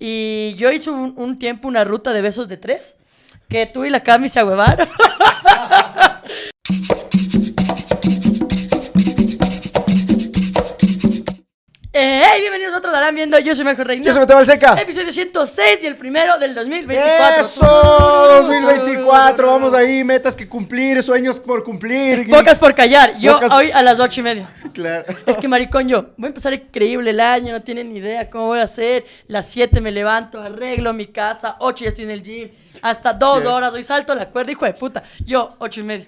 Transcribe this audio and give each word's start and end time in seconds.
Y 0.00 0.54
yo 0.56 0.72
hice 0.72 0.90
un, 0.90 1.14
un 1.16 1.38
tiempo 1.38 1.68
una 1.68 1.84
ruta 1.84 2.12
de 2.12 2.22
besos 2.22 2.48
de 2.48 2.56
tres, 2.56 2.96
que 3.50 3.66
tú 3.66 3.84
y 3.84 3.90
la 3.90 4.02
Cami 4.02 4.28
se. 4.28 4.40
hey, 12.32 12.40
bienvenidos 12.40 12.74
a 12.74 12.78
otro 12.78 12.92
Darán 12.92 13.14
Viendo, 13.14 13.38
yo 13.38 13.54
soy 13.54 13.64
Mejor 13.64 13.86
Reina. 13.86 14.04
Yo 14.04 14.12
soy 14.12 14.20
Mateo 14.20 14.36
Balseca. 14.36 14.74
Episodio 14.80 15.12
106 15.12 15.80
y 15.82 15.86
el 15.86 15.96
primero 15.96 16.38
del 16.38 16.54
2024. 16.54 17.40
Eso, 17.40 17.64
2024, 17.66 19.46
vamos 19.46 19.74
ahí, 19.74 20.04
metas 20.04 20.36
que 20.36 20.48
cumplir, 20.48 21.02
sueños 21.02 21.40
por 21.40 21.64
cumplir. 21.64 22.28
Pocas 22.30 22.58
por 22.58 22.74
callar, 22.74 23.18
yo 23.18 23.38
hoy 23.52 23.70
a 23.70 23.82
las 23.82 23.98
ocho 24.00 24.20
y 24.20 24.24
media. 24.24 24.50
Claro. 24.72 25.04
Es 25.26 25.36
que 25.36 25.48
maricón, 25.48 25.88
yo 25.88 26.10
voy 26.16 26.26
a 26.26 26.28
empezar 26.28 26.54
increíble 26.54 27.10
el 27.10 27.18
año, 27.18 27.52
no 27.52 27.60
tienen 27.60 27.92
ni 27.92 27.98
idea 27.98 28.30
cómo 28.30 28.46
voy 28.46 28.60
a 28.60 28.62
hacer. 28.62 29.04
Las 29.26 29.48
7 29.50 29.80
me 29.80 29.90
levanto, 29.90 30.40
arreglo 30.40 30.92
mi 30.92 31.08
casa, 31.08 31.56
8 31.58 31.84
ya 31.84 31.88
estoy 31.88 32.04
en 32.04 32.10
el 32.10 32.22
gym, 32.22 32.50
hasta 32.80 33.12
2 33.12 33.42
Ya. 33.42 33.50
horas, 33.52 33.72
hoy 33.72 33.82
salto 33.82 34.14
la 34.14 34.26
cuerda, 34.28 34.52
hijo 34.52 34.64
de 34.64 34.72
puta. 34.72 35.02
Yo, 35.24 35.56
8 35.58 35.80
y 35.80 35.82
media. 35.82 36.06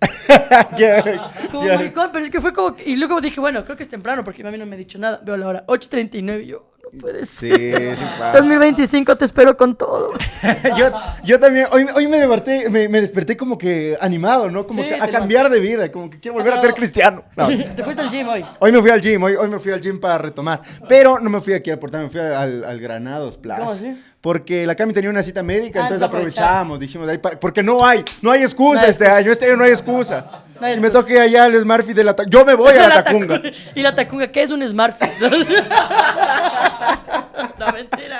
Como 1.50 1.66
maricón, 1.68 2.10
pero 2.12 2.24
es 2.24 2.30
que 2.30 2.40
fue 2.40 2.52
como. 2.52 2.76
Y 2.84 2.96
luego 2.96 3.20
dije, 3.20 3.40
bueno, 3.40 3.64
creo 3.64 3.76
que 3.76 3.82
es 3.82 3.88
temprano 3.88 4.24
porque 4.24 4.42
mi 4.42 4.44
mami 4.44 4.58
no 4.58 4.66
me 4.66 4.76
ha 4.76 4.78
dicho 4.78 4.98
nada. 4.98 5.20
Veo 5.24 5.36
la 5.36 5.46
hora, 5.46 5.64
8.39 5.66 6.42
y 6.42 6.46
yo, 6.46 6.72
no 6.92 6.98
puede 6.98 7.24
Sí, 7.24 7.48
ser. 7.48 7.96
sí 7.96 8.04
pasa. 8.18 8.38
2025 8.38 9.16
te 9.16 9.24
espero 9.24 9.56
con 9.56 9.76
todo. 9.76 10.12
yo, 10.76 10.90
yo 11.24 11.40
también, 11.40 11.66
hoy, 11.72 11.86
hoy 11.94 12.08
me, 12.08 12.18
desperté, 12.18 12.68
me, 12.70 12.88
me 12.88 13.00
desperté 13.00 13.36
como 13.36 13.56
que 13.58 13.96
animado, 14.00 14.50
¿no? 14.50 14.66
Como 14.66 14.82
Sí, 14.82 14.88
que 14.88 14.94
a 14.96 15.08
cambiar 15.08 15.48
de 15.50 15.58
vida, 15.60 15.90
como 15.90 16.10
que 16.10 16.18
quiero 16.20 16.34
volver 16.36 16.54
a 16.54 16.60
ser 16.60 16.74
cristiano. 16.74 17.24
No. 17.36 17.48
Te 17.76 17.82
fuiste 17.82 18.02
al 18.02 18.10
gym 18.10 18.28
hoy. 18.28 18.44
Hoy 18.58 18.72
me 18.72 18.80
fui 18.80 18.90
al 18.90 19.00
gym, 19.00 19.22
hoy, 19.22 19.34
hoy 19.36 19.48
me 19.48 19.58
fui 19.58 19.72
al 19.72 19.80
gym 19.80 19.98
para 20.00 20.18
retomar. 20.18 20.62
Pero 20.88 21.18
no 21.20 21.30
me 21.30 21.40
fui 21.40 21.54
aquí 21.54 21.70
al 21.70 21.78
portal, 21.78 22.02
me 22.04 22.10
fui 22.10 22.20
al, 22.20 22.64
al 22.64 22.80
Granados 22.80 23.36
Plus. 23.38 23.56
¿Cómo 23.56 23.70
así? 23.70 23.96
Porque 24.26 24.66
la 24.66 24.74
Cami 24.74 24.92
tenía 24.92 25.08
una 25.08 25.22
cita 25.22 25.44
médica, 25.44 25.78
Ah, 25.78 25.82
entonces 25.84 26.04
aprovechamos, 26.04 26.80
dijimos, 26.80 27.08
ahí 27.08 27.18
porque 27.18 27.62
no 27.62 27.86
hay, 27.86 28.02
no 28.22 28.32
hay 28.32 28.42
excusa 28.42 28.82
No 28.82 28.88
este 28.88 29.04
excusa. 29.04 29.16
año, 29.18 29.30
este 29.30 29.44
año 29.44 29.56
no 29.56 29.62
hay 29.62 29.70
excusa. 29.70 30.42
No 30.60 30.66
hay 30.66 30.74
si 30.74 30.80
me 30.80 30.88
excusa. 30.88 31.12
ir 31.12 31.18
allá 31.20 31.44
al 31.44 31.60
Smartfit 31.60 31.94
de 31.94 32.02
la 32.02 32.16
yo 32.28 32.44
me 32.44 32.54
voy 32.54 32.74
a 32.76 32.88
la 32.88 32.94
Tacunga. 33.04 33.40
Y 33.76 33.82
la 33.82 33.94
tacunga, 33.94 34.26
¿qué 34.26 34.42
es 34.42 34.50
un 34.50 34.66
smartphone? 34.66 35.10
no, 37.58 37.72
mentira. 37.72 38.18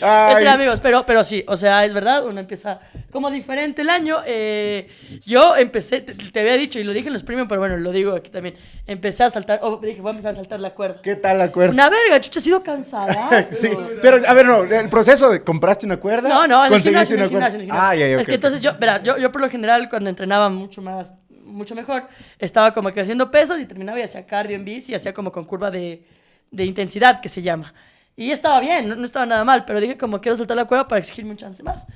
Ay. 0.00 0.34
Mentira, 0.34 0.52
amigos, 0.54 0.80
pero, 0.80 1.04
pero 1.06 1.24
sí, 1.24 1.44
o 1.46 1.56
sea, 1.56 1.84
es 1.84 1.92
verdad, 1.94 2.24
uno 2.26 2.40
empieza 2.40 2.80
como 3.10 3.30
diferente 3.30 3.82
el 3.82 3.90
año. 3.90 4.18
eh, 4.26 4.88
yo 5.24 5.56
empecé, 5.56 6.00
te, 6.00 6.14
te 6.14 6.40
había 6.40 6.54
dicho 6.54 6.78
y 6.78 6.84
lo 6.84 6.92
dije 6.92 7.08
en 7.08 7.12
los 7.12 7.22
premios, 7.22 7.46
pero 7.48 7.60
bueno, 7.60 7.76
lo 7.76 7.92
digo 7.92 8.14
aquí 8.14 8.30
también. 8.30 8.56
Empecé 8.86 9.24
a 9.24 9.30
saltar, 9.30 9.60
oh, 9.62 9.78
dije, 9.78 10.00
voy 10.00 10.08
a 10.08 10.12
empezar 10.12 10.32
a 10.32 10.34
saltar 10.36 10.60
la 10.60 10.70
cuerda. 10.70 11.00
¿Qué 11.02 11.16
tal 11.16 11.38
la 11.38 11.50
cuerda? 11.50 11.72
Una 11.72 11.90
verga, 11.90 12.20
chucha, 12.20 12.38
he 12.38 12.42
sido 12.42 12.62
cansada. 12.62 13.44
Sí, 13.54 13.70
pero 14.02 14.20
a 14.26 14.34
ver, 14.34 14.46
no, 14.46 14.64
el 14.64 14.88
proceso 14.88 15.30
de 15.30 15.42
compraste 15.42 15.86
una 15.86 15.98
cuerda. 15.98 16.28
No, 16.28 16.46
no, 16.46 16.64
en 16.66 16.72
el 16.72 16.82
gimnasio, 16.82 17.16
en 17.16 17.22
el 17.22 17.28
una 17.28 17.50
gimnasio, 17.50 17.54
en 17.56 17.60
el 17.60 17.66
gimnasio. 17.66 17.88
Ah, 17.90 17.94
ya, 17.94 18.08
ya, 18.08 18.14
es 18.16 18.20
ok, 18.22 18.26
que 18.26 18.34
entonces 18.34 18.60
yo, 18.60 18.72
verá, 18.78 19.02
yo, 19.02 19.16
yo 19.18 19.30
por 19.32 19.40
lo 19.40 19.48
general 19.48 19.88
cuando 19.88 20.10
entrenaba 20.10 20.48
mucho 20.48 20.82
más, 20.82 21.14
mucho 21.44 21.74
mejor, 21.74 22.04
estaba 22.38 22.72
como 22.72 22.90
que 22.92 23.00
haciendo 23.00 23.30
pesas 23.30 23.60
y 23.60 23.66
terminaba 23.66 23.98
y 24.00 24.02
hacía 24.02 24.26
cardio 24.26 24.56
en 24.56 24.64
bici 24.64 24.92
y 24.92 24.94
hacía 24.94 25.12
como 25.14 25.30
con 25.30 25.44
curva 25.44 25.70
de, 25.70 26.04
de 26.50 26.64
intensidad, 26.64 27.20
que 27.20 27.28
se 27.28 27.42
llama. 27.42 27.72
Y 28.16 28.30
estaba 28.30 28.60
bien, 28.60 28.88
no, 28.88 28.94
no 28.94 29.04
estaba 29.04 29.26
nada 29.26 29.44
mal, 29.44 29.64
pero 29.64 29.80
dije 29.80 29.96
como 29.96 30.20
quiero 30.20 30.36
soltar 30.36 30.56
la 30.56 30.64
cueva 30.66 30.86
para 30.86 30.98
exigirme 31.00 31.30
un 31.32 31.36
chance 31.36 31.62
más. 31.62 31.86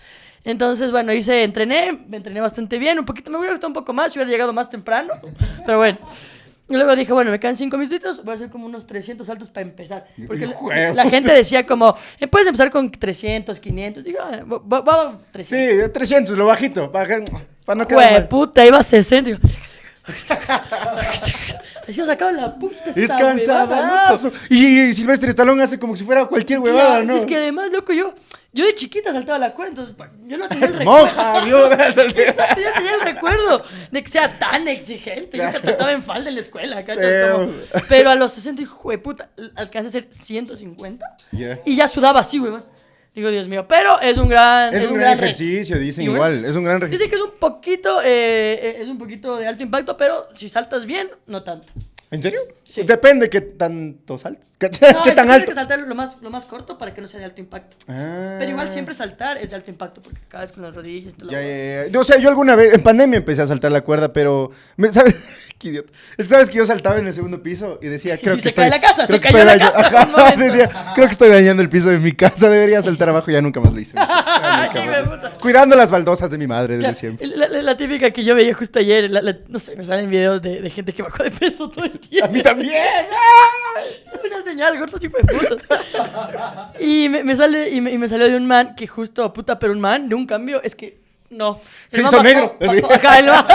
Entonces, 0.45 0.91
bueno, 0.91 1.13
hice, 1.13 1.43
entrené, 1.45 1.99
me 2.09 2.17
entrené 2.17 2.41
bastante 2.41 2.79
bien, 2.79 2.99
un 2.99 3.05
poquito, 3.05 3.31
me 3.31 3.39
hubiera 3.39 3.53
gustado 3.53 3.69
un 3.69 3.75
poco 3.75 3.93
más, 3.93 4.13
si 4.13 4.19
hubiera 4.19 4.31
llegado 4.31 4.53
más 4.53 4.71
temprano, 4.71 5.15
pero 5.67 5.79
bueno. 5.79 5.99
Y 6.71 6.75
luego 6.75 6.95
dije, 6.95 7.13
bueno, 7.15 7.31
me 7.31 7.41
quedan 7.41 7.57
cinco 7.57 7.79
minutitos, 7.79 8.23
voy 8.23 8.33
a 8.33 8.35
hacer 8.35 8.51
como 8.51 8.67
unos 8.67 8.87
300 8.87 9.27
saltos 9.27 9.49
para 9.49 9.67
empezar. 9.67 10.07
Porque 10.27 10.47
la, 10.47 10.93
la 10.93 11.09
gente 11.09 11.33
decía 11.33 11.65
como, 11.65 11.97
"Eh, 12.21 12.27
puedes 12.27 12.47
empezar 12.47 12.71
con 12.71 12.91
300, 12.91 13.59
500. 13.59 14.05
Digo, 14.05 14.19
ah, 14.23 14.43
va- 14.45 14.59
va- 14.59 14.81
va- 14.83 15.19
300. 15.33 15.87
Sí, 15.87 15.93
300, 15.93 16.37
lo 16.37 16.45
bajito, 16.47 16.93
para, 16.93 17.25
para 17.65 17.79
no 17.79 17.87
Jue 17.87 18.21
puta, 18.29 18.67
iba 18.67 18.77
a 18.79 18.83
60. 18.83 19.39
Así 21.89 22.05
sacaba 22.05 22.33
la 22.33 22.55
puta 22.59 22.91
Es 22.95 23.09
cansadazo. 23.11 24.31
Y, 24.51 24.93
Silvestre 24.93 25.31
Stallone 25.31 25.63
hace 25.63 25.79
como 25.79 25.97
si 25.97 26.05
fuera 26.05 26.27
cualquier 26.27 26.59
huevada, 26.59 27.03
¿no? 27.03 27.17
Es 27.17 27.25
que 27.25 27.37
además, 27.37 27.71
loco, 27.73 27.93
yo, 27.95 28.15
yo 28.53 28.67
de 28.67 28.75
chiquita 28.75 29.11
saltaba 29.13 29.39
la 29.39 29.55
cuerda, 29.55 29.71
entonces 29.71 29.95
pa- 29.97 30.11
yo 30.27 30.37
no 30.37 30.49
tenía 30.49 30.67
el 30.67 30.75
recuerdo. 30.79 31.45
Viuda, 31.47 31.89
Exacto, 31.89 32.15
yo 32.61 32.73
tenía 32.75 32.95
el 32.95 33.01
recuerdo 33.01 33.63
de 33.91 34.03
que 34.03 34.09
sea 34.09 34.39
tan 34.39 34.69
exigente. 34.69 35.39
Yo 35.39 35.51
que 35.51 35.61
saltaba 35.67 35.93
en 35.93 36.03
falda 36.03 36.29
en 36.29 36.35
la 36.35 36.41
escuela, 36.43 36.83
¿cachas? 36.85 37.33
Como- 37.33 37.53
pero 37.89 38.11
a 38.11 38.15
los 38.15 38.33
60, 38.33 38.61
hijo 38.63 38.91
de 38.91 38.99
puta, 38.99 39.31
alcancé 39.57 39.89
a 39.89 39.93
ser 39.93 40.07
150 40.11 41.07
Ya. 41.33 41.59
y 41.65 41.75
ya 41.77 41.89
sudaba 41.89 42.21
así, 42.21 42.39
weón. 42.39 42.65
Digo, 43.15 43.31
Dios 43.31 43.49
mío, 43.49 43.67
pero 43.67 44.01
es 44.01 44.17
un 44.17 44.29
gran, 44.29 44.75
Es 44.75 44.89
un 44.89 44.95
gran 44.95 45.19
ejercicio, 45.19 45.79
dicen 45.79 46.05
bueno, 46.05 46.17
igual. 46.17 46.45
Es 46.45 46.55
un 46.55 46.65
gran 46.65 46.77
Dice 46.81 46.87
ejercicio. 46.95 47.11
que 47.11 47.17
es 47.17 47.23
un 47.23 47.39
poquito, 47.39 48.01
eh, 48.03 48.07
eh, 48.63 48.79
es 48.83 48.89
un 48.89 48.99
poquito 48.99 49.37
de 49.37 49.47
alto 49.49 49.63
impacto, 49.63 49.97
pero 49.97 50.29
si 50.35 50.49
saltas 50.49 50.85
bien, 50.87 51.11
no 51.27 51.43
tanto. 51.43 51.73
¿En 52.11 52.23
serio? 52.23 52.41
Sí. 52.65 52.83
Depende 52.85 53.29
qué 53.29 53.43
tanto 53.43 54.17
saltas. 54.19 54.51
¿Qué, 54.59 54.71
No, 54.95 55.03
qué 55.05 55.13
tan 55.13 55.31
alto? 55.31 55.49
que 55.49 55.55
saltar 55.55 55.81
lo 55.81 55.95
más, 55.95 56.17
lo 56.23 56.31
más 56.31 56.47
corto 56.47 56.79
para 56.79 56.95
que 56.95 57.03
no 57.03 57.09
sea 57.09 57.21
de 57.21 57.27
alto 57.27 57.41
impacto. 57.41 57.77
Ah. 57.87 58.37
Pero 58.39 58.51
igual 58.51 58.71
siempre 58.71 58.95
saltar 58.95 59.37
es 59.37 59.51
de 59.51 59.57
alto 59.57 59.71
impacto 59.71 60.01
porque 60.01 60.19
caes 60.29 60.53
con 60.53 60.63
las 60.63 60.75
rodillas. 60.75 61.13
y 61.19 61.23
lo 61.25 61.31
Ya, 61.31 61.43
ya, 61.43 61.87
ya. 61.87 62.01
O 62.01 62.05
sea, 62.05 62.17
yo 62.19 62.29
alguna 62.31 62.57
vez, 62.57 62.73
en 62.73 62.83
pandemia 62.83 63.19
empecé 63.19 63.43
a 63.43 63.47
saltar 63.47 63.73
la 63.73 63.83
cuerda, 63.83 64.13
pero, 64.13 64.51
me- 64.77 64.91
¿sabes? 64.93 65.23
Qué 65.59 65.69
idiota. 65.69 65.91
Es 66.17 66.27
que 66.29 66.33
sabes 66.35 66.51
que 66.51 66.57
yo 66.59 66.65
saltaba 66.65 66.99
en 66.99 67.09
el 67.09 67.13
segundo 67.13 67.43
piso 67.43 67.79
y 67.83 67.89
decía, 67.89 68.17
creo 68.23 68.35
Y 68.35 68.37
que 68.37 68.43
se 68.45 68.49
estoy... 68.51 68.63
cae 68.63 68.71
la 68.71 68.81
casa, 68.81 69.07
creo 69.07 69.17
se 69.17 69.21
que 69.29 69.33
cayó 69.33 69.39
estoy 69.51 69.59
la 69.59 69.73
casa 69.73 70.01
Ajá, 70.03 70.37
decía, 70.37 70.71
creo 70.95 71.07
que 71.07 71.13
estoy 71.13 71.29
dañando 71.31 71.63
el 71.63 71.69
piso 71.69 71.91
de 71.91 71.99
mi 71.99 72.13
casa, 72.13 72.49
debería 72.49 72.81
saltar 72.81 73.09
abajo, 73.11 73.31
ya 73.31 73.43
nunca 73.43 73.61
más 73.61 73.73
lo 73.75 73.81
hice. 73.81 73.95
Nunca 73.97 74.71
Qué 74.73 74.81
más 74.87 75.01
hueputa. 75.11 75.31
Cuidando 75.41 75.75
las 75.77 75.91
baldosas 75.91 76.31
de 76.31 76.39
mi 76.39 76.47
madre 76.47 76.77
desde 76.77 76.89
La, 76.89 76.95
siempre. 76.95 77.27
la- 77.27 77.77
típica 77.77 78.11
que 78.11 78.25
yo 78.25 78.35
veía 78.35 78.55
justo 78.55 78.79
ayer, 78.79 79.11
no 79.49 79.59
sé, 79.59 79.77
me 79.77 79.85
salen 79.85 80.09
videos 80.11 80.41
de, 80.43 80.61
de 80.63 80.71
gente 80.71 80.93
que 80.95 81.03
bajó 81.03 81.23
de 81.23 81.31
peso 81.31 81.69
todo 81.69 81.85
el 81.85 81.98
tiempo. 81.99 82.27
A 82.29 82.33
mí 82.33 82.43
también. 82.43 83.07
Una 84.25 84.43
señal, 84.43 84.79
gordo, 84.79 84.99
tipo 84.99 85.19
de 85.19 85.25
puta. 85.25 86.73
Y 86.81 87.09
me, 87.09 87.25
me 87.25 87.37
sale, 87.37 87.71
y 87.71 87.81
me, 87.81 87.93
y 87.93 87.99
me 87.99 88.09
salió 88.09 88.29
de 88.29 88.37
un 88.37 88.47
man 88.47 88.75
que 88.75 88.87
justo, 88.87 89.33
puta, 89.33 89.59
pero 89.59 89.73
un 89.73 89.81
man 89.81 90.09
de 90.09 90.15
un 90.15 90.27
cambio, 90.27 90.63
es 90.63 90.75
que, 90.75 91.01
no. 91.31 91.61
Se 91.91 92.01
hizo 92.01 92.23
negro, 92.23 92.57
bajó 92.61 92.93
acá, 92.93 93.19
el 93.19 93.27
man. 93.27 93.47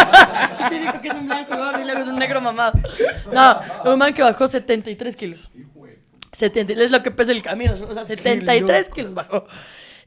El 0.64 0.70
típico 0.70 1.02
que 1.02 1.08
es 1.08 1.14
un 1.16 1.26
blanco 1.26 1.58
gordo 1.58 1.82
y 1.82 1.86
luego 1.86 2.02
es 2.02 2.08
un 2.08 2.20
negro 2.20 2.42
mamado. 2.42 2.80
No, 3.32 3.92
un 3.92 4.00
man 4.00 4.14
que 4.14 4.22
bajó 4.22 4.48
73 4.48 5.16
kilos. 5.16 5.52
70, 6.32 6.74
es 6.74 6.92
lo 6.92 7.04
que 7.04 7.12
pesa 7.12 7.32
el 7.32 7.44
camino, 7.44 7.74
o 7.74 7.94
sea, 7.94 8.06
73 8.06 8.90
kilos 8.90 9.14
bajó. 9.14 9.46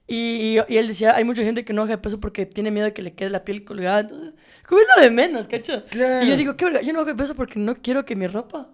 Y, 0.08 0.58
y, 0.58 0.60
y 0.68 0.76
él 0.76 0.88
decía, 0.88 1.14
hay 1.16 1.24
mucha 1.24 1.42
gente 1.42 1.64
que 1.64 1.72
no 1.72 1.82
baja 1.82 1.92
de 1.92 1.98
peso 1.98 2.20
porque 2.20 2.47
tiene 2.47 2.70
miedo 2.70 2.86
de 2.86 2.92
que 2.92 3.03
le 3.03 3.14
quede 3.14 3.30
la 3.30 3.44
piel 3.44 3.64
colgada, 3.64 4.00
entonces, 4.00 4.34
¿cómo 4.69 4.81
es 4.81 4.87
lo 4.97 5.03
de 5.03 5.10
menos, 5.10 5.47
cacho? 5.49 5.82
Claro. 5.91 6.25
Y 6.25 6.28
yo 6.28 6.37
digo, 6.37 6.56
qué 6.56 6.65
verga, 6.66 6.81
yo 6.82 6.93
no 6.93 7.04
de 7.04 7.15
peso 7.15 7.34
porque 7.34 7.59
no 7.59 7.75
quiero 7.77 8.04
que 8.04 8.16
mi 8.16 8.27
ropa 8.27 8.69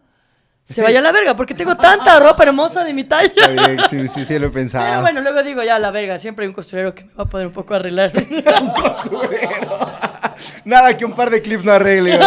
se 0.64 0.80
vaya 0.80 1.00
a 1.00 1.02
la 1.02 1.12
verga, 1.12 1.36
porque 1.36 1.54
tengo 1.54 1.76
tanta 1.76 2.18
ropa 2.20 2.44
hermosa 2.44 2.82
de 2.84 2.94
mi 2.94 3.04
talla. 3.04 3.26
Está 3.36 3.48
bien, 3.48 3.78
sí, 3.90 4.06
sí, 4.08 4.24
sí 4.24 4.34
lo 4.38 4.46
he 4.46 4.48
Pero 4.48 4.52
pensado. 4.52 5.02
bueno, 5.02 5.20
luego 5.20 5.42
digo, 5.42 5.62
ya, 5.62 5.78
la 5.78 5.90
verga, 5.90 6.18
siempre 6.18 6.44
hay 6.44 6.48
un 6.48 6.54
costurero 6.54 6.94
que 6.94 7.04
me 7.04 7.12
va 7.14 7.24
a 7.24 7.28
poder 7.28 7.48
un 7.48 7.52
poco 7.52 7.74
arreglar. 7.74 8.12
Nada 10.64 10.96
que 10.96 11.04
un 11.04 11.12
par 11.14 11.30
de 11.30 11.42
clips 11.42 11.64
no 11.64 11.72
arregle. 11.72 12.18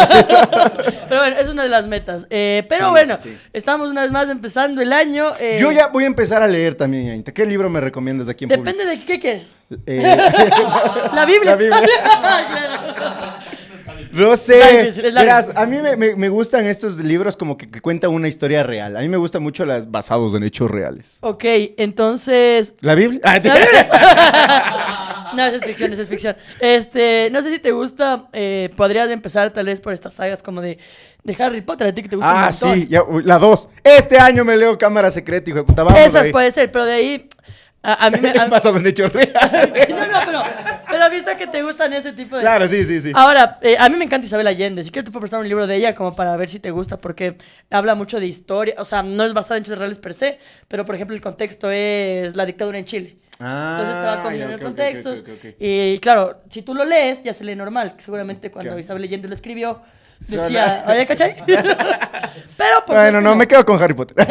pero 1.08 1.20
bueno, 1.22 1.36
es 1.38 1.48
una 1.48 1.62
de 1.64 1.68
las 1.68 1.86
metas. 1.86 2.26
Eh, 2.30 2.64
pero 2.68 2.84
Sí, 2.86 2.90
bueno, 2.90 3.16
sí, 3.22 3.36
estamos 3.52 3.90
una 3.90 4.02
vez 4.02 4.12
más 4.12 4.28
empezando 4.28 4.80
el 4.82 4.92
año. 4.92 5.32
eh, 5.40 5.58
Yo 5.60 5.72
ya 5.72 5.88
voy 5.88 6.04
a 6.04 6.06
empezar 6.06 6.42
a 6.42 6.46
leer 6.46 6.74
también, 6.74 7.06
Yainta. 7.06 7.32
¿Qué 7.32 7.46
libro 7.46 7.68
me 7.70 7.80
recomiendas 7.80 8.26
de 8.26 8.32
aquí 8.32 8.44
en 8.44 8.50
Depende 8.50 8.84
de 8.84 9.04
qué 9.04 9.18
quieres. 9.18 9.46
Eh, 9.86 10.00
La 11.14 11.24
Biblia. 11.24 11.50
La 11.52 11.56
Biblia. 11.56 11.80
Claro. 12.46 13.55
No 14.16 14.36
sé. 14.36 14.88
es. 14.88 14.96
Verás, 15.02 15.50
a 15.54 15.66
mí 15.66 15.78
me, 15.78 15.96
me- 15.96 16.16
me 16.16 16.28
gustan 16.28 16.66
estos 16.66 16.98
libros 16.98 17.36
como 17.36 17.56
que, 17.56 17.70
que 17.70 17.80
cuentan 17.80 18.10
una 18.12 18.28
historia 18.28 18.62
real. 18.62 18.96
A 18.96 19.00
mí 19.00 19.08
me 19.08 19.16
gustan 19.16 19.42
mucho 19.42 19.64
las 19.64 19.90
basados 19.90 20.34
en 20.34 20.42
hechos 20.42 20.70
reales. 20.70 21.18
Ok, 21.20 21.44
entonces. 21.76 22.74
¿La 22.80 22.94
Biblia? 22.94 23.20
Ah, 23.24 23.38
¿La 23.42 23.54
Biblia? 23.54 23.88
no, 25.36 25.46
esa 25.46 25.56
es 25.56 25.64
ficción, 25.64 25.92
esa 25.92 26.02
es 26.02 26.08
ficción. 26.08 26.36
Este, 26.60 27.28
no 27.32 27.42
sé 27.42 27.50
si 27.52 27.58
te 27.58 27.72
gusta, 27.72 28.28
eh, 28.32 28.70
podrías 28.76 29.10
empezar 29.10 29.50
tal 29.52 29.66
vez 29.66 29.80
por 29.80 29.92
estas 29.92 30.14
sagas 30.14 30.42
como 30.42 30.60
de, 30.62 30.78
de 31.24 31.36
Harry 31.42 31.60
Potter, 31.60 31.88
a 31.88 31.94
ti 31.94 32.02
que 32.02 32.08
te 32.08 32.16
gusta 32.16 32.46
Ah, 32.46 32.52
sí, 32.52 32.86
ya, 32.88 33.02
la 33.24 33.38
dos. 33.38 33.68
Este 33.84 34.18
año 34.18 34.44
me 34.44 34.56
leo 34.56 34.76
Cámara 34.78 35.10
Secreta, 35.10 35.50
hijo 35.50 35.58
de 35.60 35.64
puta. 35.64 35.82
Vamos 35.82 35.98
Esas 36.00 36.24
ahí. 36.24 36.32
puede 36.32 36.50
ser, 36.50 36.70
pero 36.72 36.84
de 36.84 36.92
ahí 36.92 37.28
a, 37.82 38.06
a 38.06 38.10
mí 38.10 38.18
me... 38.20 38.30
a- 38.30 38.46
Basado 38.48 38.76
en 38.78 38.86
hechos 38.86 39.12
reales. 39.12 39.34
no, 39.90 40.06
no, 40.06 40.18
pero, 40.26 40.42
pero 40.90 41.10
visto 41.10 41.36
que 41.36 41.46
te 41.46 41.62
gustan 41.62 41.92
ese 41.92 42.12
tipo 42.12 42.36
de... 42.36 42.42
claro, 42.42 42.66
sí, 42.66 42.84
sí, 42.84 43.00
sí. 43.00 43.12
Ahora, 43.14 43.58
eh, 43.62 43.76
a 43.78 43.88
mí 43.88 43.96
me 43.96 44.04
encanta 44.04 44.26
Isabel 44.26 44.46
Allende. 44.46 44.82
Si 44.84 44.90
quieres 44.90 45.04
te 45.06 45.10
puedo 45.12 45.20
prestar 45.20 45.40
un 45.40 45.48
libro 45.48 45.66
de 45.66 45.76
ella 45.76 45.94
como 45.94 46.14
para 46.16 46.36
ver 46.36 46.48
si 46.48 46.58
te 46.60 46.70
gusta, 46.70 46.96
porque 46.98 47.36
habla 47.70 47.94
mucho 47.94 48.18
de 48.20 48.26
historia. 48.26 48.74
O 48.78 48.84
sea, 48.84 49.02
no 49.02 49.22
es 49.24 49.32
basada 49.34 49.58
en 49.58 49.62
hechos 49.64 49.78
reales 49.78 49.98
per 49.98 50.14
se, 50.14 50.38
pero 50.68 50.84
por 50.84 50.94
ejemplo 50.94 51.14
el 51.14 51.22
contexto 51.22 51.70
es 51.70 52.34
la 52.36 52.44
dictadura 52.46 52.78
en 52.78 52.84
Chile. 52.84 53.18
Ah, 53.38 53.76
Entonces 53.78 54.00
te 54.02 54.06
va 54.06 54.22
combinando 54.22 54.54
ok, 54.56 54.60
ok, 54.60 54.66
contextos. 54.66 55.20
ok, 55.20 55.28
ok, 55.28 55.44
ok. 55.50 55.54
Y 55.58 55.98
claro, 55.98 56.42
si 56.48 56.62
tú 56.62 56.74
lo 56.74 56.84
lees, 56.86 57.22
ya 57.22 57.34
se 57.34 57.44
lee 57.44 57.54
normal. 57.54 57.94
Seguramente 57.98 58.50
cuando. 58.50 58.78
Isabel 58.78 59.02
Allende 59.02 59.28
lo 59.28 59.34
escribió, 59.34 59.82
decía, 60.20 60.84
¿oye, 60.88 61.04
cachai? 61.06 61.36
pero 62.56 62.84
por 62.86 62.96
Bueno, 62.96 63.20
no, 63.20 63.36
me 63.36 63.46
quedo 63.46 63.64
con 63.66 63.80
Harry 63.82 63.92
Potter. 63.94 64.26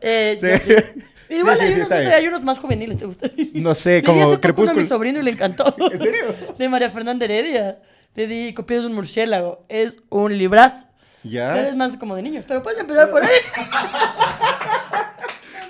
eh, 0.00 0.36
Sí. 0.40 1.02
Igual 1.38 1.56
Sí, 1.58 1.64
hay, 1.64 1.68
sí, 1.72 1.76
unos, 1.76 1.82
está 1.82 1.94
no 1.96 2.00
sé, 2.00 2.06
bien. 2.08 2.18
hay 2.20 2.28
unos 2.28 2.42
más 2.42 2.58
juveniles, 2.58 2.96
¿te 2.98 3.06
gusta? 3.06 3.30
No 3.54 3.74
sé, 3.74 4.02
como 4.02 4.26
uno 4.26 4.36
a 4.36 4.40
Crepúsculo. 4.40 4.80
mi 4.80 4.84
sobrino 4.86 5.20
y 5.20 5.22
le 5.22 5.30
encantó. 5.32 5.74
¿En 5.92 5.98
serio? 5.98 6.34
De 6.58 6.68
María 6.68 6.90
Fernanda 6.90 7.24
Heredia. 7.24 7.78
Le 8.14 8.26
di 8.26 8.54
Copias 8.54 8.82
de 8.82 8.86
un 8.88 8.94
murciélago. 8.94 9.64
Es 9.68 9.98
un 10.10 10.36
librazo. 10.38 10.86
Ya. 11.24 11.52
Pero 11.52 11.68
es 11.68 11.74
más 11.76 11.96
como 11.96 12.14
de 12.16 12.22
niños. 12.22 12.44
Pero 12.46 12.62
puedes 12.62 12.78
empezar 12.78 13.10
por 13.10 13.22
ahí. 13.24 13.30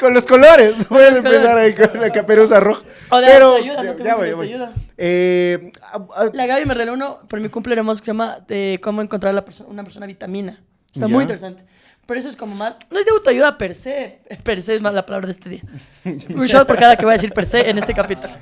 Con 0.01 0.13
los 0.13 0.27
colores. 0.27 0.75
Puedes 0.89 1.15
los 1.15 1.25
empezar 1.25 1.57
ahí 1.57 1.73
con 1.75 2.01
la 2.01 2.11
caperuza 2.11 2.59
roja. 2.61 2.83
O 3.11 3.21
de 3.21 3.27
Pero, 3.29 3.47
autoayuda, 3.53 3.83
¿no 3.85 3.95
te 3.95 4.05
ya 4.05 4.17
voy, 4.17 4.33
voy. 4.33 4.55
Eh, 4.99 5.71
a- 5.83 6.23
a- 6.23 6.31
La 6.33 6.47
Gaby 6.47 6.67
me 6.67 6.75
regaló 6.75 6.95
uno 6.95 7.21
por 7.29 7.41
mi 7.41 7.49
cumple 7.49 7.75
hermoso 7.77 8.01
que 8.01 8.07
se 8.07 8.11
llama 8.11 8.39
de 8.47 8.81
cómo 8.83 9.03
encontrar 9.03 9.31
a 9.31 9.35
la 9.35 9.45
perso- 9.45 9.67
una 9.69 9.85
persona 9.85 10.07
vitamina. 10.07 10.63
Está 10.93 11.07
Ya. 11.07 11.09
muy 11.09 11.23
interesante. 11.23 11.65
Pero 12.07 12.21
eso 12.21 12.29
es 12.29 12.37
como 12.37 12.55
más. 12.55 12.75
No 12.91 12.99
es 12.99 13.05
de 13.07 13.11
autoayuda 13.13 13.57
per 13.59 13.75
se. 13.75 14.19
Per 14.43 14.61
se 14.63 14.75
es 14.75 14.81
más 14.81 14.93
la 14.95 15.05
palabra 15.07 15.27
de 15.27 15.33
este 15.33 15.49
día. 15.49 15.63
Un 16.05 16.47
shot 16.47 16.67
por 16.67 16.77
cada 16.79 16.97
que 16.97 17.05
voy 17.05 17.13
a 17.13 17.17
decir 17.17 17.33
per 17.33 17.47
se 17.47 17.69
en 17.71 17.79
este 17.79 17.95
capítulo. 17.95 18.33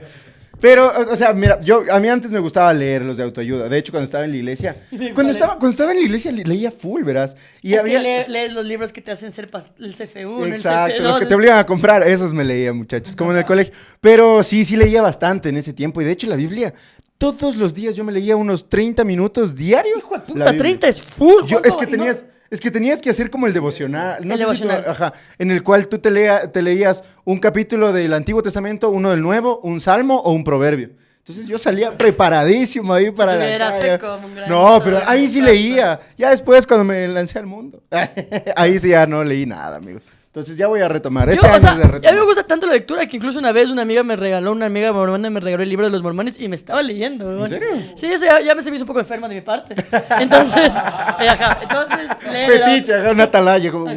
Pero, 0.60 0.92
o- 1.10 1.16
sea, 1.16 1.32
mira, 1.32 1.60
yo, 1.60 1.82
a 1.90 1.98
mí 1.98 2.08
antes 2.08 2.30
me 2.30 2.38
gustaba 2.38 2.72
leer 2.72 3.04
los 3.04 3.16
de 3.16 3.24
autoayuda. 3.24 3.68
De 3.68 3.78
hecho, 3.78 3.90
cuando 3.90 4.04
estaba 4.04 4.24
en 4.24 4.30
la 4.30 4.36
iglesia, 4.36 4.86
cuando 4.90 5.14
¿Cuál 5.14 5.30
estaba, 5.30 5.52
cuando 5.58 5.70
estaba 5.70 5.90
en 5.90 5.98
la 5.98 6.04
iglesia 6.04 6.30
le- 6.30 6.44
leía 6.44 6.70
full, 6.70 7.02
verás. 7.02 7.34
Y 7.62 7.74
es 7.74 7.80
había... 7.80 7.98
que 7.98 8.02
le- 8.04 8.28
lees 8.28 8.52
los 8.52 8.64
libros 8.66 8.92
que 8.92 9.00
te 9.02 9.10
hacen 9.10 9.32
ser 9.32 9.50
el 9.80 9.96
CF1, 9.96 10.52
Exacto, 10.52 10.94
el 10.94 11.00
CF2. 11.00 11.04
los 11.04 11.18
que 11.18 11.26
te 11.26 11.34
obligan 11.34 11.58
a 11.58 11.66
comprar, 11.66 12.04
esos 12.06 12.32
me 12.32 12.44
leía, 12.44 12.72
muchachos, 12.72 13.16
como 13.16 13.32
en 13.32 13.38
el 13.38 13.44
colegio. 13.44 13.74
Pero 14.00 14.44
sí, 14.44 14.64
sí 14.64 14.76
leía 14.76 15.02
bastante 15.02 15.48
en 15.48 15.56
ese 15.56 15.72
tiempo. 15.72 16.00
Y 16.00 16.04
de 16.04 16.12
hecho, 16.12 16.28
la 16.28 16.36
Biblia, 16.36 16.72
todos 17.18 17.56
los 17.56 17.74
días 17.74 17.96
yo 17.96 18.04
me 18.04 18.12
leía 18.12 18.36
unos 18.36 18.68
30 18.68 19.02
minutos 19.02 19.56
diarios. 19.56 19.98
Hijo 19.98 20.14
de 20.14 20.20
puta, 20.20 20.44
Biblia. 20.44 20.56
30 20.58 20.86
es 20.88 21.02
full. 21.02 21.44
Yo, 21.46 21.60
es 21.64 21.74
que 21.74 21.86
no- 21.86 21.90
tenías, 21.90 22.24
es 22.52 22.60
que 22.60 22.70
tenías 22.70 23.00
que 23.00 23.10
hacer 23.10 23.30
como 23.30 23.46
el 23.46 23.52
devocional. 23.52 24.24
No 24.26 24.34
El 24.34 24.38
sé 24.40 24.44
si 24.44 24.62
tú- 24.62 24.68
devocional. 24.68 24.84
ajá, 24.90 25.12
en 25.38 25.50
el 25.50 25.62
cual 25.62 25.88
tú 25.88 25.98
te, 25.98 26.10
lea, 26.10 26.52
te 26.52 26.62
leías 26.62 27.02
un 27.24 27.38
capítulo 27.38 27.92
del 27.92 28.12
Antiguo 28.14 28.42
Testamento, 28.42 28.90
uno 28.90 29.10
del 29.10 29.22
Nuevo, 29.22 29.58
un 29.64 29.80
salmo 29.80 30.20
o 30.20 30.32
un 30.32 30.44
proverbio. 30.44 30.90
Entonces 31.18 31.46
yo 31.46 31.56
salía 31.56 31.96
preparadísimo 31.96 32.92
ahí 32.94 33.10
para 33.12 33.34
la 33.36 33.44
Tuvieras 33.44 33.76
calle. 33.76 33.92
fe 33.92 33.98
como 33.98 34.26
un 34.26 34.34
gran 34.34 34.48
No, 34.48 34.80
pero 34.84 35.00
ahí 35.06 35.28
sí 35.28 35.40
leía. 35.40 36.00
Ya 36.18 36.30
después 36.30 36.66
cuando 36.66 36.84
me 36.84 37.06
lancé 37.08 37.38
al 37.38 37.46
mundo. 37.46 37.80
ahí 38.56 38.78
sí 38.78 38.88
ya 38.88 39.06
no 39.06 39.22
leí 39.24 39.46
nada, 39.46 39.76
amigos. 39.76 40.02
Entonces 40.32 40.56
ya 40.56 40.66
voy 40.66 40.80
a 40.80 40.88
retomar. 40.88 41.28
Yo, 41.28 41.34
Este 41.34 41.46
o 41.46 41.60
sea, 41.60 41.72
es 41.72 41.76
de 41.76 41.82
a 41.82 41.86
mí 41.86 41.92
retomar. 41.92 42.14
me 42.14 42.22
gusta 42.24 42.42
tanto 42.44 42.66
la 42.66 42.72
lectura 42.72 43.04
que 43.04 43.18
incluso 43.18 43.38
una 43.38 43.52
vez 43.52 43.68
una 43.68 43.82
amiga 43.82 44.02
me 44.02 44.16
regaló, 44.16 44.52
una 44.52 44.64
amiga 44.64 44.90
mormona 44.90 45.28
me 45.28 45.40
regaló 45.40 45.62
el 45.62 45.68
libro 45.68 45.84
de 45.84 45.92
los 45.92 46.02
mormones 46.02 46.40
y 46.40 46.48
me 46.48 46.56
estaba 46.56 46.80
leyendo. 46.80 47.26
weón. 47.26 47.50
serio? 47.50 47.68
Sí, 47.96 48.06
eso 48.06 48.24
ya, 48.24 48.40
ya 48.40 48.54
me 48.54 48.62
se 48.62 48.70
me 48.70 48.76
hizo 48.76 48.84
un 48.84 48.88
poco 48.88 49.00
enferma 49.00 49.28
de 49.28 49.34
mi 49.34 49.40
parte. 49.42 49.74
Entonces, 50.20 50.72
eh, 51.20 51.28
ajá, 51.28 51.58
entonces 51.60 52.08
Fetiche, 52.46 52.94
ajá, 52.94 53.10
una 53.10 53.24
atalaya. 53.24 53.70
Como... 53.70 53.90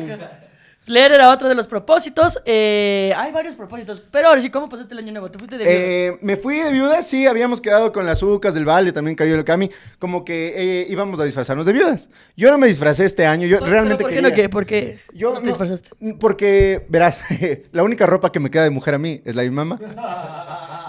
leer 0.85 1.11
era 1.13 1.29
otro 1.31 1.47
de 1.49 1.55
los 1.55 1.67
propósitos. 1.67 2.41
Eh, 2.45 3.13
hay 3.17 3.31
varios 3.31 3.55
propósitos, 3.55 4.01
pero 4.11 4.27
ahora 4.29 4.41
sí, 4.41 4.49
¿cómo 4.49 4.69
pasaste 4.69 4.93
el 4.93 4.99
año 4.99 5.11
nuevo? 5.11 5.31
¿Te 5.31 5.37
fuiste 5.39 5.57
de 5.57 5.63
viudas? 5.63 5.79
Eh, 5.79 6.17
me 6.21 6.35
fui 6.37 6.57
de 6.59 6.71
viudas, 6.71 7.07
sí, 7.07 7.25
habíamos 7.27 7.61
quedado 7.61 7.91
con 7.91 8.05
las 8.05 8.21
Ucas 8.23 8.53
del 8.53 8.65
Valle, 8.67 8.91
también 8.91 9.15
cayó 9.15 9.35
el 9.35 9.43
Cami, 9.43 9.69
como 9.99 10.23
que 10.25 10.81
eh, 10.81 10.85
íbamos 10.89 11.19
a 11.19 11.23
disfrazarnos 11.23 11.65
de 11.65 11.73
viudas. 11.73 12.09
Yo 12.37 12.51
no 12.51 12.57
me 12.57 12.67
disfracé 12.67 13.05
este 13.05 13.25
año, 13.25 13.47
yo 13.47 13.59
¿Por- 13.59 13.69
realmente 13.69 14.03
¿Por 14.03 14.09
qué 14.11 14.15
quería. 14.17 14.29
no 14.29 14.35
qué? 14.35 14.49
¿Por 14.49 14.65
qué 14.65 14.99
Yo 15.13 15.29
no 15.31 15.35
te 15.37 15.41
no- 15.43 15.47
disfrazaste? 15.47 15.89
Porque, 16.19 16.85
verás, 16.89 17.19
la 17.71 17.83
única 17.83 18.05
ropa 18.05 18.31
que 18.31 18.39
me 18.39 18.49
queda 18.51 18.63
de 18.63 18.69
mujer 18.69 18.93
a 18.95 18.97
mí 18.99 19.21
es 19.25 19.35
la 19.35 19.41
de 19.43 19.49
mi 19.49 19.55
mamá. 19.55 19.79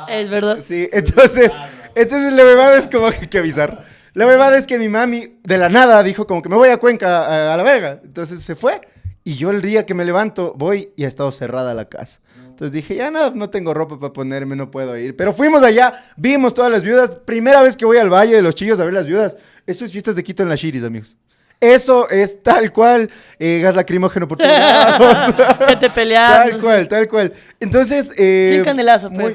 Es 0.08 0.28
verdad. 0.30 0.58
Sí, 0.62 0.88
entonces, 0.92 1.52
entonces 1.94 2.32
la 2.32 2.44
verdad 2.44 2.76
es 2.76 2.88
como 2.88 3.10
que, 3.10 3.28
que 3.28 3.38
avisar. 3.38 3.84
La 4.14 4.24
verdad 4.24 4.56
es 4.56 4.66
que 4.66 4.78
mi 4.78 4.88
mami 4.88 5.38
de 5.42 5.58
la 5.58 5.68
nada 5.68 6.02
dijo 6.02 6.26
como 6.26 6.40
que 6.42 6.48
me 6.48 6.56
voy 6.56 6.70
a 6.70 6.78
Cuenca 6.78 7.26
a, 7.26 7.54
a 7.54 7.56
la 7.56 7.62
verga. 7.62 8.00
Entonces 8.02 8.42
se 8.42 8.54
fue. 8.56 8.80
Y 9.26 9.34
yo 9.34 9.50
el 9.50 9.60
día 9.60 9.84
que 9.86 9.92
me 9.92 10.04
levanto 10.04 10.54
voy 10.56 10.90
y 10.94 11.02
ha 11.02 11.08
estado 11.08 11.32
cerrada 11.32 11.74
la 11.74 11.86
casa. 11.88 12.20
Entonces 12.46 12.70
dije, 12.70 12.94
ya 12.94 13.10
no, 13.10 13.30
no 13.32 13.50
tengo 13.50 13.74
ropa 13.74 13.98
para 13.98 14.12
ponerme, 14.12 14.54
no 14.54 14.70
puedo 14.70 14.96
ir. 14.96 15.16
Pero 15.16 15.32
fuimos 15.32 15.64
allá, 15.64 15.92
vimos 16.16 16.54
todas 16.54 16.70
las 16.70 16.84
viudas. 16.84 17.16
Primera 17.24 17.60
vez 17.60 17.76
que 17.76 17.84
voy 17.84 17.98
al 17.98 18.08
Valle 18.08 18.36
de 18.36 18.42
los 18.42 18.54
Chillos 18.54 18.78
a 18.78 18.84
ver 18.84 18.94
las 18.94 19.04
viudas. 19.06 19.36
Esto 19.66 19.84
es 19.84 19.90
fiestas 19.90 20.14
de 20.14 20.22
Quito 20.22 20.44
en 20.44 20.48
las 20.48 20.60
Chiris, 20.60 20.84
amigos. 20.84 21.16
Eso 21.58 22.08
es 22.08 22.40
tal 22.44 22.72
cual, 22.72 23.10
eh, 23.40 23.58
gas 23.60 23.74
lacrimógeno 23.74 24.28
por 24.28 24.38
todos 24.38 24.50
lados. 24.58 25.34
Gente 25.66 25.90
peleando. 25.90 26.50
Tal 26.52 26.60
cual, 26.60 26.88
tal 26.88 27.08
cual. 27.08 27.32
Entonces. 27.58 28.12
eh, 28.16 28.50
Sin 28.54 28.62
canelazo, 28.64 29.10
pero. 29.10 29.34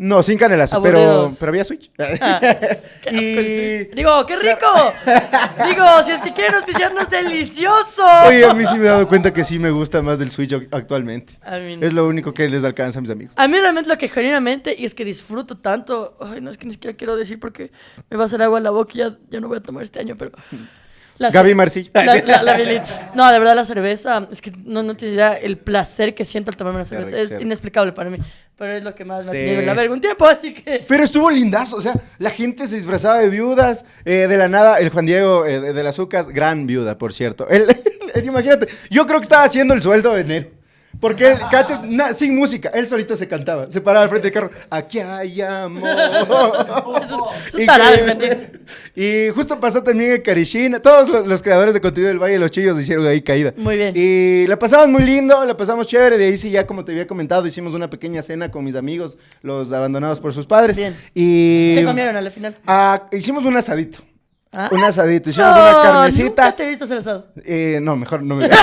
No, 0.00 0.22
sin 0.22 0.38
canelazo, 0.38 0.80
pero, 0.80 0.98
Aburridos. 1.00 1.36
pero 1.40 1.50
había 1.50 1.64
Switch. 1.64 1.90
Ah, 1.98 2.38
qué 2.40 3.08
asco 3.08 3.18
el 3.18 3.90
y. 3.92 3.96
Digo, 3.96 4.24
qué 4.26 4.36
rico. 4.36 4.92
Digo, 5.68 5.84
si 6.04 6.12
es 6.12 6.20
que 6.22 6.32
quieren 6.32 6.54
auspiciarnos, 6.54 7.10
delicioso. 7.10 8.04
Oye, 8.28 8.44
a 8.44 8.54
mí 8.54 8.64
sí 8.64 8.76
me 8.78 8.84
he 8.86 8.88
dado 8.88 9.08
cuenta 9.08 9.32
que 9.32 9.42
sí 9.42 9.58
me 9.58 9.70
gusta 9.70 10.00
más 10.00 10.20
del 10.20 10.30
Switch 10.30 10.52
ac- 10.52 10.68
actualmente. 10.70 11.34
A 11.42 11.56
mí 11.58 11.76
no. 11.76 11.84
Es 11.86 11.92
lo 11.92 12.06
único 12.06 12.32
que 12.32 12.48
les 12.48 12.62
alcanza 12.64 13.00
a 13.00 13.02
mis 13.02 13.10
amigos. 13.10 13.34
A 13.36 13.48
mí 13.48 13.58
realmente 13.58 13.88
lo 13.90 13.98
que 13.98 14.06
genuinamente, 14.08 14.74
y 14.78 14.84
es 14.84 14.94
que 14.94 15.04
disfruto 15.04 15.58
tanto, 15.58 16.16
ay, 16.20 16.40
no 16.40 16.50
es 16.50 16.58
que 16.58 16.66
ni 16.66 16.74
siquiera 16.74 16.96
quiero 16.96 17.16
decir 17.16 17.40
porque 17.40 17.72
me 18.08 18.16
va 18.16 18.22
a 18.22 18.26
hacer 18.26 18.40
agua 18.40 18.58
en 18.58 18.64
la 18.64 18.70
boca 18.70 18.92
y 18.94 18.98
ya, 18.98 19.16
ya 19.30 19.40
no 19.40 19.48
voy 19.48 19.58
a 19.58 19.62
tomar 19.62 19.82
este 19.82 19.98
año, 19.98 20.14
pero... 20.16 20.30
La 21.18 21.30
Gaby 21.30 21.54
Marcillo. 21.54 21.90
La, 21.94 22.04
la. 22.04 22.84
No, 23.14 23.30
de 23.30 23.38
verdad 23.38 23.56
la 23.56 23.64
cerveza, 23.64 24.28
es 24.30 24.40
que 24.40 24.52
no, 24.64 24.82
no 24.82 24.96
te 24.96 25.06
idea 25.06 25.34
el 25.34 25.58
placer 25.58 26.14
que 26.14 26.24
siento 26.24 26.50
al 26.50 26.56
tomarme 26.56 26.78
una 26.78 26.84
cerveza. 26.84 27.16
Es 27.18 27.40
inexplicable 27.40 27.92
para 27.92 28.08
mí, 28.10 28.18
pero 28.56 28.72
es 28.72 28.82
lo 28.84 28.94
que 28.94 29.04
más 29.04 29.24
me 29.24 29.30
ha 29.30 29.32
Sí. 29.32 29.38
tenido 29.38 29.60
en 29.60 29.66
la 29.66 29.74
verga 29.74 29.92
un 29.94 30.00
tiempo, 30.00 30.26
así 30.26 30.54
que... 30.54 30.84
Pero 30.86 31.02
estuvo 31.04 31.28
lindazo, 31.30 31.76
o 31.76 31.80
sea, 31.80 31.94
la 32.18 32.30
gente 32.30 32.66
se 32.68 32.76
disfrazaba 32.76 33.18
de 33.18 33.28
viudas, 33.30 33.84
eh, 34.04 34.26
de 34.28 34.36
la 34.36 34.48
nada, 34.48 34.78
el 34.78 34.90
Juan 34.90 35.06
Diego 35.06 35.44
eh, 35.44 35.60
de, 35.60 35.72
de 35.72 35.82
las 35.82 35.98
Ucas, 35.98 36.28
gran 36.28 36.66
viuda, 36.66 36.96
por 36.98 37.12
cierto. 37.12 37.46
Imagínate, 38.24 38.68
yo 38.90 39.04
creo 39.06 39.18
que 39.18 39.24
estaba 39.24 39.44
haciendo 39.44 39.74
el 39.74 39.82
sueldo 39.82 40.14
de 40.14 40.20
enero. 40.20 40.48
Porque 41.00 41.32
él, 41.32 41.38
cachas, 41.50 41.82
Na- 41.84 42.12
sin 42.12 42.36
música, 42.36 42.70
él 42.74 42.88
solito 42.88 43.14
se 43.14 43.28
cantaba, 43.28 43.70
se 43.70 43.80
paraba 43.80 44.02
al 44.04 44.08
frente 44.08 44.26
del 44.30 44.34
carro, 44.34 44.50
aquí 44.70 44.98
hay 44.98 45.40
amor. 45.40 45.88
Y 47.56 47.66
que-. 47.66 48.50
Y 48.94 49.30
justo 49.30 49.58
pasó 49.60 49.82
también 49.82 50.10
el 50.12 50.22
Carishina, 50.22 50.80
todos 50.80 51.08
los, 51.08 51.26
los 51.26 51.42
creadores 51.42 51.74
de 51.74 51.80
contenido 51.80 52.08
del 52.08 52.18
Valle 52.18 52.34
de 52.34 52.38
los 52.40 52.50
Chillos 52.50 52.78
hicieron 52.80 53.06
ahí 53.06 53.22
caída. 53.22 53.54
Muy 53.56 53.76
bien. 53.76 53.92
Y 53.96 54.46
la 54.46 54.58
pasamos 54.58 54.88
muy 54.88 55.02
lindo, 55.04 55.44
la 55.44 55.56
pasamos 55.56 55.86
chévere, 55.86 56.18
de 56.18 56.26
ahí 56.26 56.36
sí 56.38 56.50
ya 56.50 56.66
como 56.66 56.84
te 56.84 56.92
había 56.92 57.06
comentado, 57.06 57.46
hicimos 57.46 57.74
una 57.74 57.88
pequeña 57.88 58.20
cena 58.22 58.50
con 58.50 58.64
mis 58.64 58.74
amigos, 58.74 59.18
los 59.42 59.72
abandonados 59.72 60.20
por 60.20 60.32
sus 60.32 60.46
padres. 60.46 60.76
Bien. 60.76 60.96
Y 61.14 61.76
¿Qué 61.76 61.84
comieron 61.84 62.16
al 62.16 62.30
final? 62.30 62.56
Ah, 62.66 63.06
hicimos 63.12 63.44
un 63.44 63.56
asadito. 63.56 64.00
¿Ah? 64.50 64.70
Un 64.72 64.82
asadito, 64.82 65.28
hicimos 65.28 65.50
No, 65.50 65.56
una 65.62 65.82
carnecita. 65.82 66.44
Nunca 66.44 66.56
te 66.56 66.64
he 66.64 66.68
visto 66.70 66.84
hacer 66.86 66.98
asado. 66.98 67.26
Eh, 67.44 67.80
no, 67.82 67.96
mejor 67.96 68.22
no 68.22 68.36
me 68.36 68.48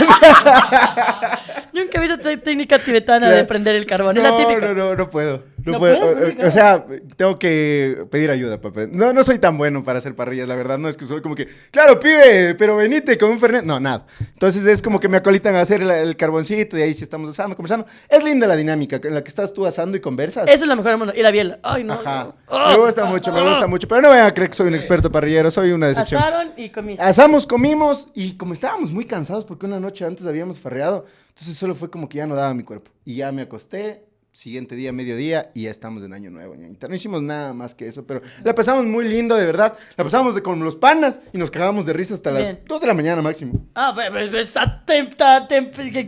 Nunca 1.95 2.13
he 2.13 2.18
visto 2.18 2.39
técnica 2.42 2.80
tibetana 2.80 3.30
de 3.30 3.44
prender 3.45 3.75
el 3.75 3.86
carbón. 3.86 4.15
no, 4.15 4.21
es 4.21 4.31
la 4.31 4.38
típica. 4.38 4.59
No, 4.68 4.74
no, 4.74 4.95
no 4.95 5.09
puedo. 5.09 5.44
No, 5.65 5.71
¿No 5.74 5.80
puedo. 5.80 6.00
puedes? 6.13 6.38
Eh, 6.39 6.46
O 6.46 6.51
sea, 6.51 6.86
tengo 7.15 7.39
que 7.39 8.05
pedir 8.12 8.29
ayuda 8.29 8.55
aprender. 8.55 8.89
No, 8.91 9.13
no 9.13 9.24
soy 9.24 9.39
tan 9.39 9.58
bueno 9.58 9.84
para 9.84 9.98
hacer 9.98 10.15
parrillas, 10.15 10.48
la 10.48 10.55
verdad. 10.55 10.77
No 10.77 10.88
es 10.89 10.96
que 10.98 11.05
soy 11.05 11.22
como 11.22 11.34
que, 11.34 11.48
claro, 11.72 12.00
pibe, 12.00 12.53
pero 12.55 12.75
venite 12.77 13.17
con 13.17 13.31
un 13.31 13.39
fernet. 13.39 13.63
No, 13.63 13.79
nada. 13.79 14.05
Entonces 14.34 14.63
es 14.67 14.81
como 14.81 15.00
que 15.00 15.08
me 15.08 15.17
acolitan 15.17 15.55
a 15.55 15.62
hacer 15.62 15.81
el, 15.81 15.89
el 15.89 16.15
carboncito 16.15 16.77
y 16.77 16.84
ahí 16.84 16.93
sí 16.93 17.03
estamos 17.03 17.29
asando, 17.31 17.55
conversando. 17.55 17.88
Es 18.08 18.24
linda 18.24 18.46
la 18.46 18.55
dinámica 18.55 19.00
en 19.03 19.15
la 19.15 19.24
que 19.24 19.29
estás 19.29 19.53
tú 19.53 19.65
asando 19.65 19.98
y 19.98 20.01
conversas. 20.01 20.43
Esa 20.48 20.53
es 20.63 20.67
la 20.67 20.75
mejor 20.75 20.91
del 20.91 20.98
mundo. 21.00 21.13
Y 21.15 21.22
la 21.24 21.31
biela. 21.31 21.60
Ay, 21.63 21.84
no. 21.84 21.93
Ajá. 21.93 22.34
no. 22.50 22.67
Me 22.70 22.77
gusta 22.77 23.05
mucho, 23.05 23.31
me 23.34 23.41
gusta 23.48 23.65
mucho. 23.67 23.88
Pero 23.88 24.01
no 24.01 24.10
vayan 24.10 24.27
a 24.27 24.31
creer 24.31 24.50
que 24.51 24.55
soy 24.55 24.67
un 24.67 24.75
experto 24.75 25.12
parrillero, 25.12 25.50
soy 25.50 25.72
una 25.72 25.88
decepción. 25.88 26.22
Asaron 26.22 26.51
y 26.58 26.70
comiste. 26.70 27.01
Asamos, 27.03 27.48
comimos 27.48 28.10
y 28.13 28.34
como 28.38 28.53
estábamos 28.53 28.91
muy 28.91 29.05
cansados 29.05 29.46
porque 29.46 29.65
una 29.65 29.79
noche 29.79 30.05
antes 30.05 30.27
habíamos 30.27 30.60
farreado, 30.60 31.05
entonces 31.36 31.58
solo 31.58 31.75
fue 31.75 31.92
como 31.92 32.08
que 32.08 32.20
ya 32.20 32.25
no 32.25 32.34
daba 32.34 32.54
mi 32.54 32.63
cuerpo. 32.63 32.92
Y 33.04 33.15
ya 33.15 33.30
me 33.34 33.42
acosté, 33.42 34.06
siguiente 34.32 34.74
día, 34.74 34.94
mediodía, 34.94 35.51
y 35.54 35.63
ya 35.63 35.70
estamos 35.70 36.01
en 36.06 36.13
Año 36.13 36.32
Nuevo, 36.32 36.56
ñañita. 36.56 36.88
No 36.88 36.96
hicimos 36.96 37.22
nada 37.22 37.54
más 37.54 37.75
que 37.75 37.88
eso, 37.88 38.08
pero 38.08 38.22
la 38.42 38.56
pasamos 38.56 38.86
muy 38.86 39.06
lindo, 39.06 39.36
de 39.36 39.46
verdad. 39.46 39.77
La 39.98 40.06
pasamos 40.06 40.34
de, 40.34 40.42
con 40.42 40.63
los 40.63 40.77
panas 40.77 41.20
y 41.34 41.38
nos 41.38 41.51
cagábamos 41.51 41.86
de 41.86 41.92
risa 41.92 42.13
hasta 42.13 42.32
Bien. 42.32 42.60
las 42.60 42.65
2 42.70 42.80
de 42.80 42.88
la 42.88 42.94
mañana 42.94 43.22
máximo. 43.22 43.65
Ah, 43.75 43.94
pero, 43.94 44.39
está 44.39 44.82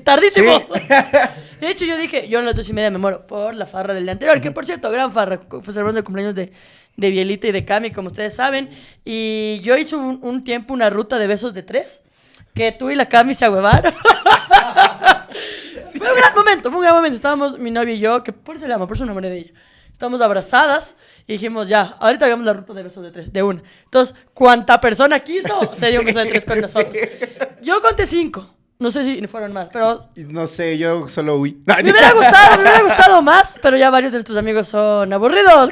tardísimo. 0.05 0.59
Sí. 0.59 0.83
De 1.59 1.71
hecho, 1.71 1.83
yo 1.83 1.97
dije, 1.97 2.29
yo 2.29 2.39
a 2.39 2.43
las 2.43 2.55
dos 2.55 2.69
y 2.69 2.73
media 2.73 2.89
me 2.89 2.99
muero 2.99 3.27
por 3.27 3.53
la 3.53 3.65
farra 3.65 3.93
del 3.93 4.03
día 4.03 4.13
anterior, 4.13 4.39
que 4.39 4.51
por 4.51 4.65
cierto, 4.65 4.89
gran 4.91 5.11
farra. 5.11 5.41
Fue 5.49 5.61
celebramos 5.61 5.97
el 5.97 6.05
cumpleaños 6.05 6.35
de, 6.35 6.53
de 6.95 7.09
Bielita 7.09 7.47
y 7.47 7.51
de 7.51 7.65
Cami, 7.65 7.91
como 7.91 8.07
ustedes 8.07 8.33
saben. 8.33 8.69
Y 9.03 9.59
yo 9.61 9.75
hice 9.75 9.97
un, 9.97 10.19
un 10.21 10.45
tiempo 10.45 10.73
una 10.73 10.89
ruta 10.89 11.17
de 11.17 11.27
besos 11.27 11.53
de 11.53 11.63
tres, 11.63 12.01
que 12.57 12.71
tú 12.71 12.89
y 12.89 12.95
la 12.95 13.07
Cami 13.07 13.35
se 13.35 13.45
ahuevaron. 13.45 13.93
Fue 15.95 16.09
un 16.09 16.15
gran 16.15 16.33
momento, 16.35 16.69
fue 16.69 16.79
un 16.79 16.83
gran 16.83 16.95
momento. 16.95 17.15
Estábamos 17.15 17.59
mi 17.59 17.69
novia 17.69 17.93
y 17.93 17.99
yo, 17.99 18.23
que 18.23 18.33
por 18.33 18.55
eso 18.55 18.67
le 18.67 18.73
amo, 18.73 18.87
por 18.87 18.97
eso 18.97 19.03
enamoré 19.03 19.29
de 19.29 19.37
ella. 19.37 19.51
Estábamos 19.91 20.21
abrazadas 20.21 20.95
y 21.27 21.33
dijimos, 21.33 21.67
ya, 21.67 21.97
ahorita 21.99 22.25
hagamos 22.25 22.45
la 22.45 22.53
ruta 22.53 22.73
de 22.73 22.83
besos 22.83 23.03
de 23.03 23.11
tres, 23.11 23.31
de 23.31 23.43
una. 23.43 23.61
Entonces, 23.83 24.15
cuanta 24.33 24.81
persona 24.81 25.19
quiso, 25.19 25.71
se 25.71 25.91
dio 25.91 25.99
un 25.99 26.05
beso 26.07 26.19
de 26.19 26.25
tres 26.25 26.45
con 26.45 26.59
nosotros. 26.59 26.97
Yo 27.61 27.79
conté 27.81 28.07
cinco. 28.07 28.56
No 28.79 28.91
sé 28.91 29.03
si 29.03 29.25
fueron 29.25 29.53
más, 29.53 29.69
pero 29.73 30.07
no 30.15 30.45
sé, 30.45 30.77
yo 30.77 31.09
solo 31.09 31.37
huí. 31.37 31.59
me 31.65 31.81
hubiera 31.81 32.13
gustado, 32.13 32.57
me 32.57 32.61
hubiera 32.61 32.81
gustado 32.83 33.21
más, 33.23 33.57
pero 33.59 33.75
ya 33.75 33.89
varios 33.89 34.11
de 34.11 34.19
nuestros 34.19 34.37
amigos 34.37 34.67
son 34.67 35.11
aburridos, 35.11 35.71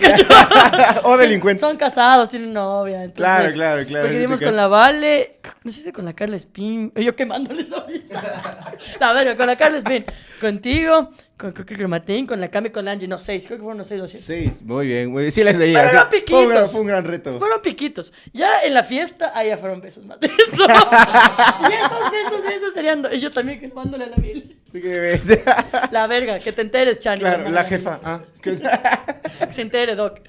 o 1.04 1.16
delincuentes. 1.16 1.62
Son 1.62 1.78
casados, 1.78 2.30
tienen 2.30 2.52
novia. 2.52 3.04
Entonces, 3.04 3.16
Claro, 3.16 3.54
claro, 3.54 3.86
claro, 3.86 4.06
Porque 4.08 4.20
dimos 4.20 4.42
con 4.42 4.56
la 4.56 4.68
Vale, 4.68 5.40
no 5.64 5.72
sé 5.72 5.82
si 5.82 5.92
con 5.92 6.06
la 6.06 6.14
Carla 6.14 6.38
Spin, 6.38 6.92
yo 6.96 7.16
quemándoles 7.16 7.72
ahorita. 7.72 8.74
A 9.00 9.14
ver, 9.14 9.38
con 9.38 9.46
la 9.46 9.56
Carla 9.56 9.78
Spin, 9.78 10.04
contigo, 10.42 11.12
con, 11.12 11.16
creo 11.38 11.54
que 11.54 11.75
Crematín, 11.75 12.25
con 12.25 12.39
la 12.39 12.50
Cami, 12.50 12.70
con 12.70 12.86
la 12.86 12.92
Angie, 12.92 13.08
no, 13.08 13.20
seis, 13.20 13.46
creo 13.46 13.58
que 13.58 13.63
fueron 13.63 13.77
los 13.80 13.88
seis 13.88 14.01
o 14.01 14.08
siete. 14.08 14.25
Seis, 14.25 14.62
muy 14.62 14.88
bien, 14.88 15.12
muy 15.12 15.24
bien. 15.24 15.32
Sí 15.32 15.44
les 15.44 15.58
leía. 15.58 15.80
Pero 15.80 15.89
sí. 15.89 15.96
eran 15.96 16.08
Fue 16.10 16.18
un, 16.39 16.48
gran, 16.48 16.54
piquitos. 16.63 16.72
fue 16.72 16.82
un 16.82 16.88
gran 16.88 17.04
reto. 17.06 17.34
Fueron 17.34 17.62
piquitos. 17.62 18.13
Ya 18.34 18.62
en 18.63 18.74
la 18.74 18.84
fiesta, 18.84 19.32
ahí 19.36 19.50
ya 19.50 19.58
fueron 19.58 19.82
besos 19.82 20.06
más 20.06 20.20
de 20.20 20.27
eso. 20.51 20.65
y 20.68 21.74
esos 21.74 22.12
besos 22.12 22.44
de 22.48 22.56
esos 22.56 22.74
serían. 22.74 23.04
Y 23.12 23.20
yo 23.20 23.32
también 23.32 23.60
quemándole 23.60 24.06
a 24.06 24.08
la 24.08 24.18
miel. 24.18 24.58
Que- 24.72 25.22
La 25.92 26.08
verga, 26.08 26.39
que 26.39 26.51
te 26.51 26.62
enteres, 26.62 27.00
Chani. 27.00 27.22
claro, 27.22 27.50
la 27.50 27.63
jefa. 27.63 28.00
Ah, 28.04 28.22
que- 28.42 28.58
Que 29.48 29.51
se 29.54 29.62
entere, 29.62 29.96
Doc. 29.96 30.20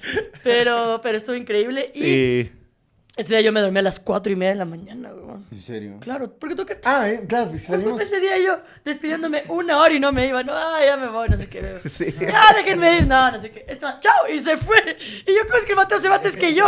Pero, 0.43 0.99
pero 1.01 1.17
estuvo 1.17 1.35
increíble. 1.35 1.91
Y 1.93 1.99
Sí. 2.01 2.51
Ese 3.17 3.29
día 3.29 3.41
yo 3.41 3.51
me 3.51 3.61
dormí 3.61 3.79
a 3.79 3.81
las 3.81 3.99
cuatro 3.99 4.31
y 4.31 4.35
media 4.35 4.51
de 4.51 4.59
la 4.59 4.65
mañana, 4.65 5.09
weón. 5.09 5.45
¿En 5.51 5.61
serio? 5.61 5.97
Claro, 5.99 6.31
porque 6.39 6.55
tú 6.55 6.65
que. 6.67 6.77
Ah, 6.83 7.09
eh, 7.09 7.25
claro, 7.27 7.49
pues 7.49 7.63
salimos. 7.63 7.99
Ese 7.99 8.19
día 8.19 8.37
yo 8.37 8.59
despidiéndome 8.83 9.43
una 9.49 9.79
hora 9.81 9.91
y 9.93 9.99
no 9.99 10.11
me 10.11 10.27
iba. 10.27 10.43
No, 10.43 10.53
ah, 10.53 10.79
ya 10.85 10.97
me 10.97 11.07
voy, 11.07 11.27
no 11.27 11.35
sé 11.35 11.47
qué. 11.47 11.79
Sí. 11.89 12.13
Ya, 12.19 12.53
déjenme 12.55 12.97
ir. 12.97 13.07
No, 13.07 13.31
no 13.31 13.39
sé 13.39 13.49
qué. 13.49 13.65
Esteban, 13.67 13.99
chao. 13.99 14.27
Y 14.31 14.37
se 14.37 14.55
fue. 14.55 14.97
Y 15.25 15.33
yo, 15.33 15.41
¿cómo 15.47 15.57
es 15.57 15.65
que 15.65 15.71
el 15.71 15.77
Mateo 15.77 15.99
se 15.99 16.09
va 16.09 16.15
antes 16.15 16.37
que 16.37 16.53
yo? 16.53 16.67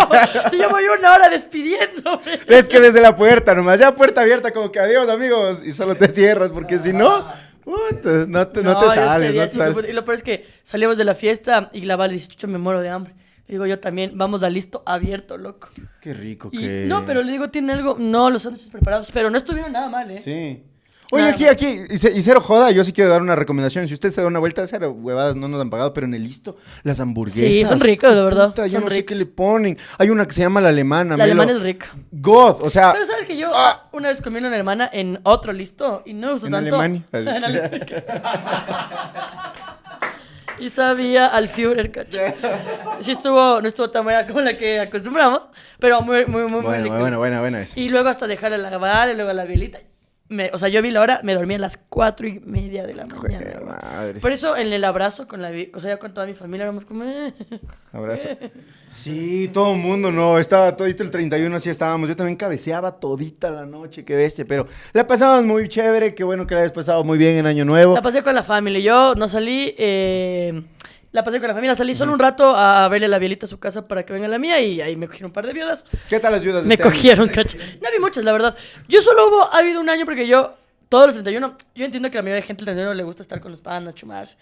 Si 0.49 0.57
yo 0.57 0.69
voy 0.69 0.85
una 0.85 1.13
hora 1.13 1.29
despidiéndome. 1.29 2.39
Es 2.47 2.67
que 2.67 2.79
desde 2.79 2.99
la 2.99 3.15
puerta 3.15 3.53
nomás, 3.53 3.79
ya 3.79 3.93
puerta 3.93 4.21
abierta, 4.21 4.51
como 4.51 4.71
que 4.71 4.79
adiós 4.79 5.07
amigos, 5.07 5.61
y 5.63 5.71
solo 5.71 5.95
te 5.95 6.09
cierras, 6.09 6.49
porque 6.51 6.77
si 6.77 6.93
no, 6.93 7.27
puta, 7.63 8.25
no 8.27 8.47
te, 8.47 8.63
no 8.63 8.77
te 8.79 8.85
yo 8.85 8.91
ese 8.91 8.95
sales, 8.95 9.35
no 9.35 9.41
te 9.43 9.49
sales. 9.49 9.89
Y 9.89 9.93
lo 9.93 10.03
peor 10.03 10.15
es 10.15 10.23
que 10.23 10.47
salimos 10.63 10.97
de 10.97 11.05
la 11.05 11.15
fiesta 11.15 11.69
y 11.73 11.81
la 11.81 11.95
Val 11.95 12.11
dice, 12.11 12.29
chucha, 12.29 12.47
me 12.47 12.57
muero 12.57 12.81
de 12.81 12.89
hambre. 12.89 13.13
Digo, 13.49 13.65
yo 13.65 13.79
también, 13.79 14.11
vamos 14.13 14.43
a 14.43 14.49
listo 14.49 14.83
abierto, 14.85 15.37
loco. 15.37 15.67
Qué 16.01 16.13
rico 16.13 16.49
Y, 16.51 16.59
que... 16.59 16.85
No, 16.87 17.03
pero 17.05 17.23
le 17.23 17.31
digo, 17.31 17.49
tiene 17.49 17.73
algo. 17.73 17.97
No, 17.99 18.29
los 18.29 18.43
sándwiches 18.43 18.69
preparados. 18.69 19.09
Pero 19.11 19.29
no 19.31 19.37
estuvieron 19.37 19.71
nada 19.71 19.89
mal, 19.89 20.09
¿eh? 20.11 20.21
Sí. 20.23 20.63
Oye, 21.11 21.23
Nada 21.23 21.33
aquí, 21.33 21.47
aquí, 21.47 21.81
y, 21.89 21.97
ce- 21.97 22.11
y 22.15 22.21
cero 22.21 22.39
joda, 22.39 22.69
yo 22.69 22.83
sí 22.83 22.93
quiero 22.93 23.09
dar 23.09 23.23
una 23.23 23.35
recomendación. 23.35 23.87
Si 23.87 23.95
usted 23.95 24.11
se 24.11 24.21
da 24.21 24.27
una 24.27 24.37
vuelta, 24.37 24.67
cero 24.67 24.91
huevadas, 24.91 25.35
no 25.35 25.47
nos 25.47 25.59
han 25.59 25.71
pagado, 25.71 25.91
pero 25.91 26.05
en 26.05 26.13
el 26.13 26.21
listo, 26.21 26.57
las 26.83 26.99
hamburguesas. 26.99 27.39
Sí, 27.49 27.65
son 27.65 27.79
ricas, 27.79 28.13
de 28.13 28.23
verdad, 28.23 28.49
Puta, 28.49 28.67
yo 28.67 28.79
no 28.79 28.91
sé 28.91 29.03
qué 29.05 29.15
le 29.15 29.25
ponen. 29.25 29.75
Hay 29.97 30.11
una 30.11 30.27
que 30.27 30.33
se 30.33 30.41
llama 30.41 30.61
la 30.61 30.69
alemana. 30.69 31.17
La 31.17 31.23
alemana 31.23 31.51
es 31.53 31.61
rica. 31.61 31.87
God, 32.11 32.57
o 32.61 32.69
sea... 32.69 32.93
Pero 32.93 33.07
sabes 33.07 33.25
que 33.25 33.35
yo 33.35 33.49
Ah. 33.51 33.89
una 33.91 34.09
vez 34.09 34.21
comí 34.21 34.37
una 34.37 34.49
alemana 34.53 34.87
en 34.93 35.19
otro 35.23 35.51
listo 35.51 36.03
y 36.05 36.13
no 36.13 36.27
me 36.27 36.33
gustó 36.33 36.45
En 36.45 36.53
tanto. 36.53 36.75
Alemania. 36.79 37.03
En 37.11 37.27
Alemania. 37.43 37.85
y 40.59 40.69
sabía 40.69 41.27
al 41.27 41.47
Führer, 41.47 41.91
cacho. 41.91 42.19
Sí 43.01 43.11
estuvo, 43.11 43.61
no 43.61 43.67
estuvo 43.67 43.89
tan 43.89 44.03
buena 44.03 44.27
como 44.27 44.41
la 44.41 44.57
que 44.57 44.79
acostumbramos, 44.79 45.41
pero 45.79 46.01
muy, 46.01 46.25
muy, 46.25 46.43
muy, 46.43 46.51
muy 46.51 46.61
Bueno, 46.61 46.83
rico. 46.83 46.97
bueno, 46.99 47.17
bueno, 47.17 47.39
bueno 47.39 47.57
eso. 47.57 47.79
Y 47.79 47.89
luego 47.89 48.09
hasta 48.09 48.27
dejarla 48.27 48.57
lavar, 48.57 49.09
y 49.09 49.15
luego 49.15 49.31
la 49.33 49.45
bielita. 49.45 49.79
Me, 50.29 50.51
o 50.53 50.59
sea, 50.59 50.69
yo 50.69 50.81
vi 50.83 50.91
la 50.91 51.01
hora, 51.01 51.21
me 51.23 51.33
dormí 51.33 51.55
a 51.55 51.57
las 51.57 51.77
cuatro 51.77 52.27
y 52.27 52.39
media 52.39 52.85
de 52.85 52.93
la 52.93 53.07
mañana. 53.07 53.39
Joder, 53.39 53.63
güey. 53.63 53.65
madre. 53.65 54.19
Por 54.19 54.31
eso 54.31 54.55
en 54.55 54.71
el 54.71 54.83
abrazo 54.83 55.27
con 55.27 55.41
la, 55.41 55.51
o 55.73 55.79
sea, 55.79 55.89
ya 55.95 55.97
con 55.97 56.13
toda 56.13 56.27
mi 56.27 56.33
familia 56.33 56.65
éramos 56.65 56.85
como... 56.85 57.03
eh. 57.03 57.33
Abrazo. 57.91 58.27
Sí, 58.95 59.49
todo 59.51 59.73
el 59.73 59.79
mundo, 59.79 60.11
no, 60.11 60.37
estaba 60.37 60.75
todito 60.77 61.01
el 61.03 61.09
31, 61.11 61.55
así 61.55 61.69
estábamos. 61.69 62.09
Yo 62.09 62.15
también 62.15 62.35
cabeceaba 62.37 62.91
todita 62.91 63.49
la 63.49 63.65
noche, 63.65 64.05
qué 64.05 64.15
bestia, 64.15 64.45
pero 64.47 64.67
la 64.93 65.07
pasamos 65.07 65.43
muy 65.45 65.67
chévere, 65.67 66.13
qué 66.13 66.23
bueno 66.23 66.45
que 66.45 66.53
la 66.53 66.61
hayas 66.61 66.73
pasado 66.73 67.03
muy 67.03 67.17
bien 67.17 67.37
en 67.37 67.47
Año 67.47 67.65
Nuevo. 67.65 67.95
La 67.95 68.01
pasé 68.01 68.21
con 68.21 68.35
la 68.35 68.43
familia. 68.43 68.79
Yo 68.81 69.15
no 69.15 69.27
salí. 69.27 69.73
eh, 69.77 70.63
la 71.11 71.23
pasé 71.23 71.39
con 71.39 71.47
la 71.47 71.53
familia. 71.53 71.75
Salí 71.75 71.95
solo 71.95 72.13
un 72.13 72.19
rato 72.19 72.55
a 72.55 72.87
verle 72.89 73.07
la 73.07 73.19
bielita 73.19 73.45
a 73.45 73.49
su 73.49 73.59
casa 73.59 73.87
para 73.87 74.05
que 74.05 74.13
venga 74.13 74.27
la 74.27 74.37
mía 74.39 74.59
y 74.61 74.81
ahí 74.81 74.95
me 74.95 75.07
cogieron 75.07 75.29
un 75.29 75.33
par 75.33 75.45
de 75.47 75.53
viudas. 75.53 75.85
¿Qué 76.09 76.19
tal 76.19 76.31
las 76.33 76.41
viudas? 76.43 76.63
de 76.63 76.67
Me 76.67 76.75
este 76.75 76.83
año? 76.83 76.91
cogieron, 76.91 77.29
cacho. 77.29 77.57
No 77.57 77.89
vi 77.91 77.99
muchas, 77.99 78.23
la 78.23 78.31
verdad. 78.31 78.55
Yo 78.87 79.01
solo 79.01 79.27
hubo, 79.27 79.43
ha 79.53 79.57
habido 79.59 79.79
un 79.81 79.89
año 79.89 80.05
porque 80.05 80.27
yo, 80.27 80.53
todos 80.89 81.07
los 81.07 81.15
31, 81.15 81.55
yo 81.75 81.85
entiendo 81.85 82.09
que 82.11 82.17
a 82.17 82.19
la 82.19 82.23
mayoría 82.23 82.41
de 82.41 82.47
gente 82.47 82.61
el 82.61 82.65
31 82.65 82.93
le 82.93 83.03
gusta 83.03 83.21
estar 83.23 83.39
con 83.39 83.51
los 83.51 83.61
panas, 83.61 83.95
chumarse. 83.95 84.37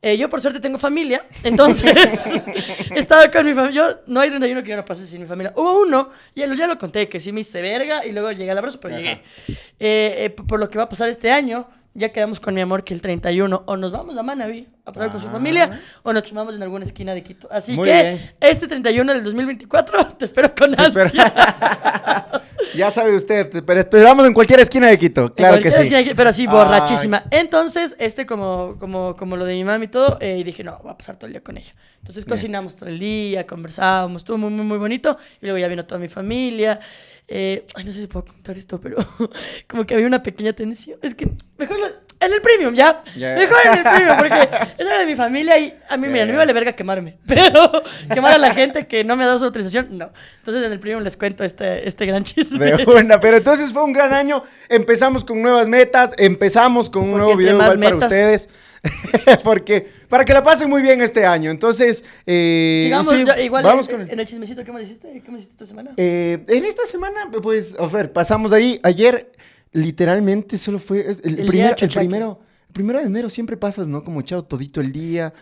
Eh, 0.00 0.16
yo 0.16 0.28
por 0.28 0.40
suerte 0.40 0.60
tengo 0.60 0.78
familia, 0.78 1.24
entonces 1.42 1.92
estaba 2.94 3.30
con 3.30 3.44
mi 3.46 3.54
familia. 3.54 3.74
Yo 3.90 4.00
no 4.06 4.20
hay 4.20 4.28
31 4.30 4.62
que 4.62 4.70
yo 4.70 4.76
no 4.76 4.84
pase 4.84 5.06
sin 5.06 5.20
mi 5.20 5.26
familia. 5.26 5.52
Hubo 5.56 5.80
uno, 5.80 6.10
ya 6.36 6.46
lo, 6.46 6.54
ya 6.54 6.66
lo 6.66 6.78
conté, 6.78 7.08
que 7.08 7.18
sí 7.20 7.32
me 7.32 7.40
hice 7.40 7.60
verga 7.62 8.04
y 8.06 8.12
luego 8.12 8.30
llegué 8.32 8.50
al 8.50 8.58
abrazo, 8.58 8.78
pero 8.80 8.96
llegué. 8.96 9.22
Eh, 9.48 10.14
eh, 10.24 10.30
p- 10.30 10.42
por 10.44 10.60
lo 10.60 10.68
que 10.68 10.78
va 10.78 10.84
a 10.84 10.88
pasar 10.88 11.08
este 11.08 11.30
año, 11.32 11.68
ya 11.98 12.10
quedamos 12.12 12.40
con 12.40 12.54
mi 12.54 12.60
amor 12.60 12.84
que 12.84 12.94
el 12.94 13.02
31 13.02 13.62
o 13.66 13.76
nos 13.76 13.92
vamos 13.92 14.16
a 14.16 14.22
Manaví 14.22 14.68
a 14.86 14.92
pasar 14.92 15.10
con 15.10 15.20
su 15.20 15.28
Ah. 15.28 15.32
familia 15.32 15.80
o 16.02 16.12
nos 16.12 16.22
chumamos 16.22 16.54
en 16.54 16.62
alguna 16.62 16.84
esquina 16.84 17.12
de 17.12 17.22
Quito. 17.22 17.48
Así 17.50 17.72
Muy 17.76 17.88
que 17.88 18.02
bien. 18.02 18.32
este 18.40 18.66
31 18.68 19.12
del 19.14 19.24
2024 19.24 20.06
te 20.18 20.24
espero 20.24 20.54
con 20.54 20.74
Te 20.74 20.86
espero. 20.86 21.10
Ya 22.74 22.90
sabe 22.90 23.14
usted, 23.14 23.64
pero 23.64 23.80
esperamos 23.80 24.26
en 24.26 24.34
cualquier 24.34 24.60
esquina 24.60 24.88
de 24.88 24.98
Quito, 24.98 25.34
claro 25.34 25.60
que 25.60 25.70
sí. 25.70 25.82
esquina, 25.82 26.12
pero 26.16 26.30
así 26.30 26.42
Ay. 26.42 26.48
borrachísima. 26.48 27.24
Entonces, 27.30 27.96
este 27.98 28.26
como, 28.26 28.76
como, 28.78 29.16
como 29.16 29.36
lo 29.36 29.44
de 29.44 29.54
mi 29.54 29.64
mami 29.64 29.86
y 29.86 29.88
todo, 29.88 30.18
eh, 30.20 30.42
dije, 30.44 30.62
no, 30.64 30.78
voy 30.82 30.92
a 30.92 30.96
pasar 30.98 31.16
todo 31.16 31.26
el 31.26 31.32
día 31.32 31.42
con 31.42 31.56
ella. 31.56 31.74
Entonces 31.98 32.24
Bien. 32.24 32.36
cocinamos 32.36 32.76
todo 32.76 32.88
el 32.88 32.98
día, 32.98 33.46
conversábamos, 33.46 34.20
estuvo 34.22 34.38
muy, 34.38 34.50
muy, 34.50 34.64
muy 34.64 34.78
bonito. 34.78 35.18
Y 35.40 35.46
luego 35.46 35.58
ya 35.58 35.68
vino 35.68 35.84
toda 35.84 36.00
mi 36.00 36.08
familia. 36.08 36.80
Eh, 37.26 37.66
ay, 37.74 37.84
no 37.84 37.92
sé 37.92 38.00
si 38.00 38.06
puedo 38.06 38.24
contar 38.26 38.56
esto, 38.56 38.80
pero 38.80 38.96
como 39.68 39.84
que 39.84 39.94
había 39.94 40.06
una 40.06 40.22
pequeña 40.22 40.52
tensión. 40.52 40.98
Es 41.02 41.14
que 41.14 41.28
mejor 41.58 41.78
lo- 41.78 42.07
en 42.20 42.32
el 42.32 42.40
premium, 42.40 42.74
¿ya? 42.74 43.02
Ya. 43.16 43.34
Mejor 43.34 43.56
en 43.64 43.74
el 43.74 43.82
premium, 43.82 44.16
porque 44.18 44.48
era 44.78 44.98
de 44.98 45.06
mi 45.06 45.14
familia 45.14 45.58
y 45.58 45.74
a 45.88 45.96
mí, 45.96 46.08
mira, 46.08 46.26
no 46.26 46.32
me 46.32 46.38
vale 46.38 46.52
verga 46.52 46.72
quemarme. 46.72 47.16
Pero 47.26 47.70
quemar 48.12 48.34
a 48.34 48.38
la 48.38 48.52
gente 48.54 48.86
que 48.86 49.04
no 49.04 49.14
me 49.16 49.24
ha 49.24 49.26
dado 49.28 49.38
su 49.38 49.44
autorización, 49.44 49.96
no. 49.96 50.10
Entonces 50.38 50.64
en 50.64 50.72
el 50.72 50.80
premium 50.80 51.02
les 51.04 51.16
cuento 51.16 51.44
este, 51.44 51.86
este 51.86 52.06
gran 52.06 52.24
chisme. 52.24 52.72
De 52.76 52.84
una, 52.84 53.20
pero 53.20 53.36
entonces 53.36 53.72
fue 53.72 53.84
un 53.84 53.92
gran 53.92 54.12
año. 54.14 54.42
Empezamos 54.68 55.24
con 55.24 55.40
nuevas 55.42 55.68
metas, 55.68 56.14
empezamos 56.16 56.88
con 56.90 57.02
un 57.04 57.10
Porque 57.10 57.22
nuevo 57.24 57.36
video 57.36 57.56
más 57.58 57.74
igual 57.74 57.94
para 57.94 57.96
ustedes. 58.06 58.48
Porque, 59.44 59.88
para 60.08 60.24
que 60.24 60.32
la 60.32 60.42
pasen 60.42 60.68
muy 60.70 60.82
bien 60.82 61.00
este 61.02 61.26
año. 61.26 61.50
Entonces, 61.50 62.04
eh, 62.26 62.80
Sigamos, 62.84 63.08
sí, 63.08 63.24
yo- 63.26 63.42
igual 63.42 63.64
vamos 63.64 63.86
en, 63.88 63.92
con 63.92 64.00
el- 64.02 64.10
en 64.12 64.20
el 64.20 64.26
chismecito, 64.26 64.64
¿qué 64.64 64.72
me 64.72 64.82
hiciste? 64.82 65.22
¿Qué 65.24 65.30
me 65.30 65.38
hiciste 65.38 65.54
esta 65.54 65.66
semana? 65.66 65.92
Eh, 65.96 66.38
en 66.48 66.64
esta 66.64 66.86
semana, 66.86 67.28
pues, 67.42 67.76
a 67.78 67.86
ver, 67.86 68.12
pasamos 68.12 68.52
ahí. 68.52 68.80
Ayer, 68.82 69.30
literalmente, 69.72 70.58
solo 70.58 70.78
fue 70.78 71.00
el, 71.00 71.18
El 71.22 71.34
día 71.36 71.46
primero, 71.46 71.76
el 71.80 71.88
primero. 71.90 72.40
El 72.68 72.72
primero 72.74 72.98
de 73.00 73.06
enero 73.06 73.30
siempre 73.30 73.56
pasas, 73.56 73.88
¿no? 73.88 74.04
Como 74.04 74.20
echado 74.20 74.44
todito 74.44 74.80
el 74.80 74.92
día. 74.92 75.32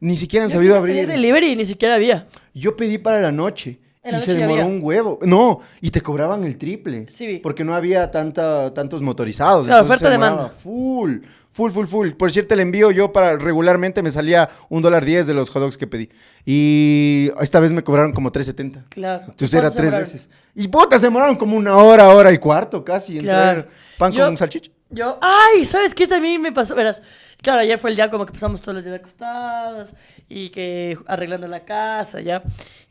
Ni 0.00 0.16
siquiera 0.16 0.44
han 0.44 0.50
Yo 0.50 0.56
sabido 0.56 0.76
abrir. 0.76 1.06
delivery 1.06 1.52
y 1.52 1.56
ni 1.56 1.64
siquiera 1.64 1.94
había. 1.94 2.26
Yo 2.52 2.76
pedí 2.76 2.98
para 2.98 3.20
la 3.20 3.32
noche. 3.32 3.78
La 4.02 4.18
y 4.18 4.20
se 4.20 4.32
noche 4.32 4.40
demoró 4.42 4.62
había. 4.62 4.74
un 4.76 4.80
huevo. 4.82 5.18
No, 5.22 5.60
y 5.80 5.90
te 5.90 6.02
cobraban 6.02 6.44
el 6.44 6.58
triple. 6.58 7.06
Sí, 7.10 7.26
vi. 7.26 7.38
Porque 7.38 7.64
no 7.64 7.74
había 7.74 8.10
tanta, 8.10 8.74
tantos 8.74 9.00
motorizados. 9.00 9.66
Claro, 9.66 9.84
oferta, 9.86 10.10
demanda. 10.10 10.50
Full, 10.50 11.20
full, 11.54 11.70
full, 11.70 11.86
full. 11.86 12.10
Por 12.10 12.30
cierto, 12.30 12.52
el 12.54 12.60
envío 12.60 12.90
yo 12.90 13.12
para 13.12 13.36
regularmente 13.38 14.02
me 14.02 14.10
salía 14.10 14.50
un 14.68 14.82
dólar 14.82 15.04
diez 15.04 15.26
de 15.26 15.32
los 15.34 15.48
hot 15.50 15.62
dogs 15.62 15.78
que 15.78 15.86
pedí. 15.86 16.10
Y 16.44 17.30
esta 17.40 17.60
vez 17.60 17.72
me 17.72 17.82
cobraron 17.82 18.12
como 18.12 18.30
3.70. 18.30 18.84
Claro. 18.90 19.22
Entonces 19.28 19.54
era 19.54 19.70
¿Cuántos 19.70 19.76
tres 19.76 19.92
veces. 19.92 20.30
Y 20.54 20.68
putas, 20.68 21.00
se 21.00 21.06
demoraron 21.06 21.36
como 21.36 21.56
una 21.56 21.76
hora, 21.76 22.08
hora 22.10 22.32
y 22.32 22.38
cuarto 22.38 22.84
casi. 22.84 23.18
Claro. 23.18 23.62
traer 23.62 23.68
Pan 23.98 24.12
Yo- 24.12 24.26
con 24.26 24.36
salchicha. 24.36 24.70
Yo, 24.90 25.18
ay, 25.20 25.64
¿sabes 25.64 25.92
qué 25.94 26.06
también 26.06 26.40
me 26.40 26.52
pasó? 26.52 26.74
Verás, 26.76 27.02
claro, 27.42 27.60
ayer 27.60 27.78
fue 27.78 27.90
el 27.90 27.96
día 27.96 28.10
como 28.10 28.24
que 28.26 28.32
pasamos 28.32 28.60
todos 28.60 28.74
los 28.76 28.84
días 28.84 28.96
acostados 28.96 29.94
y 30.28 30.50
que 30.50 30.96
arreglando 31.06 31.48
la 31.48 31.64
casa, 31.64 32.20
ya. 32.20 32.44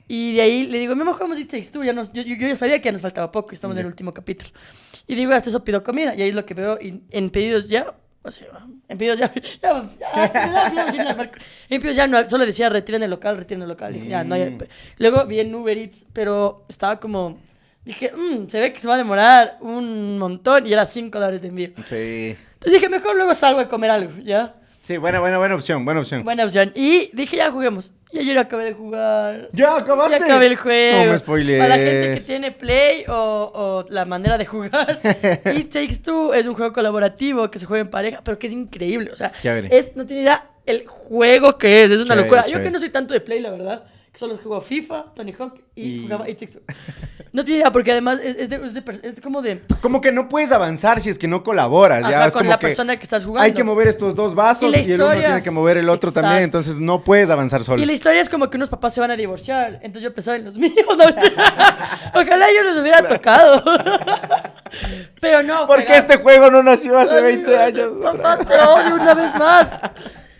Y 0.07 0.35
de 0.35 0.41
ahí 0.41 0.67
le 0.67 0.79
digo, 0.79 0.95
mi 0.95 1.01
amor, 1.03 1.15
It 1.37 1.49
Takes 1.49 1.67
Two, 1.71 1.83
ya 1.83 1.93
nos- 1.93 2.11
yo, 2.11 2.23
ya 2.23 2.55
sabía 2.57 2.79
que 2.81 2.85
ya 2.87 2.91
nos 2.91 3.01
faltaba 3.01 3.31
poco 3.31 3.51
estamos 3.53 3.75
en 3.77 3.81
el 3.81 3.85
último 3.87 4.13
capítulo. 4.13 4.51
Y 5.07 5.15
digo, 5.15 5.31
hasta 5.31 5.49
eso 5.49 5.63
pido 5.63 5.81
comida. 5.81 6.13
Y 6.15 6.21
ahí 6.23 6.29
es 6.29 6.35
lo 6.35 6.45
que 6.45 6.53
veo 6.53 6.77
y 6.81 7.03
en 7.11 7.29
pedidos 7.29 7.69
ya, 7.69 7.93
o 8.23 8.31
sea, 8.31 8.47
en 8.87 8.97
pedidos 8.97 9.19
ya, 9.19 9.33
ya, 9.61 9.83
ya, 10.13 11.31
pedidos 11.69 11.95
ya 11.95 12.07
no, 12.07 12.25
solo 12.29 12.45
decía 12.45 12.69
retiren 12.69 13.03
el 13.03 13.09
local, 13.09 13.37
retiren 13.37 13.61
el 13.63 13.67
local. 13.69 13.93
Dije, 13.93 14.07
ya, 14.07 14.23
no, 14.23 14.37
ya. 14.37 14.49
Mm. 14.49 14.57
Luego 14.97 15.25
vi 15.25 15.41
en 15.41 15.53
Uber 15.53 15.77
Eats, 15.77 16.05
pero 16.13 16.65
estaba 16.69 16.99
como, 16.99 17.37
dije, 17.83 18.11
"Mm, 18.15 18.47
se 18.47 18.59
ve 18.59 18.71
que 18.71 18.79
se 18.79 18.87
va 18.87 18.95
a 18.95 18.97
demorar 18.97 19.57
un 19.61 20.17
montón 20.17 20.65
y 20.65 20.73
era 20.73 20.85
5 20.85 21.19
dólares 21.19 21.41
de 21.41 21.49
envío. 21.49 21.69
Sí. 21.85 22.35
Entonces 22.53 22.73
dije, 22.79 22.89
mejor 22.89 23.15
luego 23.15 23.33
salgo 23.33 23.59
a 23.59 23.67
comer 23.67 23.91
algo, 23.91 24.11
¿ya? 24.23 24.55
Sí, 24.83 24.97
buena, 24.97 25.21
buena, 25.21 25.37
buena 25.37 25.55
opción, 25.55 25.85
buena 25.85 26.01
opción. 26.01 26.25
Buena 26.25 26.43
opción. 26.43 26.73
Y 26.75 27.09
dije, 27.13 27.37
ya 27.37 27.49
juguemos. 27.49 27.93
Y 28.11 28.19
ayer 28.19 28.37
acabé 28.37 28.65
de 28.65 28.73
jugar. 28.73 29.49
¿Ya 29.53 29.77
acabaste? 29.77 30.19
Ya 30.19 30.25
acabé 30.25 30.47
el 30.47 30.57
juego. 30.57 31.05
No 31.05 31.11
me 31.13 31.17
spoilees. 31.17 31.59
Para 31.61 31.77
la 31.77 31.83
gente 31.83 32.15
que 32.15 32.19
tiene 32.25 32.51
Play 32.51 33.05
o, 33.07 33.13
o 33.53 33.85
la 33.89 34.03
manera 34.03 34.37
de 34.37 34.45
jugar, 34.45 34.99
It 35.55 35.71
Takes 35.71 35.99
Two 36.03 36.33
es 36.33 36.47
un 36.47 36.53
juego 36.53 36.73
colaborativo 36.73 37.49
que 37.49 37.59
se 37.59 37.65
juega 37.65 37.79
en 37.81 37.89
pareja, 37.89 38.19
pero 38.25 38.37
que 38.37 38.47
es 38.47 38.53
increíble. 38.53 39.09
O 39.13 39.15
sea, 39.15 39.31
es, 39.71 39.95
no 39.95 40.05
tiene 40.05 40.23
idea 40.23 40.49
el 40.65 40.85
juego 40.85 41.57
que 41.57 41.85
es. 41.85 41.91
Es 41.91 41.97
una 42.01 42.07
Chévere, 42.07 42.21
locura. 42.23 42.41
Yo 42.41 42.47
chévere. 42.49 42.65
que 42.65 42.71
no 42.71 42.79
soy 42.79 42.89
tanto 42.89 43.13
de 43.13 43.21
Play, 43.21 43.39
la 43.39 43.51
verdad. 43.51 43.83
Que 44.13 44.19
solo 44.19 44.37
juego 44.37 44.61
FIFA, 44.61 45.05
Tony 45.15 45.33
Hawk 45.37 45.55
y, 45.75 45.81
Y- 45.81 46.03
jugaba 46.03 46.29
It 46.29 46.39
Takes 46.39 46.53
Two. 46.53 46.61
No 47.33 47.43
tiene 47.43 47.61
idea, 47.61 47.71
porque 47.71 47.91
además 47.91 48.19
es, 48.23 48.35
es 48.35 48.47
de- 48.49 48.57
es 48.57 48.73
de 48.75 48.81
per- 48.83 48.99
es 49.01 49.19
como 49.21 49.41
de. 49.41 49.63
Como 49.81 50.01
que 50.01 50.11
no 50.11 50.29
puedes 50.29 50.51
avanzar 50.51 51.01
si 51.01 51.09
es 51.09 51.17
que 51.17 51.27
no 51.27 51.41
colaboras. 51.43 52.03
ya 52.07 52.19
Ajá, 52.19 52.27
es 52.27 52.33
con 52.33 52.41
como 52.41 52.51
la 52.51 52.59
que 52.59 52.67
persona 52.67 52.95
que 52.95 53.01
estás 53.05 53.25
jugando. 53.25 53.43
Hay 53.43 53.53
que 53.53 53.63
mover 53.63 53.87
estos 53.87 54.13
dos 54.13 54.35
vasos 54.35 54.61
Y 54.61 54.65
y, 54.67 54.69
la 54.71 54.77
el 54.77 54.83
uno 54.85 54.93
historia- 54.93 55.25
tiene 55.29 55.41
que 55.41 55.49
mover 55.49 55.77
el 55.77 55.89
otro 55.89 56.09
Exacto. 56.11 56.27
también. 56.27 56.43
Entonces 56.43 56.79
no 56.79 57.03
puedes 57.03 57.31
avanzar 57.31 57.63
solo. 57.63 57.81
Y 57.81 57.87
la 57.87 57.93
historia 57.93 58.21
es 58.21 58.29
como 58.29 58.51
que 58.51 58.57
unos 58.57 58.69
papás 58.69 58.93
se 58.93 59.01
van 59.01 59.09
a 59.09 59.15
divorciar. 59.15 59.79
Entonces 59.81 60.03
yo 60.03 60.13
pensaba 60.13 60.37
en 60.37 60.45
los 60.45 60.55
míos. 60.57 60.75
¿no? 60.77 60.93
Ojalá 62.21 62.49
ellos 62.51 62.65
les 62.65 62.77
hubiera 62.77 63.07
tocado. 63.07 63.63
Pero 65.19 65.41
no. 65.41 65.65
Porque 65.65 65.97
este 65.97 66.17
juego 66.17 66.51
no 66.51 66.61
nació 66.61 66.99
hace 66.99 67.15
Ay, 67.15 67.23
20 67.37 67.57
años. 67.57 67.91
Papá, 67.99 68.37
te 68.45 68.53
odio 68.59 68.93
una 68.93 69.13
vez 69.15 69.35
más. 69.39 69.67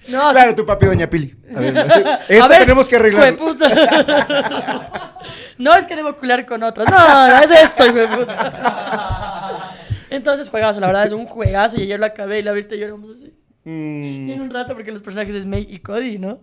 No, 0.10 0.32
claro, 0.32 0.50
sí. 0.52 0.56
tu 0.58 0.66
papi, 0.66 0.86
doña 0.86 1.10
Pili. 1.10 1.36
A 1.56 1.60
ver, 1.60 1.78
A 1.80 2.20
esto 2.28 2.48
ver, 2.50 2.60
tenemos 2.60 2.88
que 2.88 2.96
arreglar. 2.96 3.36
No 5.58 5.76
es 5.76 5.86
que 5.86 5.96
debo 5.96 6.16
culiar 6.16 6.46
con 6.48 6.64
otros. 6.64 6.88
No, 6.90 7.28
no, 7.28 7.38
es 7.40 7.52
esto, 7.52 7.86
hijo 7.86 7.96
de 7.96 8.08
puta. 8.08 9.72
Entonces, 10.10 10.50
juegazo, 10.50 10.80
la 10.80 10.88
verdad 10.88 11.06
es 11.06 11.14
un 11.14 11.26
juegazo. 11.28 11.78
Y 11.80 11.84
ayer 11.84 12.00
lo 12.00 12.08
acabé 12.08 12.40
y 12.40 12.42
la 12.42 12.52
ahorita 12.52 12.76
lloramos 12.76 13.12
así. 13.12 13.32
Mm. 13.64 14.30
Y 14.30 14.34
en 14.34 14.42
un 14.42 14.50
rato, 14.50 14.74
porque 14.74 14.92
los 14.92 15.02
personajes 15.02 15.36
es 15.36 15.46
May 15.46 15.68
y 15.70 15.80
Cody, 15.80 16.18
¿no? 16.18 16.40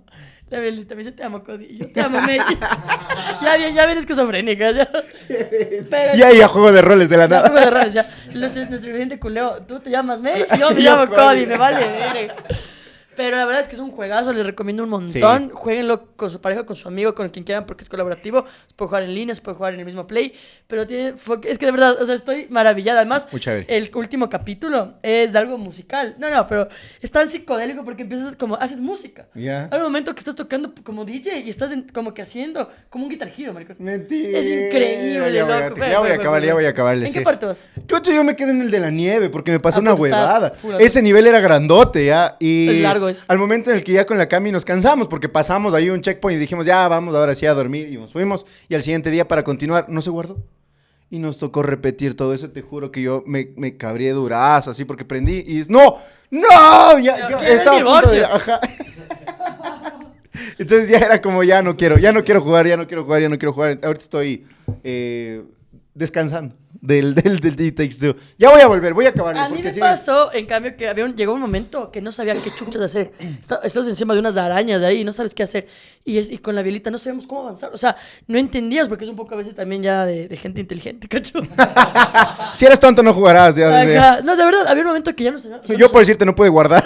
La 0.49 0.59
Belita 0.61 0.95
me 0.95 1.01
dice, 1.03 1.13
te 1.13 1.23
amo, 1.25 1.43
Cody. 1.43 1.67
Y 1.71 1.77
yo, 1.79 1.89
te 1.91 2.01
amo, 2.01 2.21
May. 2.21 2.39
ya 3.43 3.57
bien, 3.57 3.75
ya 3.75 3.85
bien 3.87 3.99
esquizofrénica, 3.99 4.71
ya. 4.73 4.89
Pero... 5.29 6.17
Y 6.17 6.23
ahí 6.23 6.41
a 6.41 6.49
juego 6.49 6.73
de 6.73 6.81
roles 6.81 7.09
de 7.11 7.17
la 7.17 7.25
Ya, 7.25 7.29
nada. 7.29 7.49
juego 7.51 7.65
de 7.65 7.71
roles, 7.71 7.93
ya. 7.93 8.07
Los- 8.33 8.55
nuestro 8.57 8.93
cliente 8.93 9.19
culeo, 9.19 9.63
tú 9.67 9.81
te 9.81 9.91
llamas 9.91 10.21
May 10.21 10.45
y 10.55 10.59
yo 10.59 10.71
me 10.71 10.83
Yo 10.83 10.91
llamo 10.93 11.07
Cody. 11.13 11.21
Cody, 11.21 11.47
me 11.47 11.57
vale 11.57 11.79
verga. 12.15 12.35
Pero 13.21 13.37
la 13.37 13.45
verdad 13.45 13.61
es 13.61 13.69
que 13.69 13.75
es 13.75 13.81
un 13.83 13.91
juegazo, 13.91 14.33
les 14.33 14.47
recomiendo 14.47 14.83
un 14.83 14.89
montón. 14.89 15.11
Sí. 15.49 15.51
Jueguenlo 15.53 16.07
con 16.17 16.31
su 16.31 16.41
pareja, 16.41 16.65
con 16.65 16.75
su 16.75 16.89
amigo, 16.89 17.15
con 17.15 17.29
quien 17.29 17.45
quieran, 17.45 17.67
porque 17.67 17.85
es 17.85 17.91
colaborativo. 17.91 18.47
Se 18.67 18.75
puede 18.75 18.89
jugar 18.89 19.03
en 19.03 19.15
línea, 19.15 19.35
se 19.35 19.43
puede 19.43 19.59
jugar 19.59 19.75
en 19.75 19.81
el 19.81 19.85
mismo 19.85 20.07
play. 20.07 20.33
Pero 20.67 20.87
tiene. 20.87 21.13
Es 21.45 21.59
que 21.59 21.67
de 21.67 21.73
verdad, 21.73 22.01
o 22.01 22.07
sea, 22.07 22.15
estoy 22.15 22.47
maravillada. 22.49 23.01
Además, 23.01 23.27
el 23.69 23.91
último 23.95 24.31
capítulo 24.31 24.95
es 25.03 25.35
de 25.35 25.39
algo 25.39 25.59
musical. 25.59 26.17
No, 26.19 26.31
no, 26.31 26.47
pero 26.47 26.69
es 27.03 27.11
tan 27.11 27.29
psicodélico 27.31 27.85
porque 27.85 28.05
empiezas 28.05 28.37
como. 28.37 28.55
Haces 28.55 28.81
música. 28.81 29.27
Ya. 29.35 29.69
Hay 29.71 29.77
un 29.79 29.85
momento 29.85 30.15
que 30.15 30.21
estás 30.21 30.35
tocando 30.35 30.73
como 30.83 31.05
DJ 31.05 31.41
y 31.41 31.51
estás 31.51 31.73
en- 31.73 31.89
como 31.93 32.15
que 32.15 32.23
haciendo 32.23 32.71
como 32.89 33.05
un 33.05 33.11
guitar 33.11 33.31
hero, 33.37 33.53
maricón. 33.53 33.77
Mentira. 33.81 34.39
Es 34.39 34.65
increíble, 34.67 35.33
Ya 35.35 35.45
voy 35.45 35.53
a- 35.53 35.69
loco. 35.69 35.81
Ya 35.81 36.01
voy 36.01 36.11
a 36.11 36.15
acabar, 36.15 36.43
ya 36.43 36.55
voy 36.55 36.65
a 36.65 36.69
acabar. 36.71 36.97
¿En 36.97 37.13
qué 37.13 37.21
parte 37.21 37.45
vas? 37.45 37.69
Chucho, 37.87 38.13
yo 38.13 38.25
me 38.25 38.35
quedé 38.35 38.53
en 38.53 38.63
el 38.63 38.71
de 38.71 38.81
la 38.81 38.91
nieve 38.91 39.29
porque 39.29 39.51
me 39.51 39.61
pasó 39.61 39.79
Ah, 39.79 39.83
una 39.83 39.91
estás 39.91 40.01
huevada. 40.01 40.53
Ese 40.79 41.03
nivel 41.03 41.27
era 41.27 41.41
grandote, 41.41 42.07
¿ya? 42.07 42.37
Y 42.39 42.69
Es 42.71 42.79
largo 42.81 43.10
Al 43.29 43.39
momento 43.39 43.71
en 43.71 43.77
el 43.79 43.85
que 43.85 43.93
ya 43.93 44.07
con 44.07 44.19
la 44.19 44.29
Cami 44.29 44.51
nos 44.53 44.65
cansamos 44.65 45.09
porque 45.09 45.29
pasamos 45.29 45.75
ahí 45.75 45.91
un 45.91 46.01
checkpoint 46.01 46.37
y 46.37 46.41
dijimos, 46.41 46.67
ya, 46.67 46.87
vamos 46.89 47.15
ahora 47.15 47.35
sí 47.35 47.47
a 47.47 47.55
dormir 47.55 47.89
y 47.93 47.97
nos 47.97 48.13
fuimos. 48.13 48.47
Y 48.69 48.75
al 48.75 48.83
siguiente 48.83 49.11
día 49.11 49.27
para 49.29 49.45
continuar, 49.45 49.87
no 49.89 50.01
se 50.01 50.11
guardó. 50.11 50.39
Y 51.13 51.19
nos 51.19 51.39
tocó 51.39 51.63
repetir 51.65 52.15
todo 52.17 52.33
eso. 52.35 52.51
Te 52.51 52.63
juro 52.63 52.93
que 52.93 53.03
yo 53.03 53.25
me, 53.27 53.51
me 53.57 53.77
cabré 53.77 54.11
durazo 54.11 54.71
así 54.71 54.85
porque 54.85 55.05
prendí 55.05 55.43
y 55.47 55.59
es, 55.61 55.69
¡No! 55.69 55.97
¡No! 56.31 56.99
Ya, 57.01 57.29
ya 57.31 57.49
estaba 57.49 57.81
a 57.81 57.85
punto 57.85 58.11
de- 58.11 58.17
Divorcio. 58.19 58.27
ajá. 58.35 58.61
Entonces 60.59 60.89
ya 60.89 60.99
era 60.99 61.21
como, 61.21 61.43
ya 61.43 61.63
no 61.63 61.77
quiero, 61.77 61.99
ya 61.99 62.13
no 62.13 62.25
quiero 62.25 62.41
jugar, 62.41 62.67
ya 62.67 62.77
no 62.77 62.87
quiero 62.87 63.05
jugar, 63.05 63.21
ya 63.23 63.29
no 63.29 63.39
quiero 63.39 63.53
jugar. 63.53 63.79
Ahorita 63.83 64.03
estoy 64.05 64.47
eh, 64.85 65.43
descansando 66.01 66.57
del, 66.81 67.15
del, 67.17 67.39
del 67.39 67.61
It 67.61 67.77
Takes 67.77 67.97
Two. 68.01 68.17
Ya 68.39 68.51
voy 68.51 68.61
a 68.61 68.67
volver, 68.67 68.95
voy 68.95 69.07
a 69.07 69.11
acabar. 69.11 69.37
A 69.37 69.49
mí 69.49 69.63
me 69.63 69.73
pasó, 69.75 70.33
en 70.33 70.47
cambio, 70.47 70.77
que 70.77 70.89
había 70.89 71.05
un- 71.05 71.15
llegó 71.15 71.33
un 71.35 71.41
momento 71.41 71.93
que 71.93 72.01
no 72.01 72.11
sabía 72.11 72.35
qué 72.35 72.51
chuchas 72.55 72.83
hacer. 72.83 73.13
Está- 73.19 73.61
Estás 73.63 73.87
encima 73.87 74.15
de 74.15 74.21
unas 74.21 74.37
arañas 74.37 74.81
de 74.81 74.87
ahí 74.89 75.01
y 75.01 75.05
no 75.05 75.13
sabes 75.13 75.35
qué 75.35 75.43
hacer. 75.43 75.69
Y, 76.05 76.19
es- 76.19 76.31
y 76.31 76.39
con 76.39 76.55
la 76.57 76.63
violita 76.63 76.91
no 76.91 76.99
sabemos 76.99 77.27
cómo 77.27 77.43
avanzar. 77.43 77.71
O 77.73 77.79
sea, 77.79 77.95
no 78.27 78.39
entendías 78.39 78.89
porque 78.89 79.05
es 79.05 79.11
un 79.11 79.17
poco 79.17 79.35
a 79.35 79.37
veces 79.39 79.55
también 79.55 79.83
ya 79.83 80.07
de, 80.07 80.27
de 80.27 80.37
gente 80.37 80.61
inteligente, 80.61 81.07
¿cacho? 81.09 81.43
Si 82.57 82.65
eres 82.67 82.81
tonto, 82.81 83.03
no 83.03 83.13
jugarás. 83.15 83.55
ya 83.57 83.69
Ajá. 83.69 84.21
No, 84.23 84.37
de 84.37 84.45
verdad, 84.45 84.67
había 84.67 84.83
un 84.83 84.89
momento 84.89 85.15
que 85.15 85.25
ya 85.25 85.31
no 85.31 85.39
sabía. 85.39 85.59
o 85.59 85.65
sea, 85.67 85.77
Yo 85.77 85.87
no 85.87 85.93
por 85.93 86.01
decirte, 86.01 86.25
no 86.25 86.35
pude 86.35 86.49
guardar. 86.49 86.83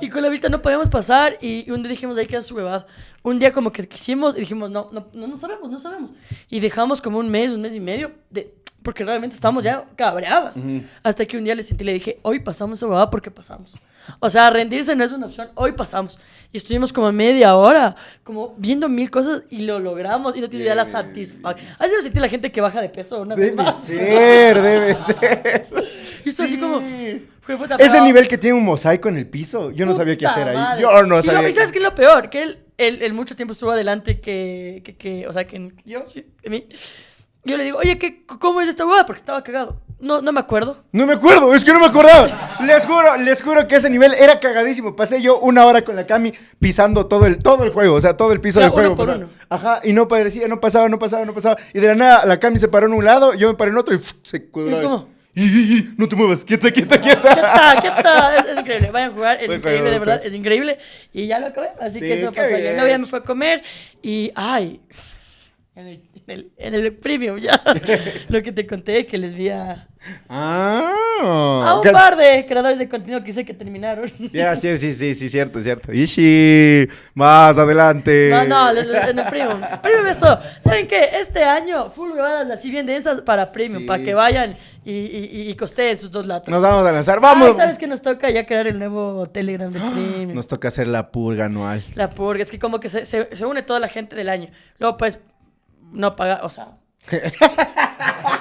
Y 0.00 0.08
con 0.08 0.22
la 0.22 0.28
violita 0.28 0.48
no 0.48 0.62
podíamos 0.62 0.88
pasar 0.88 1.38
y 1.40 1.70
un 1.70 1.82
día 1.82 1.90
dijimos, 1.90 2.16
ahí 2.16 2.26
queda 2.26 2.42
su 2.42 2.54
huevada. 2.54 2.86
Un 3.22 3.38
día 3.38 3.52
como 3.52 3.72
que 3.72 3.86
quisimos 3.88 4.36
y 4.36 4.40
dijimos, 4.40 4.70
no, 4.70 4.88
no, 4.92 5.08
no, 5.12 5.26
no 5.26 5.36
sabemos, 5.36 5.70
no 5.70 5.78
sabemos. 5.78 6.12
Y 6.48 6.60
dejamos 6.60 7.02
como 7.02 7.18
un 7.18 7.28
mes, 7.28 7.52
un 7.52 7.60
mes 7.60 7.74
y 7.74 7.80
medio, 7.80 8.12
de, 8.30 8.54
porque 8.82 9.04
realmente 9.04 9.34
estábamos 9.34 9.64
ya 9.64 9.84
cabreadas. 9.96 10.56
Hasta 11.02 11.26
que 11.26 11.36
un 11.36 11.44
día 11.44 11.54
le 11.54 11.62
sentí 11.62 11.84
y 11.84 11.86
le 11.86 11.92
dije, 11.94 12.18
hoy 12.22 12.40
pasamos 12.40 12.78
esa 12.78 12.86
huevada 12.86 13.10
porque 13.10 13.30
pasamos. 13.30 13.74
O 14.20 14.30
sea, 14.30 14.50
rendirse 14.50 14.94
no 14.96 15.04
es 15.04 15.12
una 15.12 15.26
opción, 15.26 15.48
hoy 15.54 15.72
pasamos. 15.72 16.18
Y 16.52 16.56
estuvimos 16.56 16.92
como 16.92 17.12
media 17.12 17.54
hora, 17.56 17.94
como 18.24 18.54
viendo 18.56 18.88
mil 18.88 19.10
cosas 19.10 19.42
y 19.50 19.60
lo 19.60 19.78
logramos. 19.78 20.36
Y 20.36 20.40
no 20.40 20.48
tienes 20.48 20.64
idea 20.64 20.74
la 20.74 20.84
satisfacción. 20.84 21.68
¿Has 21.78 21.90
de 21.90 22.02
sentir 22.02 22.22
la 22.22 22.28
gente 22.28 22.50
que 22.50 22.60
baja 22.60 22.80
de 22.80 22.88
peso 22.88 23.20
una 23.20 23.34
vez 23.34 23.50
Debe 23.50 23.62
más? 23.62 23.82
ser, 23.84 24.62
debe 24.62 24.96
ser. 24.98 25.68
Y 26.24 26.28
esto 26.30 26.42
así 26.44 26.58
como... 26.58 26.80
Sí. 26.80 27.26
"Jue 27.46 27.56
puta, 27.56 27.76
Ese 27.76 28.00
nivel 28.00 28.28
que 28.28 28.36
tiene 28.38 28.56
un 28.58 28.64
mosaico 28.64 29.08
en 29.08 29.16
el 29.18 29.26
piso, 29.26 29.70
yo 29.70 29.86
no 29.86 29.94
sabía 29.94 30.16
qué 30.18 30.26
hacer 30.26 30.48
ahí. 30.48 30.56
madre. 30.56 30.82
Yo 30.82 31.02
no 31.04 31.22
sabía. 31.22 31.48
¿Y 31.48 31.52
sabes 31.52 31.72
qué 31.72 31.78
es 31.78 31.84
lo 31.84 31.94
peor? 31.94 32.28
Que 32.30 32.42
él, 32.42 32.58
él, 32.76 32.98
él 33.02 33.12
mucho 33.14 33.36
tiempo 33.36 33.52
estuvo 33.52 33.70
adelante 33.70 34.20
que, 34.20 34.82
que, 34.84 34.96
que 34.96 35.26
o 35.26 35.32
sea, 35.32 35.46
que 35.46 35.72
yo, 35.84 36.04
sí, 36.12 36.26
que 36.42 36.50
mí. 36.50 36.66
Yo 37.44 37.56
le 37.56 37.64
digo, 37.64 37.78
oye, 37.78 37.98
¿qué, 37.98 38.24
¿cómo 38.26 38.60
es 38.60 38.68
esta 38.68 38.84
hueá? 38.84 39.06
Porque 39.06 39.20
estaba 39.20 39.42
cagado. 39.42 39.80
No, 40.00 40.22
no 40.22 40.30
me 40.32 40.38
acuerdo. 40.38 40.84
No 40.92 41.06
me 41.06 41.14
acuerdo, 41.14 41.52
es 41.54 41.64
que 41.64 41.72
no 41.72 41.80
me 41.80 41.86
acordaba. 41.86 42.28
Les 42.64 42.86
juro, 42.86 43.16
les 43.16 43.42
juro 43.42 43.66
que 43.66 43.76
ese 43.76 43.90
nivel 43.90 44.14
era 44.14 44.38
cagadísimo. 44.38 44.94
Pasé 44.94 45.20
yo 45.20 45.40
una 45.40 45.66
hora 45.66 45.82
con 45.84 45.96
la 45.96 46.06
Cami 46.06 46.32
pisando 46.60 47.06
todo 47.06 47.26
el, 47.26 47.38
todo 47.38 47.64
el 47.64 47.70
juego, 47.70 47.96
o 47.96 48.00
sea, 48.00 48.16
todo 48.16 48.30
el 48.32 48.40
piso 48.40 48.60
Ya, 48.60 48.66
del 48.66 48.72
juego. 48.72 48.88
uno 48.92 48.96
por 48.96 49.06
pasaba. 49.06 49.24
uno. 49.24 49.34
Ajá, 49.48 49.80
y 49.82 49.92
no 49.92 50.06
parecía, 50.06 50.46
no 50.46 50.60
pasaba, 50.60 50.88
no 50.88 51.00
pasaba, 51.00 51.24
no 51.24 51.34
pasaba. 51.34 51.56
Y 51.74 51.80
de 51.80 51.88
la 51.88 51.94
nada, 51.96 52.26
la 52.26 52.38
Cami 52.38 52.58
se 52.60 52.68
paró 52.68 52.86
en 52.86 52.92
un 52.92 53.04
lado, 53.04 53.34
yo 53.34 53.48
me 53.48 53.54
paré 53.54 53.72
en 53.72 53.76
otro 53.78 53.92
y 53.94 53.98
¡fuf! 53.98 54.12
se 54.22 54.46
cuadró. 54.48 54.76
Es 54.76 54.80
como- 54.82 55.08
Y, 55.34 55.42
y, 55.44 55.78
y, 55.78 55.94
no 55.96 56.08
te 56.08 56.14
muevas, 56.16 56.44
quieta, 56.44 56.70
quieta, 56.70 57.00
¿Qué 57.00 57.08
quieta. 57.08 57.34
tal? 57.34 57.80
¿Qué 57.82 58.02
tal? 58.02 58.34
Es, 58.36 58.52
es 58.52 58.58
increíble. 58.60 58.90
Vayan 58.92 59.10
a 59.10 59.14
jugar, 59.14 59.38
es 59.40 59.48
Muy 59.48 59.56
increíble, 59.56 59.90
de 59.90 59.98
verdad, 59.98 60.20
es 60.24 60.34
increíble. 60.34 60.78
Y 61.12 61.26
ya 61.26 61.38
lo 61.40 61.46
acabé, 61.48 61.70
así 61.80 61.98
Sí, 61.98 62.06
que 62.06 62.14
eso 62.20 62.30
qué 62.32 62.40
pasó 62.40 62.54
ayer. 62.54 62.60
bien. 62.60 62.74
Luego 62.76 62.88
ya 62.88 62.98
me 62.98 63.06
fue 63.06 63.18
a 63.18 63.22
comer 63.22 63.62
y, 64.02 64.30
ay, 64.36 64.80
en 65.76 65.86
el, 65.88 66.02
el, 66.30 66.52
en 66.56 66.74
el 66.74 66.92
premium 66.94 67.38
ya. 67.38 67.62
lo 68.28 68.42
que 68.42 68.52
te 68.52 68.66
conté, 68.66 69.06
que 69.06 69.18
les 69.18 69.34
vi 69.34 69.48
a, 69.50 69.88
Ah. 70.28 70.94
a 71.66 71.74
un 71.76 71.82
¿Qué- 71.82 71.90
par 71.90 72.16
de 72.16 72.46
creadores 72.46 72.78
de 72.78 72.88
contenido 72.88 73.22
que 73.24 73.32
sé 73.32 73.44
que 73.44 73.52
terminaron. 73.52 74.10
Ya, 74.32 74.54
sí, 74.56 74.74
sí, 74.76 74.92
sí, 74.92 75.14
sí, 75.14 75.28
cierto, 75.28 75.60
cierto. 75.60 75.92
Ishi, 75.92 76.88
más 77.14 77.58
adelante. 77.58 78.30
No, 78.30 78.44
no, 78.44 78.70
en 78.70 78.78
el 79.18 79.24
Premium. 79.26 79.60
Premium 79.82 80.06
es 80.06 80.18
todo. 80.18 80.40
¿Saben 80.60 80.86
qué? 80.86 81.08
Este 81.20 81.42
año, 81.42 81.90
full 81.90 82.10
huevadas 82.12 82.50
así 82.50 82.70
bien 82.70 82.86
densas 82.86 83.20
para 83.22 83.50
Premium, 83.52 83.80
Sí. 83.82 83.86
para 83.86 84.02
que 84.02 84.14
vayan 84.14 84.56
y, 84.84 84.92
y, 84.92 85.50
y 85.50 85.54
costeen 85.56 85.98
sus 85.98 86.10
dos 86.10 86.26
latas. 86.26 86.48
Nos 86.48 86.62
vamos 86.62 86.86
a 86.86 86.92
lanzar, 86.92 87.20
vamos. 87.20 87.50
Ay, 87.50 87.56
¿Sabes 87.56 87.78
qué 87.78 87.86
nos 87.86 88.00
toca? 88.00 88.30
Ya 88.30 88.46
crear 88.46 88.66
el 88.66 88.78
nuevo 88.78 89.28
Telegram 89.28 89.72
de 89.72 89.80
Premium. 89.80 90.34
Nos 90.34 90.46
toca 90.46 90.68
hacer 90.68 90.86
la 90.86 91.10
purga 91.10 91.46
anual. 91.46 91.82
La 91.94 92.10
purga, 92.10 92.44
es 92.44 92.50
que 92.50 92.58
como 92.58 92.78
que 92.80 92.88
se, 92.88 93.04
se, 93.04 93.34
se 93.34 93.44
une 93.44 93.62
toda 93.62 93.80
la 93.80 93.88
gente 93.88 94.14
del 94.16 94.28
año. 94.28 94.48
Luego, 94.78 94.96
pues, 94.96 95.18
no 95.92 96.16
pagar, 96.16 96.44
o 96.44 96.48
sea... 96.48 96.78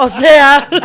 o 0.00 0.08
sea... 0.08 0.68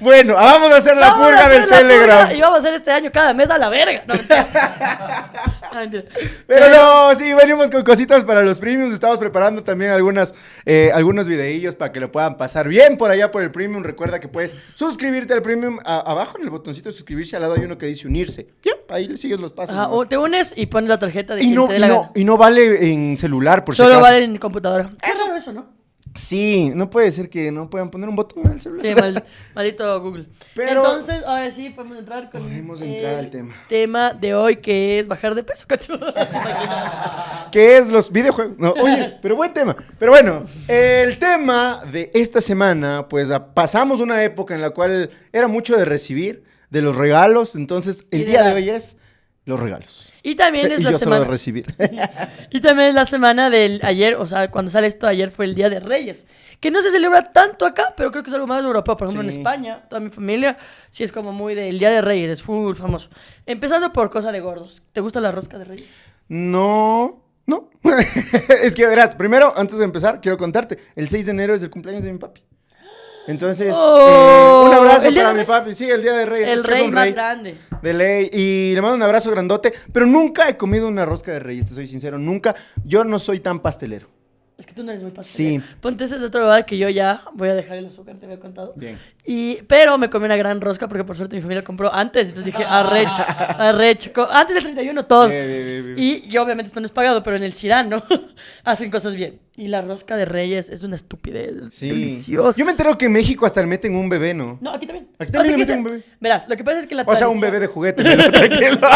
Bueno, 0.00 0.34
vamos 0.34 0.70
a 0.70 0.76
hacer 0.76 0.94
la 0.98 1.12
vamos 1.12 1.22
a 1.22 1.24
purga 1.28 1.46
hacer 1.46 1.60
del 1.62 1.70
la 1.70 1.76
Telegram. 1.78 2.18
purga 2.26 2.34
y 2.34 2.40
vamos 2.42 2.56
a 2.56 2.58
hacer 2.58 2.74
este 2.74 2.90
año 2.90 3.10
cada 3.10 3.32
mes 3.32 3.48
a 3.48 3.56
la 3.56 3.70
verga. 3.70 4.02
No. 4.06 4.14
No. 5.74 6.02
Pero 6.46 6.68
no, 6.68 7.14
sí, 7.16 7.32
venimos 7.34 7.68
con 7.68 7.82
cositas 7.82 8.22
para 8.22 8.42
los 8.42 8.60
premiums. 8.60 8.92
Estamos 8.94 9.18
preparando 9.18 9.64
también 9.64 9.90
algunas, 9.90 10.32
eh, 10.66 10.92
algunos 10.94 11.26
videillos 11.26 11.74
para 11.74 11.90
que 11.90 11.98
lo 11.98 12.12
puedan 12.12 12.36
pasar 12.36 12.68
bien 12.68 12.96
por 12.96 13.10
allá 13.10 13.32
por 13.32 13.42
el 13.42 13.50
premium. 13.50 13.82
Recuerda 13.82 14.20
que 14.20 14.28
puedes 14.28 14.54
suscribirte 14.76 15.32
al 15.34 15.42
premium. 15.42 15.78
A- 15.84 15.98
abajo 16.08 16.36
en 16.38 16.44
el 16.44 16.50
botoncito 16.50 16.90
de 16.90 16.94
suscribirse, 16.94 17.34
al 17.34 17.42
lado 17.42 17.54
hay 17.54 17.64
uno 17.64 17.76
que 17.76 17.86
dice 17.86 18.06
unirse. 18.06 18.46
Ya, 18.62 18.72
ahí 18.88 19.08
le 19.08 19.16
sigues 19.16 19.40
los 19.40 19.52
pasos. 19.52 19.74
Ajá, 19.74 19.88
o 19.88 20.06
te 20.06 20.16
unes 20.16 20.52
y 20.56 20.66
pones 20.66 20.90
la 20.90 20.98
tarjeta 21.00 21.34
de 21.34 21.42
y, 21.42 21.50
no, 21.50 21.66
y, 21.74 21.78
la 21.78 21.88
no, 21.88 22.12
y 22.14 22.24
no 22.24 22.36
vale 22.36 22.92
en 22.92 23.16
celular, 23.16 23.64
por 23.64 23.74
si 23.74 23.78
Solo 23.82 23.94
acaso. 23.94 24.02
vale 24.12 24.24
en 24.24 24.36
computadora. 24.36 24.88
Qué 25.02 25.12
raro 25.18 25.34
eso, 25.34 25.52
¿no? 25.52 25.83
Sí, 26.16 26.70
no 26.74 26.90
puede 26.90 27.10
ser 27.10 27.28
que 27.28 27.50
no 27.50 27.68
puedan 27.68 27.90
poner 27.90 28.08
un 28.08 28.14
botón 28.14 28.46
en 28.46 28.52
el 28.52 28.60
celular. 28.60 28.86
Sí, 28.86 28.94
mal- 29.00 29.24
maldito 29.54 30.00
Google. 30.00 30.26
Pero- 30.54 30.70
Entonces, 30.84 31.24
ahora 31.24 31.50
sí 31.50 31.70
podemos 31.70 31.98
entrar 31.98 32.30
con 32.30 32.42
Podemos 32.42 32.80
entrar 32.80 33.14
el 33.14 33.18
al 33.18 33.30
tema. 33.30 33.54
tema 33.68 34.12
de 34.14 34.34
hoy 34.34 34.56
que 34.56 35.00
es 35.00 35.08
bajar 35.08 35.34
de 35.34 35.42
peso, 35.42 35.66
cacho. 35.66 35.98
que 37.52 37.76
es 37.78 37.90
los 37.90 38.10
videojuegos. 38.12 38.58
No, 38.58 38.72
oye, 38.72 39.16
pero 39.22 39.36
buen 39.36 39.52
tema. 39.52 39.76
Pero 39.98 40.12
bueno, 40.12 40.44
el 40.68 41.18
tema 41.18 41.82
de 41.90 42.10
esta 42.14 42.40
semana, 42.40 43.06
pues 43.08 43.30
a- 43.30 43.52
pasamos 43.54 44.00
una 44.00 44.22
época 44.22 44.54
en 44.54 44.60
la 44.62 44.70
cual 44.70 45.10
era 45.32 45.48
mucho 45.48 45.76
de 45.76 45.84
recibir, 45.84 46.44
de 46.70 46.82
los 46.82 46.96
regalos. 46.96 47.54
Entonces, 47.56 48.04
el 48.10 48.24
día 48.26 48.42
de 48.44 48.52
hoy 48.54 48.70
es 48.70 48.98
los 49.44 49.58
regalos. 49.60 50.12
Y 50.24 50.34
también 50.34 50.72
es 50.72 50.80
y 50.80 50.82
la 50.82 50.90
yo 50.90 50.98
solo 50.98 51.10
de 51.12 51.16
semana. 51.18 51.30
recibir. 51.30 51.66
Y 52.50 52.60
también 52.60 52.88
es 52.88 52.94
la 52.94 53.04
semana 53.04 53.50
del 53.50 53.78
ayer, 53.84 54.16
o 54.16 54.26
sea, 54.26 54.50
cuando 54.50 54.70
sale 54.70 54.86
esto 54.88 55.06
ayer 55.06 55.30
fue 55.30 55.44
el 55.44 55.54
Día 55.54 55.70
de 55.70 55.78
Reyes. 55.80 56.26
Que 56.60 56.70
no 56.70 56.80
se 56.82 56.90
celebra 56.90 57.32
tanto 57.32 57.66
acá, 57.66 57.92
pero 57.96 58.10
creo 58.10 58.22
que 58.22 58.30
es 58.30 58.34
algo 58.34 58.46
más 58.46 58.64
europeo. 58.64 58.96
Por 58.96 59.06
ejemplo, 59.08 59.22
en 59.22 59.30
Sí. 59.30 59.38
España, 59.38 59.82
toda 59.88 60.00
mi 60.00 60.08
familia, 60.10 60.56
sí 60.88 61.04
es 61.04 61.12
como 61.12 61.32
muy 61.32 61.54
del 61.54 61.78
Día 61.78 61.90
de 61.90 62.00
Reyes, 62.00 62.30
es 62.30 62.42
full 62.42 62.74
famoso. 62.74 63.10
Empezando 63.44 63.92
por 63.92 64.08
cosa 64.08 64.32
de 64.32 64.40
gordos. 64.40 64.82
¿Te 64.92 65.00
gusta 65.00 65.20
la 65.20 65.30
rosca 65.30 65.58
de 65.58 65.64
Reyes? 65.66 65.90
no, 66.28 67.20
no. 67.46 67.68
es 68.62 68.74
que 68.74 68.86
verás, 68.86 69.14
primero, 69.14 69.52
antes 69.56 69.76
de 69.78 69.84
empezar, 69.84 70.20
quiero 70.22 70.38
contarte, 70.38 70.78
el 70.96 71.08
6 71.08 71.26
de 71.26 71.32
enero 71.32 71.54
es 71.54 71.62
el 71.62 71.68
cumpleaños 71.70 72.02
de 72.02 72.12
mi 72.12 72.18
papi. 72.18 72.40
Entonces, 73.26 73.74
Oh, 73.76 74.64
eh, 74.64 74.68
un 74.68 74.74
abrazo 74.74 75.08
¿el 75.08 75.14
Día 75.14 75.22
para 75.24 75.38
mi 75.38 75.44
papi. 75.44 75.74
Sí, 75.74 75.90
el 75.90 76.02
día 76.02 76.12
de 76.12 76.26
Reyes. 76.26 76.48
el 76.48 76.64
rey 76.64 76.90
más 76.90 77.04
rey. 77.04 77.12
grande. 77.12 77.54
De 77.82 77.92
ley. 77.94 78.28
Y 78.32 78.74
le 78.74 78.82
mando 78.82 78.96
un 78.96 79.02
abrazo 79.02 79.30
grandote. 79.30 79.72
Pero 79.92 80.06
nunca 80.06 80.48
he 80.48 80.56
comido 80.56 80.86
una 80.88 81.04
rosca 81.06 81.32
de 81.32 81.38
reyes, 81.38 81.66
te 81.66 81.74
soy 81.74 81.86
sincero. 81.86 82.18
Nunca. 82.18 82.54
Yo 82.84 83.04
no 83.04 83.18
soy 83.18 83.40
tan 83.40 83.60
pastelero. 83.60 84.08
Es 84.56 84.66
que 84.66 84.72
tú 84.72 84.84
no 84.84 84.92
eres 84.92 85.02
muy 85.02 85.10
pastelero. 85.10 85.64
Sí. 85.64 85.70
Ponte 85.80 86.04
esa 86.04 86.14
es 86.14 86.22
otra 86.22 86.40
verdad 86.42 86.64
que 86.64 86.78
yo 86.78 86.88
ya 86.88 87.22
voy 87.34 87.48
a 87.48 87.54
dejar 87.54 87.76
el 87.76 87.86
azúcar, 87.86 88.14
te 88.20 88.26
había 88.26 88.38
contado. 88.38 88.72
Bien. 88.76 88.96
Y, 89.26 89.60
pero 89.62 89.98
me 89.98 90.08
comí 90.08 90.26
una 90.26 90.36
gran 90.36 90.60
rosca 90.60 90.86
porque 90.86 91.02
por 91.02 91.16
suerte 91.16 91.34
mi 91.34 91.42
familia 91.42 91.64
compró 91.64 91.92
antes. 91.92 92.28
Entonces 92.28 92.52
dije, 92.54 92.64
arrecho, 92.64 93.24
arrecho. 93.26 94.12
Antes 94.30 94.54
del 94.54 94.62
31 94.64 95.06
todo. 95.06 95.28
Bien, 95.28 95.48
bien, 95.48 95.66
bien. 95.66 95.94
Y 95.98 96.28
yo 96.28 96.44
obviamente 96.44 96.68
esto 96.68 96.78
no 96.78 96.86
es 96.86 96.92
pagado, 96.92 97.20
pero 97.24 97.34
en 97.34 97.42
el 97.42 97.52
Cirano 97.52 98.04
hacen 98.64 98.92
cosas 98.92 99.16
bien. 99.16 99.40
Y 99.56 99.66
la 99.66 99.82
rosca 99.82 100.16
de 100.16 100.24
Reyes 100.24 100.70
es 100.70 100.84
una 100.84 100.94
estupidez. 100.94 101.56
Es 101.56 101.74
Sí. 101.74 101.88
deliciosa. 101.88 102.56
Yo 102.56 102.64
me 102.64 102.70
entero 102.70 102.96
que 102.96 103.06
en 103.06 103.12
México 103.12 103.46
hasta 103.46 103.60
le 103.60 103.66
meten 103.66 103.96
un 103.96 104.08
bebé, 104.08 104.34
¿no? 104.34 104.58
No, 104.60 104.70
aquí 104.70 104.86
también. 104.86 105.08
Aquí 105.18 105.32
también 105.32 105.40
O 105.40 105.42
sea, 105.42 105.50
le 105.56 105.56
meten 105.66 105.78
un 105.80 105.84
bebé. 105.84 106.04
Verás, 106.20 106.48
lo 106.48 106.56
que 106.56 106.62
pasa 106.62 106.78
es 106.78 106.86
que 106.86 106.94
la 106.94 107.02
O 107.02 107.14
sea, 107.16 107.26
un 107.28 107.40
tradición- 107.40 107.40
bebé 107.40 107.58
de 107.60 107.66
juguete. 107.66 108.02
pero 108.04 108.30
tranquilo. 108.30 108.78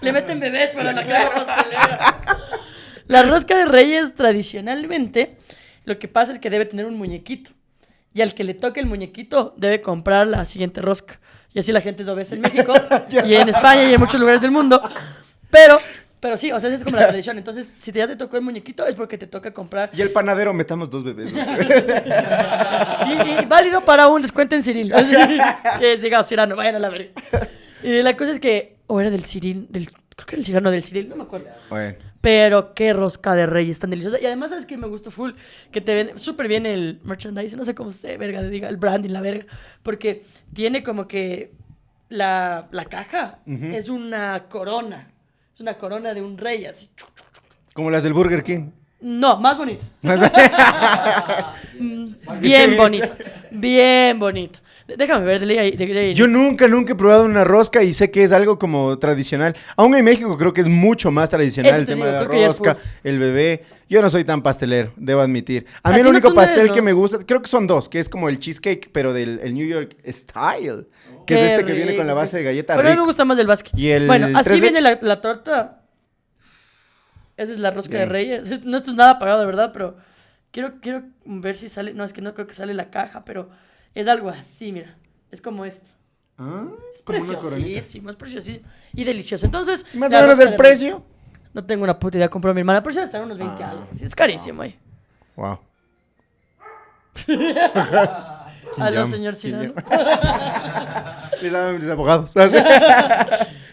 Le 0.00 0.12
meten 0.12 0.40
bebés 0.40 0.70
para 0.70 0.92
la 0.92 1.02
crema 1.02 1.30
pastelera. 1.34 2.14
La 3.06 3.22
rosca 3.22 3.56
de 3.56 3.66
Reyes 3.66 4.14
tradicionalmente, 4.14 5.36
lo 5.84 5.98
que 5.98 6.08
pasa 6.08 6.32
es 6.32 6.38
que 6.38 6.50
debe 6.50 6.64
tener 6.64 6.86
un 6.86 6.96
muñequito. 6.96 7.50
Y 8.14 8.22
al 8.22 8.34
que 8.34 8.44
le 8.44 8.54
toque 8.54 8.80
el 8.80 8.86
muñequito, 8.86 9.54
debe 9.56 9.80
comprar 9.80 10.26
la 10.26 10.44
siguiente 10.44 10.80
rosca. 10.80 11.20
Y 11.52 11.58
así 11.58 11.72
la 11.72 11.80
gente 11.80 12.02
es 12.02 12.08
obesa 12.08 12.34
en 12.34 12.40
México, 12.40 12.74
y 13.10 13.34
en 13.34 13.48
España, 13.48 13.84
y 13.84 13.94
en 13.94 14.00
muchos 14.00 14.20
lugares 14.20 14.40
del 14.40 14.50
mundo. 14.50 14.80
Pero, 15.50 15.78
pero 16.20 16.36
sí, 16.36 16.50
o 16.50 16.58
sea, 16.58 16.68
esa 16.68 16.78
es 16.78 16.84
como 16.84 16.96
la 16.96 17.08
tradición. 17.08 17.36
Entonces, 17.38 17.72
si 17.78 17.92
te 17.92 17.98
ya 17.98 18.06
te 18.06 18.16
tocó 18.16 18.36
el 18.36 18.42
muñequito, 18.42 18.86
es 18.86 18.94
porque 18.94 19.18
te 19.18 19.26
toca 19.26 19.52
comprar. 19.52 19.90
Y 19.92 20.00
el 20.00 20.10
panadero, 20.10 20.54
metamos 20.54 20.90
dos 20.90 21.04
bebés. 21.04 21.32
¿no? 21.32 21.40
Y, 23.04 23.42
y 23.42 23.44
válido 23.44 23.84
para 23.84 24.08
un 24.08 24.22
descuento 24.22 24.54
en 24.54 24.62
Ciril. 24.62 24.92
Eh, 25.80 25.98
Diga, 26.00 26.24
Cirano, 26.24 26.56
vayan 26.56 26.76
a 26.76 26.78
la 26.78 26.88
verga. 26.88 27.10
Y 27.82 28.00
la 28.00 28.16
cosa 28.16 28.30
es 28.32 28.40
que, 28.40 28.76
o 28.86 29.00
era 29.00 29.10
del 29.10 29.24
Ciril, 29.24 29.66
del, 29.68 29.88
creo 29.88 30.26
que 30.26 30.36
era 30.36 30.40
el 30.40 30.46
Cirano 30.46 30.70
del 30.70 30.82
Ciril, 30.82 31.08
no 31.08 31.16
me 31.16 31.24
acuerdo. 31.24 31.48
Bueno. 31.68 32.13
Pero 32.24 32.72
qué 32.72 32.94
rosca 32.94 33.34
de 33.34 33.44
reyes 33.44 33.78
tan 33.78 33.90
deliciosa. 33.90 34.18
Y 34.18 34.24
además, 34.24 34.48
¿sabes 34.48 34.64
que 34.64 34.78
Me 34.78 34.86
gustó 34.86 35.10
full. 35.10 35.32
Que 35.70 35.82
te 35.82 35.92
ven 35.92 36.18
súper 36.18 36.48
bien 36.48 36.64
el 36.64 36.98
merchandising. 37.04 37.58
No 37.58 37.64
sé 37.64 37.74
cómo 37.74 37.92
se 37.92 38.16
verga, 38.16 38.40
diga, 38.42 38.70
el 38.70 38.78
branding, 38.78 39.10
la 39.10 39.20
verga. 39.20 39.44
Porque 39.82 40.24
tiene 40.54 40.82
como 40.82 41.06
que 41.06 41.52
la, 42.08 42.66
la 42.70 42.86
caja 42.86 43.40
es 43.46 43.90
una 43.90 44.44
corona. 44.48 45.10
Es 45.54 45.60
una 45.60 45.74
corona 45.74 46.14
de 46.14 46.22
un 46.22 46.38
rey, 46.38 46.64
así. 46.64 46.88
Como 47.74 47.90
las 47.90 48.02
del 48.02 48.14
Burger 48.14 48.42
King. 48.42 48.70
No, 49.02 49.38
más 49.38 49.58
bonito. 49.58 49.84
Mm, 51.76 52.14
bien 52.40 52.76
bonito. 52.76 53.12
Bien 53.50 54.16
bonito. 54.16 54.60
Déjame 54.86 55.24
ver, 55.24 55.40
de, 55.40 55.46
de, 55.46 55.86
de- 55.86 56.14
Yo 56.14 56.26
nunca, 56.26 56.68
nunca 56.68 56.92
he 56.92 56.96
probado 56.96 57.24
una 57.24 57.42
rosca 57.42 57.82
y 57.82 57.92
sé 57.94 58.10
que 58.10 58.22
es 58.22 58.32
algo 58.32 58.58
como 58.58 58.98
tradicional. 58.98 59.56
Aún 59.76 59.94
en 59.94 60.04
México 60.04 60.36
creo 60.36 60.52
que 60.52 60.60
es 60.60 60.68
mucho 60.68 61.10
más 61.10 61.30
tradicional 61.30 61.74
el 61.80 61.86
te 61.86 61.92
tema 61.92 62.06
digo, 62.06 62.18
de 62.18 62.24
la 62.40 62.46
rosca, 62.48 62.76
el 63.02 63.18
bebé. 63.18 63.64
Yo 63.88 64.02
no 64.02 64.10
soy 64.10 64.24
tan 64.24 64.42
pastelero, 64.42 64.92
debo 64.96 65.20
admitir. 65.20 65.66
A 65.82 65.88
A 65.88 65.92
mí 65.92 65.98
el 65.98 66.04
no 66.04 66.10
único 66.10 66.34
pastel 66.34 66.70
que 66.72 66.82
me 66.82 66.92
gusta, 66.92 67.18
creo 67.24 67.40
que 67.40 67.48
son 67.48 67.66
dos, 67.66 67.88
que 67.88 67.98
es 67.98 68.08
como 68.08 68.28
el 68.28 68.38
cheesecake, 68.38 68.90
pero 68.92 69.12
del 69.14 69.40
el 69.42 69.54
New 69.54 69.66
York 69.66 69.96
Style, 70.06 70.86
que 71.26 71.34
Qué 71.34 71.46
es 71.46 71.52
este 71.52 71.64
que 71.64 71.72
viene 71.72 71.96
con 71.96 72.06
la 72.06 72.14
base 72.14 72.38
de 72.38 72.44
galleta 72.44 72.76
Pero 72.76 72.88
a 72.88 72.92
mí 72.92 72.98
me 72.98 73.04
gusta 73.06 73.24
más 73.24 73.38
el 73.38 73.46
basque. 73.46 73.70
Y 73.76 73.88
el 73.88 74.06
bueno, 74.06 74.28
así 74.38 74.60
viene 74.60 74.80
la, 74.80 75.20
torta. 75.20 75.80
Esa 77.36 77.52
es 77.52 77.58
la 77.58 77.70
rosca 77.70 77.98
de 77.98 78.06
reyes. 78.06 78.50
Es- 78.50 78.64
No 78.64 78.76
esto 78.76 78.90
es 78.90 78.96
nada 78.96 79.18
pagado, 79.18 79.40
de 79.40 79.46
verdad, 79.46 79.70
pero 79.72 79.96
quiero, 80.50 80.74
quiero 80.80 81.02
ver 81.24 81.56
si 81.56 81.68
sale. 81.68 81.94
No, 81.94 82.04
es 82.04 82.12
que 82.12 82.20
no 82.22 82.34
creo 82.34 82.46
que 82.46 82.54
sale 82.54 82.74
la 82.74 82.90
caja, 82.90 83.24
pero 83.24 83.48
es 83.94 84.08
algo 84.08 84.28
así, 84.30 84.72
mira. 84.72 84.96
Es 85.30 85.40
como 85.40 85.64
esto. 85.64 85.88
Ah, 86.38 86.66
Es 86.94 87.02
preciosísimo, 87.02 88.10
es 88.10 88.16
preciosísimo. 88.16 88.66
Y 88.92 89.04
delicioso. 89.04 89.46
Entonces, 89.46 89.86
Más 89.94 90.12
o 90.12 90.20
menos 90.20 90.38
el 90.38 90.56
precio. 90.56 91.04
No 91.52 91.64
tengo 91.64 91.84
una 91.84 91.98
puta 91.98 92.16
idea, 92.18 92.28
compró 92.28 92.52
mi 92.52 92.60
hermana, 92.60 92.82
pero 92.82 92.92
sí 92.94 93.00
están 93.00 93.22
unos 93.22 93.38
20 93.38 93.62
Ah. 93.62 93.70
algo. 93.70 93.86
Sí, 93.96 94.04
es 94.04 94.14
carísimo 94.14 94.62
ahí. 94.62 94.76
Wow. 95.36 95.58
Aló, 98.78 98.90
llama? 99.02 99.06
señor 99.10 99.36
¿Quién 99.36 99.74
Cirano. 99.74 99.74
Les 101.42 101.52
daban 101.52 101.76
mis 101.78 101.88
abogados. 101.88 102.34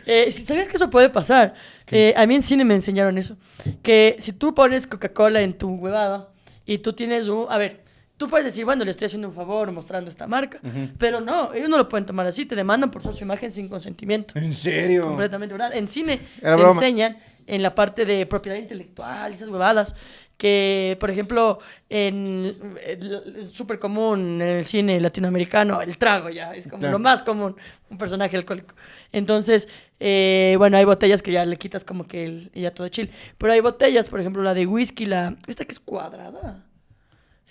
Eh, 0.03 0.31
si 0.31 0.43
¿Sabías 0.43 0.67
que 0.67 0.77
eso 0.77 0.89
puede 0.89 1.09
pasar? 1.11 1.53
Eh, 1.87 2.11
a 2.17 2.25
mí 2.25 2.33
en 2.33 2.41
cine 2.41 2.65
me 2.65 2.73
enseñaron 2.73 3.19
eso. 3.19 3.37
Que 3.83 4.15
si 4.19 4.33
tú 4.33 4.53
pones 4.53 4.87
Coca-Cola 4.87 5.41
en 5.43 5.53
tu 5.53 5.69
huevada 5.75 6.29
y 6.65 6.79
tú 6.79 6.93
tienes 6.93 7.27
un... 7.27 7.45
A 7.49 7.57
ver, 7.59 7.80
tú 8.21 8.29
puedes 8.29 8.45
decir, 8.45 8.63
bueno, 8.65 8.85
le 8.85 8.91
estoy 8.91 9.07
haciendo 9.07 9.27
un 9.29 9.33
favor 9.33 9.71
mostrando 9.71 10.11
esta 10.11 10.27
marca. 10.27 10.59
Pero 10.99 11.19
no, 11.21 11.51
ellos 11.55 11.69
no 11.69 11.77
lo 11.77 11.89
pueden 11.89 12.05
tomar 12.05 12.27
así. 12.27 12.45
Te 12.45 12.55
demandan 12.55 12.91
por 12.91 13.01
su 13.01 13.23
imagen 13.23 13.49
sin 13.49 13.67
consentimiento. 13.67 14.37
¿En 14.37 14.53
serio? 14.53 15.01
Completamente 15.03 15.53
verdad. 15.55 15.75
En 15.75 15.87
cine 15.87 16.19
Era 16.39 16.55
te 16.55 16.61
broma. 16.61 16.73
enseñan 16.79 17.17
en 17.47 17.63
la 17.63 17.73
parte 17.73 18.05
de 18.05 18.27
propiedad 18.27 18.57
intelectual 18.57 19.33
esas 19.33 19.49
huevadas 19.49 19.95
que, 20.37 20.95
por 20.99 21.09
ejemplo, 21.09 21.57
en 21.89 22.55
es 22.85 23.47
súper 23.51 23.79
común 23.79 24.39
en 24.41 24.47
el 24.59 24.65
cine 24.65 24.99
latinoamericano 24.99 25.81
el 25.81 25.97
trago 25.97 26.29
ya 26.29 26.53
es 26.53 26.65
como 26.67 26.79
Claro. 26.79 26.93
lo 26.93 26.99
más 26.99 27.23
común 27.23 27.55
un 27.89 27.97
personaje 27.97 28.37
alcohólico. 28.37 28.75
Entonces, 29.11 29.67
eh, 29.99 30.55
bueno, 30.59 30.77
hay 30.77 30.85
botellas 30.85 31.21
que 31.23 31.31
ya 31.31 31.43
le 31.45 31.57
quitas 31.57 31.83
como 31.83 32.07
que 32.07 32.23
el, 32.23 32.51
ya 32.53 32.71
todo 32.73 32.87
chill, 32.89 33.09
pero 33.39 33.53
hay 33.53 33.59
botellas, 33.59 34.07
por 34.09 34.19
ejemplo, 34.19 34.41
la 34.43 34.53
de 34.53 34.65
whisky, 34.67 35.05
la 35.05 35.35
esta 35.47 35.65
que 35.65 35.71
es 35.73 35.79
cuadrada. 35.79 36.63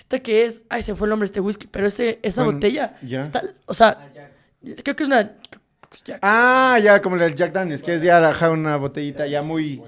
Esta 0.00 0.18
que 0.18 0.44
es, 0.46 0.64
ay, 0.70 0.82
se 0.82 0.94
fue 0.94 1.06
el 1.06 1.10
nombre 1.10 1.26
de 1.26 1.30
este 1.30 1.40
whisky, 1.40 1.66
pero 1.66 1.86
ese, 1.86 2.18
esa 2.22 2.42
Bueno, 2.42 2.56
botella 2.56 2.96
ya. 3.02 3.20
está, 3.20 3.42
o 3.66 3.74
sea, 3.74 4.10
creo 4.82 4.96
que 4.96 5.02
es 5.02 5.08
una 5.08 5.32
Jack. 6.04 6.20
Ah, 6.22 6.78
ya, 6.82 7.02
como 7.02 7.16
el 7.16 7.34
Jack 7.34 7.52
Daniels, 7.52 7.82
que 7.82 7.92
es 7.94 8.00
ya 8.02 8.26
ajá, 8.26 8.50
una 8.50 8.76
botellita 8.76 9.26
ya 9.26 9.42
muy, 9.42 9.82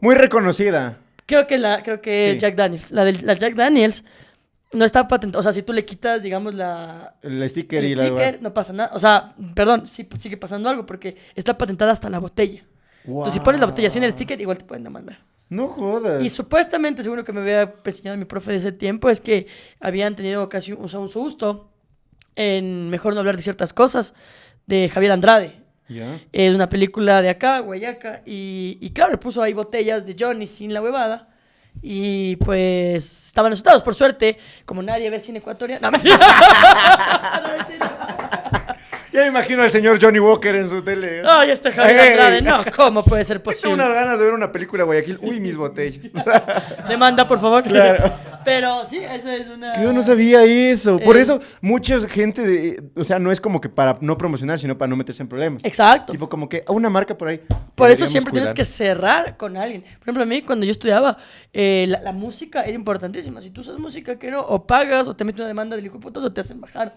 muy 0.00 0.14
reconocida. 0.16 0.96
Creo 1.26 1.46
que 1.46 1.58
la, 1.58 1.82
creo 1.84 2.00
que 2.00 2.30
es 2.30 2.34
Sí. 2.34 2.40
Jack 2.40 2.56
Daniels. 2.56 2.90
La 2.90 3.04
de 3.04 3.12
la 3.22 3.34
Jack 3.34 3.54
Daniels 3.54 4.02
no 4.72 4.84
está 4.84 5.06
patentada. 5.06 5.40
O 5.40 5.42
sea, 5.44 5.52
si 5.52 5.62
tú 5.62 5.72
le 5.72 5.84
quitas, 5.84 6.22
digamos, 6.22 6.54
la, 6.54 7.14
El 7.22 7.48
sticker 7.48 7.84
el 7.84 7.90
y 7.90 7.94
la... 7.94 8.06
sticker, 8.06 8.42
no 8.42 8.52
pasa 8.52 8.72
nada. 8.72 8.90
O 8.94 8.98
sea, 8.98 9.34
perdón, 9.54 9.86
sí 9.86 10.08
sigue 10.18 10.36
pasando 10.36 10.68
algo 10.68 10.84
porque 10.86 11.16
está 11.36 11.56
patentada 11.56 11.92
hasta 11.92 12.10
la 12.10 12.18
botella. 12.18 12.64
Entonces, 13.04 13.34
si 13.34 13.40
pones 13.40 13.60
la 13.60 13.66
botella 13.66 13.90
sin 13.90 14.02
el 14.02 14.12
sticker, 14.12 14.40
igual 14.40 14.58
te 14.58 14.64
pueden 14.64 14.84
demandar. 14.84 15.18
No 15.52 15.68
jodas. 15.68 16.24
Y 16.24 16.30
supuestamente, 16.30 17.02
según 17.02 17.18
lo 17.18 17.24
que 17.24 17.32
me 17.34 17.42
había 17.42 17.74
enseñado 17.84 18.16
mi 18.16 18.24
profe 18.24 18.52
de 18.52 18.56
ese 18.56 18.72
tiempo, 18.72 19.10
es 19.10 19.20
que 19.20 19.46
habían 19.80 20.16
tenido 20.16 20.48
casi 20.48 20.72
un, 20.72 20.82
o 20.86 20.88
sea, 20.88 20.98
un 20.98 21.10
susto 21.10 21.70
en 22.36 22.88
Mejor 22.88 23.12
no 23.12 23.20
hablar 23.20 23.36
de 23.36 23.42
ciertas 23.42 23.74
cosas 23.74 24.14
de 24.66 24.88
Javier 24.88 25.12
Andrade. 25.12 25.60
Es 26.32 26.54
una 26.54 26.70
película 26.70 27.20
de 27.20 27.28
acá, 27.28 27.58
Guayaca, 27.58 28.22
y, 28.24 28.78
y 28.80 28.90
claro, 28.94 29.10
le 29.10 29.18
puso 29.18 29.42
ahí 29.42 29.52
botellas 29.52 30.06
de 30.06 30.16
Johnny 30.18 30.46
sin 30.46 30.72
la 30.72 30.80
huevada. 30.80 31.28
Y 31.82 32.36
pues 32.36 33.26
estaban 33.26 33.52
asustados, 33.52 33.82
por 33.82 33.94
suerte, 33.94 34.38
como 34.64 34.82
nadie 34.82 35.10
ve 35.10 35.20
cine 35.20 35.40
ecuatoriano. 35.40 35.82
No, 35.90 35.90
mentira. 35.90 36.18
No, 37.42 37.58
mentira. 37.58 38.61
Ya 39.12 39.20
me 39.22 39.26
imagino 39.26 39.62
al 39.62 39.70
señor 39.70 39.98
Johnny 40.00 40.18
Walker 40.18 40.54
en 40.54 40.68
su 40.68 40.82
tele. 40.82 41.22
Ay, 41.26 41.50
este 41.50 41.70
Javier 41.70 42.00
Ey. 42.00 42.08
Andrade, 42.10 42.42
no, 42.42 42.58
¿cómo 42.74 43.04
puede 43.04 43.24
ser 43.24 43.38
Tengo 43.42 43.52
posible? 43.52 43.74
unas 43.74 43.92
ganas 43.94 44.18
de 44.18 44.24
ver 44.24 44.34
una 44.34 44.50
película 44.50 44.84
Guayaquil. 44.84 45.18
Uy, 45.22 45.38
mis 45.40 45.56
botellas. 45.56 46.10
Demanda, 46.88 47.28
por 47.28 47.38
favor. 47.40 47.62
Claro. 47.62 48.10
Pero 48.44 48.84
sí, 48.86 48.98
esa 48.98 49.36
es 49.36 49.48
una. 49.48 49.80
Yo 49.82 49.92
no 49.92 50.02
sabía 50.02 50.42
eso. 50.44 50.98
Por 50.98 51.16
Eh. 51.16 51.20
eso, 51.20 51.40
mucha 51.60 52.00
gente, 52.08 52.42
de- 52.42 52.82
o 52.96 53.04
sea, 53.04 53.18
no 53.18 53.30
es 53.30 53.40
como 53.40 53.60
que 53.60 53.68
para 53.68 53.98
no 54.00 54.16
promocionar, 54.18 54.58
sino 54.58 54.76
para 54.78 54.88
no 54.88 54.96
meterse 54.96 55.22
en 55.22 55.28
problemas. 55.28 55.62
Exacto. 55.64 56.12
Tipo 56.12 56.28
como 56.28 56.48
que 56.48 56.64
a 56.66 56.72
una 56.72 56.88
marca 56.90 57.16
por 57.16 57.28
ahí. 57.28 57.40
Por 57.74 57.90
eso 57.90 58.06
siempre 58.06 58.32
tienes 58.32 58.52
que 58.52 58.64
cerrar 58.64 59.36
con 59.36 59.56
alguien. 59.56 59.82
Por 59.82 60.02
ejemplo, 60.04 60.22
a 60.22 60.26
mí 60.26 60.42
cuando 60.42 60.64
yo 60.66 60.72
estudiaba, 60.72 61.16
eh, 61.52 61.86
la, 61.88 62.00
la 62.00 62.12
música 62.12 62.62
era 62.62 62.72
importantísima. 62.72 63.40
Si 63.42 63.50
tú 63.50 63.60
usas 63.60 63.78
música 63.78 64.18
que 64.18 64.30
no, 64.30 64.40
o 64.40 64.66
pagas, 64.66 65.06
o 65.06 65.14
te 65.14 65.24
meten 65.24 65.40
una 65.42 65.48
demanda 65.48 65.76
del 65.76 65.84
hijo 65.86 65.96
de 65.96 66.00
puta, 66.00 66.20
o 66.20 66.32
te 66.32 66.40
hacen 66.40 66.60
bajar. 66.60 66.96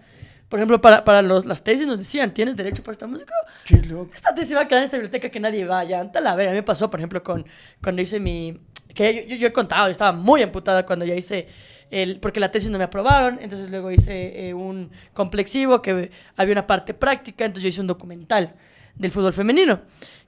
Por 0.50 0.60
ejemplo, 0.60 0.80
para, 0.80 1.04
para 1.04 1.22
los, 1.22 1.46
las 1.46 1.64
tesis 1.64 1.88
nos 1.88 1.98
decían, 1.98 2.34
¿tienes 2.34 2.56
derecho 2.56 2.84
para 2.84 2.94
esta 2.94 3.08
música? 3.08 3.34
Qué 3.66 3.78
loco. 3.78 4.12
Esta 4.14 4.34
tesis 4.36 4.56
va 4.56 4.62
a 4.62 4.68
quedar 4.68 4.80
en 4.80 4.86
esta 4.86 4.98
biblioteca 4.98 5.30
que 5.30 5.40
nadie 5.40 5.66
vaya. 5.66 6.00
Anta 6.00 6.22
la 6.22 6.36
verga. 6.36 6.52
A 6.52 6.54
mí 6.54 6.60
me 6.60 6.64
pasó, 6.64 6.90
por 6.90 7.00
ejemplo, 7.00 7.24
con 7.24 7.46
cuando 7.82 8.02
hice 8.02 8.20
mi... 8.20 8.60
Que 8.94 9.14
yo, 9.16 9.22
yo- 9.24 9.36
yo 9.38 9.48
he 9.48 9.52
contado, 9.54 9.88
yo 9.88 9.92
estaba 9.92 10.12
muy 10.12 10.42
amputada 10.44 10.86
cuando 10.86 11.04
ya 11.04 11.16
hice 11.16 11.48
el... 11.90 12.20
Porque 12.20 12.40
la 12.40 12.52
tesis 12.52 12.70
no 12.70 12.78
me 12.78 12.84
aprobaron, 12.84 13.40
entonces 13.42 13.70
luego 13.72 13.90
hice 13.92 14.48
eh, 14.50 14.54
un 14.54 14.92
complexivo 15.14 15.82
que 15.82 16.12
había 16.38 16.52
una 16.54 16.68
parte 16.68 16.94
práctica, 16.94 17.44
entonces 17.46 17.64
yo 17.64 17.70
hice 17.70 17.82
un 17.82 17.88
documental 17.88 18.54
del 18.94 19.12
fútbol 19.12 19.34
femenino. 19.34 19.82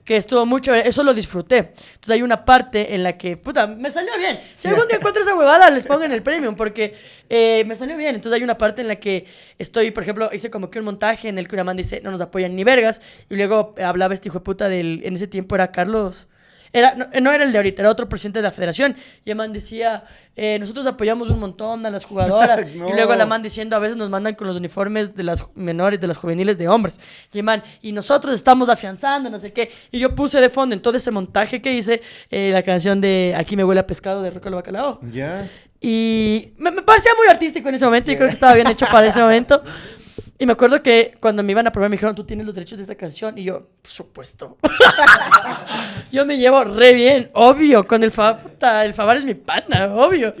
Que 0.08 0.16
estuvo 0.16 0.58
chévere, 0.58 0.88
eso 0.88 1.02
lo 1.02 1.12
disfruté. 1.12 1.58
Entonces 1.58 2.08
hay 2.08 2.22
una 2.22 2.42
parte 2.42 2.94
en 2.94 3.02
la 3.02 3.18
que, 3.18 3.36
puta, 3.36 3.66
me 3.66 3.90
salió 3.90 4.16
bien. 4.16 4.40
Si 4.56 4.66
algún 4.66 4.88
día 4.88 4.96
encuentro 5.00 5.22
esa 5.22 5.36
huevada, 5.36 5.68
les 5.68 5.84
pongo 5.84 6.02
en 6.02 6.12
el 6.12 6.22
premium, 6.22 6.56
porque 6.56 6.94
eh, 7.28 7.62
me 7.66 7.74
salió 7.74 7.94
bien. 7.94 8.14
Entonces 8.14 8.38
hay 8.38 8.42
una 8.42 8.56
parte 8.56 8.80
en 8.80 8.88
la 8.88 8.96
que 8.96 9.26
estoy, 9.58 9.90
por 9.90 10.04
ejemplo, 10.04 10.30
hice 10.32 10.48
como 10.48 10.70
que 10.70 10.78
un 10.78 10.86
montaje 10.86 11.28
en 11.28 11.36
el 11.36 11.46
que 11.46 11.56
una 11.56 11.64
man 11.64 11.76
dice, 11.76 12.00
no 12.02 12.10
nos 12.10 12.22
apoyan 12.22 12.56
ni 12.56 12.64
vergas. 12.64 13.02
Y 13.28 13.36
luego 13.36 13.74
hablaba 13.84 14.14
este 14.14 14.28
hijo 14.28 14.38
de 14.38 14.44
puta 14.44 14.70
del, 14.70 15.02
en 15.04 15.14
ese 15.14 15.26
tiempo 15.26 15.56
era 15.56 15.72
Carlos, 15.72 16.26
Era, 16.72 16.94
no, 16.94 17.06
no 17.20 17.32
era 17.32 17.44
el 17.44 17.52
de 17.52 17.58
ahorita, 17.58 17.82
era 17.82 17.90
otro 17.90 18.08
presidente 18.08 18.38
de 18.40 18.42
la 18.42 18.50
federación. 18.50 18.96
Y 19.24 19.30
el 19.30 19.36
man 19.36 19.52
decía, 19.52 20.04
eh, 20.36 20.58
nosotros 20.58 20.86
apoyamos 20.86 21.30
un 21.30 21.40
montón 21.40 21.84
a 21.86 21.90
las 21.90 22.04
jugadoras. 22.04 22.66
No. 22.78 22.90
Y 22.90 22.92
luego 22.92 23.14
la 23.16 23.26
man 23.26 23.42
diciendo, 23.42 23.74
a 23.76 23.78
veces 23.78 23.96
nos 23.96 24.08
mandan 24.10 24.34
con 24.34 24.46
los 24.46 24.56
uniformes 24.56 25.16
de 25.16 25.22
las 25.22 25.44
menores, 25.54 25.98
de 26.00 26.06
las 26.06 26.16
juveniles 26.16 26.58
de 26.58 26.68
hombres. 26.68 27.00
Y 27.32 27.38
el 27.38 27.44
man, 27.44 27.62
y 27.82 27.92
nosotros 27.92 28.34
estamos 28.34 28.68
afianzando, 28.68 29.30
no 29.30 29.38
sé 29.38 29.52
qué. 29.52 29.72
Y 29.90 29.98
yo 29.98 30.14
puse 30.14 30.40
de 30.40 30.48
fondo 30.48 30.74
en 30.74 30.82
todo 30.82 30.96
ese 30.96 31.10
montaje 31.10 31.60
que 31.60 31.72
hice 31.72 32.02
eh, 32.30 32.50
la 32.52 32.62
canción 32.62 33.00
de 33.00 33.34
Aquí 33.36 33.56
me 33.56 33.64
huele 33.64 33.80
a 33.80 33.86
pescado 33.86 34.22
de 34.22 34.30
Roca 34.30 34.50
Bacalao. 34.50 35.00
Ya. 35.10 35.48
Y 35.80 36.52
me, 36.58 36.70
me 36.70 36.82
parecía 36.82 37.12
muy 37.16 37.26
artístico 37.28 37.68
en 37.68 37.76
ese 37.76 37.84
momento 37.84 38.12
y 38.12 38.16
creo 38.16 38.28
que 38.28 38.34
estaba 38.34 38.54
bien 38.54 38.66
hecho 38.68 38.86
para 38.90 39.06
ese 39.06 39.20
momento. 39.20 39.62
Y 40.40 40.46
me 40.46 40.52
acuerdo 40.52 40.80
que 40.82 41.16
cuando 41.20 41.42
me 41.42 41.50
iban 41.50 41.66
a 41.66 41.72
probar 41.72 41.90
me 41.90 41.96
dijeron, 41.96 42.14
tú 42.14 42.24
tienes 42.24 42.46
los 42.46 42.54
derechos 42.54 42.78
de 42.78 42.84
esta 42.84 42.94
canción. 42.94 43.36
Y 43.36 43.44
yo, 43.44 43.66
por 43.82 43.90
supuesto. 43.90 44.56
yo 46.12 46.24
me 46.24 46.38
llevo 46.38 46.62
re 46.62 46.94
bien, 46.94 47.30
obvio. 47.34 47.86
Con 47.86 48.04
el 48.04 48.12
Fab, 48.12 48.38
el 48.84 48.94
Favar 48.94 49.16
es 49.16 49.24
mi 49.24 49.34
pana, 49.34 49.92
obvio. 49.92 50.32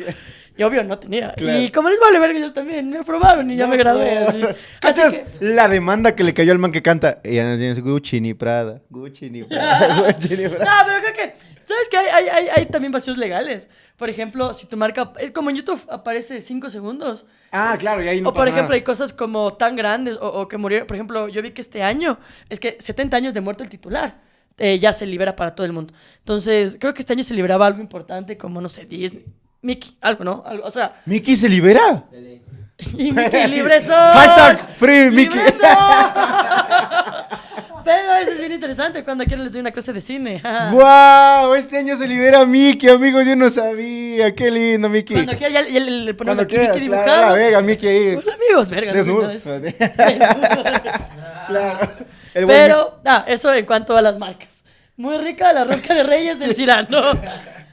Y 0.58 0.62
obvio 0.64 0.82
no 0.84 0.98
tenía. 0.98 1.32
Claro. 1.34 1.60
Y 1.60 1.70
como 1.70 1.88
les 1.88 2.00
vale 2.00 2.18
verga, 2.18 2.36
ellos 2.38 2.52
también 2.52 2.90
me 2.90 2.98
aprobaron 2.98 3.48
y 3.50 3.56
ya 3.56 3.66
me 3.68 3.76
gradué. 3.76 4.18
Así, 4.18 4.42
Así 4.42 4.64
¿Cachas 4.80 5.12
que- 5.14 5.24
la 5.40 5.68
demanda 5.68 6.14
que 6.16 6.24
le 6.24 6.34
cayó 6.34 6.52
al 6.52 6.58
man 6.58 6.72
que 6.72 6.82
canta? 6.82 7.20
Ella 7.22 7.48
no 7.50 7.56
tiene 7.56 7.80
Gucci 7.80 8.20
ni 8.20 8.34
Prada. 8.34 8.82
Gucci 8.90 9.30
ni 9.30 9.44
Prada. 9.44 10.02
Gucci 10.12 10.36
ni 10.36 10.42
No, 10.44 10.50
Prada. 10.50 10.84
pero 10.86 11.00
creo 11.00 11.14
que, 11.14 11.34
¿sabes 11.64 11.88
qué? 11.90 11.96
Hay, 11.96 12.06
hay, 12.10 12.28
hay, 12.28 12.46
hay 12.56 12.66
también 12.66 12.90
vacíos 12.92 13.16
legales. 13.16 13.68
Por 13.96 14.10
ejemplo, 14.10 14.52
si 14.54 14.66
tu 14.66 14.76
marca, 14.76 15.12
es 15.20 15.30
como 15.30 15.50
en 15.50 15.56
YouTube, 15.56 15.80
aparece 15.90 16.40
5 16.40 16.70
segundos. 16.70 17.24
Ah, 17.52 17.76
claro, 17.78 18.02
y 18.02 18.08
ahí 18.08 18.20
no 18.20 18.28
o 18.30 18.32
por 18.32 18.40
pasa 18.42 18.48
ejemplo, 18.50 18.68
nada. 18.70 18.74
hay 18.74 18.82
cosas 18.82 19.12
como 19.12 19.54
tan 19.54 19.74
grandes 19.76 20.16
o, 20.20 20.26
o 20.28 20.48
que 20.48 20.56
murieron. 20.56 20.86
Por 20.86 20.96
ejemplo, 20.96 21.28
yo 21.28 21.40
vi 21.42 21.50
que 21.52 21.60
este 21.60 21.82
año, 21.82 22.18
es 22.48 22.58
que 22.60 22.76
70 22.80 23.16
años 23.16 23.32
de 23.34 23.40
muerto 23.40 23.62
el 23.64 23.68
titular, 23.70 24.20
eh, 24.56 24.78
ya 24.80 24.92
se 24.92 25.06
libera 25.06 25.34
para 25.36 25.54
todo 25.54 25.66
el 25.66 25.72
mundo. 25.72 25.94
Entonces, 26.18 26.76
creo 26.80 26.94
que 26.94 27.00
este 27.00 27.12
año 27.12 27.22
se 27.24 27.34
liberaba 27.34 27.66
algo 27.66 27.80
importante 27.80 28.36
como, 28.36 28.60
no 28.60 28.68
sé, 28.68 28.84
Disney, 28.84 29.24
Mickey, 29.62 29.96
algo, 30.00 30.24
¿no? 30.24 30.42
Algo, 30.46 30.64
o 30.66 30.70
sea, 30.70 31.00
¿Mickey 31.06 31.34
se 31.34 31.48
libera? 31.48 32.04
y 32.96 33.12
Mickey 33.12 33.46
libre 33.48 33.80
soy. 33.82 33.94
Hashtag 33.94 34.76
free 34.76 35.10
Mickey. 35.10 35.40
Pero 37.84 38.14
eso 38.16 38.32
es 38.32 38.38
bien 38.38 38.52
interesante 38.52 39.02
cuando 39.02 39.24
quieren 39.24 39.44
les 39.44 39.52
doy 39.52 39.62
una 39.62 39.70
clase 39.70 39.94
de 39.94 40.02
cine. 40.02 40.42
¡Wow! 40.72 41.54
Este 41.54 41.78
año 41.78 41.96
se 41.96 42.06
libera 42.06 42.44
Mickey, 42.44 42.90
amigos. 42.90 43.24
Yo 43.26 43.34
no 43.34 43.48
sabía. 43.48 44.34
Qué 44.34 44.50
lindo, 44.50 44.90
Mickey. 44.90 45.16
Cuando 45.16 45.36
quieran, 45.36 45.64
ya, 45.64 45.70
ya 45.70 45.80
le, 45.80 46.12
ponemos 46.12 46.36
Cuando 46.36 46.42
aquí 46.42 46.54
quieras, 46.54 46.74
Mickey 46.74 46.88
claro, 46.88 47.04
dibujado. 47.06 47.28
la 47.28 47.32
vega, 47.32 47.62
Mickey 47.62 47.88
ahí. 47.88 48.08
Amigos, 48.10 48.68
verga. 48.68 48.92
Desnudo. 48.92 49.30
claro. 51.46 51.90
El 52.34 52.46
Pero, 52.46 53.00
ah, 53.06 53.24
eso 53.26 53.54
en 53.54 53.64
cuanto 53.64 53.96
a 53.96 54.02
las 54.02 54.18
marcas. 54.18 54.62
Muy 54.96 55.16
rica 55.16 55.52
la 55.52 55.64
rosca 55.64 55.94
de 55.94 56.02
reyes 56.02 56.38
del 56.38 56.54
Cirano. 56.54 57.18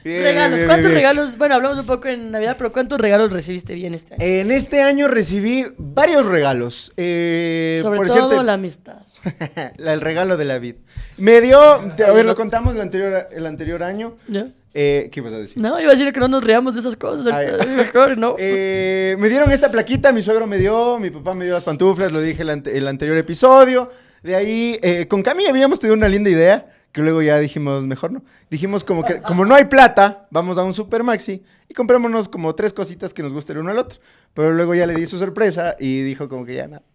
Bien, 0.06 0.22
regalos, 0.22 0.56
bien, 0.56 0.66
¿cuántos 0.66 0.86
bien, 0.90 0.94
regalos? 0.96 1.36
Bueno, 1.38 1.54
hablamos 1.56 1.78
un 1.78 1.86
poco 1.86 2.08
en 2.08 2.30
Navidad, 2.30 2.56
pero 2.58 2.72
¿cuántos 2.72 3.00
regalos 3.00 3.32
recibiste 3.32 3.74
bien 3.74 3.94
este 3.94 4.14
año? 4.14 4.24
En 4.24 4.50
este 4.50 4.80
año 4.82 5.08
recibí 5.08 5.66
varios 5.78 6.26
regalos. 6.26 6.92
Eh, 6.96 7.80
Sobre 7.82 7.96
por 7.98 8.06
todo 8.06 8.14
cierto, 8.28 8.42
la 8.42 8.52
amistad. 8.54 8.98
la- 9.76 9.92
el 9.92 10.00
regalo 10.00 10.36
de 10.36 10.44
la 10.44 10.58
vida. 10.58 10.78
Me 11.18 11.40
dio, 11.40 11.60
a 11.60 12.12
ver, 12.12 12.24
lo 12.24 12.36
contamos 12.36 12.74
el 12.74 12.80
anterior, 12.80 13.28
el 13.32 13.46
anterior 13.46 13.82
año. 13.82 14.16
¿Ya? 14.28 14.46
Eh, 14.78 15.08
¿Qué 15.10 15.20
ibas 15.20 15.32
a 15.32 15.38
decir? 15.38 15.56
No, 15.62 15.80
iba 15.80 15.88
a 15.90 15.94
decir 15.94 16.12
que 16.12 16.20
no 16.20 16.28
nos 16.28 16.44
reamos 16.44 16.74
de 16.74 16.80
esas 16.80 16.96
cosas. 16.96 17.24
Ya. 17.24 17.64
mejor, 17.66 18.18
¿no? 18.18 18.36
Eh, 18.38 19.16
me 19.18 19.28
dieron 19.28 19.50
esta 19.50 19.70
plaquita, 19.70 20.12
mi 20.12 20.22
suegro 20.22 20.46
me 20.46 20.58
dio, 20.58 20.98
mi 20.98 21.10
papá 21.10 21.34
me 21.34 21.46
dio 21.46 21.54
las 21.54 21.64
pantuflas, 21.64 22.12
lo 22.12 22.20
dije 22.20 22.42
el, 22.42 22.50
ante- 22.50 22.76
el 22.76 22.86
anterior 22.86 23.16
episodio. 23.16 23.90
De 24.22 24.34
ahí, 24.36 24.78
eh, 24.82 25.06
con 25.08 25.22
Cami 25.22 25.46
habíamos 25.46 25.80
tenido 25.80 25.94
una 25.96 26.08
linda 26.08 26.28
idea, 26.30 26.66
que 26.96 27.02
luego 27.02 27.20
ya 27.20 27.38
dijimos, 27.38 27.86
mejor 27.86 28.10
no. 28.10 28.22
Dijimos 28.48 28.82
como 28.82 29.04
que, 29.04 29.20
como 29.20 29.44
no 29.44 29.54
hay 29.54 29.66
plata, 29.66 30.26
vamos 30.30 30.56
a 30.56 30.64
un 30.64 30.72
super 30.72 31.02
maxi 31.02 31.42
y 31.68 31.74
comprémonos 31.74 32.26
como 32.26 32.54
tres 32.54 32.72
cositas 32.72 33.12
que 33.12 33.22
nos 33.22 33.34
guste 33.34 33.52
el 33.52 33.58
uno 33.58 33.70
al 33.70 33.76
otro. 33.76 34.00
Pero 34.32 34.54
luego 34.54 34.74
ya 34.74 34.86
le 34.86 34.94
di 34.94 35.04
su 35.04 35.18
sorpresa 35.18 35.76
y 35.78 36.00
dijo 36.00 36.26
como 36.26 36.46
que 36.46 36.54
ya 36.54 36.68
nada. 36.68 36.82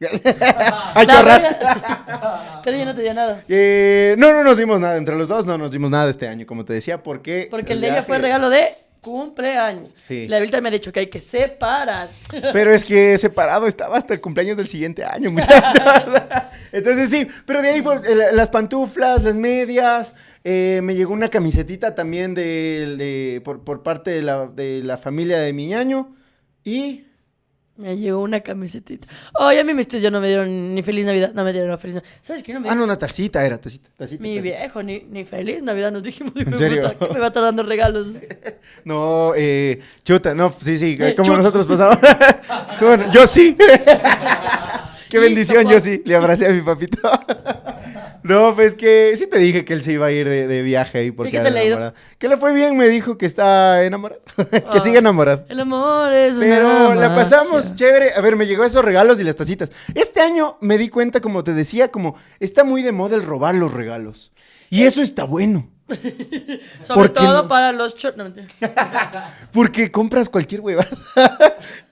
hay 0.95 1.05
que 1.05 1.13
La 1.13 1.19
ahorrar. 1.19 2.61
Pero 2.63 2.77
yo 2.79 2.85
no 2.85 2.95
te 2.95 3.03
dio 3.03 3.13
nada. 3.13 3.43
Eh, 3.47 4.15
no, 4.17 4.33
no 4.33 4.43
nos 4.43 4.57
dimos 4.57 4.81
nada, 4.81 4.97
entre 4.97 5.15
los 5.15 5.27
dos 5.27 5.45
no 5.45 5.55
nos 5.55 5.71
dimos 5.71 5.91
nada 5.91 6.09
este 6.09 6.27
año, 6.27 6.47
como 6.47 6.65
te 6.65 6.73
decía, 6.73 7.03
porque... 7.03 7.47
Porque 7.51 7.73
el 7.73 7.81
de 7.81 7.89
ella 7.89 8.01
fue 8.01 8.15
el 8.15 8.23
regalo 8.23 8.49
de 8.49 8.69
cumpleaños. 9.01 9.93
Sí. 9.99 10.27
La 10.27 10.39
Vilta 10.39 10.61
me 10.61 10.69
ha 10.69 10.71
dicho 10.71 10.91
que 10.93 11.01
hay 11.01 11.07
que 11.07 11.19
separar. 11.19 12.09
Pero 12.53 12.73
es 12.73 12.85
que 12.85 13.17
separado 13.17 13.67
estaba 13.67 13.97
hasta 13.97 14.13
el 14.13 14.21
cumpleaños 14.21 14.57
del 14.57 14.67
siguiente 14.67 15.03
año, 15.03 15.31
muchachos. 15.31 15.81
Entonces 16.71 17.09
sí, 17.09 17.27
pero 17.45 17.61
de 17.61 17.69
ahí 17.69 17.81
por, 17.81 18.01
las 18.33 18.49
pantuflas, 18.49 19.23
las 19.23 19.35
medias, 19.35 20.15
eh, 20.45 20.79
me 20.83 20.95
llegó 20.95 21.11
una 21.11 21.27
camisetita 21.29 21.95
también 21.95 22.33
de, 22.33 22.95
de- 22.97 23.41
por, 23.41 23.63
por 23.65 23.83
parte 23.83 24.11
de 24.11 24.21
la, 24.21 24.47
de 24.47 24.81
la 24.81 24.97
familia 24.97 25.39
de 25.39 25.51
mi 25.51 25.67
ñaño. 25.67 26.15
Y 26.63 27.05
Me 27.77 27.97
llegó 27.97 28.19
una 28.21 28.41
camisetita. 28.41 29.07
Oye, 29.39 29.59
a 29.59 29.63
mí 29.63 29.73
mis 29.73 29.87
tíos 29.87 30.03
ya 30.03 30.11
no 30.11 30.19
me 30.21 30.27
dieron 30.27 30.75
ni 30.75 30.83
feliz 30.83 31.05
Navidad. 31.05 31.31
No 31.33 31.43
me 31.43 31.51
dieron 31.51 31.79
feliz 31.79 31.95
Navidad. 31.95 32.11
¿Sabes 32.21 32.43
qué? 32.43 32.53
No 32.53 32.59
me 32.59 32.69
Ah, 32.69 32.75
no, 32.75 32.83
una 32.83 32.97
tacita 32.99 33.43
era, 33.43 33.57
tacita, 33.59 33.89
tacita. 33.97 34.21
Mi 34.21 34.37
tacita. 34.37 34.57
viejo, 34.59 34.83
ni, 34.83 34.99
ni 35.09 35.23
feliz 35.25 35.63
Navidad 35.63 35.91
nos 35.91 36.03
dijimos. 36.03 36.33
¿En 36.35 36.55
serio? 36.57 36.93
¿Qué 36.99 37.07
me 37.13 37.19
va 37.19 37.25
a 37.25 37.27
estar 37.29 37.43
dando 37.43 37.63
regalos? 37.63 38.07
No, 38.83 39.33
eh, 39.35 39.79
chuta, 40.03 40.33
no, 40.33 40.51
sí, 40.59 40.75
sí, 40.77 40.97
Eh, 40.99 41.13
como 41.15 41.25
chuta. 41.25 41.37
nosotros 41.37 41.65
pasamos. 41.67 41.97
Yo 43.13 43.27
sí. 43.27 43.55
Qué 45.09 45.19
bendición, 45.19 45.67
yo 45.67 45.79
sí. 45.79 46.01
Le 46.05 46.15
abracé 46.15 46.47
a 46.47 46.49
mi 46.51 46.61
papito. 46.61 46.97
No, 48.23 48.53
pues 48.55 48.75
que 48.75 49.13
sí 49.17 49.27
te 49.27 49.37
dije 49.39 49.65
que 49.65 49.73
él 49.73 49.81
se 49.81 49.93
iba 49.93 50.05
a 50.05 50.11
ir 50.11 50.27
de, 50.27 50.47
de 50.47 50.61
viaje 50.61 50.99
ahí 50.99 51.11
porque 51.11 51.31
qué 51.31 51.37
anda 51.39 51.49
te 51.49 51.55
le 51.55 51.65
enamorado. 51.67 51.93
Que 52.19 52.27
le 52.27 52.37
fue 52.37 52.53
bien, 52.53 52.77
me 52.77 52.87
dijo 52.87 53.17
que 53.17 53.25
está 53.25 53.83
enamorado. 53.83 54.21
que 54.51 54.63
Ah. 54.65 54.79
sigue 54.79 54.99
enamorado. 54.99 55.45
El 55.49 55.59
amor 55.59 56.13
es 56.13 56.35
una 56.35 56.45
Pero 56.45 56.95
la 56.95 57.15
pasamos 57.15 57.75
chévere. 57.75 58.13
A 58.15 58.21
ver, 58.21 58.35
me 58.35 58.45
llegó 58.45 58.63
esos 58.63 58.83
regalos 58.85 59.19
y 59.19 59.23
las 59.23 59.35
tacitas. 59.35 59.71
Este 59.95 60.21
año 60.21 60.57
me 60.61 60.77
di 60.77 60.89
cuenta, 60.89 61.19
como 61.21 61.43
te 61.43 61.53
decía, 61.53 61.89
como 61.89 62.15
está 62.39 62.63
muy 62.63 62.83
de 62.83 62.91
moda 62.91 63.15
el 63.15 63.23
robar 63.23 63.55
los 63.55 63.73
regalos. 63.73 64.31
Y 64.69 64.83
eso 64.83 65.01
está 65.01 65.23
bueno. 65.25 65.69
Sobre 66.81 66.95
¿Por 66.95 67.07
qué 67.13 67.19
todo 67.19 67.43
no? 67.43 67.47
para 67.49 67.71
los 67.73 67.95
no. 68.15 68.31
Porque 69.51 69.91
compras 69.91 70.29
cualquier 70.29 70.61
huevada 70.61 70.87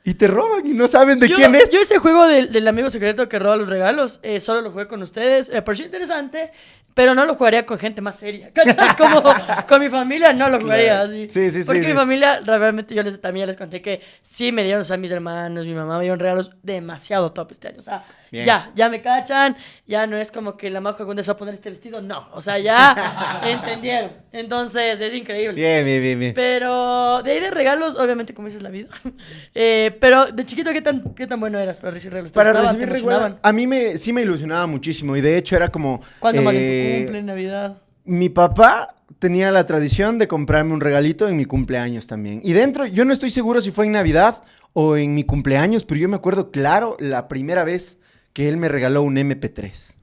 y 0.04 0.14
te 0.16 0.28
roban 0.28 0.66
y 0.66 0.74
no 0.74 0.88
saben 0.88 1.20
de 1.20 1.28
yo, 1.28 1.36
quién 1.36 1.54
es. 1.56 1.72
Yo 1.72 1.82
ese 1.82 1.98
juego 2.00 2.26
del, 2.28 2.52
del 2.52 2.68
amigo 2.68 2.90
secreto 2.90 3.28
que 3.30 3.38
roba 3.40 3.56
los 3.58 3.70
regalos, 3.70 4.20
eh, 4.24 4.40
solo 4.40 4.62
lo 4.62 4.72
jugué 4.72 4.88
con 4.88 5.02
ustedes. 5.02 5.50
Me 5.52 5.62
pareció 5.62 5.86
interesante, 5.86 6.52
pero 6.94 7.14
no 7.16 7.26
lo 7.26 7.36
jugaría 7.36 7.66
con 7.66 7.78
gente 7.78 8.02
más 8.02 8.16
seria. 8.18 8.52
¿Cachas? 8.54 8.96
Como 8.96 9.22
con 9.68 9.80
mi 9.80 9.90
familia 9.90 10.34
no 10.34 10.50
lo 10.50 10.60
jugaría 10.60 10.96
Claro. 10.96 11.10
así. 11.10 11.30
Sí, 11.30 11.52
sí, 11.52 11.60
sí, 11.62 11.64
Porque 11.66 11.82
sí. 11.84 11.88
mi 11.90 11.94
familia, 11.94 12.40
realmente 12.46 12.96
yo 12.96 13.04
les, 13.04 13.20
también 13.22 13.46
les 13.48 13.56
conté 13.56 13.82
que 13.82 14.02
sí 14.22 14.52
me 14.52 14.64
dieron, 14.64 14.82
o 14.82 14.86
sea, 14.86 14.98
mis 14.98 15.12
hermanos, 15.12 15.66
mi 15.66 15.74
mamá 15.76 15.98
me 15.98 16.04
dieron 16.04 16.20
regalos 16.20 16.52
demasiado 16.64 17.32
top 17.32 17.52
este 17.52 17.68
año. 17.68 17.78
O 17.80 17.84
sea, 17.84 18.04
Bien. 18.32 18.46
ya, 18.46 18.72
ya 18.76 18.90
me 18.90 19.02
cachan, 19.02 19.56
ya 19.86 20.08
no 20.08 20.18
es 20.18 20.32
como 20.32 20.56
que 20.58 20.70
la 20.70 20.82
majo 20.82 20.98
algún 21.00 21.16
día 21.16 21.24
se 21.24 21.32
va 21.32 21.36
a 21.36 21.38
poner 21.38 21.54
este 21.54 21.70
vestido, 21.70 22.02
no. 22.02 22.28
O 22.34 22.42
sea, 22.42 22.58
ya 22.60 23.42
entendieron. 23.46 24.12
Entonces, 24.32 25.00
es 25.00 25.14
increíble. 25.14 25.54
Bien, 25.54 25.84
bien, 25.86 26.02
bien, 26.02 26.20
bien. 26.20 26.34
Pero 26.34 27.22
de 27.24 27.32
ahí 27.32 27.40
de 27.40 27.52
regalos, 27.52 27.98
obviamente, 27.98 28.34
como 28.34 28.48
dices 28.48 28.64
la 28.64 28.70
vida. 28.70 28.88
Eh, 29.56 29.89
pero 29.92 30.28
de 30.28 30.46
chiquito, 30.46 30.72
¿qué 30.72 30.82
tan, 30.82 31.14
¿qué 31.14 31.28
tan 31.28 31.40
bueno 31.40 31.60
eras 31.60 31.78
para 31.78 31.92
recibir 31.92 32.14
regalos? 32.14 32.32
¿Te 32.32 32.36
Para 32.36 32.54
recibir 32.54 32.88
¿Te 32.88 32.94
regalos, 32.94 33.38
a 33.42 33.54
mí 33.54 33.68
me, 33.68 33.98
sí 33.98 34.14
me 34.14 34.22
ilusionaba 34.22 34.68
muchísimo 34.68 35.16
y 35.16 35.22
de 35.22 35.38
hecho 35.38 35.56
era 35.56 35.70
como... 35.70 36.02
¿Cuándo 36.20 36.42
más 36.42 36.54
en 36.54 36.62
eh, 36.62 36.96
tu 36.98 37.04
cumple, 37.04 37.20
en 37.20 37.26
Navidad? 37.26 37.78
Mi 38.06 38.30
papá 38.30 38.96
tenía 39.20 39.52
la 39.52 39.66
tradición 39.66 40.18
de 40.18 40.28
comprarme 40.28 40.74
un 40.74 40.82
regalito 40.82 41.28
en 41.28 41.38
mi 41.38 41.46
cumpleaños 41.46 42.08
también. 42.08 42.42
Y 42.44 42.54
dentro, 42.54 42.86
yo 42.86 43.06
no 43.06 43.14
estoy 43.14 43.30
seguro 43.30 43.62
si 43.62 43.72
fue 43.72 43.86
en 43.86 43.92
Navidad 43.92 44.44
o 44.74 44.98
en 44.98 45.16
mi 45.16 45.24
cumpleaños, 45.24 45.86
pero 45.86 46.00
yo 46.00 46.10
me 46.10 46.16
acuerdo 46.16 46.52
claro 46.52 46.96
la 47.00 47.28
primera 47.28 47.64
vez 47.64 48.00
que 48.34 48.48
él 48.48 48.58
me 48.58 48.70
regaló 48.70 49.02
un 49.02 49.16
MP3. 49.16 49.96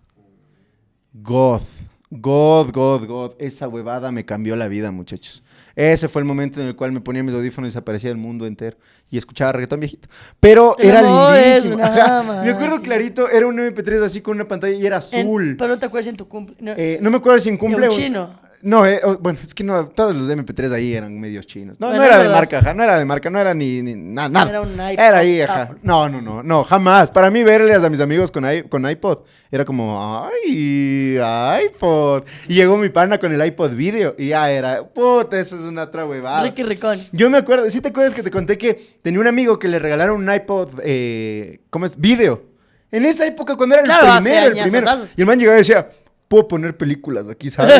God, 1.12 1.62
God, 2.10 2.72
God, 2.72 3.06
God. 3.06 3.32
Esa 3.38 3.68
huevada 3.68 4.12
me 4.12 4.24
cambió 4.24 4.56
la 4.56 4.68
vida, 4.68 4.90
muchachos. 4.90 5.42
Ese 5.76 6.08
fue 6.08 6.20
el 6.22 6.26
momento 6.26 6.60
en 6.60 6.68
el 6.68 6.74
cual 6.74 6.90
me 6.90 7.00
ponía 7.02 7.22
mis 7.22 7.34
audífonos 7.34 7.68
y 7.68 7.70
desaparecía 7.70 8.08
del 8.08 8.16
mundo 8.16 8.46
entero 8.46 8.78
y 9.10 9.18
escuchaba 9.18 9.52
reggaetón 9.52 9.78
viejito. 9.80 10.08
Pero 10.40 10.74
El 10.78 10.88
era 10.88 11.02
lindísimo. 11.02 11.76
Me 11.76 12.50
acuerdo 12.50 12.80
clarito, 12.80 13.28
era 13.28 13.46
un 13.46 13.58
MP3 13.58 14.02
así 14.02 14.22
con 14.22 14.36
una 14.36 14.48
pantalla 14.48 14.74
y 14.74 14.86
era 14.86 14.96
En- 15.12 15.20
azul. 15.20 15.54
pero 15.58 15.68
no 15.74 15.78
te 15.78 15.84
acuerdas 15.86 16.06
en 16.08 16.16
tu 16.16 16.26
cumple. 16.28 16.56
No, 16.60 16.72
Eh, 16.76 16.98
no 17.02 17.10
me 17.10 17.18
acuerdo 17.18 17.38
si 17.40 17.50
en 17.50 17.58
cumple 17.58 17.88
un 17.88 17.92
o- 17.92 17.96
chino. 17.96 18.45
No, 18.62 18.86
eh, 18.86 19.00
oh, 19.04 19.16
bueno, 19.18 19.38
es 19.42 19.54
que 19.54 19.62
no, 19.62 19.86
todos 19.88 20.14
los 20.14 20.28
MP3 20.28 20.72
ahí 20.72 20.94
eran 20.94 21.18
medios 21.20 21.46
chinos. 21.46 21.78
No, 21.78 21.88
Bueno, 21.88 22.02
no 22.02 22.08
era 22.08 22.22
de 22.22 22.28
marca, 22.28 22.74
no 22.74 22.82
era 22.82 22.98
de 22.98 23.04
marca, 23.04 23.30
no 23.30 23.38
era 23.38 23.54
ni, 23.54 23.82
ni 23.82 23.94
na- 23.94 24.28
nada. 24.28 24.48
Era 24.50 24.60
un 24.62 24.70
iPod 24.72 24.90
Era 24.98 25.18
ahí, 25.18 25.40
ajá. 25.40 25.76
No, 25.82 26.08
no, 26.08 26.20
no, 26.20 26.42
no, 26.42 26.64
jamás. 26.64 27.10
Para 27.10 27.30
mí 27.30 27.44
verles 27.44 27.84
a 27.84 27.90
mis 27.90 28.00
amigos 28.00 28.30
con, 28.30 28.44
i- 28.50 28.62
con 28.64 28.88
iPod 28.88 29.18
era 29.50 29.64
como, 29.64 30.24
ay, 30.24 31.18
iPod. 31.66 32.24
Y 32.48 32.54
llegó 32.54 32.76
mi 32.76 32.88
pana 32.88 33.18
con 33.18 33.32
el 33.32 33.44
iPod 33.44 33.70
video 33.72 34.14
y 34.18 34.28
ya 34.28 34.50
era, 34.50 34.82
puta, 34.84 35.38
eso 35.38 35.56
es 35.56 35.62
una 35.62 35.84
otra 35.84 36.04
huevada. 36.06 36.42
Ricky 36.42 36.62
Ricón. 36.62 37.00
Yo 37.12 37.30
me 37.30 37.38
acuerdo, 37.38 37.68
¿sí 37.70 37.80
te 37.80 37.88
acuerdas 37.88 38.14
que 38.14 38.22
te 38.22 38.30
conté 38.30 38.58
que 38.58 38.98
tenía 39.02 39.20
un 39.20 39.26
amigo 39.26 39.58
que 39.58 39.68
le 39.68 39.78
regalaron 39.78 40.16
un 40.26 40.32
iPod, 40.34 40.80
eh, 40.82 41.60
¿cómo 41.70 41.86
es? 41.86 41.98
Video. 41.98 42.42
En 42.90 43.04
esa 43.04 43.26
época, 43.26 43.56
cuando 43.56 43.74
era 43.74 43.82
el 43.82 43.88
Claro, 43.88 44.20
primero, 44.22 44.46
el 44.46 44.52
primero. 44.62 44.86
Y 45.16 45.20
el 45.20 45.26
man 45.26 45.38
llegaba 45.38 45.56
y 45.56 45.60
decía, 45.60 45.88
puedo 46.28 46.48
poner 46.48 46.76
películas 46.76 47.28
aquí, 47.28 47.50
¿sabes? 47.50 47.76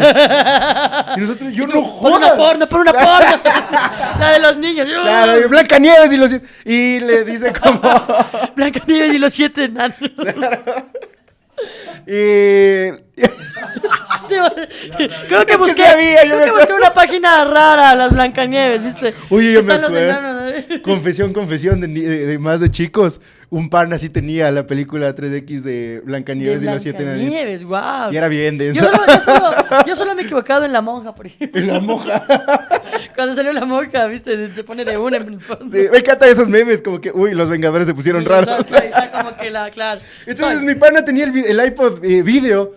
y 1.17 1.21
nosotros, 1.21 1.53
yo 1.53 1.67
no 1.67 1.83
Pon 1.83 2.15
una 2.15 2.29
jodas. 2.29 2.33
porno, 2.37 2.69
pon 2.69 2.81
una 2.81 2.93
porno. 2.93 3.43
La 4.21 4.31
de 4.33 4.39
los 4.41 4.57
niños. 4.57 4.89
Claro, 4.89 5.41
y 5.41 5.45
Blanca 5.45 5.79
Nieves 5.79 6.13
y 6.13 6.17
los... 6.17 6.33
Y 6.65 7.01
le 7.01 7.25
dice 7.25 7.53
como... 7.53 7.81
Blanca 8.57 8.83
Nieves 8.87 9.15
y 9.15 9.19
los 9.19 9.33
siete 9.33 9.65
enanos. 9.65 9.99
y... 12.07 13.06
Creo 15.29 15.47
que 15.47 15.57
busqué, 15.57 15.85
creo 16.23 16.39
me 16.39 16.45
que 16.45 16.51
busqué 16.51 16.73
una 16.75 16.93
página 16.93 17.45
rara, 17.45 17.95
las 17.95 18.13
Blancanieves, 18.13 18.83
¿viste? 18.83 19.15
Oye, 19.31 19.53
yo 19.53 19.63
me 19.63 19.73
Están 19.75 19.83
los 19.83 19.91
acuerdo. 19.91 20.09
enanos. 20.11 20.53
¿eh? 20.53 20.81
Confesión, 20.83 21.33
confesión 21.33 21.81
de, 21.81 21.89
ni- 21.89 22.01
de- 22.01 22.27
de 22.27 22.39
más 22.39 22.61
de 22.61 22.71
chicos. 22.71 23.21
Un 23.49 23.71
pan 23.71 23.93
así 23.93 24.09
tenía 24.09 24.51
la 24.51 24.67
película 24.67 25.15
3X 25.15 25.63
de 25.63 26.03
Blancanieves 26.05 26.63
De 26.63 26.69
y 26.69 26.73
los 26.73 26.83
siete 26.83 27.03
enanitos. 27.05 27.29
Blancanieves, 27.31 27.65
wow. 27.65 28.13
Y 28.13 28.17
era 28.17 28.27
bien 28.29 28.59
Yo 28.59 28.75
solo, 28.75 28.99
yo, 29.07 29.21
solo, 29.21 29.51
yo 29.87 29.97
solo 29.97 30.15
me 30.17 30.23
he 30.23 30.25
equivocado 30.25 30.65
en 30.65 30.73
la 30.73 30.83
monja, 30.83 31.15
por 31.15 31.27
ejemplo. 31.27 31.61
En 31.61 31.69
la 31.69 31.79
moja. 31.81 32.25
Cuando 33.15 33.35
salió 33.35 33.53
la 33.53 33.65
monja, 33.65 34.07
¿viste? 34.09 34.53
Se 34.53 34.65
pone 34.65 34.85
de 34.85 34.99
una 34.99 35.19
en 35.19 35.29
el 35.35 35.41
fondo. 35.41 35.67
Sí, 35.71 35.87
me 35.91 35.99
encantan 35.99 36.29
esos 36.29 36.49
memes, 36.49 36.83
como 36.83 37.01
que, 37.01 37.13
uy, 37.13 37.35
los 37.35 37.49
Vengadores 37.49 37.87
se 37.87 37.95
pusieron 37.95 38.23
Sí, 38.23 38.29
raros. 38.29 38.47
no, 38.49 38.57
es 38.57 38.67
que 38.67 38.89
está 38.89 39.11
como 39.13 39.37
que 39.37 39.51
la, 39.51 39.71
claro. 39.71 40.01
Entonces 40.27 40.59
Soy- 40.59 40.67
mi 40.67 40.75
pana 40.75 41.05
tenía 41.05 41.25
el 41.27 41.65
iPod 41.67 42.05
eh, 42.05 42.23
video 42.23 42.73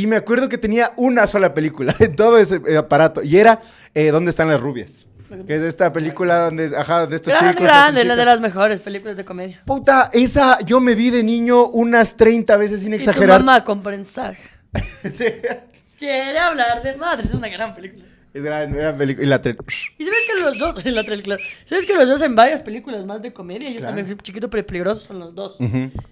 y 0.00 0.06
me 0.06 0.16
acuerdo 0.16 0.48
que 0.48 0.58
tenía 0.58 0.92
una 0.96 1.26
sola 1.26 1.54
película 1.54 1.94
en 2.00 2.16
todo 2.16 2.38
ese 2.38 2.60
eh, 2.66 2.76
aparato 2.76 3.22
y 3.22 3.36
era 3.38 3.60
eh, 3.94 4.10
¿Dónde 4.10 4.30
están 4.30 4.48
las 4.48 4.60
rubias? 4.60 5.06
Que 5.46 5.56
es 5.56 5.62
esta 5.62 5.92
película 5.92 6.44
donde, 6.44 6.70
ajá, 6.76 7.06
de 7.06 7.16
estos 7.16 7.32
Grande, 7.32 7.50
chicos. 7.54 7.64
grande, 7.64 8.00
hacen 8.00 8.08
la 8.08 8.16
de 8.16 8.24
las 8.24 8.40
mejores 8.40 8.78
películas 8.80 9.16
de 9.16 9.24
comedia. 9.24 9.62
Puta, 9.64 10.08
esa 10.12 10.60
yo 10.60 10.78
me 10.80 10.94
vi 10.94 11.10
de 11.10 11.24
niño 11.24 11.66
unas 11.66 12.16
30 12.16 12.56
veces 12.56 12.82
sin 12.82 12.94
Y 12.94 12.98
tu 12.98 13.02
exagerar. 13.10 13.40
mamá 13.40 13.64
con. 13.64 13.82
Sí. 13.84 15.24
Quiere 15.98 16.38
hablar 16.38 16.82
de 16.82 16.96
madres, 16.96 17.30
es 17.30 17.34
una 17.34 17.48
gran 17.48 17.74
película. 17.74 18.04
Es 18.34 18.42
gran, 18.44 18.74
era 18.74 18.96
película. 18.96 19.24
Y 19.24 19.28
la 19.30 19.40
tre- 19.40 19.56
Y 19.96 20.04
sabes 20.04 20.18
que 20.26 20.40
los 20.40 20.58
dos, 20.58 20.84
en 20.84 20.94
la 20.96 21.04
tele, 21.04 21.22
claro. 21.22 21.40
Sabes 21.64 21.86
que 21.86 21.94
los 21.94 22.08
dos 22.08 22.20
en 22.20 22.34
varias 22.34 22.60
películas 22.62 23.04
más 23.06 23.22
de 23.22 23.32
comedia. 23.32 23.68
Ellos 23.68 23.80
Claro. 23.82 23.96
también, 23.96 24.18
chiquito 24.18 24.50
pero 24.50 24.66
peligroso, 24.66 25.00
son 25.00 25.20
los 25.20 25.34
dos. 25.34 25.56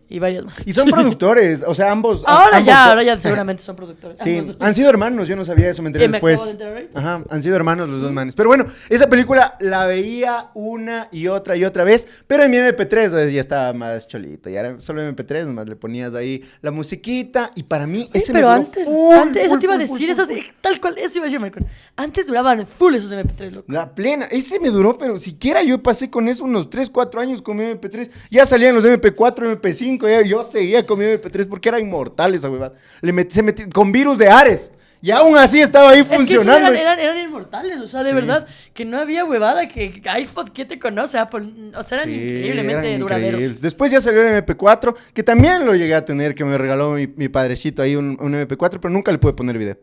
Y 0.08 0.18
varias 0.20 0.44
más. 0.44 0.62
Y 0.66 0.72
son 0.72 0.88
productores, 0.90 1.64
o 1.66 1.74
sea, 1.74 1.90
ambos. 1.90 2.22
Ahora 2.26 2.58
ambos 2.58 2.66
ya, 2.66 2.78
dos. 2.80 2.88
ahora 2.90 3.02
ya 3.02 3.20
seguramente 3.20 3.62
son 3.64 3.74
productores. 3.76 4.20
Sí, 4.22 4.46
han 4.60 4.74
sido 4.74 4.88
hermanos, 4.88 5.26
yo 5.26 5.34
no 5.36 5.44
sabía 5.44 5.68
eso, 5.70 5.82
me 5.82 5.88
enteré 5.88 6.06
me 6.06 6.12
después. 6.12 6.34
acabo 6.34 6.46
de 6.46 6.52
enterar 6.52 6.72
ahorita. 6.74 6.98
Ajá, 7.00 7.24
han 7.28 7.42
sido 7.42 7.56
hermanos 7.56 7.88
los 7.88 8.00
dos 8.02 8.12
manes. 8.12 8.34
Pero 8.36 8.48
bueno, 8.48 8.66
esa 8.88 9.08
película 9.08 9.56
la 9.58 9.86
veía 9.86 10.50
una 10.54 11.08
y 11.10 11.26
otra 11.26 11.56
y 11.56 11.64
otra 11.64 11.82
vez, 11.82 12.06
pero 12.28 12.44
en 12.44 12.50
mi 12.52 12.58
MP3 12.58 13.18
eh, 13.28 13.32
ya 13.32 13.40
estaba 13.40 13.72
más 13.72 14.06
cholito, 14.06 14.48
ya 14.48 14.60
era 14.60 14.80
solo 14.80 15.02
MP3, 15.02 15.46
nomás 15.46 15.68
le 15.68 15.74
ponías 15.74 16.14
ahí 16.14 16.44
la 16.60 16.70
musiquita 16.70 17.50
y 17.56 17.64
para 17.64 17.86
mí 17.86 18.02
Oye, 18.10 18.18
ese 18.18 18.32
pero 18.32 18.48
antes, 18.48 18.84
full, 18.84 19.14
antes, 19.16 19.46
eso 19.46 19.58
te 19.58 19.64
iba 19.66 19.74
a 19.74 19.80
full, 19.80 19.88
decir, 19.98 20.10
esas, 20.10 20.28
tal 20.60 20.80
cual, 20.80 20.96
eso 20.98 21.14
iba 21.18 21.24
a 21.24 21.26
decir, 21.26 21.40
Marcon. 21.40 21.66
Antes 21.96 22.11
duraban 22.26 22.66
full 22.66 22.94
esos 22.94 23.10
MP3, 23.10 23.50
loco. 23.50 23.72
La 23.72 23.94
plena, 23.94 24.26
ese 24.26 24.60
me 24.60 24.68
duró, 24.70 24.98
pero 24.98 25.18
siquiera 25.18 25.62
yo 25.62 25.82
pasé 25.82 26.10
con 26.10 26.28
eso 26.28 26.44
unos 26.44 26.68
3, 26.70 26.90
4 26.90 27.20
años 27.20 27.40
con 27.42 27.56
mi 27.56 27.64
MP3. 27.64 28.10
Ya 28.30 28.44
salían 28.46 28.74
los 28.74 28.84
MP4, 28.84 29.58
MP5, 29.60 30.08
ya 30.10 30.22
yo 30.28 30.44
seguía 30.44 30.86
con 30.86 30.98
mi 30.98 31.06
MP3 31.06 31.48
porque 31.48 31.70
era 31.70 31.80
inmortal 31.80 32.34
esa 32.34 32.50
huevada. 32.50 32.74
Le 33.00 33.12
metí, 33.12 33.34
se 33.34 33.42
metí 33.42 33.64
con 33.70 33.90
virus 33.90 34.18
de 34.18 34.28
Ares. 34.28 34.70
Y 35.04 35.10
aún 35.10 35.36
así 35.36 35.60
estaba 35.60 35.90
ahí 35.90 35.98
Es 35.98 36.06
que 36.06 36.14
esos 36.14 36.26
funcionando. 36.28 36.68
eran, 36.68 36.76
eran, 36.76 36.98
eran 37.00 37.18
inmortales, 37.18 37.76
o 37.80 37.88
sea, 37.88 38.04
de 38.04 38.10
Sí. 38.10 38.14
verdad, 38.14 38.46
que 38.72 38.84
no 38.84 38.98
había 38.98 39.24
huevada 39.24 39.66
que 39.66 40.00
iPhone, 40.10 40.48
¿quién 40.54 40.68
te 40.68 40.78
conoce? 40.78 41.18
Apple, 41.18 41.72
o 41.76 41.82
sea, 41.82 41.98
eran 42.02 42.10
Sí, 42.10 42.14
increíblemente 42.14 42.88
eran 42.88 43.00
duraderos. 43.00 43.32
increíbles. 43.32 43.60
Después 43.62 43.90
ya 43.90 44.00
salió 44.00 44.22
el 44.22 44.28
MP4, 44.44 44.94
que 45.12 45.24
también 45.24 45.66
lo 45.66 45.74
llegué 45.74 45.96
a 45.96 46.04
tener, 46.04 46.36
que 46.36 46.44
me 46.44 46.56
regaló 46.56 46.92
mi, 46.92 47.08
mi 47.08 47.28
padrecito 47.28 47.82
ahí 47.82 47.96
un, 47.96 48.16
un 48.20 48.32
MP4, 48.34 48.78
pero 48.80 48.90
nunca 48.90 49.10
le 49.10 49.18
pude 49.18 49.32
poner 49.32 49.58
video. 49.58 49.76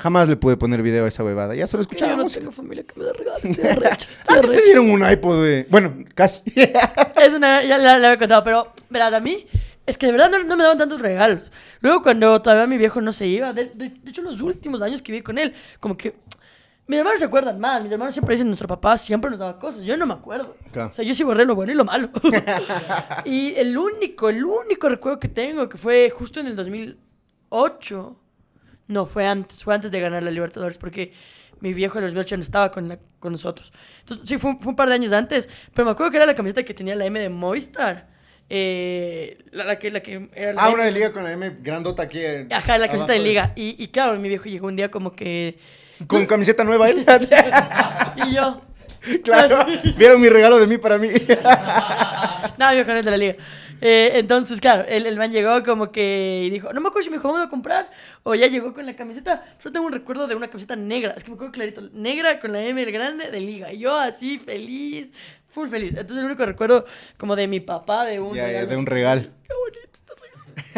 Jamás 0.00 0.28
le 0.28 0.36
pude 0.36 0.56
poner 0.56 0.82
video 0.82 1.04
a 1.04 1.08
esa 1.08 1.22
huevada. 1.22 1.54
Ya 1.54 1.66
solo 1.66 1.82
Yo 1.82 1.86
no 1.88 1.90
escuchábamos. 1.92 2.32
tengo 2.32 2.50
familia 2.52 2.84
que 2.84 2.98
me 2.98 3.04
da 3.06 3.12
regalos, 3.12 3.44
estoy 3.44 3.64
arrecho, 3.70 4.08
estoy 4.20 4.36
Ah, 4.38 4.40
te 4.40 4.62
dieron 4.62 4.90
un 4.90 5.08
iPod. 5.08 5.46
Bueno, 5.68 5.94
casi. 6.14 6.42
Es 7.22 7.34
una, 7.34 7.62
ya 7.62 7.76
la, 7.78 7.98
la 7.98 8.06
había 8.08 8.18
contado, 8.18 8.42
pero, 8.44 8.72
verás, 8.88 9.12
a 9.12 9.20
mí, 9.20 9.46
es 9.86 9.98
que 9.98 10.06
de 10.06 10.12
verdad 10.12 10.30
no, 10.30 10.42
no 10.44 10.56
me 10.56 10.62
daban 10.62 10.78
tantos 10.78 11.00
regalos. 11.00 11.50
Luego, 11.80 12.02
cuando 12.02 12.40
todavía 12.40 12.66
mi 12.66 12.78
viejo 12.78 13.00
no 13.02 13.12
se 13.12 13.26
iba, 13.26 13.52
de, 13.52 13.66
de- 13.74 13.90
de 13.90 14.10
hecho, 14.10 14.22
los 14.22 14.40
últimos 14.40 14.80
años 14.82 15.02
que 15.02 15.12
viví 15.12 15.22
con 15.22 15.36
él, 15.38 15.52
como 15.80 15.96
que. 15.96 16.14
Mis 16.86 16.98
hermanos 16.98 17.20
se 17.20 17.26
acuerdan 17.26 17.60
más, 17.60 17.80
mis 17.84 17.92
hermanos 17.92 18.14
siempre 18.14 18.34
dicen, 18.34 18.48
nuestro 18.48 18.66
papá 18.66 18.98
siempre 18.98 19.30
nos 19.30 19.38
daba 19.38 19.60
cosas, 19.60 19.84
yo 19.84 19.96
no 19.96 20.06
me 20.06 20.14
acuerdo. 20.14 20.56
Claro. 20.72 20.88
O 20.90 20.92
sea, 20.92 21.04
yo 21.04 21.14
sí 21.14 21.22
borré 21.22 21.44
lo 21.44 21.54
bueno 21.54 21.70
y 21.70 21.76
lo 21.76 21.84
malo. 21.84 22.10
y 23.24 23.54
el 23.54 23.78
único, 23.78 24.28
el 24.28 24.44
único 24.44 24.88
recuerdo 24.88 25.20
que 25.20 25.28
tengo, 25.28 25.68
que 25.68 25.78
fue 25.78 26.10
justo 26.10 26.40
en 26.40 26.48
el 26.48 26.56
2008, 26.56 28.16
no, 28.90 29.06
fue 29.06 29.26
antes, 29.26 29.64
fue 29.64 29.74
antes 29.74 29.90
de 29.90 30.00
ganar 30.00 30.22
la 30.22 30.30
Libertadores, 30.30 30.76
porque 30.78 31.12
mi 31.60 31.72
viejo 31.74 31.98
en 31.98 32.04
el 32.04 32.10
2008 32.14 32.36
no 32.36 32.42
estaba 32.42 32.70
con, 32.70 32.88
la- 32.88 32.98
con 33.18 33.32
nosotros. 33.32 33.72
Entonces, 34.00 34.28
sí, 34.28 34.38
fue 34.38 34.50
un, 34.52 34.60
fue 34.60 34.70
un 34.70 34.76
par 34.76 34.88
de 34.88 34.94
años 34.94 35.12
antes, 35.12 35.48
pero 35.74 35.86
me 35.86 35.92
acuerdo 35.92 36.10
que 36.10 36.16
era 36.18 36.26
la 36.26 36.34
camiseta 36.34 36.62
que 36.62 36.74
tenía 36.74 36.94
la 36.96 37.04
M 37.06 37.18
de 37.18 37.28
Movistar. 37.28 38.08
eh, 38.48 39.38
la, 39.52 39.64
la 39.64 39.78
que, 39.78 39.90
la 39.90 40.00
que 40.00 40.28
era 40.34 40.52
la 40.54 40.62
Ah, 40.62 40.66
M. 40.66 40.74
una 40.74 40.84
de 40.84 40.92
liga 40.92 41.12
con 41.12 41.22
la 41.24 41.32
M 41.32 41.56
grandota 41.62 42.02
aquí. 42.02 42.18
eh, 42.18 42.48
Ajá, 42.50 42.78
la 42.78 42.86
camiseta 42.88 43.12
de 43.12 43.18
liga. 43.20 43.52
Y, 43.56 43.76
y 43.82 43.88
claro, 43.88 44.18
mi 44.18 44.28
viejo 44.28 44.44
llegó 44.46 44.66
un 44.66 44.76
día 44.76 44.90
como 44.90 45.12
que... 45.12 45.58
Con 46.06 46.24
camiseta 46.26 46.64
nueva 46.64 46.88
él. 46.90 47.04
Y 48.26 48.34
yo... 48.34 48.62
claro. 49.24 49.64
Vieron 49.96 50.20
mi 50.20 50.28
regalo 50.28 50.58
de 50.58 50.66
mí 50.66 50.78
para 50.78 50.98
mí. 50.98 51.08
No, 52.58 52.68
mi 52.70 52.74
viejo 52.76 52.90
no 52.92 52.98
es 52.98 53.04
de 53.04 53.10
la 53.10 53.16
liga. 53.16 53.36
Eh, 53.80 54.12
entonces, 54.16 54.60
claro, 54.60 54.84
el, 54.86 55.06
el 55.06 55.16
man 55.16 55.32
llegó 55.32 55.62
como 55.62 55.90
que 55.90 56.42
y 56.44 56.50
dijo, 56.50 56.70
no 56.74 56.80
me 56.82 56.88
acuerdo 56.88 57.04
si 57.04 57.10
me 57.10 57.16
dijo, 57.16 57.28
vamos 57.28 57.46
a 57.46 57.48
comprar, 57.48 57.90
o 58.22 58.34
ya 58.34 58.46
llegó 58.48 58.74
con 58.74 58.84
la 58.84 58.94
camiseta. 58.94 59.42
Yo 59.64 59.72
tengo 59.72 59.86
un 59.86 59.92
recuerdo 59.92 60.26
de 60.26 60.34
una 60.34 60.48
camiseta 60.48 60.76
negra, 60.76 61.14
es 61.16 61.24
que 61.24 61.30
me 61.30 61.36
acuerdo 61.36 61.52
clarito, 61.52 61.80
negra 61.94 62.38
con 62.38 62.52
la 62.52 62.62
M 62.62 62.84
grande 62.86 63.30
de 63.30 63.40
liga. 63.40 63.72
Y 63.72 63.78
yo 63.78 63.96
así, 63.96 64.38
feliz, 64.38 65.12
full 65.48 65.68
feliz. 65.68 65.90
Entonces, 65.92 66.18
el 66.18 66.24
único 66.26 66.44
recuerdo 66.44 66.84
como 67.16 67.34
de 67.36 67.48
mi 67.48 67.60
papá, 67.60 68.04
de 68.04 68.20
un 68.20 68.34
Ya, 68.34 68.42
ya, 68.42 68.48
regalo. 68.48 68.66
de 68.68 68.76
un 68.76 68.86
regalo. 68.86 69.22
Qué 69.22 69.54
bonito 69.54 69.80
este 69.94 70.12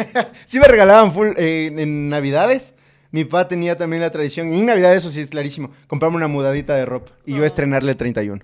regalo. 0.07 0.29
Sí 0.45 0.59
me 0.59 0.67
regalaban 0.67 1.11
full 1.11 1.31
eh, 1.35 1.65
en 1.77 2.07
Navidades. 2.07 2.75
Mi 3.13 3.23
papá 3.25 3.47
tenía 3.47 3.77
también 3.77 4.01
la 4.01 4.09
tradición, 4.11 4.51
y 4.53 4.59
en 4.59 4.65
Navidad 4.65 4.93
eso 4.95 5.09
sí 5.09 5.21
es 5.21 5.29
clarísimo, 5.29 5.69
comprarme 5.87 6.17
una 6.17 6.27
mudadita 6.27 6.75
de 6.75 6.85
ropa 6.85 7.11
y 7.25 7.35
yo 7.35 7.45
estrenarle 7.45 7.91
el 7.91 7.97
31. 7.97 8.43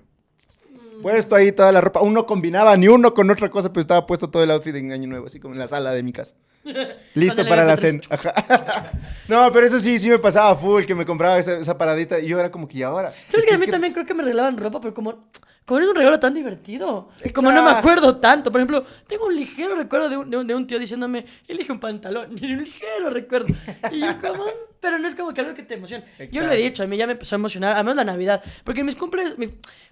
Puesto 1.02 1.34
ahí 1.34 1.50
toda 1.50 1.72
la 1.72 1.80
ropa, 1.80 2.00
uno 2.02 2.24
combinaba 2.26 2.76
ni 2.76 2.86
uno 2.86 3.12
con 3.12 3.28
otra 3.30 3.50
cosa, 3.50 3.70
pero 3.72 3.80
estaba 3.80 4.06
puesto 4.06 4.30
todo 4.30 4.44
el 4.44 4.50
outfit 4.50 4.76
en 4.76 4.92
Año 4.92 5.08
Nuevo, 5.08 5.26
así 5.26 5.40
como 5.40 5.54
en 5.54 5.58
la 5.60 5.66
sala 5.66 5.92
de 5.92 6.02
mi 6.02 6.12
casa. 6.12 6.34
Listo 7.14 7.44
para 7.48 7.64
la 7.64 7.74
MP3. 7.74 7.78
cena. 7.78 8.00
Ajá. 8.10 8.90
No, 9.28 9.50
pero 9.52 9.64
eso 9.66 9.78
sí, 9.80 9.98
sí 9.98 10.08
me 10.10 10.18
pasaba 10.18 10.54
full, 10.56 10.84
que 10.84 10.94
me 10.94 11.06
compraba 11.06 11.38
esa, 11.38 11.56
esa 11.58 11.78
paradita 11.78 12.18
y 12.18 12.26
yo 12.26 12.38
era 12.38 12.50
como 12.50 12.66
que, 12.68 12.78
¿y 12.78 12.82
ahora? 12.82 13.12
¿Sabes 13.28 13.44
Es 13.44 13.46
que 13.46 13.54
a 13.54 13.58
mí 13.58 13.64
que- 13.66 13.70
también 13.72 13.92
creo 13.92 14.04
que 14.04 14.12
me 14.14 14.22
regalaban 14.24 14.56
ropa, 14.58 14.80
pero 14.80 14.92
como, 14.92 15.28
como 15.70 15.78
no 15.78 15.84
es 15.86 15.90
un 15.90 15.96
regalo 15.96 16.18
tan 16.18 16.34
divertido? 16.34 17.10
Como 17.32 17.52
no 17.52 17.62
me 17.62 17.68
Exacto. 17.70 17.78
acuerdo 17.88 18.16
tanto. 18.16 18.50
Por 18.50 18.60
ejemplo, 18.60 18.84
tengo 19.06 19.26
un 19.26 19.36
ligero 19.36 19.76
recuerdo 19.76 20.08
de 20.08 20.16
un, 20.16 20.28
de 20.28 20.36
un, 20.36 20.46
de 20.48 20.54
un 20.56 20.66
tío 20.66 20.80
diciéndome, 20.80 21.24
elige 21.46 21.70
un 21.70 21.78
pantalón. 21.78 22.34
Y 22.40 22.52
un 22.54 22.64
ligero 22.64 23.08
recuerdo. 23.10 23.54
Y 23.92 24.00
yo 24.00 24.18
como, 24.20 24.42
pero 24.80 24.98
no 24.98 25.06
es 25.06 25.14
como 25.14 25.32
que 25.32 25.42
algo 25.42 25.54
que 25.54 25.62
te 25.62 25.74
emociona. 25.74 26.04
Yo 26.18 26.42
lo 26.42 26.50
he 26.50 26.54
Exacto. 26.54 26.54
dicho, 26.56 26.82
a 26.82 26.86
mí 26.88 26.96
ya 26.96 27.06
me 27.06 27.12
empezó 27.12 27.36
a 27.36 27.38
emocionar, 27.38 27.76
al 27.76 27.84
menos 27.84 27.94
la 27.96 28.04
Navidad. 28.04 28.42
Porque 28.64 28.80
en 28.80 28.86
mis 28.86 28.96
cumples, 28.96 29.38
mi- 29.38 29.48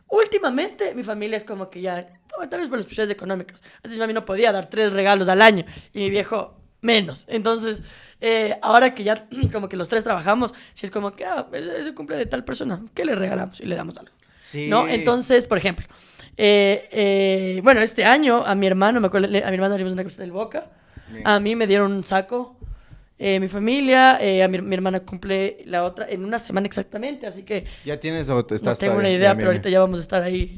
últimamente 0.08 0.94
mi 0.94 1.04
familia 1.04 1.36
es 1.36 1.44
como 1.44 1.70
que 1.70 1.80
ya, 1.80 2.06
también 2.40 2.60
es 2.62 2.68
por 2.68 2.78
las 2.78 2.84
posibilidades 2.86 3.10
económicas. 3.10 3.62
Antes 3.76 3.92
mi 3.92 3.98
mami 3.98 4.14
no 4.14 4.24
podía 4.24 4.52
dar 4.52 4.68
tres 4.68 4.92
regalos 4.92 5.28
al 5.28 5.42
año 5.42 5.64
y 5.92 6.00
mi 6.00 6.10
viejo 6.10 6.56
menos. 6.80 7.24
Entonces, 7.28 7.82
eh, 8.20 8.58
ahora 8.62 8.94
que 8.94 9.04
ya 9.04 9.26
como 9.52 9.68
que 9.68 9.76
los 9.76 9.88
tres 9.88 10.04
trabajamos, 10.04 10.54
si 10.74 10.86
es 10.86 10.90
como 10.92 11.12
que, 11.12 11.24
ah, 11.24 11.46
ese, 11.52 11.78
ese 11.78 11.94
cumple 11.94 12.16
de 12.16 12.26
tal 12.26 12.44
persona, 12.44 12.82
¿qué 12.94 13.04
le 13.04 13.14
regalamos? 13.14 13.60
Y 13.60 13.66
le 13.66 13.76
damos 13.76 13.96
algo. 13.98 14.12
Sí. 14.38 14.68
¿No? 14.68 14.88
Entonces, 14.88 15.46
por 15.46 15.58
ejemplo, 15.58 15.86
eh, 16.36 16.88
eh, 16.92 17.60
bueno, 17.62 17.80
este 17.80 18.04
año 18.04 18.44
a 18.46 18.54
mi 18.54 18.66
hermano, 18.66 19.00
me 19.00 19.08
acuerdo, 19.08 19.26
a 19.26 19.30
mi 19.30 19.36
hermano 19.38 19.70
le 19.74 19.78
dimos 19.78 19.92
una 19.92 20.02
camiseta 20.02 20.22
del 20.22 20.32
Boca, 20.32 20.70
Bien. 21.10 21.26
a 21.26 21.40
mí 21.40 21.56
me 21.56 21.66
dieron 21.66 21.92
un 21.92 22.04
saco, 22.04 22.56
eh, 23.18 23.40
mi 23.40 23.48
familia, 23.48 24.18
eh, 24.20 24.44
a 24.44 24.48
mi, 24.48 24.60
mi 24.60 24.74
hermana 24.74 25.00
cumple 25.00 25.62
la 25.66 25.82
otra 25.84 26.08
en 26.08 26.24
una 26.24 26.38
semana 26.38 26.66
exactamente, 26.66 27.26
así 27.26 27.42
que 27.42 27.64
¿Ya 27.84 27.98
tienes 27.98 28.30
o 28.30 28.44
te 28.44 28.54
no 28.54 28.56
estás 28.56 28.78
tengo 28.78 28.96
una 28.96 29.10
idea, 29.10 29.34
Bien, 29.34 29.38
pero 29.38 29.50
bien, 29.50 29.56
ahorita 29.56 29.68
ya 29.70 29.80
vamos 29.80 29.98
a 29.98 30.02
estar 30.02 30.22
ahí. 30.22 30.56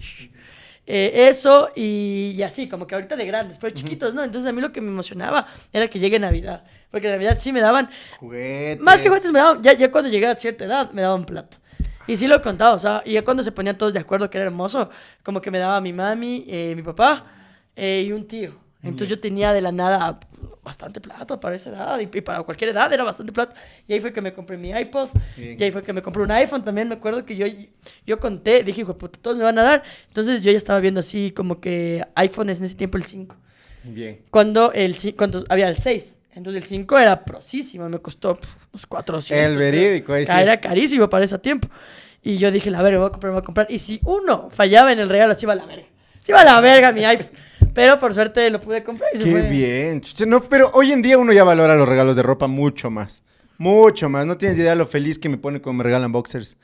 Eh, 0.86 1.28
eso 1.28 1.70
y, 1.76 2.34
y 2.36 2.42
así, 2.42 2.68
como 2.68 2.86
que 2.86 2.96
ahorita 2.96 3.14
de 3.14 3.24
grandes, 3.24 3.58
pero 3.58 3.72
chiquitos, 3.72 4.12
¿no? 4.12 4.24
Entonces 4.24 4.50
a 4.50 4.52
mí 4.52 4.60
lo 4.60 4.72
que 4.72 4.80
me 4.80 4.88
emocionaba 4.88 5.46
era 5.72 5.88
que 5.88 6.00
llegue 6.00 6.18
Navidad, 6.18 6.64
porque 6.90 7.06
en 7.06 7.12
Navidad 7.12 7.38
sí 7.38 7.52
me 7.52 7.60
daban. 7.60 7.88
Juguetes. 8.18 8.80
más 8.80 9.00
que 9.00 9.08
juguetes 9.08 9.30
me 9.30 9.38
daban, 9.38 9.62
ya, 9.62 9.72
ya 9.74 9.90
cuando 9.90 10.10
llegué 10.10 10.26
a 10.26 10.34
cierta 10.34 10.64
edad, 10.64 10.90
me 10.90 11.02
daban 11.02 11.24
plata. 11.24 11.58
Y 12.06 12.16
sí 12.16 12.26
lo 12.26 12.36
he 12.36 12.40
contado, 12.40 12.74
o 12.74 12.78
sea, 12.78 13.02
y 13.04 13.12
ya 13.12 13.24
cuando 13.24 13.42
se 13.42 13.52
ponían 13.52 13.76
todos 13.78 13.92
de 13.92 14.00
acuerdo 14.00 14.28
que 14.30 14.38
era 14.38 14.46
hermoso, 14.46 14.90
como 15.22 15.40
que 15.40 15.50
me 15.50 15.58
daba 15.58 15.80
mi 15.80 15.92
mami, 15.92 16.44
eh, 16.48 16.72
mi 16.74 16.82
papá 16.82 17.24
eh, 17.76 18.04
y 18.06 18.12
un 18.12 18.26
tío. 18.26 18.52
Entonces 18.82 19.10
yo 19.10 19.20
tenía 19.20 19.52
de 19.52 19.60
la 19.60 19.72
nada 19.72 20.18
bastante 20.62 21.02
plata 21.02 21.38
para 21.38 21.54
esa 21.54 21.68
edad 21.68 22.00
y, 22.00 22.04
y 22.04 22.20
para 22.22 22.42
cualquier 22.42 22.70
edad 22.70 22.90
era 22.90 23.04
bastante 23.04 23.30
plata. 23.30 23.54
Y 23.86 23.92
ahí 23.92 24.00
fue 24.00 24.10
que 24.10 24.22
me 24.22 24.32
compré 24.32 24.56
mi 24.56 24.70
iPod, 24.70 25.10
Bien. 25.36 25.56
y 25.58 25.62
ahí 25.62 25.70
fue 25.70 25.82
que 25.82 25.92
me 25.92 26.00
compré 26.00 26.22
un 26.22 26.30
iPhone 26.30 26.64
también. 26.64 26.88
Me 26.88 26.94
acuerdo 26.94 27.26
que 27.26 27.36
yo, 27.36 27.46
yo 28.06 28.18
conté, 28.18 28.62
dije, 28.62 28.80
hijo 28.80 28.96
puta, 28.96 29.18
todos 29.20 29.36
me 29.36 29.44
van 29.44 29.58
a 29.58 29.62
dar. 29.62 29.82
Entonces 30.08 30.42
yo 30.42 30.50
ya 30.50 30.56
estaba 30.56 30.80
viendo 30.80 31.00
así 31.00 31.30
como 31.30 31.60
que 31.60 32.02
iPhones 32.14 32.58
en 32.58 32.64
ese 32.64 32.74
tiempo 32.74 32.96
el 32.96 33.04
5. 33.04 33.36
Bien. 33.84 34.22
Cuando, 34.30 34.72
el, 34.72 34.96
cuando 35.14 35.44
había 35.50 35.68
el 35.68 35.76
6. 35.76 36.16
Entonces 36.34 36.62
el 36.62 36.68
5 36.68 36.98
era 36.98 37.24
prosísimo, 37.24 37.88
me 37.88 37.98
costó 37.98 38.36
pf, 38.36 38.56
unos 38.72 38.86
400. 38.86 39.46
El 39.52 39.58
verídico, 39.58 40.12
ahí 40.12 40.24
sí 40.24 40.32
Era 40.32 40.54
es. 40.54 40.60
carísimo 40.60 41.08
para 41.08 41.24
ese 41.24 41.38
tiempo. 41.38 41.68
Y 42.22 42.36
yo 42.36 42.50
dije, 42.50 42.70
la 42.70 42.82
verga, 42.82 42.98
voy 42.98 43.08
a 43.08 43.10
comprar, 43.10 43.32
voy 43.32 43.40
a 43.40 43.44
comprar. 43.44 43.66
Y 43.70 43.78
si 43.78 44.00
uno 44.04 44.48
fallaba 44.50 44.92
en 44.92 45.00
el 45.00 45.08
regalo, 45.08 45.34
se 45.34 45.46
iba 45.46 45.54
a 45.54 45.56
la 45.56 45.66
verga. 45.66 45.86
Se 46.20 46.32
iba 46.32 46.40
a 46.40 46.44
la 46.44 46.60
verga 46.60 46.92
mi 46.92 47.04
iPhone. 47.04 47.30
Pero 47.74 47.98
por 47.98 48.12
suerte 48.14 48.48
lo 48.50 48.60
pude 48.60 48.82
comprar 48.84 49.10
y 49.14 49.18
se 49.18 49.24
Qué 49.24 49.30
fue. 49.30 49.42
bien. 49.48 50.02
No, 50.26 50.42
pero 50.42 50.70
hoy 50.74 50.92
en 50.92 51.02
día 51.02 51.18
uno 51.18 51.32
ya 51.32 51.44
valora 51.44 51.74
los 51.76 51.88
regalos 51.88 52.14
de 52.16 52.22
ropa 52.22 52.46
mucho 52.46 52.90
más. 52.90 53.22
Mucho 53.58 54.08
más. 54.08 54.26
No 54.26 54.36
tienes 54.36 54.58
idea 54.58 54.74
lo 54.74 54.86
feliz 54.86 55.18
que 55.18 55.28
me 55.28 55.36
pone 55.38 55.60
cuando 55.60 55.78
me 55.78 55.84
regalan 55.84 56.12
boxers. 56.12 56.56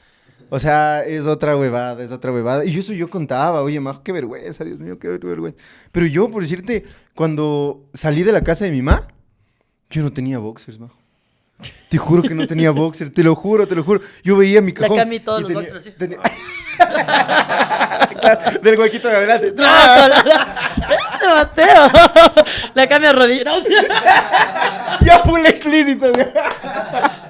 O 0.49 0.59
sea, 0.61 1.05
es 1.05 1.27
otra 1.27 1.57
huevada, 1.57 2.05
es 2.05 2.13
otra 2.13 2.33
huevada. 2.33 2.65
Y 2.65 2.79
eso 2.79 2.93
yo 2.93 3.11
contaba, 3.11 3.63
oye, 3.63 3.81
majo, 3.81 4.03
qué 4.03 4.13
vergüenza, 4.13 4.65
Dios 4.65 4.79
mío, 4.79 4.99
qué 4.99 5.09
vergüenza. 5.09 5.59
Pero 5.91 6.07
yo, 6.07 6.31
por 6.31 6.43
decirte, 6.43 6.85
cuando 7.15 7.85
salí 7.95 8.23
de 8.23 8.33
la 8.33 8.43
casa 8.43 8.65
de 8.65 8.71
mi 8.71 8.83
mamá, 8.83 9.09
yo 9.91 10.03
no 10.03 10.13
tenía 10.13 10.39
boxers, 10.39 10.79
majo. 10.79 10.95
Te 11.89 11.97
juro 11.97 12.23
que 12.23 12.35
no 12.35 12.47
tenía 12.47 12.71
boxers, 12.71 13.13
te 13.13 13.23
lo 13.23 13.35
juro, 13.35 13.67
te 13.67 13.75
lo 13.75 13.83
juro. 13.83 14.01
Yo 14.23 14.37
veía 14.37 14.61
mi 14.61 14.73
La 14.73 14.81
cajón. 14.81 14.97
Cami 14.99 15.21
todos 15.21 15.41
los 15.43 15.49
tenía- 15.49 15.63
boxers 15.63 15.97
tenía- 15.97 16.19
Claro, 18.21 18.59
del 18.61 18.79
huequito 18.79 19.09
de 19.09 19.17
adelante. 19.17 19.53
No, 19.57 19.65
no, 19.65 20.09
no. 20.09 20.31
Ese 21.17 21.27
Mateo. 21.35 21.89
La 22.75 22.87
cambia 22.87 23.13
rodilla. 23.13 23.45
No, 23.45 23.57
Ya 25.07 25.23
full 25.25 25.45
explícito, 25.47 26.07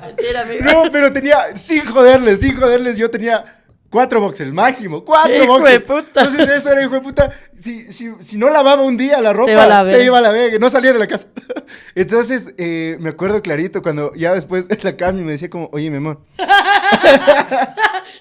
mentira, 0.03 0.41
amigo. 0.43 0.65
No, 0.65 0.91
pero 0.91 1.13
tenía, 1.13 1.57
sin 1.57 1.85
joderles, 1.85 2.41
sin 2.41 2.57
joderles, 2.59 2.97
yo 2.97 3.11
tenía 3.11 3.45
cuatro 3.97 4.21
boxers, 4.21 4.53
máximo, 4.53 5.03
cuatro 5.03 5.33
Hijo 5.33 5.59
de 5.59 5.79
boxers. 5.79 5.85
puta. 5.87 6.21
Entonces 6.25 6.49
eso 6.51 6.71
era 6.71 6.83
hijo 6.83 6.93
de 6.97 7.01
puta. 7.01 7.31
Si, 7.59 7.91
si, 7.91 8.13
si 8.21 8.37
no 8.37 8.51
lavaba 8.51 8.83
un 8.83 8.99
día 8.99 9.23
la 9.23 9.33
ropa, 9.33 9.51
iba 9.51 9.65
a 9.65 9.67
la 9.67 9.85
se 9.87 10.05
iba 10.05 10.19
a 10.19 10.21
la 10.21 10.33
vega, 10.33 10.59
no 10.59 10.69
salía 10.69 10.93
de 10.93 10.99
la 10.99 11.07
casa. 11.07 11.29
Entonces, 11.95 12.53
eh, 12.59 12.99
me 13.01 13.09
acuerdo 13.09 13.41
clarito 13.41 13.81
cuando 13.81 14.13
ya 14.15 14.35
después 14.35 14.67
la 14.85 14.97
Cami 14.99 15.23
me 15.23 15.33
decía 15.33 15.49
como, 15.49 15.71
oye, 15.73 15.89
mi 15.91 15.97
amor. 15.97 16.21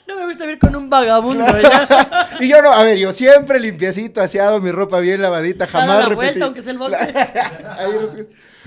No 0.07 0.15
me 0.19 0.25
gusta 0.27 0.45
vivir 0.45 0.59
con 0.59 0.75
un 0.75 0.89
vagabundo. 0.89 1.45
¿ya? 1.45 2.29
Y 2.39 2.47
yo 2.47 2.61
no, 2.61 2.71
a 2.71 2.83
ver, 2.83 2.97
yo 2.97 3.11
siempre 3.11 3.59
limpiecito, 3.59 4.21
aseado, 4.21 4.61
mi 4.61 4.71
ropa 4.71 4.99
bien 4.99 5.21
lavadita, 5.21 5.67
jamás 5.67 6.07
la 6.07 6.15
vuelta, 6.15 6.45
aunque 6.45 6.61
sea 6.61 6.71
el 6.71 6.77
boxer. 6.77 7.17
Ahí 7.77 7.91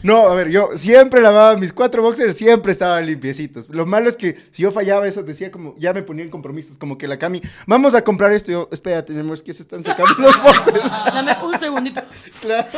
no- 0.02 0.28
a 0.28 0.34
ver, 0.34 0.48
yo 0.50 0.70
siempre 0.76 1.20
lavaba 1.20 1.56
mis 1.56 1.72
cuatro 1.72 2.02
boxers, 2.02 2.36
siempre 2.36 2.72
estaban 2.72 3.04
limpiecitos. 3.06 3.68
Lo 3.68 3.86
malo 3.86 4.08
es 4.08 4.16
que 4.16 4.36
si 4.50 4.62
yo 4.62 4.70
fallaba 4.70 5.06
eso, 5.06 5.22
decía 5.22 5.50
como, 5.50 5.74
ya 5.78 5.92
me 5.92 6.02
ponía 6.02 6.24
en 6.24 6.30
compromisos, 6.30 6.78
como 6.78 6.96
que 6.98 7.08
la 7.08 7.18
Cami, 7.18 7.42
vamos 7.66 7.94
a 7.94 8.02
comprar 8.02 8.32
esto. 8.32 8.50
Yo, 8.52 8.68
espérate, 8.72 9.12
mi 9.12 9.20
amor, 9.20 9.34
es 9.34 9.42
que 9.42 9.52
se 9.52 9.62
están 9.62 9.82
sacando 9.84 10.14
los 10.18 10.42
boxers. 10.42 10.90
Dame 10.90 11.36
un 11.44 11.58
segundito. 11.58 12.00
Claro. 12.40 12.68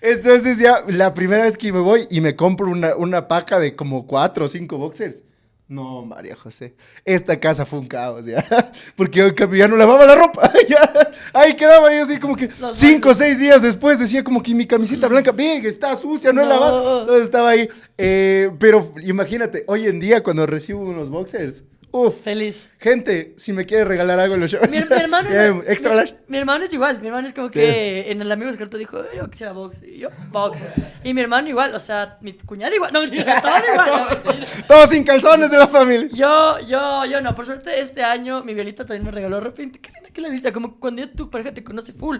Entonces 0.00 0.58
ya, 0.58 0.84
la 0.88 1.12
primera 1.14 1.42
vez 1.44 1.56
que 1.58 1.72
me 1.72 1.80
voy 1.80 2.06
y 2.10 2.20
me 2.20 2.36
compro 2.36 2.68
una, 2.70 2.94
una 2.94 3.26
paca 3.28 3.58
de 3.58 3.74
como 3.74 4.06
cuatro 4.06 4.44
o 4.44 4.48
cinco 4.48 4.78
boxers. 4.78 5.22
No, 5.68 6.02
María 6.06 6.34
José, 6.34 6.74
esta 7.04 7.38
casa 7.38 7.66
fue 7.66 7.78
un 7.78 7.86
caos, 7.86 8.24
ya. 8.24 8.42
Porque 8.96 9.18
yo 9.18 9.54
ya 9.54 9.68
no 9.68 9.76
lavaba 9.76 10.06
la 10.06 10.14
ropa, 10.14 10.50
ya. 10.68 11.10
Ahí 11.34 11.54
quedaba 11.56 11.94
yo 11.94 12.04
así 12.04 12.18
como 12.18 12.36
que 12.36 12.48
Los 12.58 12.78
cinco 12.78 13.10
o 13.10 13.14
seis 13.14 13.38
días 13.38 13.60
después 13.60 13.98
decía 13.98 14.24
como 14.24 14.42
que 14.42 14.54
mi 14.54 14.66
camiseta 14.66 15.08
blanca, 15.08 15.30
verga, 15.30 15.68
está 15.68 15.94
sucia, 15.96 16.32
no, 16.32 16.40
he 16.40 16.44
No. 16.44 16.50
lavado. 16.50 17.00
Entonces 17.02 17.24
estaba 17.24 17.50
ahí. 17.50 17.68
Eh, 17.98 18.50
pero 18.58 18.94
imagínate, 19.02 19.64
hoy 19.66 19.86
en 19.86 20.00
día 20.00 20.22
cuando 20.22 20.46
recibo 20.46 20.80
unos 20.80 21.10
boxers, 21.10 21.62
uff. 21.90 22.22
Feliz. 22.22 22.68
Gente, 22.78 23.34
si 23.36 23.52
me 23.52 23.66
quiere 23.66 23.84
regalar 23.84 24.20
algo 24.20 24.34
en 24.34 24.40
los 24.40 24.50
shows. 24.50 24.68
Mi, 24.68 24.78
mi 24.78 24.96
hermano 24.96 25.28
es, 25.30 25.68
extra 25.70 25.94
large. 25.94 26.16
mi 26.28 26.38
hermano 26.38 26.64
es 26.64 26.72
igual, 26.72 27.00
mi 27.00 27.08
hermano 27.08 27.26
es 27.26 27.32
como 27.32 27.50
que 27.50 28.10
en 28.10 28.22
el 28.22 28.30
amigo 28.30 28.50
secreto 28.50 28.78
dijo, 28.78 29.02
yo 29.16 29.28
quisiera 29.28 29.52
box, 29.52 29.78
y 29.82 29.98
yo 29.98 30.10
box. 30.30 30.60
Y 31.04 31.14
mi 31.14 31.20
hermano 31.20 31.48
igual, 31.48 31.74
o 31.74 31.80
sea, 31.80 32.18
mi 32.20 32.32
cuñada 32.34 32.74
igual, 32.74 32.92
no, 32.92 33.00
todo 33.06 33.14
igual. 33.14 34.46
Todos 34.66 34.90
sin 34.90 35.04
calzones 35.04 35.50
de 35.50 35.58
la 35.58 35.68
familia. 35.68 36.08
Yo, 36.12 36.60
yo, 36.66 37.04
yo 37.06 37.20
no, 37.20 37.34
por 37.34 37.46
suerte 37.46 37.80
este 37.80 38.02
año 38.02 38.42
mi 38.44 38.54
violita 38.54 38.84
también 38.84 39.04
me 39.04 39.10
regaló 39.10 39.40
ropa. 39.40 39.56
Qué 39.56 39.62
linda 39.92 40.10
que 40.12 40.20
la 40.20 40.28
violita, 40.28 40.52
como 40.52 40.78
cuando 40.78 41.02
ya 41.02 41.10
tu 41.10 41.30
pareja 41.30 41.52
te 41.52 41.64
conoce 41.64 41.92
full. 41.92 42.18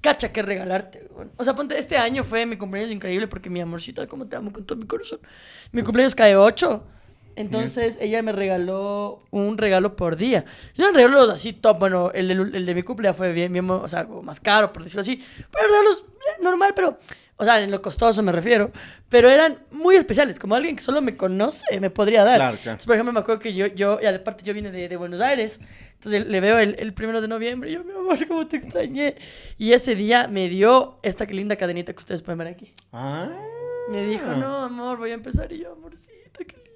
Cacha 0.00 0.32
que 0.32 0.42
regalarte. 0.42 1.08
O 1.36 1.44
sea, 1.44 1.54
ponte, 1.54 1.78
este 1.78 1.96
año 1.96 2.24
fue 2.24 2.44
mi 2.44 2.58
cumpleaños 2.58 2.92
increíble 2.92 3.26
porque 3.26 3.48
mi 3.48 3.60
amorcita, 3.60 4.06
como 4.06 4.26
te 4.26 4.36
amo 4.36 4.52
con 4.52 4.64
todo 4.66 4.76
mi 4.76 4.86
corazón. 4.86 5.20
Mi 5.72 5.82
cumpleaños 5.82 6.14
cae 6.14 6.36
8. 6.36 6.84
Entonces 7.36 7.96
ella 8.00 8.22
me 8.22 8.32
regaló 8.32 9.22
un 9.30 9.58
regalo 9.58 9.96
por 9.96 10.16
día. 10.16 10.44
Yo 10.74 10.86
no 10.86 10.92
regalos 10.92 11.30
así 11.30 11.52
top. 11.52 11.78
Bueno, 11.78 12.10
el 12.12 12.28
de, 12.28 12.34
el 12.34 12.66
de 12.66 12.74
mi 12.74 12.82
cumpleaños 12.82 13.16
fue 13.16 13.32
bien, 13.32 13.52
bien, 13.52 13.68
o 13.70 13.88
sea, 13.88 14.04
más 14.04 14.40
caro, 14.40 14.72
por 14.72 14.82
decirlo 14.82 15.02
así. 15.02 15.22
Pero 15.50 15.68
regalos 15.68 16.04
bien, 16.06 16.44
normal, 16.44 16.72
pero, 16.74 16.98
o 17.36 17.44
sea, 17.44 17.60
en 17.60 17.70
lo 17.70 17.82
costoso 17.82 18.22
me 18.22 18.32
refiero. 18.32 18.70
Pero 19.08 19.28
eran 19.30 19.58
muy 19.70 19.96
especiales, 19.96 20.38
como 20.38 20.54
alguien 20.54 20.76
que 20.76 20.82
solo 20.82 21.02
me 21.02 21.16
conoce 21.16 21.80
me 21.80 21.90
podría 21.90 22.24
dar. 22.24 22.36
Claro, 22.36 22.56
claro. 22.56 22.70
Entonces, 22.72 22.86
por 22.86 22.94
ejemplo, 22.94 23.12
me 23.12 23.20
acuerdo 23.20 23.40
que 23.40 23.54
yo, 23.54 23.66
yo 23.66 23.98
y 24.00 24.06
aparte 24.06 24.44
yo 24.44 24.54
vine 24.54 24.70
de, 24.70 24.88
de 24.88 24.96
Buenos 24.96 25.20
Aires. 25.20 25.60
Entonces 25.94 26.26
le 26.26 26.40
veo 26.40 26.58
el, 26.58 26.76
el 26.78 26.92
primero 26.92 27.20
de 27.20 27.28
noviembre 27.28 27.70
y 27.70 27.74
yo, 27.74 27.84
mi 27.84 27.92
amor, 27.92 28.18
cómo 28.28 28.46
te 28.46 28.58
extrañé. 28.58 29.16
Y 29.56 29.72
ese 29.72 29.94
día 29.94 30.28
me 30.28 30.48
dio 30.48 30.98
esta 31.02 31.24
linda 31.24 31.56
cadenita 31.56 31.92
que 31.92 31.98
ustedes 31.98 32.22
pueden 32.22 32.38
ver 32.38 32.48
aquí. 32.48 32.74
Ah. 32.92 33.30
Me 33.88 34.02
dijo, 34.02 34.26
no, 34.26 34.64
amor, 34.64 34.98
voy 34.98 35.10
a 35.10 35.14
empezar. 35.14 35.52
Y 35.52 35.58
yo, 35.58 35.76
qué 35.80 35.88
lindo. 35.90 36.23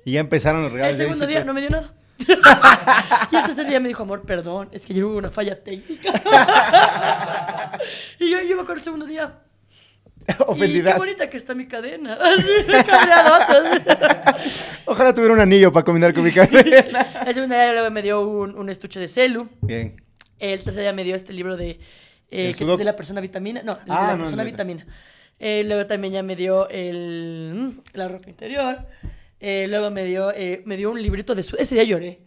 Y 0.09 0.13
ya 0.13 0.21
empezaron 0.21 0.63
los 0.63 0.73
regalos. 0.73 0.99
El 0.99 1.07
segundo 1.07 1.27
día 1.27 1.45
no 1.45 1.53
me 1.53 1.61
dio 1.61 1.69
nada. 1.69 1.93
y 3.31 3.37
el 3.37 3.43
tercer 3.43 3.67
día 3.67 3.79
me 3.79 3.89
dijo, 3.89 4.05
amor, 4.05 4.23
perdón, 4.23 4.71
es 4.73 4.87
que 4.87 4.95
yo 4.95 5.07
hubo 5.09 5.19
una 5.19 5.31
falla 5.31 5.63
técnica. 5.63 6.09
y 8.19 8.31
yo, 8.31 8.41
yo 8.41 8.57
me 8.57 8.63
acuerdo 8.63 8.79
el 8.79 8.85
segundo 8.85 9.05
día. 9.05 9.41
Y 10.21 10.25
qué 10.33 10.43
Ofendidas. 10.47 10.97
bonita 10.97 11.29
que 11.29 11.37
está 11.37 11.55
mi 11.55 11.67
cadena. 11.67 12.15
Así. 12.23 12.49
Ojalá 14.87 15.13
tuviera 15.13 15.35
un 15.35 15.41
anillo 15.41 15.71
para 15.73 15.85
combinar 15.85 16.15
con 16.15 16.25
mi 16.25 16.33
cadena. 16.33 17.25
El 17.27 17.35
segundo 17.35 17.55
día 17.55 17.71
luego 17.75 17.91
me 17.91 18.01
dio 18.01 18.23
un, 18.27 18.57
un 18.57 18.71
estuche 18.71 18.99
de 19.01 19.09
celu. 19.09 19.47
Bien. 19.61 19.95
El 20.39 20.65
tercer 20.65 20.85
día 20.85 20.95
me 20.95 21.05
dio 21.05 21.17
este 21.17 21.35
libro 21.35 21.59
de, 21.59 21.81
eh, 22.31 22.55
de 22.59 22.85
la 22.85 22.97
persona 22.97 23.21
vitamina. 23.21 23.63
No, 23.63 23.75
de, 23.75 23.81
de 23.85 23.91
Ah, 23.91 24.07
la 24.09 24.13
no, 24.15 24.21
persona 24.21 24.43
no. 24.43 24.51
vitamina. 24.51 24.87
Eh, 25.39 25.65
luego 25.67 25.85
también 25.87 26.15
ya 26.15 26.23
me 26.23 26.35
dio 26.35 26.67
el, 26.71 27.53
mm, 27.55 27.81
la 27.93 28.09
ropa 28.09 28.31
interior. 28.31 28.87
Eh, 29.41 29.66
luego 29.68 29.91
me 29.91 30.05
dio, 30.05 30.32
eh, 30.34 30.62
me 30.66 30.76
dio 30.76 30.91
un 30.91 31.01
librito 31.03 31.34
de 31.34 31.43
su... 31.43 31.57
Ese 31.57 31.74
día 31.74 31.84
lloré. 31.84 32.20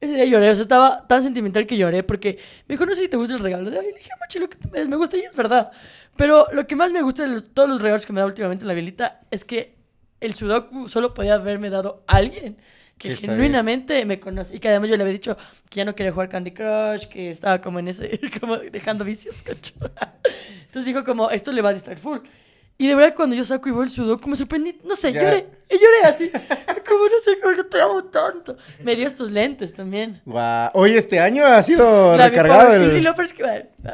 Ese 0.00 0.14
día 0.14 0.24
lloré. 0.26 0.50
O 0.50 0.54
sea, 0.54 0.62
estaba 0.62 1.06
tan 1.06 1.22
sentimental 1.22 1.66
que 1.66 1.76
lloré 1.76 2.02
porque 2.02 2.38
me 2.66 2.74
dijo, 2.74 2.86
no 2.86 2.94
sé 2.94 3.02
si 3.02 3.08
te 3.08 3.16
gusta 3.16 3.34
el 3.34 3.40
regalo. 3.40 3.70
Le 3.70 3.80
dije, 3.92 4.10
macho, 4.20 4.38
lo 4.40 4.48
que 4.48 4.56
me 4.72 4.84
me 4.86 4.96
gusta 4.96 5.16
y 5.16 5.20
es 5.20 5.34
verdad. 5.36 5.70
Pero 6.16 6.46
lo 6.52 6.66
que 6.66 6.76
más 6.76 6.90
me 6.92 7.02
gusta 7.02 7.22
de 7.22 7.28
los- 7.28 7.50
todos 7.54 7.68
los 7.68 7.80
regalos 7.80 8.04
que 8.06 8.12
me 8.12 8.20
da 8.20 8.26
últimamente 8.26 8.64
la 8.64 8.74
Bielita 8.74 9.20
es 9.30 9.44
que 9.44 9.76
el 10.20 10.34
Sudoku 10.34 10.88
solo 10.88 11.14
podía 11.14 11.34
haberme 11.34 11.70
dado 11.70 12.02
alguien 12.08 12.56
que 12.98 13.10
Que 13.10 13.14
sabía. 13.14 13.30
genuinamente 13.30 14.04
me 14.04 14.18
conoce 14.18 14.56
y 14.56 14.58
que 14.58 14.66
además 14.68 14.90
yo 14.90 14.96
le 14.96 15.02
había 15.04 15.12
dicho 15.12 15.36
que 15.70 15.76
ya 15.76 15.84
no 15.84 15.94
quería 15.94 16.10
jugar 16.10 16.28
Candy 16.28 16.50
Crush, 16.50 17.04
que 17.06 17.30
estaba 17.30 17.60
como 17.60 17.78
en 17.78 17.86
ese, 17.88 18.18
como 18.40 18.56
dejando 18.58 19.04
vicios, 19.04 19.42
cacho. 19.42 19.74
Entonces 20.66 20.84
dijo 20.84 21.04
como, 21.04 21.30
esto 21.30 21.52
le 21.52 21.62
va 21.62 21.70
a 21.70 21.74
distraer 21.74 21.98
full. 22.00 22.18
Y 22.80 22.86
de 22.86 22.94
verdad 22.94 23.12
cuando 23.16 23.34
yo 23.34 23.44
saco 23.44 23.68
y 23.68 23.72
veo 23.72 23.82
el 23.82 23.90
sudoku 23.90 24.28
me 24.30 24.36
sorprendí, 24.36 24.78
no 24.84 24.94
sé, 24.94 25.12
Ya. 25.12 25.22
lloré, 25.24 25.46
y 25.68 25.74
lloré 25.82 26.14
así, 26.14 26.30
como 26.88 27.04
no 27.06 27.18
sé, 27.22 27.32
que 27.56 27.64
te 27.64 27.80
amo 27.80 28.04
tanto. 28.04 28.56
Me 28.84 28.94
dio 28.94 29.04
estos 29.08 29.32
lentes 29.32 29.74
también. 29.74 30.20
Guau. 30.24 30.70
Hoy 30.74 30.92
este 30.94 31.18
año 31.18 31.44
ha 31.44 31.60
sido 31.64 32.16
La- 32.16 32.28
recargado 32.28 32.72
el... 32.74 32.96
Y 32.96 33.00
lo 33.00 33.14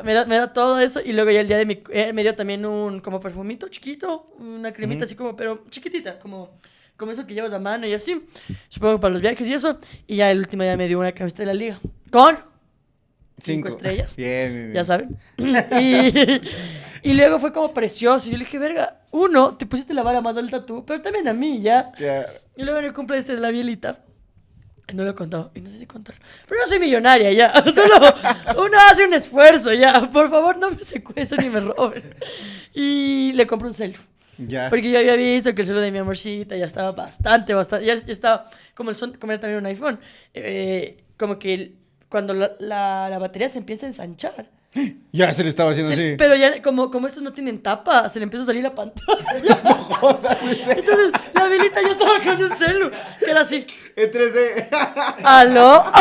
me 0.04 0.12
da, 0.12 0.26
me 0.26 0.36
da 0.36 0.52
todo 0.52 0.78
eso 0.80 1.00
y 1.02 1.14
luego 1.14 1.30
ya 1.30 1.40
el 1.40 1.48
día 1.48 1.56
de 1.56 1.64
mi... 1.64 1.82
eh, 1.92 2.12
me 2.12 2.20
dio 2.22 2.34
también 2.34 2.66
un 2.66 3.00
como 3.00 3.20
perfumito 3.20 3.68
chiquito, 3.68 4.34
una 4.38 4.70
cremita 4.70 5.04
así 5.04 5.14
como, 5.14 5.34
pero 5.34 5.64
chiquitita, 5.70 6.18
como, 6.18 6.58
como 6.98 7.10
eso 7.12 7.26
que 7.26 7.32
llevas 7.32 7.54
a 7.54 7.58
mano 7.58 7.86
y 7.86 7.94
así. 7.94 8.22
Supongo 8.68 9.00
para 9.00 9.12
los 9.12 9.22
viajes 9.22 9.48
y 9.48 9.54
eso. 9.54 9.78
Y 10.06 10.16
ya 10.16 10.30
el 10.30 10.38
último 10.40 10.62
día 10.62 10.76
me 10.76 10.88
dio 10.88 10.98
una 10.98 11.12
camiseta 11.12 11.42
de 11.42 11.46
la 11.46 11.54
liga. 11.54 11.80
Con 12.10 12.36
cinco, 13.38 13.68
estrellas. 13.68 14.14
Bien, 14.14 14.52
bien, 14.52 14.62
bien. 14.64 14.74
Ya 14.74 14.84
saben. 14.84 15.08
Y, 15.80 16.40
y 17.04 17.14
luego 17.14 17.38
fue 17.38 17.52
como 17.52 17.72
precioso. 17.72 18.28
Y 18.28 18.32
yo 18.32 18.38
le 18.38 18.44
dije, 18.44 18.58
verga, 18.58 19.00
uno, 19.12 19.56
te 19.56 19.66
pusiste 19.66 19.94
la 19.94 20.02
vara 20.02 20.20
más 20.20 20.36
alta 20.36 20.66
tú, 20.66 20.84
pero 20.84 21.00
también 21.02 21.28
a 21.28 21.32
mí, 21.34 21.60
ya. 21.62 21.92
Y 22.56 22.62
luego 22.64 22.78
en 22.80 22.86
el 22.86 22.92
cumple 22.92 23.18
este 23.18 23.34
de 23.36 23.40
la 23.40 23.50
bielita. 23.50 24.00
No 24.92 25.02
lo 25.02 25.10
he 25.10 25.14
contado, 25.14 25.50
y 25.54 25.60
no 25.62 25.70
sé 25.70 25.78
si 25.78 25.86
contarlo. 25.86 26.20
Pero 26.46 26.60
yo 26.62 26.66
soy 26.68 26.78
millonaria 26.78 27.32
ya. 27.32 27.52
Solo 27.74 27.96
uno 28.66 28.76
hace 28.90 29.06
un 29.06 29.14
esfuerzo 29.14 29.72
ya. 29.72 30.10
Por 30.10 30.28
favor, 30.30 30.58
no 30.58 30.70
me 30.70 30.78
secuestren 30.78 31.40
ni 31.42 31.48
me 31.50 31.60
roben. 31.60 32.14
Y 32.74 33.32
le 33.34 33.46
compré 33.46 33.68
un 33.68 33.74
celu. 33.74 33.98
Ya. 34.36 34.68
Porque 34.68 34.90
yo 34.90 34.98
había 34.98 35.14
visto 35.16 35.54
que 35.54 35.62
el 35.62 35.66
celu 35.66 35.80
de 35.80 35.90
mi 35.90 35.98
amorcita 35.98 36.56
ya 36.56 36.64
estaba 36.66 36.92
bastante, 36.92 37.54
bastante. 37.54 37.86
Ya, 37.86 37.94
ya 37.94 38.12
estaba, 38.12 38.44
como, 38.74 38.90
el 38.90 38.96
son, 38.96 39.14
como 39.14 39.32
era 39.32 39.40
también 39.40 39.60
un 39.60 39.66
iPhone, 39.66 39.98
eh, 40.34 41.02
como 41.16 41.38
que 41.38 41.54
el- 41.54 41.76
cuando 42.10 42.34
la, 42.34 42.52
la, 42.60 43.08
la 43.10 43.18
batería 43.18 43.48
se 43.48 43.58
empieza 43.58 43.86
a 43.86 43.88
ensanchar. 43.88 44.50
Ya 45.12 45.32
se 45.32 45.44
le 45.44 45.50
estaba 45.50 45.70
haciendo 45.70 45.94
Se- 45.94 46.08
así. 46.08 46.14
Pero 46.18 46.34
ya, 46.34 46.60
como, 46.60 46.90
como 46.90 47.06
estos 47.06 47.22
no 47.22 47.32
tienen 47.32 47.62
tapa, 47.62 48.08
se 48.08 48.18
le 48.18 48.24
empieza 48.24 48.42
a 48.42 48.46
salir 48.46 48.64
la 48.64 48.74
pantalla. 48.74 49.60
Entonces, 50.68 51.12
la 51.32 51.46
velita 51.46 51.80
ya 51.82 51.90
estaba 51.92 52.18
con 52.20 52.42
un 52.42 52.50
celu, 52.50 52.90
que 53.20 53.30
era 53.30 53.42
así. 53.42 53.64
En 53.94 54.10
3D. 54.10 54.68
¿Aló? 55.22 55.84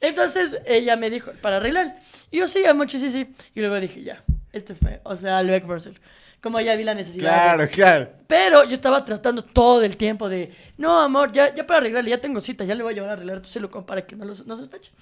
Entonces 0.00 0.60
ella 0.66 0.96
me 0.96 1.10
dijo, 1.10 1.32
para 1.40 1.56
arreglar. 1.56 1.96
Y 2.30 2.38
yo 2.38 2.48
sí, 2.48 2.62
mucho, 2.74 2.98
sí, 2.98 3.10
sí. 3.10 3.28
Y 3.54 3.60
luego 3.60 3.80
dije, 3.80 4.02
ya, 4.02 4.22
este 4.52 4.74
fue, 4.74 5.00
o 5.04 5.16
sea, 5.16 5.42
Luec 5.42 5.64
Marcel. 5.64 5.98
como 6.42 6.60
ya 6.60 6.76
vi 6.76 6.84
la 6.84 6.94
necesidad. 6.94 7.32
Claro, 7.56 7.68
claro. 7.70 8.08
Pero 8.26 8.64
yo 8.64 8.74
estaba 8.74 9.04
tratando 9.04 9.42
todo 9.42 9.82
el 9.82 9.96
tiempo 9.96 10.28
de, 10.28 10.52
no, 10.76 11.00
amor, 11.00 11.32
ya, 11.32 11.54
ya 11.54 11.66
para 11.66 11.78
arreglarle, 11.78 12.10
ya 12.10 12.20
tengo 12.20 12.40
cita, 12.40 12.64
ya 12.64 12.74
le 12.74 12.82
voy 12.82 12.92
a 12.92 12.94
llevar 12.94 13.10
a 13.10 13.12
arreglar 13.14 13.40
tu 13.40 13.48
celular 13.48 13.84
para 13.86 14.02
que 14.06 14.14
no, 14.16 14.24
lo, 14.26 14.34
no 14.44 14.56
sospeche. 14.56 14.92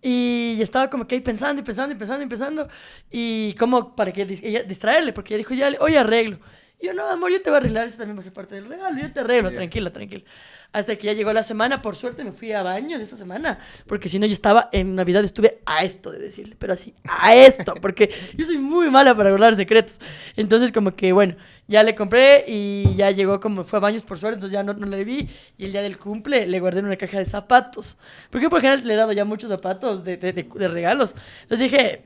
Y 0.00 0.58
estaba 0.60 0.88
como 0.88 1.06
que 1.06 1.16
ahí 1.16 1.20
pensando 1.20 1.60
y 1.60 1.64
pensando 1.64 1.94
y 1.94 1.98
pensando 1.98 2.24
y 2.24 2.28
pensando. 2.28 2.68
Y 3.10 3.54
como 3.54 3.96
para 3.96 4.12
que 4.12 4.22
ella, 4.22 4.62
distraerle, 4.62 5.12
porque 5.12 5.34
ella 5.34 5.38
dijo, 5.38 5.54
ya, 5.54 5.70
hoy 5.80 5.96
arreglo. 5.96 6.38
Y 6.80 6.86
yo, 6.86 6.94
no, 6.94 7.08
amor, 7.08 7.32
yo 7.32 7.42
te 7.42 7.50
voy 7.50 7.56
a 7.56 7.60
arreglar, 7.60 7.86
eso 7.88 7.98
también 7.98 8.16
va 8.16 8.20
a 8.20 8.24
ser 8.24 8.32
parte 8.32 8.54
del 8.54 8.66
regalo, 8.66 8.96
yo 9.00 9.12
te 9.12 9.20
arreglo, 9.20 9.50
tranquila, 9.50 9.92
tranquila. 9.92 10.24
Hasta 10.70 10.96
que 10.96 11.06
ya 11.06 11.14
llegó 11.14 11.32
la 11.32 11.42
semana, 11.42 11.80
por 11.80 11.96
suerte 11.96 12.22
me 12.24 12.30
fui 12.30 12.52
a 12.52 12.62
baños 12.62 13.00
esa 13.00 13.16
semana, 13.16 13.58
porque 13.86 14.10
si 14.10 14.18
no 14.18 14.26
yo 14.26 14.34
estaba 14.34 14.68
en 14.70 14.94
Navidad, 14.94 15.24
estuve 15.24 15.60
a 15.64 15.82
esto 15.82 16.10
de 16.10 16.18
decirle, 16.18 16.56
pero 16.58 16.74
así, 16.74 16.92
a 17.04 17.34
esto, 17.34 17.74
porque 17.80 18.12
yo 18.36 18.44
soy 18.44 18.58
muy 18.58 18.90
mala 18.90 19.16
para 19.16 19.30
guardar 19.30 19.56
secretos. 19.56 19.98
Entonces 20.36 20.70
como 20.70 20.94
que, 20.94 21.12
bueno, 21.12 21.36
ya 21.68 21.82
le 21.82 21.94
compré 21.94 22.44
y 22.46 22.94
ya 22.96 23.10
llegó 23.10 23.40
como, 23.40 23.64
fue 23.64 23.78
a 23.78 23.80
baños 23.80 24.02
por 24.02 24.18
suerte, 24.18 24.34
entonces 24.34 24.52
ya 24.52 24.62
no, 24.62 24.74
no 24.74 24.86
le 24.86 25.04
vi. 25.04 25.30
Y 25.56 25.64
el 25.64 25.72
día 25.72 25.80
del 25.80 25.98
cumple 25.98 26.46
le 26.46 26.60
guardé 26.60 26.80
en 26.80 26.86
una 26.86 26.96
caja 26.96 27.18
de 27.18 27.24
zapatos, 27.24 27.96
porque 28.30 28.50
por 28.50 28.58
ejemplo 28.58 28.86
le 28.86 28.92
he 28.92 28.96
dado 28.96 29.12
ya 29.12 29.24
muchos 29.24 29.48
zapatos 29.48 30.04
de, 30.04 30.18
de, 30.18 30.32
de 30.32 30.68
regalos. 30.68 31.14
Entonces 31.44 31.70
dije, 31.70 32.02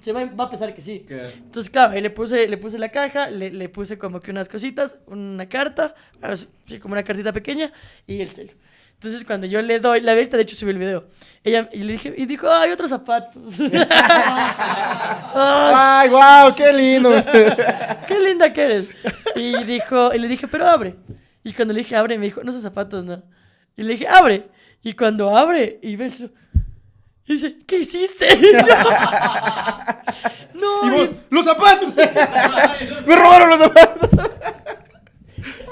se 0.00 0.12
va, 0.12 0.24
va, 0.24 0.44
a 0.44 0.50
pensar 0.50 0.74
que 0.74 0.82
sí. 0.82 1.06
Entonces, 1.08 1.70
claro, 1.70 1.92
ahí 1.92 2.00
le 2.00 2.10
puse, 2.10 2.48
le 2.48 2.56
puse 2.56 2.78
la 2.78 2.88
caja, 2.88 3.30
le, 3.30 3.50
le 3.50 3.68
puse 3.68 3.98
como 3.98 4.20
que 4.20 4.30
unas 4.30 4.48
cositas, 4.48 4.98
una 5.06 5.48
carta, 5.48 5.94
así 6.20 6.46
como 6.80 6.92
una 6.92 7.02
cartita 7.02 7.32
pequeña 7.32 7.72
y 8.06 8.20
el 8.20 8.30
celo. 8.30 8.52
Entonces, 8.96 9.24
cuando 9.26 9.46
yo 9.46 9.60
le 9.60 9.78
doy, 9.78 10.00
la 10.00 10.14
verdad, 10.14 10.38
de 10.38 10.42
hecho, 10.42 10.56
subió 10.56 10.72
el 10.72 10.78
video. 10.78 11.04
Ella, 11.44 11.68
y 11.70 11.80
le 11.80 11.92
dije, 11.92 12.14
y 12.16 12.24
dijo, 12.24 12.50
ay, 12.50 12.70
otros 12.70 12.88
zapatos. 12.88 13.42
ay, 15.34 16.08
wow, 16.08 16.54
qué 16.56 16.72
lindo. 16.72 17.10
qué 18.08 18.18
linda 18.26 18.50
que 18.54 18.62
eres. 18.62 18.88
Y 19.34 19.64
dijo, 19.64 20.14
y 20.14 20.18
le 20.18 20.28
dije, 20.28 20.48
pero 20.48 20.66
abre. 20.66 20.96
Y 21.44 21.52
cuando 21.52 21.74
le 21.74 21.80
dije, 21.80 21.94
abre, 21.94 22.16
me 22.18 22.24
dijo, 22.24 22.42
no 22.42 22.52
son 22.52 22.62
zapatos, 22.62 23.04
no. 23.04 23.22
Y 23.76 23.82
le 23.82 23.90
dije, 23.90 24.08
abre. 24.08 24.48
Y 24.82 24.94
cuando 24.94 25.36
abre, 25.36 25.78
y 25.82 25.94
ve 25.96 26.06
el 26.06 26.12
y 27.26 27.32
dice, 27.32 27.58
¿qué 27.66 27.78
hiciste? 27.78 28.28
no. 30.54 30.86
¿Y 30.86 30.90
vos? 30.90 31.10
¡Los 31.30 31.44
zapatos! 31.44 31.92
¡Me 33.06 33.16
robaron 33.16 33.50
los 33.50 33.58
zapatos! 33.58 34.10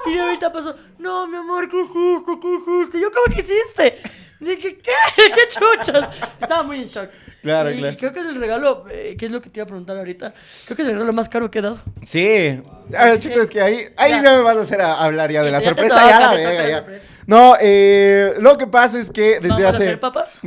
y 0.06 0.18
ahorita 0.18 0.52
pasó, 0.52 0.76
no, 0.98 1.26
mi 1.28 1.36
amor, 1.36 1.68
¿qué 1.68 1.80
hiciste? 1.80 2.38
¿Qué 2.40 2.54
hiciste? 2.56 3.00
Yo, 3.00 3.10
¿cómo 3.10 3.34
que 3.34 3.40
hiciste? 3.40 4.02
Dije, 4.44 4.78
¿qué? 4.78 4.92
¿Qué 5.16 5.48
chuchas? 5.48 6.08
Estaba 6.40 6.62
muy 6.62 6.80
en 6.80 6.86
shock. 6.86 7.08
Claro, 7.42 7.70
y 7.70 7.80
creo 7.96 8.12
que 8.12 8.20
es 8.20 8.26
el 8.26 8.36
regalo, 8.36 8.84
eh, 8.90 9.16
¿qué 9.18 9.26
es 9.26 9.32
lo 9.32 9.40
que 9.40 9.50
te 9.50 9.60
iba 9.60 9.64
a 9.64 9.66
preguntar 9.66 9.96
ahorita? 9.96 10.32
Creo 10.64 10.76
que 10.76 10.82
es 10.82 10.88
el 10.88 10.94
regalo 10.94 11.12
más 11.12 11.28
caro 11.28 11.50
que 11.50 11.58
he 11.58 11.62
dado. 11.62 11.78
Sí. 12.06 12.62
A 12.96 13.04
ver, 13.04 13.18
chiste, 13.18 13.40
es 13.40 13.50
que 13.50 13.60
ahí, 13.60 13.88
ahí 13.96 14.20
me 14.20 14.40
vas 14.40 14.56
a 14.56 14.60
hacer 14.60 14.80
a 14.80 15.02
hablar 15.02 15.30
ya 15.30 15.42
de 15.42 15.50
la 15.50 15.60
sorpresa. 15.60 16.08
ya, 16.08 16.34
la 16.34 16.68
ya. 16.68 16.86
No, 17.26 17.56
eh, 17.60 18.34
lo 18.38 18.58
que 18.58 18.66
pasa 18.66 18.98
es 18.98 19.10
que 19.10 19.40
desde 19.40 19.48
¿Vamos 19.48 19.64
hace... 19.66 19.82
A 19.82 19.86
hacer 19.86 20.00
papas? 20.00 20.40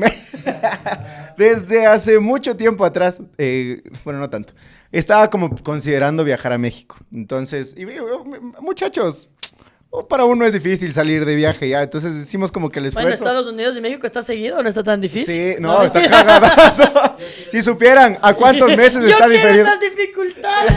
desde 1.37 1.85
hace 1.87 2.19
mucho 2.19 2.55
tiempo 2.55 2.85
atrás, 2.85 3.21
eh, 3.37 3.81
bueno, 4.03 4.19
no 4.19 4.29
tanto, 4.29 4.53
estaba 4.91 5.29
como 5.29 5.55
considerando 5.63 6.23
viajar 6.23 6.53
a 6.53 6.57
México. 6.57 6.97
Entonces, 7.11 7.75
y, 7.77 7.85
muchachos, 8.61 9.29
para 10.09 10.25
uno 10.25 10.45
es 10.45 10.53
difícil 10.53 10.93
salir 10.93 11.25
de 11.25 11.35
viaje 11.35 11.69
ya, 11.69 11.81
entonces 11.81 12.13
decimos 12.17 12.51
como 12.51 12.69
que 12.69 12.79
el 12.79 12.87
esfuerzo... 12.87 13.07
Bueno, 13.07 13.15
Estados 13.15 13.51
Unidos 13.51 13.77
y 13.77 13.81
México 13.81 14.05
está 14.05 14.21
seguido, 14.21 14.61
¿no 14.61 14.69
está 14.69 14.83
tan 14.83 14.99
difícil? 15.01 15.55
Sí, 15.55 15.55
no, 15.59 15.83
está 15.83 16.07
cagadazo. 16.07 16.83
si 17.49 17.61
supieran 17.61 18.17
a 18.21 18.33
cuántos 18.33 18.75
meses 18.75 19.01
Yo 19.03 19.09
está 19.09 19.27
diferido. 19.27 19.63
esas 19.63 19.79
dificultades. 19.79 20.73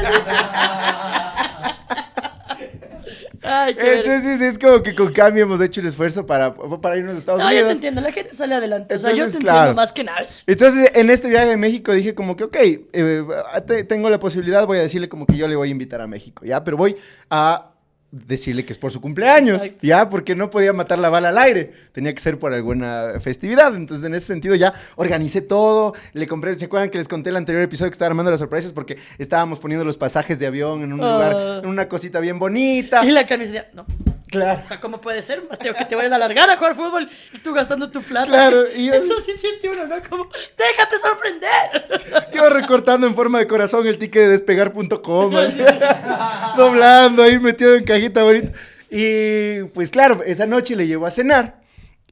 Ay, 3.42 3.74
qué 3.74 4.00
Entonces 4.00 4.40
es 4.40 4.58
como 4.58 4.82
que 4.82 4.94
con 4.94 5.12
cambio 5.12 5.44
hemos 5.44 5.60
hecho 5.60 5.80
el 5.80 5.86
esfuerzo 5.86 6.26
para, 6.26 6.54
para 6.54 6.96
irnos 6.96 7.14
a 7.14 7.18
Estados 7.18 7.42
Unidos. 7.42 7.54
No, 7.54 7.60
yo 7.60 7.66
te 7.66 7.72
entiendo, 7.72 8.00
la 8.00 8.12
gente 8.12 8.34
sale 8.34 8.54
adelante. 8.54 8.94
o 8.94 8.98
sea, 8.98 9.12
yo 9.12 9.26
te 9.26 9.38
entiendo 9.38 9.74
más 9.74 9.92
que 9.92 10.04
nada. 10.04 10.26
Entonces, 10.46 10.92
en 10.94 11.10
este 11.10 11.28
viaje 11.28 11.52
a 11.52 11.56
México 11.56 11.92
dije 11.92 12.14
como 12.14 12.36
que, 12.36 12.44
ok, 12.44 12.56
eh, 12.92 13.84
tengo 13.88 14.10
la 14.10 14.18
posibilidad, 14.18 14.66
voy 14.66 14.78
a 14.78 14.82
decirle 14.82 15.08
como 15.08 15.26
que 15.26 15.36
yo 15.36 15.48
le 15.48 15.56
voy 15.56 15.68
a 15.68 15.70
invitar 15.70 16.00
a 16.00 16.06
México, 16.06 16.44
¿ya? 16.44 16.62
Pero 16.62 16.76
voy 16.76 16.96
a 17.30 17.69
decirle 18.12 18.64
que 18.64 18.72
es 18.72 18.78
por 18.78 18.90
su 18.90 19.00
cumpleaños, 19.00 19.62
ya, 19.80 20.08
porque 20.08 20.34
no 20.34 20.50
podía 20.50 20.72
matar 20.72 20.98
la 20.98 21.10
bala 21.10 21.28
al 21.28 21.38
aire, 21.38 21.72
tenía 21.92 22.12
que 22.12 22.20
ser 22.20 22.38
por 22.38 22.52
alguna 22.52 23.20
festividad, 23.20 23.74
entonces 23.74 24.04
en 24.04 24.14
ese 24.14 24.26
sentido 24.26 24.54
ya 24.56 24.74
organicé 24.96 25.40
todo, 25.40 25.94
le 26.12 26.26
compré, 26.26 26.54
¿se 26.56 26.64
acuerdan 26.64 26.90
que 26.90 26.98
les 26.98 27.06
conté 27.06 27.30
el 27.30 27.36
anterior 27.36 27.62
episodio 27.62 27.90
que 27.90 27.94
estaba 27.94 28.08
armando 28.08 28.30
las 28.30 28.40
sorpresas? 28.40 28.72
Porque 28.72 28.98
estábamos 29.18 29.60
poniendo 29.60 29.84
los 29.84 29.96
pasajes 29.96 30.38
de 30.38 30.46
avión 30.46 30.82
en 30.82 30.92
un 30.92 30.98
lugar, 30.98 31.34
ah. 31.36 31.60
en 31.62 31.68
una 31.68 31.88
cosita 31.88 32.18
bien 32.20 32.38
bonita. 32.38 33.04
Y 33.04 33.10
la 33.12 33.26
camiseta, 33.26 33.68
no. 33.74 33.86
Claro. 34.30 34.60
O 34.64 34.68
sea, 34.68 34.80
¿cómo 34.80 35.00
puede 35.00 35.22
ser, 35.22 35.42
Mateo, 35.50 35.74
que 35.74 35.84
te 35.84 35.96
vayas 35.96 36.12
a 36.12 36.14
alargar 36.14 36.48
a 36.50 36.56
jugar 36.56 36.76
fútbol 36.76 37.10
y 37.32 37.38
tú 37.38 37.52
gastando 37.52 37.90
tu 37.90 38.00
plata? 38.00 38.28
Claro. 38.28 38.64
Y 38.72 38.88
Eso 38.88 39.20
sí 39.20 39.32
siente 39.36 39.68
uno, 39.68 39.86
¿no? 39.86 39.96
Como, 40.08 40.28
déjate 40.56 40.98
sorprender. 40.98 42.30
Yo 42.32 42.48
recortando 42.48 43.08
en 43.08 43.14
forma 43.14 43.40
de 43.40 43.48
corazón 43.48 43.86
el 43.88 43.98
ticket 43.98 44.22
de 44.22 44.28
despegar.com, 44.28 45.34
doblando 46.56 47.24
ahí 47.24 47.40
metido 47.40 47.74
en 47.74 47.84
cajita 47.84 47.99
bonita. 48.08 48.52
Y 48.90 49.62
pues 49.74 49.90
claro, 49.90 50.22
esa 50.24 50.46
noche 50.46 50.74
le 50.76 50.86
llevo 50.86 51.06
a 51.06 51.10
cenar. 51.10 51.60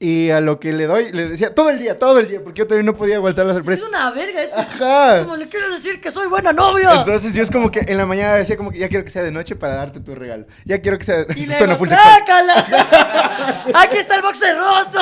Y 0.01 0.31
a 0.31 0.41
lo 0.41 0.61
que 0.61 0.73
le 0.73 0.87
doy, 0.87 1.11
le 1.11 1.29
decía 1.29 1.57
todo 1.57 1.71
el 1.71 1.81
día, 1.81 1.97
todo 1.99 2.21
el 2.21 2.29
día, 2.29 2.41
porque 2.41 2.61
yo 2.61 2.69
también 2.69 2.87
no 2.87 2.95
podía 2.97 3.17
aguantar 3.17 3.47
la 3.47 3.55
sorpresa. 3.55 3.83
Es 3.83 3.89
una 3.89 4.13
verga 4.13 4.43
eso. 4.43 4.57
Ajá. 4.57 5.17
Es 5.17 5.23
como 5.25 5.37
le 5.37 5.49
quiero 5.49 5.69
decir 5.71 6.01
que 6.01 6.13
soy 6.13 6.29
buena 6.29 6.53
novia. 6.53 6.93
Entonces 6.95 7.35
yo 7.35 7.43
es 7.43 7.51
como 7.51 7.73
que 7.73 7.81
en 7.81 7.97
la 7.97 8.07
mañana 8.07 8.37
decía 8.37 8.57
como 8.57 8.71
que 8.71 8.79
ya 8.79 8.89
quiero 8.89 9.05
que 9.05 9.11
sea 9.11 9.25
de 9.25 9.33
noche 9.33 9.57
para 9.57 9.75
darte 9.75 9.99
tu 9.99 10.15
regalo. 10.15 10.47
Ya 10.65 10.81
quiero 10.81 10.99
que 10.99 11.05
sea 11.05 11.25
de... 11.25 11.47
Suena 11.47 11.75
full 11.79 11.89
Aquí 13.75 13.97
está 13.97 14.15
el 14.15 14.23
boxer 14.23 14.57
roto. 14.57 15.01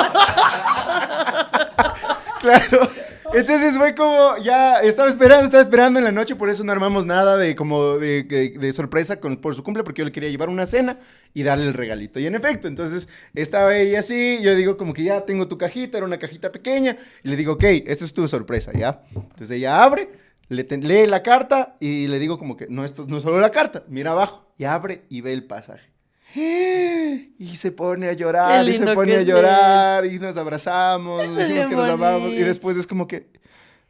claro. 2.39 2.89
Entonces 3.33 3.77
fue 3.77 3.93
como, 3.93 4.37
ya 4.43 4.81
estaba 4.81 5.09
esperando, 5.09 5.45
estaba 5.45 5.61
esperando 5.61 5.99
en 5.99 6.05
la 6.05 6.11
noche, 6.11 6.35
por 6.35 6.49
eso 6.49 6.63
no 6.63 6.71
armamos 6.71 7.05
nada 7.05 7.37
de 7.37 7.55
como 7.55 7.97
de, 7.97 8.71
sorpresa 8.73 9.19
por 9.19 9.55
su 9.55 9.63
cumple, 9.63 9.83
porque 9.83 9.99
yo 9.99 10.05
le 10.05 10.11
quería 10.11 10.29
llevar 10.29 10.49
una 10.49 10.65
cena 10.65 10.99
y 11.33 11.43
darle 11.43 11.65
el 11.65 11.73
regalito. 11.73 12.19
Y 12.19 12.27
en 12.27 12.35
efecto, 12.35 12.67
entonces 12.67 13.09
estaba 13.33 13.75
ella 13.75 13.99
así, 13.99 14.39
yo 14.41 14.55
digo 14.55 14.77
como 14.77 14.93
que 14.93 15.03
ya 15.03 15.25
tengo 15.25 15.47
tu 15.47 15.57
cajita, 15.57 15.97
era 15.97 16.05
una 16.05 16.17
cajita 16.17 16.51
pequeña, 16.51 16.97
y 17.23 17.29
le 17.29 17.35
digo, 17.35 17.53
ok, 17.53 17.63
esta 17.63 18.05
es 18.05 18.13
tu 18.13 18.27
sorpresa, 18.27 18.71
¿ya? 18.73 19.03
Entonces 19.13 19.51
ella 19.51 19.83
abre, 19.83 20.09
le 20.49 20.63
lee 20.63 21.07
la 21.07 21.23
carta 21.23 21.75
y 21.79 22.07
le 22.07 22.19
digo 22.19 22.37
como 22.37 22.55
que, 22.55 22.67
no, 22.69 22.85
esto 22.85 23.05
no 23.07 23.17
es 23.17 23.23
solo 23.23 23.39
la 23.39 23.51
carta, 23.51 23.83
mira 23.87 24.11
abajo, 24.11 24.47
y 24.57 24.63
abre 24.65 25.03
y 25.09 25.21
ve 25.21 25.33
el 25.33 25.43
pasaje. 25.43 25.96
Y 27.39 27.55
se 27.55 27.71
pone 27.71 28.09
a 28.09 28.13
llorar, 28.13 28.67
y 28.67 28.73
se 28.73 28.85
pone 28.93 29.15
a 29.17 29.21
llorar, 29.21 30.05
y 30.05 30.19
nos 30.19 30.37
abrazamos, 30.37 31.35
decimos 31.35 31.67
que 31.67 31.75
nos 31.75 31.89
amamos, 31.89 32.33
y 32.33 32.43
después 32.43 32.77
es 32.77 32.87
como 32.87 33.07
que 33.07 33.27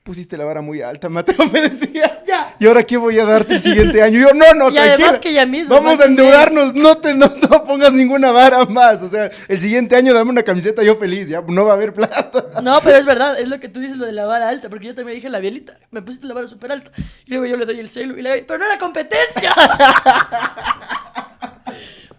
pusiste 0.07 0.37
la 0.37 0.45
vara 0.45 0.61
muy 0.61 0.81
alta, 0.81 1.09
Mateo 1.09 1.45
me 1.51 1.69
decía. 1.69 2.23
Ya. 2.25 2.55
¿Y 2.59 2.65
ahora 2.65 2.83
qué 2.83 2.95
voy 2.95 3.19
a 3.19 3.25
darte 3.25 3.55
el 3.55 3.61
siguiente 3.61 4.01
año? 4.01 4.19
Y 4.19 4.21
yo, 4.21 4.33
no, 4.33 4.53
no, 4.53 4.69
y 4.73 4.77
además 4.77 5.19
que 5.19 5.33
ya 5.33 5.45
mismo. 5.45 5.75
Vamos 5.75 5.99
a 5.99 6.05
endeudarnos, 6.05 6.73
no, 6.73 6.97
te, 6.97 7.13
no, 7.13 7.29
pongas 7.65 7.91
ninguna 7.91 8.31
vara 8.31 8.63
más. 8.65 9.01
O 9.01 9.09
sea, 9.09 9.29
el 9.49 9.59
siguiente 9.59 9.97
año 9.97 10.13
dame 10.13 10.31
una 10.31 10.43
camiseta 10.43 10.81
yo 10.81 10.95
feliz, 10.95 11.27
ya 11.27 11.41
no 11.45 11.65
va 11.65 11.71
a 11.71 11.75
haber 11.75 11.93
plata. 11.93 12.45
No, 12.63 12.81
pero 12.81 12.97
es 12.97 13.05
verdad, 13.05 13.39
es 13.39 13.49
lo 13.49 13.59
que 13.59 13.69
tú 13.69 13.79
dices, 13.79 13.97
lo 13.97 14.05
de 14.05 14.13
la 14.13 14.25
vara 14.25 14.49
alta, 14.49 14.69
porque 14.69 14.87
yo 14.87 14.95
también 14.95 15.15
dije 15.17 15.29
la 15.29 15.39
bielita, 15.39 15.77
me 15.91 16.01
pusiste 16.01 16.25
la 16.25 16.33
vara 16.33 16.47
súper 16.47 16.71
alta. 16.71 16.91
Y 17.25 17.31
luego 17.31 17.45
yo 17.45 17.57
le 17.57 17.65
doy 17.65 17.79
el 17.79 17.89
celu, 17.89 18.17
y 18.17 18.21
le 18.21 18.29
doy, 18.29 18.41
pero 18.47 18.59
no 18.59 18.65
era 18.65 18.79
competencia. 18.79 19.53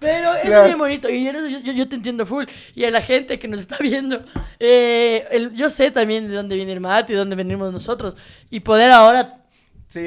Pero 0.00 0.34
eso 0.34 0.58
es 0.58 0.64
bien 0.66 0.78
bonito. 0.78 1.08
Y 1.08 1.24
yo, 1.24 1.32
yo, 1.72 1.88
te 1.88 1.96
entiendo 1.96 2.24
full. 2.26 2.44
Y 2.74 2.84
a 2.84 2.90
la 2.90 3.02
gente 3.02 3.38
que 3.38 3.48
nos 3.48 3.60
está 3.60 3.76
viendo, 3.80 4.24
eh, 4.58 5.50
yo 5.54 5.68
sé 5.68 5.90
también 5.90 6.28
de 6.28 6.34
dónde 6.34 6.56
viene 6.56 6.72
el 6.72 6.80
mate 6.80 7.12
y 7.12 7.14
de 7.14 7.20
dónde 7.20 7.36
venimos 7.36 7.72
nosotros. 7.72 8.16
Y 8.50 8.60
poder 8.60 8.90
ahora 8.90 9.38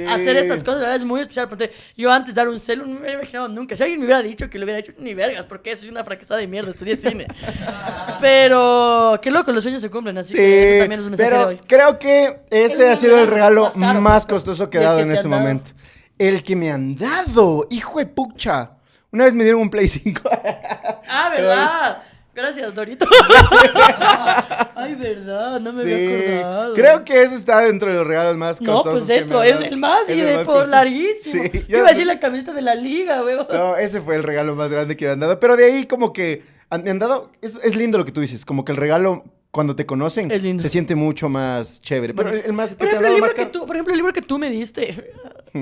hacer 0.09 0.37
estas 0.37 0.63
cosas 0.63 0.95
es 0.95 1.03
muy 1.03 1.21
especial. 1.21 1.49
Porque 1.49 1.71
yo 1.97 2.11
antes 2.11 2.33
dar 2.33 2.47
un 2.47 2.59
celu 2.59 2.85
no 2.85 2.93
me 2.93 2.99
hubiera 2.99 3.15
imaginado 3.15 3.49
nunca. 3.49 3.75
Si 3.75 3.83
alguien 3.83 3.99
me 3.99 4.05
hubiera 4.05 4.21
dicho 4.21 4.49
que 4.49 4.57
lo 4.57 4.65
hubiera 4.65 4.79
hecho, 4.79 4.93
ni 4.97 5.13
vergas, 5.13 5.45
porque 5.45 5.75
soy 5.75 5.89
una 5.89 6.03
fracasada 6.03 6.39
de 6.39 6.47
mierda, 6.47 6.71
estudié 6.71 6.97
cine. 6.97 7.27
pero 8.21 9.19
qué 9.21 9.31
loco, 9.31 9.51
los 9.51 9.63
sueños 9.63 9.81
se 9.81 9.89
cumplen. 9.89 10.17
Así 10.17 10.33
que 10.33 10.77
eso 10.77 10.83
también 10.83 10.99
es 10.99 11.05
un 11.05 11.11
mensaje 11.11 11.29
pero 11.29 11.41
de 11.41 11.55
hoy. 11.55 11.61
Creo 11.67 11.99
que 11.99 12.41
ese 12.49 12.89
ha 12.89 12.95
sido 12.95 13.19
el 13.19 13.27
regalo 13.27 13.71
más, 13.75 14.25
costoso 14.25 14.69
que 14.69 14.77
he 14.77 14.81
dado 14.81 14.99
en 14.99 15.11
este 15.11 15.27
momento. 15.27 15.71
El 16.17 16.43
que 16.43 16.55
me 16.55 16.71
han 16.71 16.95
dado, 16.95 17.67
hijo 17.71 17.99
de 17.99 18.05
pucha. 18.05 18.73
Una 19.11 19.25
vez 19.25 19.35
me 19.35 19.43
dieron 19.43 19.61
un 19.61 19.69
Play 19.69 19.87
5. 19.87 20.21
ah, 21.09 21.29
¿verdad? 21.29 22.03
Gracias, 22.33 22.73
Dorito. 22.73 23.05
Ay, 24.75 24.95
verdad, 24.95 25.59
no 25.59 25.73
me 25.73 25.81
había 25.81 26.37
acordado. 26.37 26.73
Creo 26.75 27.03
que 27.03 27.21
eso 27.21 27.35
está 27.35 27.59
dentro 27.59 27.89
de 27.89 27.97
los 27.97 28.07
regalos 28.07 28.37
más 28.37 28.59
costosos. 28.59 28.85
No, 28.85 28.91
pues 28.91 29.07
dentro, 29.07 29.43
es 29.43 29.59
el 29.59 29.75
más 29.75 30.09
y 30.09 30.21
de 30.21 30.45
por 30.45 30.67
larguísimo. 30.69 31.43
Sí, 31.43 31.65
yo 31.67 31.79
iba 31.79 31.87
a 31.87 31.89
decir 31.89 32.07
la 32.07 32.21
camiseta 32.21 32.53
de 32.53 32.61
la 32.61 32.75
liga, 32.75 33.21
weón. 33.21 33.47
No, 33.51 33.75
ese 33.75 33.99
fue 33.99 34.15
el 34.15 34.23
regalo 34.23 34.55
más 34.55 34.71
grande 34.71 34.95
que 34.95 35.05
me 35.05 35.11
han 35.11 35.19
dado. 35.19 35.39
Pero 35.41 35.57
de 35.57 35.65
ahí, 35.65 35.85
como 35.85 36.13
que 36.13 36.43
me 36.81 36.89
han 36.89 36.99
dado. 36.99 37.31
Es, 37.41 37.59
es 37.61 37.75
lindo 37.75 37.97
lo 37.97 38.05
que 38.05 38.13
tú 38.13 38.21
dices, 38.21 38.45
como 38.45 38.63
que 38.63 38.71
el 38.71 38.77
regalo 38.77 39.25
cuando 39.51 39.75
te 39.75 39.85
conocen, 39.85 40.31
se 40.59 40.69
siente 40.69 40.95
mucho 40.95 41.27
más 41.27 41.81
chévere. 41.81 42.13
Pero 42.13 42.29
el 42.29 42.53
más, 42.53 42.73
por, 42.75 42.87
ejemplo, 42.87 43.07
el 43.09 43.15
libro 43.15 43.33
que 43.33 43.45
tú, 43.47 43.65
por 43.65 43.75
ejemplo, 43.75 43.93
el 43.93 43.97
libro 43.97 44.13
que 44.13 44.21
tú 44.21 44.39
me 44.39 44.49
diste, 44.49 45.13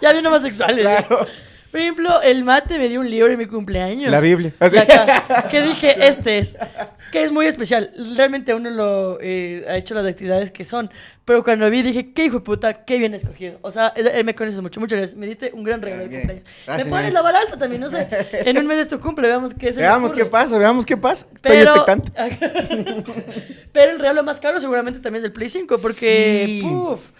ya 0.00 0.12
bien 0.12 0.24
homosexuales. 0.24 0.82
Claro. 0.82 1.26
Por 1.70 1.80
ejemplo, 1.80 2.22
el 2.22 2.44
mate 2.44 2.78
me 2.78 2.88
dio 2.88 3.00
un 3.00 3.10
libro 3.10 3.30
en 3.32 3.38
mi 3.38 3.46
cumpleaños. 3.46 4.10
La 4.10 4.20
Biblia. 4.20 4.52
Que 5.50 5.62
dije, 5.66 6.06
este 6.06 6.38
es. 6.38 6.56
Que 7.12 7.22
es 7.22 7.30
muy 7.32 7.46
especial. 7.46 7.90
Realmente 8.16 8.54
uno 8.54 8.70
lo 8.70 9.18
eh, 9.20 9.64
ha 9.68 9.76
hecho 9.76 9.94
las 9.94 10.06
actividades 10.06 10.50
que 10.50 10.64
son. 10.64 10.90
Pero 11.24 11.42
cuando 11.42 11.68
vi 11.68 11.82
dije, 11.82 12.12
qué 12.12 12.26
hijo 12.26 12.36
de 12.36 12.44
puta, 12.44 12.84
qué 12.84 12.98
bien 12.98 13.12
escogido. 13.12 13.58
O 13.62 13.70
sea, 13.72 13.88
él 13.96 14.24
me 14.24 14.34
conoces 14.34 14.60
mucho, 14.60 14.78
muchas 14.80 14.98
gracias. 14.98 15.18
Me 15.18 15.26
diste 15.26 15.50
un 15.52 15.64
gran 15.64 15.82
regalo 15.82 16.04
de 16.04 16.10
cumpleaños. 16.10 16.44
Gracias, 16.64 16.86
me 16.86 16.92
pones 16.92 17.12
la 17.12 17.22
vara 17.22 17.40
alta 17.40 17.58
también, 17.58 17.80
no 17.82 17.90
sé. 17.90 18.06
En 18.32 18.58
un 18.58 18.66
mes 18.66 18.78
es 18.78 18.88
tu 18.88 19.00
cumple, 19.00 19.26
veamos 19.26 19.52
qué 19.52 19.72
me 19.72 19.78
Veamos 19.78 20.12
qué 20.12 20.24
pasa, 20.24 20.56
veamos 20.58 20.86
qué 20.86 20.96
pasa. 20.96 21.26
Estoy 21.34 21.56
Pero- 21.58 21.74
expectante. 21.76 22.12
Pero 23.72 23.92
el 23.92 23.98
regalo 23.98 24.22
más 24.22 24.40
caro 24.40 24.60
seguramente 24.60 25.00
también 25.00 25.20
es 25.22 25.26
el 25.26 25.32
Play 25.32 25.48
5, 25.48 25.78
porque, 25.82 26.44
Sí. 26.46 26.60
puf, 26.62 27.10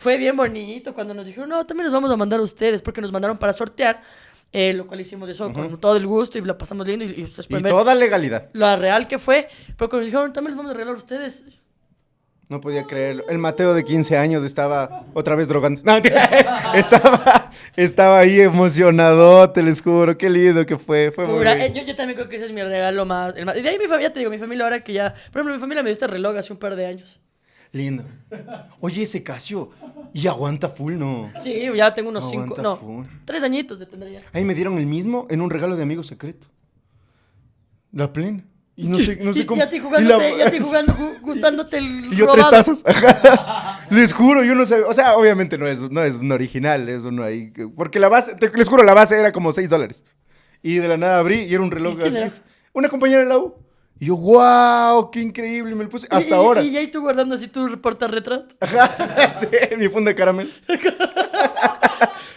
fue 0.00 0.16
bien 0.16 0.34
bonito 0.34 0.94
cuando 0.94 1.12
nos 1.12 1.26
dijeron, 1.26 1.50
no, 1.50 1.66
también 1.66 1.84
los 1.84 1.92
vamos 1.92 2.10
a 2.10 2.16
mandar 2.16 2.40
a 2.40 2.42
ustedes, 2.42 2.80
porque 2.80 3.02
nos 3.02 3.12
mandaron 3.12 3.36
para 3.36 3.52
sortear, 3.52 4.00
eh, 4.50 4.72
lo 4.72 4.86
cual 4.86 4.98
hicimos 5.00 5.28
eso 5.28 5.52
con 5.52 5.78
todo 5.78 5.94
el 5.96 6.06
gusto 6.06 6.38
y 6.38 6.40
la 6.40 6.56
pasamos 6.56 6.86
lindo 6.88 7.04
y, 7.04 7.20
y 7.20 7.24
ustedes 7.24 7.46
toda 7.68 7.94
legalidad. 7.94 8.48
lo 8.54 8.76
real 8.76 9.06
que 9.06 9.18
fue, 9.18 9.46
pero 9.76 9.90
cuando 9.90 9.98
nos 9.98 10.06
dijeron, 10.06 10.32
también 10.32 10.52
los 10.52 10.56
vamos 10.56 10.70
a 10.70 10.74
regalar 10.74 10.94
a 10.94 10.98
ustedes. 10.98 11.44
No 12.48 12.60
podía 12.62 12.84
creerlo. 12.84 13.28
El 13.28 13.38
Mateo 13.38 13.74
de 13.74 13.84
15 13.84 14.16
años 14.16 14.42
estaba 14.42 15.04
otra 15.12 15.36
vez 15.36 15.46
drogando. 15.46 15.82
No, 15.84 15.98
estaba, 16.74 17.52
estaba 17.76 18.18
ahí 18.18 18.40
emocionado, 18.40 19.50
te 19.50 19.62
les 19.62 19.80
juro. 19.80 20.16
Qué 20.18 20.28
lindo 20.30 20.64
que 20.66 20.76
fue. 20.76 21.12
Fue 21.12 21.26
muy 21.28 21.46
eh, 21.46 21.72
yo, 21.72 21.84
yo 21.84 21.94
también 21.94 22.16
creo 22.16 22.28
que 22.28 22.36
ese 22.36 22.46
es 22.46 22.52
mi 22.52 22.62
regalo 22.62 23.04
más- 23.04 23.34
Y 23.36 23.62
de 23.62 23.68
ahí 23.68 23.78
mi 23.78 23.86
familia, 23.86 24.12
te 24.12 24.18
digo, 24.18 24.32
mi 24.32 24.38
familia 24.38 24.64
ahora 24.64 24.82
que 24.82 24.92
ya, 24.94 25.12
por 25.30 25.42
ejemplo, 25.42 25.54
mi 25.54 25.60
familia 25.60 25.82
me 25.84 25.90
dio 25.90 25.92
este 25.92 26.08
reloj 26.08 26.36
hace 26.38 26.52
un 26.52 26.58
par 26.58 26.74
de 26.74 26.86
años. 26.86 27.20
Lindo. 27.72 28.04
Oye, 28.80 29.02
ese 29.02 29.22
Casio. 29.22 29.70
Y 30.12 30.26
aguanta 30.26 30.68
full, 30.68 30.94
¿no? 30.98 31.30
Sí, 31.42 31.54
ya 31.76 31.94
tengo 31.94 32.08
unos 32.10 32.24
No 32.24 32.30
cinco, 32.30 32.42
aguanta 32.44 32.62
no, 32.62 32.76
full. 32.76 33.06
tres 33.24 33.42
añitos 33.44 33.78
de 33.78 33.86
tendría. 33.86 34.22
Ahí 34.32 34.42
me 34.44 34.54
dieron 34.54 34.76
el 34.78 34.86
mismo 34.86 35.26
en 35.30 35.40
un 35.40 35.50
regalo 35.50 35.76
de 35.76 35.82
amigo 35.84 36.02
secreto. 36.02 36.48
La 37.92 38.12
plena. 38.12 38.44
Y 38.76 38.88
no 38.88 38.98
sé, 38.98 39.16
no 39.22 39.32
sé 39.34 39.40
y, 39.40 39.46
cómo. 39.46 39.60
y 39.60 39.62
a 39.62 39.68
ti 39.68 39.76
y 39.76 39.80
jugándote, 39.80 40.30
la- 40.30 40.38
y 40.38 40.40
a 40.40 40.50
ti 40.50 40.58
jugando, 40.58 40.94
gu- 40.94 41.20
gustándote 41.22 41.78
el 41.78 42.12
Y 42.12 42.16
yo 42.16 42.26
tres 42.32 42.44
robado. 42.46 42.50
tazas. 42.50 42.82
Ajá. 42.86 43.80
les 43.90 44.12
juro, 44.12 44.42
yo 44.42 44.54
no 44.54 44.64
sé. 44.64 44.82
O 44.82 44.94
sea, 44.94 45.16
obviamente 45.16 45.58
no 45.58 45.66
es, 45.66 45.90
no 45.90 46.02
es 46.02 46.14
un 46.16 46.32
original, 46.32 46.88
es 46.88 47.02
uno 47.04 47.22
ahí. 47.22 47.52
que- 47.52 47.68
Porque 47.68 48.00
la 48.00 48.08
base, 48.08 48.34
te- 48.36 48.50
les 48.56 48.68
juro, 48.68 48.82
la 48.82 48.94
base 48.94 49.18
era 49.18 49.32
como 49.32 49.52
6 49.52 49.68
dólares. 49.68 50.04
Y 50.62 50.76
de 50.76 50.88
la 50.88 50.96
nada 50.96 51.18
abrí 51.18 51.40
y 51.42 51.54
era 51.54 51.62
un 51.62 51.70
reloj 51.70 51.98
¿Y 52.00 52.16
así. 52.16 52.40
Una 52.72 52.88
compañera 52.88 53.22
de 53.22 53.28
la 53.28 53.38
U. 53.38 53.54
Y 54.00 54.06
yo, 54.06 54.16
wow, 54.16 55.10
qué 55.10 55.20
increíble. 55.20 55.74
Me 55.74 55.84
lo 55.84 55.90
puse 55.90 56.06
Y- 56.10 56.14
hasta 56.14 56.30
y, 56.30 56.32
ahora. 56.32 56.62
Y, 56.62 56.76
ahí 56.76 56.88
tú 56.88 57.02
guardando 57.02 57.34
así 57.34 57.46
tu 57.48 57.68
retrato. 57.68 58.56
Ajá, 58.60 59.32
sí, 59.34 59.46
mi 59.76 59.88
funda 59.88 60.08
de 60.10 60.14
caramelo. 60.16 60.50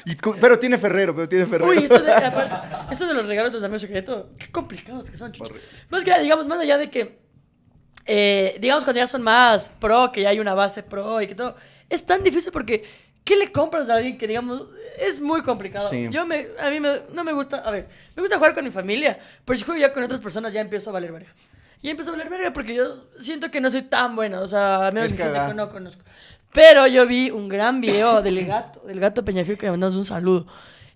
Y 0.05 0.15
cu- 0.17 0.35
pero 0.39 0.59
tiene 0.59 0.77
Ferrero, 0.77 1.15
pero 1.15 1.29
tiene 1.29 1.45
Ferrero. 1.45 1.69
Uy, 1.71 1.77
esto 1.77 1.97
de, 1.99 2.11
aparte, 2.11 2.67
esto 2.91 3.07
de 3.07 3.13
los 3.13 3.25
regalos 3.25 3.51
de 3.53 3.57
los 3.57 3.63
amigos 3.63 3.81
secretos, 3.81 4.25
qué 4.37 4.51
complicados 4.51 5.09
que 5.09 5.15
son, 5.15 5.31
chucho. 5.31 5.53
Más 5.89 6.03
que, 6.03 6.17
digamos, 6.19 6.45
más 6.45 6.59
allá 6.59 6.77
de 6.77 6.89
que, 6.89 7.19
eh, 8.05 8.57
digamos, 8.59 8.83
cuando 8.83 8.99
ya 8.99 9.07
son 9.07 9.21
más 9.21 9.69
pro, 9.79 10.11
que 10.11 10.21
ya 10.23 10.29
hay 10.29 10.41
una 10.41 10.53
base 10.53 10.83
pro 10.83 11.21
y 11.21 11.27
que 11.27 11.35
todo, 11.35 11.55
es 11.89 12.05
tan 12.05 12.21
difícil 12.21 12.51
porque, 12.51 12.83
¿qué 13.23 13.37
le 13.37 13.49
compras 13.53 13.89
a 13.89 13.95
alguien 13.95 14.17
que, 14.17 14.27
digamos, 14.27 14.67
es 14.99 15.21
muy 15.21 15.41
complicado? 15.41 15.89
Sí. 15.89 16.07
Yo, 16.11 16.25
me, 16.25 16.47
a 16.61 16.69
mí 16.69 16.81
me- 16.81 17.03
no 17.13 17.23
me 17.23 17.31
gusta, 17.31 17.57
a 17.59 17.71
ver, 17.71 17.87
me 18.15 18.21
gusta 18.21 18.35
jugar 18.37 18.53
con 18.53 18.65
mi 18.65 18.71
familia, 18.71 19.17
pero 19.45 19.57
si 19.57 19.63
juego 19.63 19.79
ya 19.79 19.93
con 19.93 20.03
otras 20.03 20.19
personas 20.19 20.51
ya 20.51 20.59
empiezo 20.59 20.89
a 20.89 20.93
valer 20.93 21.13
verga. 21.13 21.31
Ya 21.83 21.91
empiezo 21.91 22.11
a 22.11 22.13
valer 22.13 22.29
verga 22.29 22.53
porque 22.53 22.73
yo 22.73 22.85
siento 23.19 23.51
que 23.51 23.59
no 23.59 23.69
soy 23.69 23.81
tan 23.81 24.15
buena, 24.15 24.39
o 24.39 24.47
sea, 24.47 24.89
menos 24.93 25.11
Es 25.11 25.17
que 25.17 25.23
gente 25.23 25.39
que 25.47 25.53
no 25.53 25.69
conozco. 25.69 26.01
Pero 26.53 26.87
yo 26.87 27.05
vi 27.05 27.29
un 27.29 27.49
gran 27.49 27.81
video 27.81 28.21
del 28.23 28.45
gato, 28.45 28.81
del 28.87 28.99
gato 28.99 29.25
Peñafiel 29.25 29.57
que 29.57 29.65
le 29.65 29.71
mandamos 29.71 29.97
un 29.97 30.05
saludo. 30.05 30.47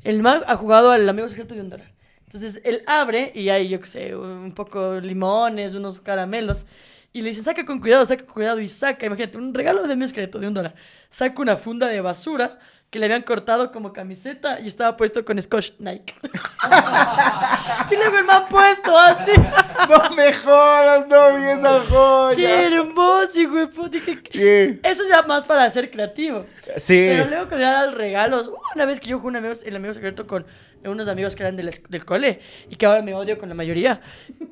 El 0.04 0.22
man 0.22 0.44
ha 0.48 0.56
jugado 0.56 0.92
al 0.92 1.08
amigo 1.08 1.28
secreto 1.28 1.56
de 1.56 1.62
un 1.62 1.70
dólar. 1.70 1.92
Entonces 2.26 2.62
él 2.64 2.84
abre 2.88 3.32
y 3.36 3.50
hay, 3.50 3.68
yo 3.68 3.80
qué 3.82 3.86
sé, 3.86 4.16
un 4.16 4.54
poco 4.54 5.00
limones, 5.02 5.74
unos 5.74 6.00
caramelos. 6.00 6.66
Y 7.12 7.22
le 7.22 7.30
dicen, 7.30 7.44
saca 7.44 7.66
con 7.66 7.80
cuidado, 7.80 8.06
saca 8.06 8.24
con 8.24 8.34
cuidado. 8.34 8.60
Y 8.60 8.68
saca, 8.68 9.06
imagínate, 9.06 9.38
un 9.38 9.54
regalo 9.54 9.84
de 9.84 9.94
amigo 9.94 10.08
secreto 10.08 10.40
de 10.40 10.48
un 10.48 10.54
dólar. 10.54 10.76
Saca 11.10 11.42
una 11.42 11.58
funda 11.58 11.88
de 11.88 12.00
basura 12.00 12.60
que 12.90 13.00
le 13.00 13.06
habían 13.06 13.24
cortado 13.24 13.72
como 13.72 13.92
camiseta 13.92 14.62
y 14.62 14.68
estaba 14.68 14.96
puesto 14.96 15.26
con 15.26 15.42
Scotch 15.42 15.72
Nike. 15.80 16.16
y 17.92 17.96
luego 17.96 18.18
el 18.18 18.24
man 18.26 18.46
puesto 18.50 18.98
así. 18.98 19.32
No 19.88 20.10
me 20.16 20.34
jodas, 20.34 21.08
no 21.08 21.38
vi 21.38 21.44
esa 21.44 21.82
joya. 21.86 22.36
¡Qué 22.36 22.76
hermoso, 22.76 23.70
puta! 23.74 23.90
Dije, 23.90 24.22
¿Qué? 24.22 24.80
Eso 24.84 25.04
es 25.04 25.10
ya 25.10 25.22
más 25.22 25.46
para 25.46 25.70
ser 25.72 25.90
creativo. 25.90 26.46
Sí. 26.76 27.06
Pero 27.10 27.26
luego 27.26 27.48
cuando 27.48 27.66
ya 27.66 27.72
das 27.72 27.94
regalos, 27.94 28.52
una 28.76 28.86
vez 28.86 29.00
que 29.00 29.08
yo 29.08 29.18
jugué 29.20 29.30
un 29.30 29.36
amigo, 29.38 29.54
el 29.64 29.76
amigo 29.76 29.94
secreto 29.94 30.28
con 30.28 30.46
unos 30.84 31.08
amigos 31.08 31.36
que 31.36 31.44
eran 31.44 31.56
del, 31.56 31.72
del 31.90 32.06
cole 32.06 32.40
y 32.70 32.76
que 32.76 32.86
ahora 32.86 33.02
me 33.02 33.14
odio 33.14 33.38
con 33.38 33.48
la 33.48 33.56
mayoría. 33.56 34.02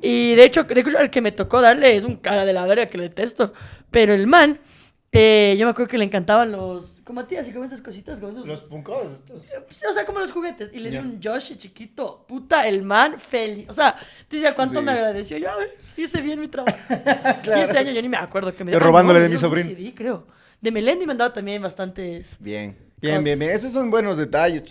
Y 0.02 0.36
de 0.36 0.46
hecho, 0.46 0.64
de 0.64 0.80
hecho, 0.80 0.98
el 0.98 1.10
que 1.10 1.22
me 1.22 1.32
tocó 1.32 1.60
darle 1.60 1.96
es 1.96 2.04
un 2.04 2.16
cara 2.16 2.46
de 2.46 2.54
la 2.54 2.66
verga 2.66 2.86
que 2.86 2.98
le 2.98 3.06
detesto. 3.06 3.52
Pero 3.92 4.14
el 4.14 4.28
man, 4.28 4.60
eh, 5.12 5.56
yo 5.58 5.66
me 5.66 5.72
acuerdo 5.72 5.90
que 5.90 5.98
le 5.98 6.06
encantaban 6.06 6.52
los, 6.52 6.95
como 7.06 7.22
a 7.22 7.28
ti, 7.28 7.38
así 7.38 7.52
como 7.54 7.64
estas 7.64 7.82
cositas, 7.82 8.20
como 8.20 8.32
esos... 8.32 8.64
puncos 8.64 9.12
estos. 9.14 9.44
Pues, 9.68 9.86
O 9.90 9.94
sea, 9.94 10.06
como 10.06 10.20
los 10.20 10.32
juguetes. 10.32 10.72
Y 10.74 10.80
le 10.80 10.90
di 10.90 10.96
Ya. 10.96 11.02
un 11.02 11.20
Yoshi 11.22 11.56
chiquito. 11.56 12.26
Puta, 12.28 12.68
el 12.68 12.82
man 12.82 13.18
feliz. 13.20 13.68
O 13.70 13.74
sea, 13.74 13.96
dice 14.30 14.54
cuánto 14.56 14.80
Sí. 14.80 14.86
me 14.86 14.92
agradeció. 14.92 15.38
Yo, 15.38 15.50
a 15.52 15.56
ver, 15.56 15.78
hice 15.96 16.20
bien 16.22 16.40
mi 16.40 16.48
trabajo. 16.48 16.78
Y 17.46 17.60
ese 17.62 17.78
año 17.78 17.92
yo 17.92 18.02
ni 18.02 18.10
me 18.10 18.18
acuerdo 18.18 18.54
que 18.56 18.64
me 18.64 18.72
Yo 18.72 18.78
ah, 18.78 18.82
robándole 18.82 19.20
me 19.20 19.24
de 19.24 19.30
mi 19.30 19.36
dieron 19.36 19.52
un 19.54 19.58
sobrino. 19.62 19.78
CD, 19.80 19.94
creo. 19.96 20.28
De 20.60 20.72
Melendi 20.72 21.06
me 21.06 21.12
han 21.12 21.18
dado 21.20 21.32
también 21.32 21.62
bastantes. 21.62 22.38
Bien, 22.40 22.76
bien, 23.00 23.24
bien, 23.24 23.38
bien. 23.38 23.52
Esos 23.52 23.72
son 23.72 23.92
buenos 23.92 24.18
detalles. 24.18 24.64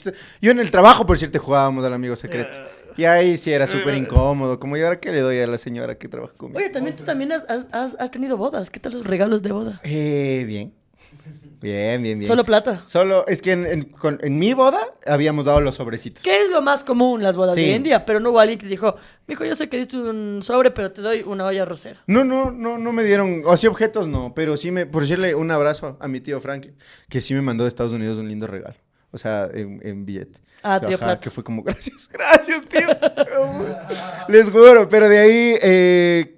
Yo 0.42 0.50
en 0.50 0.58
el 0.58 0.70
trabajo, 0.70 1.06
por 1.06 1.16
cierto, 1.16 1.38
jugábamos 1.38 1.84
al 1.84 1.92
amigo 1.94 2.16
secreto. 2.16 2.58
Y 2.96 3.04
ahí 3.04 3.36
sí 3.36 3.52
era 3.52 3.66
súper 3.68 3.94
incómodo. 3.94 4.58
Como 4.58 4.76
yo 4.76 4.86
ahora 4.86 4.98
que 4.98 5.12
le 5.12 5.20
doy 5.20 5.38
a 5.40 5.46
la 5.46 5.58
señora 5.58 5.96
que 5.98 6.08
trabaja 6.08 6.32
conmigo. 6.34 6.58
Oye, 6.58 6.70
también 6.70 6.96
tú 6.96 7.04
también 7.04 7.30
has, 7.32 7.44
has, 7.48 7.68
has- 7.72 7.96
has 8.00 8.10
tenido 8.10 8.36
bodas. 8.36 8.70
¿Qué 8.70 8.80
tal 8.80 8.92
los 8.94 9.06
regalos 9.06 9.42
de 9.42 9.52
boda? 9.52 9.80
Eh, 9.84 10.44
bien. 10.48 10.74
Bien, 11.64 12.02
bien, 12.02 12.18
bien. 12.18 12.28
Solo 12.28 12.44
plata. 12.44 12.82
Solo, 12.84 13.26
es 13.26 13.40
que 13.42 13.52
en, 13.52 13.66
en- 13.66 13.82
con- 13.84 14.18
en 14.22 14.38
mi 14.38 14.52
boda 14.54 14.80
habíamos 15.06 15.46
dado 15.46 15.60
los 15.60 15.74
sobrecitos. 15.76 16.22
¿Qué 16.22 16.42
es 16.42 16.50
lo 16.50 16.60
más 16.62 16.84
común 16.84 17.22
las 17.22 17.36
bodas 17.36 17.54
de 17.56 17.64
hoy 17.64 17.70
en 17.72 17.82
día? 17.82 18.04
Pero 18.04 18.20
no 18.20 18.30
hubo 18.30 18.40
alguien 18.40 18.58
que 18.58 18.66
dijo, 18.66 18.96
mijo, 19.26 19.44
yo 19.44 19.56
sé 19.56 19.68
que 19.68 19.78
diste 19.78 19.96
un 19.96 20.40
sobre, 20.42 20.70
pero 20.70 20.92
te 20.92 21.00
doy 21.02 21.22
una 21.26 21.46
olla 21.46 21.64
rosera. 21.64 22.02
No, 22.06 22.22
no, 22.22 22.50
no, 22.50 22.76
no 22.78 22.92
me 22.92 23.02
dieron, 23.02 23.42
o 23.46 23.56
sí 23.56 23.66
objetos 23.66 24.06
no, 24.06 24.32
pero 24.34 24.56
sí 24.56 24.70
me, 24.70 24.84
por 24.86 25.02
decirle 25.02 25.34
un 25.34 25.50
abrazo 25.50 25.96
a 26.00 26.06
mi 26.08 26.20
tío 26.20 26.40
Franklin, 26.40 26.74
que 27.08 27.20
sí 27.20 27.32
me 27.34 27.40
mandó 27.42 27.64
de 27.64 27.68
Estados 27.68 27.92
Unidos 27.92 28.18
un 28.18 28.28
lindo 28.28 28.46
regalo. 28.46 28.76
O 29.10 29.16
sea, 29.18 29.48
en, 29.54 29.80
en 29.84 30.04
billete. 30.04 30.40
Ah, 30.64 30.76
O 30.76 30.78
sea, 30.80 30.88
tío 30.88 30.96
ajá, 30.96 31.06
Plata. 31.06 31.20
Que 31.20 31.30
fue 31.30 31.44
como, 31.44 31.62
gracias, 31.64 32.08
gracias, 32.12 32.62
tío. 32.68 32.88
Les 34.28 34.50
juro, 34.50 34.88
pero 34.88 35.08
de 35.08 35.18
ahí, 35.18 35.58
eh, 35.62 36.36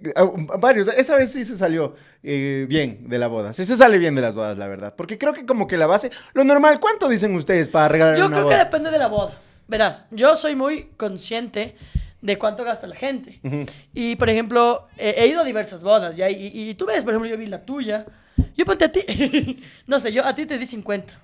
varios. 0.59 0.89
Esa 0.89 1.17
vez 1.17 1.33
sí 1.33 1.43
se 1.45 1.57
salió 1.57 1.95
eh, 2.29 2.67
bien 2.69 3.09
de 3.09 3.19
la 3.19 3.29
boda. 3.29 3.53
Sí 3.53 3.65
se 3.65 3.77
sale 3.77 3.99
bien 3.99 4.17
de 4.17 4.21
las 4.21 4.35
bodas, 4.35 4.59
la 4.59 4.67
verdad. 4.67 4.95
Porque 4.97 5.17
creo 5.17 5.33
que 5.33 5.47
como 5.47 5.69
que 5.69 5.77
la 5.77 5.87
base, 5.87 6.11
lo 6.35 6.43
normal, 6.43 6.81
¿cuánto 6.81 7.09
dicen 7.09 7.33
ustedes 7.37 7.69
para 7.69 7.89
regalar 7.89 8.19
Yo 8.19 8.27
una 8.27 8.37
creo 8.37 8.49
que 8.49 8.57
depende 8.57 8.91
de 8.91 8.99
la 8.99 9.07
boda. 9.07 9.41
Verás, 9.69 10.09
yo 10.11 10.35
soy 10.35 10.57
muy 10.57 10.91
consciente 10.97 11.77
de 12.21 12.37
cuánto 12.37 12.65
gasta 12.65 12.89
la 12.89 12.97
gente. 12.97 13.41
Y, 13.95 14.17
por 14.17 14.29
ejemplo, 14.29 14.89
he, 14.97 15.11
he 15.23 15.29
ido 15.29 15.43
a 15.43 15.45
diversas 15.45 15.85
bodas, 15.85 16.17
¿ya? 16.17 16.29
Y, 16.29 16.51
y 16.53 16.75
tú 16.75 16.87
ves, 16.87 17.05
por 17.05 17.13
ejemplo, 17.13 17.31
yo 17.31 17.39
vi 17.39 17.47
la 17.47 17.65
tuya. 17.65 18.07
Yo 18.57 18.65
ponte 18.65 18.87
a 18.87 18.93
ti. 18.93 19.63
no 19.87 20.01
sé, 20.01 20.13
yo 20.13 20.27
a 20.27 20.35
ti 20.35 20.47
te 20.47 20.59
di 20.59 20.67
50. 20.67 21.21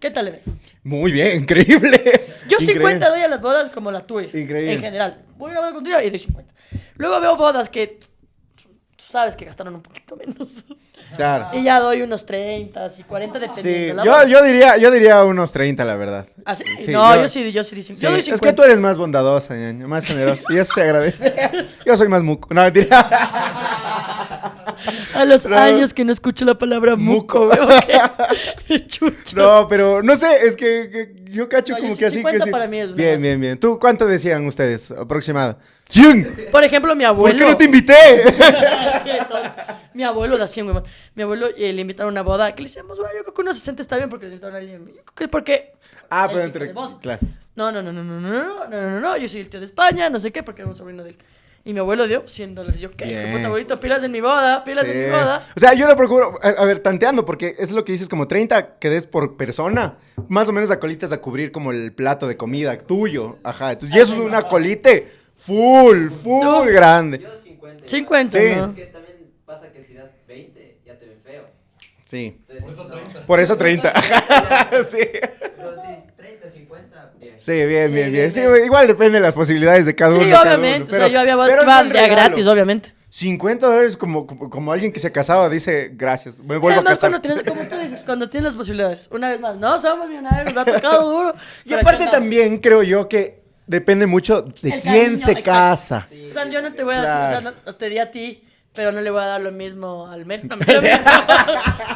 ¿Qué 0.00 0.10
tal 0.10 0.24
le 0.24 0.30
ves? 0.30 0.46
Muy 0.82 1.12
bien, 1.12 1.36
increíble. 1.42 2.00
Yo 2.48 2.56
Increíble. 2.58 2.90
50 2.90 3.10
doy 3.10 3.20
a 3.20 3.28
las 3.28 3.42
bodas 3.42 3.68
como 3.68 3.90
la 3.90 4.06
tuya. 4.06 4.28
Increíble. 4.28 4.72
En 4.72 4.80
general. 4.80 5.22
Voy 5.36 5.50
a 5.50 5.52
una 5.52 5.60
boda 5.60 5.72
con 5.74 5.84
tuya 5.84 6.02
y 6.02 6.08
doy 6.10 6.18
50. 6.18 6.54
Luego 6.96 7.20
veo 7.20 7.36
bodas 7.36 7.68
que 7.68 7.98
sabes 9.12 9.36
que 9.36 9.44
gastaron 9.44 9.74
un 9.74 9.82
poquito 9.82 10.16
menos. 10.16 10.48
Claro. 11.16 11.48
y 11.52 11.62
ya 11.62 11.78
doy 11.78 12.00
unos 12.00 12.24
30 12.24 12.88
y 12.98 13.02
40 13.02 13.38
Sí, 13.38 13.46
dependiendo. 13.46 14.02
de 14.02 14.08
la 14.08 14.22
yo, 14.22 14.28
yo 14.28 14.42
diría, 14.42 14.76
yo 14.78 14.90
diría 14.90 15.22
unos 15.24 15.52
30, 15.52 15.84
la 15.84 15.96
verdad. 15.96 16.26
¿Ah, 16.46 16.54
sí? 16.56 16.64
Sí, 16.78 16.90
no, 16.90 17.14
yo- 17.16 17.22
yo, 17.22 17.28
sí, 17.28 17.52
yo 17.52 17.64
sí 17.64 17.74
di 17.76 17.82
50. 17.82 17.98
Sí, 17.98 18.02
Yo 18.02 18.10
doy 18.10 18.20
es 18.20 18.24
50. 18.26 18.46
que 18.46 18.52
tú 18.56 18.62
eres 18.62 18.80
más 18.80 18.96
bondadosa, 18.96 19.52
más 19.86 20.06
generosa. 20.06 20.42
Y 20.48 20.56
eso 20.56 20.72
se 20.72 20.80
agradece. 20.82 21.50
Yo 21.84 21.96
soy 21.98 22.08
más 22.08 22.22
muco. 22.22 22.48
No, 22.54 22.62
mentira. 22.62 23.90
A 25.14 25.24
los 25.24 25.46
No. 25.46 25.56
años 25.56 25.92
que 25.94 26.04
no 26.04 26.12
escucho 26.12 26.44
la 26.44 26.56
palabra 26.56 26.96
muco, 26.96 27.46
Muco. 27.46 27.56
güey. 27.66 28.82
No, 29.36 29.66
pero 29.68 30.02
no 30.02 30.16
sé, 30.16 30.46
es 30.46 30.56
que, 30.56 30.88
que 31.24 31.30
yo 31.32 31.48
cacho 31.48 31.74
No, 31.74 31.80
como 31.80 31.96
que 31.96 32.06
así. 32.06 32.16
50 32.16 32.38
que 32.38 32.44
sí. 32.44 32.50
para 32.50 32.66
mí 32.66 32.78
es 32.78 32.94
Bien, 32.94 33.20
bien, 33.20 33.40
bien. 33.40 33.58
¿Tú 33.58 33.78
cuánto 33.78 34.06
decían 34.06 34.46
ustedes 34.46 34.90
aproximado? 34.90 35.58
¡100! 35.90 36.50
Por 36.50 36.64
ejemplo, 36.64 36.94
mi 36.94 37.04
¿Por 37.04 37.08
abuelo. 37.08 37.38
qué 37.38 37.44
no 37.44 37.56
te 37.56 37.64
invité? 37.64 37.94
Qué 39.04 39.18
tonto. 39.28 39.50
Mi 39.94 40.04
abuelo 40.04 40.38
da 40.38 40.46
100, 40.46 40.70
güey. 40.72 40.84
Mi 41.14 41.22
abuelo 41.22 41.48
eh, 41.56 41.72
le 41.72 41.80
invitaron 41.82 42.10
a 42.10 42.12
una 42.12 42.22
boda. 42.22 42.54
Que 42.54 42.62
le 42.62 42.68
decíamos, 42.68 42.98
güey, 42.98 43.10
yo 43.16 43.22
creo 43.22 43.34
que 43.34 43.40
unos 43.42 43.56
60 43.58 43.82
está 43.82 43.96
bien 43.96 44.08
porque 44.08 44.26
le 44.26 44.32
invitaron 44.32 44.56
a 44.56 44.58
alguien. 44.58 44.86
Yo 44.86 45.02
creo 45.04 45.14
que 45.14 45.28
porque. 45.28 45.72
Ah, 46.08 46.28
pero 46.30 46.44
entre. 46.44 46.72
Claro. 46.72 47.20
No, 47.54 47.70
no, 47.70 47.82
no, 47.82 47.92
no, 47.92 48.02
no, 48.02 48.18
no, 48.20 48.30
no, 48.30 48.44
no, 48.44 48.68
no, 48.68 48.90
no, 48.90 49.00
no, 49.00 49.16
yo 49.18 49.28
soy 49.28 49.40
el 49.40 49.48
tío 49.50 49.60
de 49.60 49.66
España, 49.66 50.08
no 50.08 50.18
sé 50.18 50.32
qué, 50.32 50.42
porque 50.42 50.62
era 50.62 50.70
un 50.70 50.76
sobrino 50.76 51.02
de 51.02 51.10
él. 51.10 51.16
Y 51.64 51.72
mi 51.72 51.78
abuelo 51.78 52.08
dio 52.08 52.26
100 52.26 52.54
dólares. 52.56 52.80
Yo, 52.80 52.90
¿qué? 52.90 53.04
Bien. 53.04 53.24
¿Qué 53.26 53.32
puta 53.36 53.46
abuelito? 53.46 53.78
Pilas 53.78 54.02
en 54.02 54.10
mi 54.10 54.20
boda, 54.20 54.64
pilas 54.64 54.84
en 54.88 54.98
mi 54.98 55.04
Sí. 55.04 55.10
boda. 55.10 55.46
O 55.56 55.60
sea, 55.60 55.74
yo 55.74 55.86
lo 55.86 55.96
procuro, 55.96 56.38
a, 56.42 56.48
a 56.48 56.64
ver, 56.64 56.80
tanteando, 56.80 57.24
porque 57.24 57.54
es 57.58 57.70
lo 57.70 57.84
que 57.84 57.92
dices, 57.92 58.08
como 58.08 58.26
30 58.26 58.78
que 58.80 58.90
des 58.90 59.06
por 59.06 59.36
persona. 59.36 59.98
Más 60.28 60.48
o 60.48 60.52
menos 60.52 60.70
a 60.72 60.80
colitas 60.80 61.12
a 61.12 61.20
cubrir 61.20 61.52
como 61.52 61.70
el 61.70 61.92
plato 61.92 62.26
de 62.26 62.36
comida 62.36 62.76
tuyo. 62.78 63.38
Ajá. 63.44 63.72
Entonces, 63.72 63.96
y 63.96 64.00
eso 64.00 64.14
es 64.14 64.20
una 64.20 64.42
colite 64.42 65.06
full, 65.36 66.08
full 66.10 66.42
No. 66.44 66.64
grande. 66.64 67.20
Yo 67.20 67.28
50. 67.36 67.88
50, 67.88 68.38
Sí. 68.40 68.54
¿no? 68.56 68.66
Es 68.66 68.74
que 68.74 68.84
también 68.86 69.30
pasa 69.46 69.70
que 69.72 69.84
si 69.84 69.94
das 69.94 70.10
20, 70.26 70.80
ya 70.84 70.98
te 70.98 71.06
ven 71.06 71.20
feo. 71.22 71.44
Sí. 72.04 72.38
Entonces, 72.48 72.62
Por 72.64 72.70
eso 72.72 72.84
no. 72.88 72.94
30. 72.94 73.26
Por 73.26 73.40
eso 73.40 73.56
30. 73.56 73.92
sí. 74.90 74.98
Pero 75.56 75.76
si 75.76 75.82
30, 75.82 76.11
50, 76.52 77.12
bien. 77.20 77.34
Sí, 77.38 77.52
bien, 77.52 77.68
bien, 77.68 77.92
bien. 77.92 78.12
bien, 78.12 78.30
Sí, 78.30 78.40
igual 78.64 78.86
depende 78.86 79.18
de 79.18 79.22
las 79.22 79.34
posibilidades 79.34 79.86
de 79.86 79.94
cada 79.94 80.14
uno. 80.14 80.24
Sí, 80.24 80.32
obviamente. 80.32 80.84
uno, 80.84 80.92
o 80.92 80.96
sea, 80.96 81.08
yo 81.08 81.20
había 81.20 81.34
a 81.34 81.82
regalo. 81.82 82.14
gratis, 82.14 82.46
obviamente. 82.46 82.94
50 83.10 83.66
dólares 83.66 83.96
como, 83.96 84.26
como, 84.26 84.48
como 84.48 84.72
alguien 84.72 84.90
que 84.90 84.98
se 84.98 85.12
casaba 85.12 85.48
dice 85.50 85.90
gracias. 85.92 86.38
Me 86.38 86.54
Y 86.56 86.58
vuelvo 86.58 86.68
a 86.68 86.72
además, 86.76 86.94
casar. 86.94 87.10
cuando 87.10 87.20
tienes, 87.20 87.42
como 87.44 87.62
tú 87.68 87.76
dices, 87.76 88.02
cuando 88.04 88.30
tienes 88.30 88.44
las 88.46 88.56
posibilidades, 88.56 89.08
una 89.12 89.28
vez 89.28 89.38
más, 89.38 89.56
no 89.58 89.78
somos 89.78 90.08
millonarios, 90.08 90.54
nos 90.54 90.56
ha 90.56 90.64
tocado 90.72 91.10
duro. 91.12 91.34
Y 91.66 91.74
aparte 91.74 92.06
también 92.08 92.56
creo 92.58 92.82
yo 92.82 93.08
que 93.08 93.42
depende 93.66 94.06
mucho 94.06 94.40
de 94.40 94.70
El 94.70 94.80
quién 94.80 94.82
cariño, 94.82 95.18
se 95.18 95.30
exacto. 95.32 95.42
casa. 95.50 96.06
Sí, 96.08 96.28
O 96.30 96.32
sea, 96.32 96.48
yo 96.48 96.62
no 96.62 96.72
te 96.72 96.84
voy 96.84 96.94
a 96.94 97.00
decir, 97.02 97.16
o 97.16 97.28
sea, 97.28 97.40
Claro. 97.40 97.56
no, 97.66 97.74
te 97.74 97.88
di 97.90 97.98
a 97.98 98.10
ti, 98.10 98.44
pero 98.74 98.90
no 98.92 99.02
le 99.02 99.10
voy 99.10 99.20
a 99.20 99.26
dar 99.26 99.40
lo 99.42 99.52
mismo 99.52 100.06
al 100.10 100.24
Mer. 100.24 100.46
No, 100.46 100.56
mentira. 100.56 101.02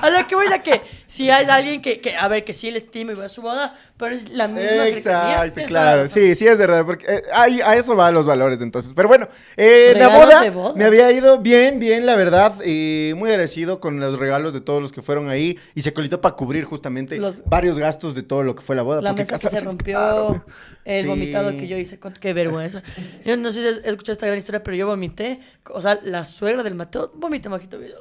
a 0.02 0.10
lo 0.10 0.26
que 0.28 0.34
voy 0.34 0.46
a 0.52 0.62
que 0.62 0.82
si 1.06 1.30
hay 1.30 1.46
alguien 1.46 1.80
que, 1.80 2.00
que, 2.02 2.14
a 2.14 2.28
ver, 2.28 2.44
que 2.44 2.52
sí 2.52 2.70
le 2.70 2.76
estimo 2.76 3.12
y 3.12 3.14
va 3.14 3.24
a 3.24 3.28
su 3.30 3.40
boda, 3.40 3.74
pero 3.98 4.14
es 4.14 4.28
la 4.30 4.46
misma. 4.48 4.88
Exacto, 4.88 5.60
claro. 5.66 6.06
Sí, 6.06 6.34
sí 6.34 6.46
es 6.46 6.58
verdad. 6.58 6.84
Porque 6.84 7.06
eh, 7.08 7.22
ahí- 7.32 7.60
a 7.60 7.76
eso 7.76 7.96
van 7.96 8.12
los 8.14 8.26
valores 8.26 8.60
entonces. 8.60 8.92
Pero 8.94 9.08
bueno, 9.08 9.28
eh, 9.56 9.94
la 9.96 10.08
boda, 10.08 10.72
me 10.74 10.84
había 10.84 11.10
ido 11.12 11.38
bien, 11.38 11.78
bien, 11.78 12.04
la 12.06 12.14
verdad. 12.16 12.54
y 12.64 13.12
muy 13.16 13.30
agradecido 13.30 13.80
con 13.80 13.98
los 14.00 14.18
regalos 14.18 14.52
de 14.54 14.60
todos 14.60 14.82
los 14.82 14.92
que 14.92 15.02
fueron 15.02 15.28
ahí. 15.30 15.58
Y 15.74 15.82
se 15.82 15.92
colitó 15.92 16.20
para 16.20 16.34
cubrir 16.36 16.64
justamente 16.64 17.18
Los- 17.18 17.42
varios 17.44 17.78
gastos 17.78 18.14
de 18.14 18.22
todo 18.22 18.42
lo 18.42 18.54
que 18.54 18.62
fue 18.62 18.76
la 18.76 18.82
boda. 18.82 19.00
La 19.02 19.10
porque 19.10 19.22
mesa 19.32 19.38
que 19.38 19.54
se 19.56 19.60
rompió, 19.64 19.98
caro. 19.98 20.44
el 20.84 21.02
Sí. 21.02 21.08
vomitado 21.08 21.50
que 21.52 21.66
yo 21.66 21.76
hice, 21.76 21.98
qué 22.20 22.32
vergüenza. 22.32 22.82
Yo 23.24 23.36
no 23.36 23.50
sé 23.52 23.60
si 23.62 23.66
has 23.68 23.84
escuchado 23.86 24.12
esta 24.12 24.26
gran 24.26 24.38
historia, 24.38 24.62
pero 24.62 24.76
yo 24.76 24.86
vomité, 24.86 25.40
o 25.70 25.80
sea, 25.80 25.98
la 26.02 26.24
suegra 26.24 26.62
del 26.62 26.74
Mateo 26.74 27.10
vomité 27.14 27.48
bajito 27.48 27.78
video. 27.78 27.98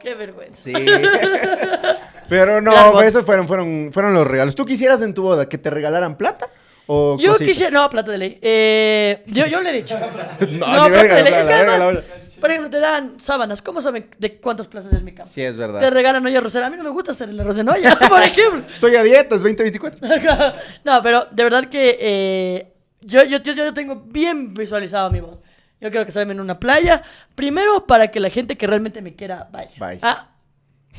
qué 0.00 0.14
vergüenza. 0.14 0.62
Sí. 0.62 0.72
Pero 2.30 2.60
no, 2.62 2.70
Gran 2.72 3.04
esos 3.04 3.26
fueron, 3.26 3.46
fueron, 3.48 3.90
fueron 3.92 4.14
los 4.14 4.26
regalos. 4.26 4.54
¿Tú 4.54 4.64
quisieras 4.64 5.02
en 5.02 5.12
tu 5.12 5.22
boda 5.22 5.48
que 5.48 5.58
te 5.58 5.68
regalaran 5.68 6.16
plata? 6.16 6.48
¿O 6.86 7.18
Yo 7.18 7.32
cositas? 7.32 7.48
quisiera, 7.48 7.70
no, 7.72 7.90
plata 7.90 8.12
de 8.12 8.18
ley. 8.18 8.38
Eh, 8.40 9.22
yo, 9.26 9.46
yo 9.46 9.60
le 9.60 9.70
he 9.70 9.72
dicho. 9.74 9.98
No, 10.40 10.66
plata 10.66 10.88
verga, 10.88 11.14
de 11.16 11.22
ley. 11.24 11.34
Es 11.34 11.46
que 11.46 11.52
además, 11.52 11.86
verga. 11.86 12.02
por 12.40 12.50
ejemplo, 12.50 12.70
te 12.70 12.78
dan 12.78 13.20
sábanas. 13.20 13.62
¿Cómo 13.62 13.80
saben 13.80 14.08
de 14.16 14.36
cuántas 14.36 14.68
plazas 14.68 14.92
es 14.92 15.02
mi 15.02 15.12
cama? 15.12 15.28
Sí, 15.28 15.42
es 15.42 15.56
verdad. 15.56 15.80
Te 15.80 15.90
regalan 15.90 16.24
olla 16.24 16.40
rosera. 16.40 16.66
A 16.66 16.70
mí 16.70 16.76
no 16.76 16.84
me 16.84 16.90
gusta 16.90 17.10
hacer 17.12 17.28
el 17.28 17.40
arroz 17.40 17.58
en 17.58 17.68
olla, 17.68 17.98
por 18.08 18.22
ejemplo. 18.22 18.64
Estoy 18.70 18.94
a 18.94 19.02
dieta, 19.02 19.34
es 19.34 19.42
2024. 19.42 20.00
no, 20.84 21.02
pero 21.02 21.26
de 21.32 21.42
verdad 21.44 21.64
que 21.66 21.98
eh, 22.00 22.72
yo, 23.00 23.24
yo, 23.24 23.38
yo, 23.38 23.52
yo 23.54 23.74
tengo 23.74 23.96
bien 24.06 24.54
visualizado 24.54 25.10
mi 25.10 25.20
boda. 25.20 25.38
Yo 25.80 25.90
quiero 25.90 26.06
casarme 26.06 26.32
en 26.32 26.40
una 26.40 26.60
playa. 26.60 27.02
Primero, 27.34 27.86
para 27.86 28.08
que 28.08 28.20
la 28.20 28.30
gente 28.30 28.56
que 28.56 28.66
realmente 28.66 29.02
me 29.02 29.14
quiera 29.14 29.48
vaya. 29.50 29.70
Vaya. 29.78 30.00
Ah. 30.02 30.26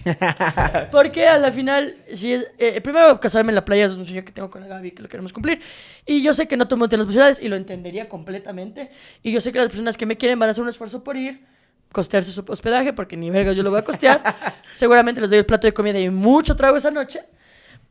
Porque 0.91 1.27
a 1.27 1.37
la 1.37 1.51
final, 1.51 1.95
si 2.13 2.33
es, 2.33 2.51
eh, 2.57 2.81
primero 2.81 3.19
casarme 3.19 3.51
en 3.51 3.55
la 3.55 3.65
playa 3.65 3.85
es 3.85 3.91
un 3.91 4.05
sueño 4.05 4.23
que 4.25 4.31
tengo 4.31 4.49
con 4.49 4.61
la 4.61 4.67
Gaby, 4.67 4.91
que 4.91 5.03
lo 5.03 5.09
queremos 5.09 5.33
cumplir. 5.33 5.61
Y 6.05 6.23
yo 6.23 6.33
sé 6.33 6.47
que 6.47 6.57
no 6.57 6.67
tiene 6.67 6.87
las 6.87 7.05
posibilidades 7.05 7.41
y 7.41 7.47
lo 7.49 7.55
entendería 7.55 8.09
completamente. 8.09 8.91
Y 9.21 9.31
yo 9.31 9.41
sé 9.41 9.51
que 9.51 9.59
las 9.59 9.67
personas 9.67 9.97
que 9.97 10.05
me 10.05 10.17
quieren 10.17 10.39
van 10.39 10.47
a 10.49 10.51
hacer 10.51 10.63
un 10.63 10.69
esfuerzo 10.69 11.03
por 11.03 11.17
ir, 11.17 11.45
costearse 11.91 12.31
su 12.31 12.43
hospedaje, 12.47 12.93
porque 12.93 13.17
ni 13.17 13.29
verga 13.29 13.51
yo 13.53 13.63
lo 13.63 13.69
voy 13.69 13.79
a 13.79 13.83
costear. 13.83 14.21
Seguramente 14.71 15.21
les 15.21 15.29
doy 15.29 15.39
el 15.39 15.45
plato 15.45 15.67
de 15.67 15.73
comida 15.73 15.99
y 15.99 16.09
mucho 16.09 16.55
trago 16.55 16.77
esa 16.77 16.91
noche. 16.91 17.23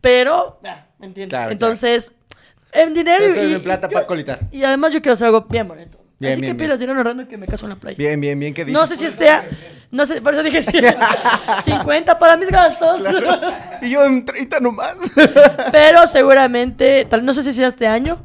Pero, 0.00 0.60
ah, 0.64 0.86
¿me 0.98 1.06
entiendes? 1.06 1.38
Claro, 1.38 1.52
Entonces, 1.52 2.12
en 2.72 2.94
dinero 2.94 3.24
Entonces, 3.24 3.50
y, 3.50 3.54
en 3.54 3.62
plata 3.62 3.88
yo- 3.88 3.94
pa' 3.98 4.06
colitar. 4.06 4.40
Y 4.50 4.64
además 4.64 4.92
yo 4.92 5.02
quiero 5.02 5.14
hacer 5.14 5.26
algo 5.26 5.42
bien 5.42 5.68
bonito. 5.68 5.98
Bien, 6.20 6.32
Así 6.34 6.40
bien, 6.42 6.52
que 6.56 6.62
pilas 6.62 6.78
dinero 6.78 6.98
ahorrando 6.98 7.26
que 7.26 7.36
me 7.38 7.46
caso 7.46 7.64
en 7.66 7.70
la 7.70 7.76
playa. 7.76 7.96
Bien, 7.98 8.20
bien, 8.20 8.38
bien. 8.38 8.52
¿Qué 8.54 8.64
dices? 8.64 8.78
No 8.80 8.86
sé 8.86 8.96
si 8.96 9.06
a- 9.26 9.42
No 9.90 10.04
sé, 10.06 10.20
por 10.22 10.34
eso 10.34 10.42
dije 10.42 10.60
50 10.62 12.18
para 12.18 12.36
mis 12.36 12.50
gastos. 12.50 13.02
Y 13.82 13.90
yo 13.90 14.04
en 14.04 14.24
30 14.24 14.60
nomás. 14.60 14.96
Pero 15.72 16.06
seguramente, 16.06 17.06
tal, 17.08 17.24
no 17.24 17.32
sé 17.32 17.42
si 17.42 17.52
sea 17.54 17.68
este 17.68 17.86
año, 17.86 18.22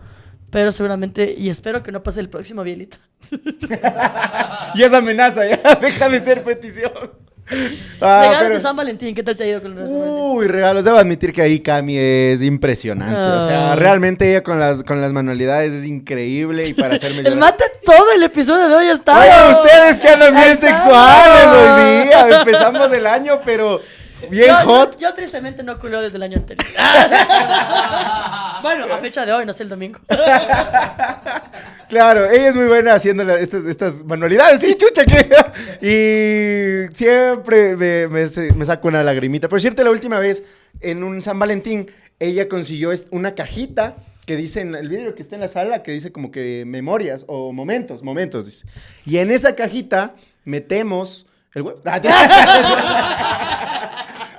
pero 0.51 0.71
seguramente, 0.73 1.33
y 1.37 1.49
espero 1.49 1.81
que 1.83 1.91
no 1.93 2.03
pase 2.03 2.19
el 2.19 2.29
próximo 2.29 2.63
Bielita. 2.63 2.97
y 4.75 4.83
esa 4.83 4.97
amenaza 4.97 5.41
ya 5.45 5.75
deja 5.75 6.09
de 6.09 6.23
ser 6.23 6.43
petición. 6.43 6.91
Ah, 8.01 8.21
Regalos 8.23 8.39
pero- 8.41 8.53
de 8.55 8.59
San 8.59 8.75
Valentín, 8.75 9.13
¿qué 9.13 9.21
tal 9.21 9.37
te 9.37 9.43
ha 9.43 9.47
ido 9.47 9.61
con 9.61 9.75
San 9.75 9.83
Valentín? 9.83 10.03
Uy, 10.03 10.47
regalos. 10.47 10.83
Debo 10.83 10.97
admitir 10.97 11.31
que 11.31 11.41
ahí 11.41 11.59
Cami 11.59 11.95
es 11.97 12.41
impresionante. 12.41 13.15
O 13.15 13.41
sea, 13.41 13.73
Ay. 13.73 13.79
realmente 13.79 14.29
ella 14.29 14.41
con 14.43 14.59
las, 14.59 14.83
con 14.83 14.99
las 14.99 15.13
manualidades 15.13 15.71
es 15.73 15.85
increíble 15.85 16.67
y 16.67 16.73
para 16.73 16.95
hacerme 16.95 17.19
El 17.19 17.23
llorar. 17.25 17.39
mate 17.39 17.63
todo 17.85 18.11
el 18.13 18.23
episodio 18.23 18.67
de 18.67 18.75
hoy 18.75 18.87
está. 18.87 19.19
Oye, 19.19 19.59
ustedes 19.59 19.99
que 19.99 20.09
andan 20.09 20.33
bien 20.35 20.57
sexuales 20.57 21.45
hoy 21.45 22.03
día. 22.07 22.39
Empezamos 22.39 22.91
el 22.91 23.05
año, 23.07 23.39
pero 23.45 23.81
bien 24.29 24.47
yo, 24.47 24.55
hot. 24.65 24.93
Yo, 24.93 25.07
yo 25.07 25.13
tristemente 25.13 25.63
no 25.63 25.77
culeo 25.77 26.01
desde 26.01 26.17
el 26.17 26.23
año 26.23 26.37
anterior. 26.37 26.65
bueno, 28.61 28.85
a 28.93 28.97
fecha 28.97 29.25
de 29.25 29.31
hoy, 29.33 29.45
no 29.45 29.53
sé 29.53 29.63
el 29.63 29.69
domingo. 29.69 29.99
Claro, 31.87 32.29
ella 32.29 32.49
es 32.49 32.55
muy 32.55 32.65
buena 32.65 32.95
haciendo 32.95 33.23
la- 33.23 33.37
estas, 33.37 33.65
estas 33.65 34.03
manualidades. 34.03 34.59
Sí, 34.59 34.75
chucha, 34.75 35.05
que. 35.05 35.29
Y 35.85 36.87
siempre 36.95 37.75
me, 37.75 38.07
me, 38.07 38.65
saco 38.65 38.87
una 38.87 39.03
lagrimita. 39.03 39.47
Por 39.47 39.61
cierto, 39.61 39.83
la 39.83 39.91
última 39.91 40.19
vez, 40.19 40.43
en 40.81 41.03
un 41.03 41.21
San 41.21 41.37
Valentín, 41.37 41.91
ella 42.19 42.47
consiguió 42.47 42.89
una 43.11 43.35
cajita 43.35 43.97
que 44.25 44.35
dice 44.35 44.61
en 44.61 44.75
el 44.75 44.89
vidrio 44.89 45.15
que 45.15 45.21
está 45.21 45.35
en 45.35 45.41
la 45.41 45.47
sala, 45.47 45.83
que 45.83 45.91
dice 45.91 46.11
como 46.11 46.31
que 46.31 46.63
memorias 46.65 47.25
o 47.27 47.51
momentos, 47.53 48.03
momentos, 48.03 48.45
dice. 48.45 48.65
Y 49.05 49.17
en 49.17 49.31
esa 49.31 49.55
cajita 49.55 50.15
metemos. 50.43 51.27
¿El 51.53 51.61
huevo? 51.61 51.81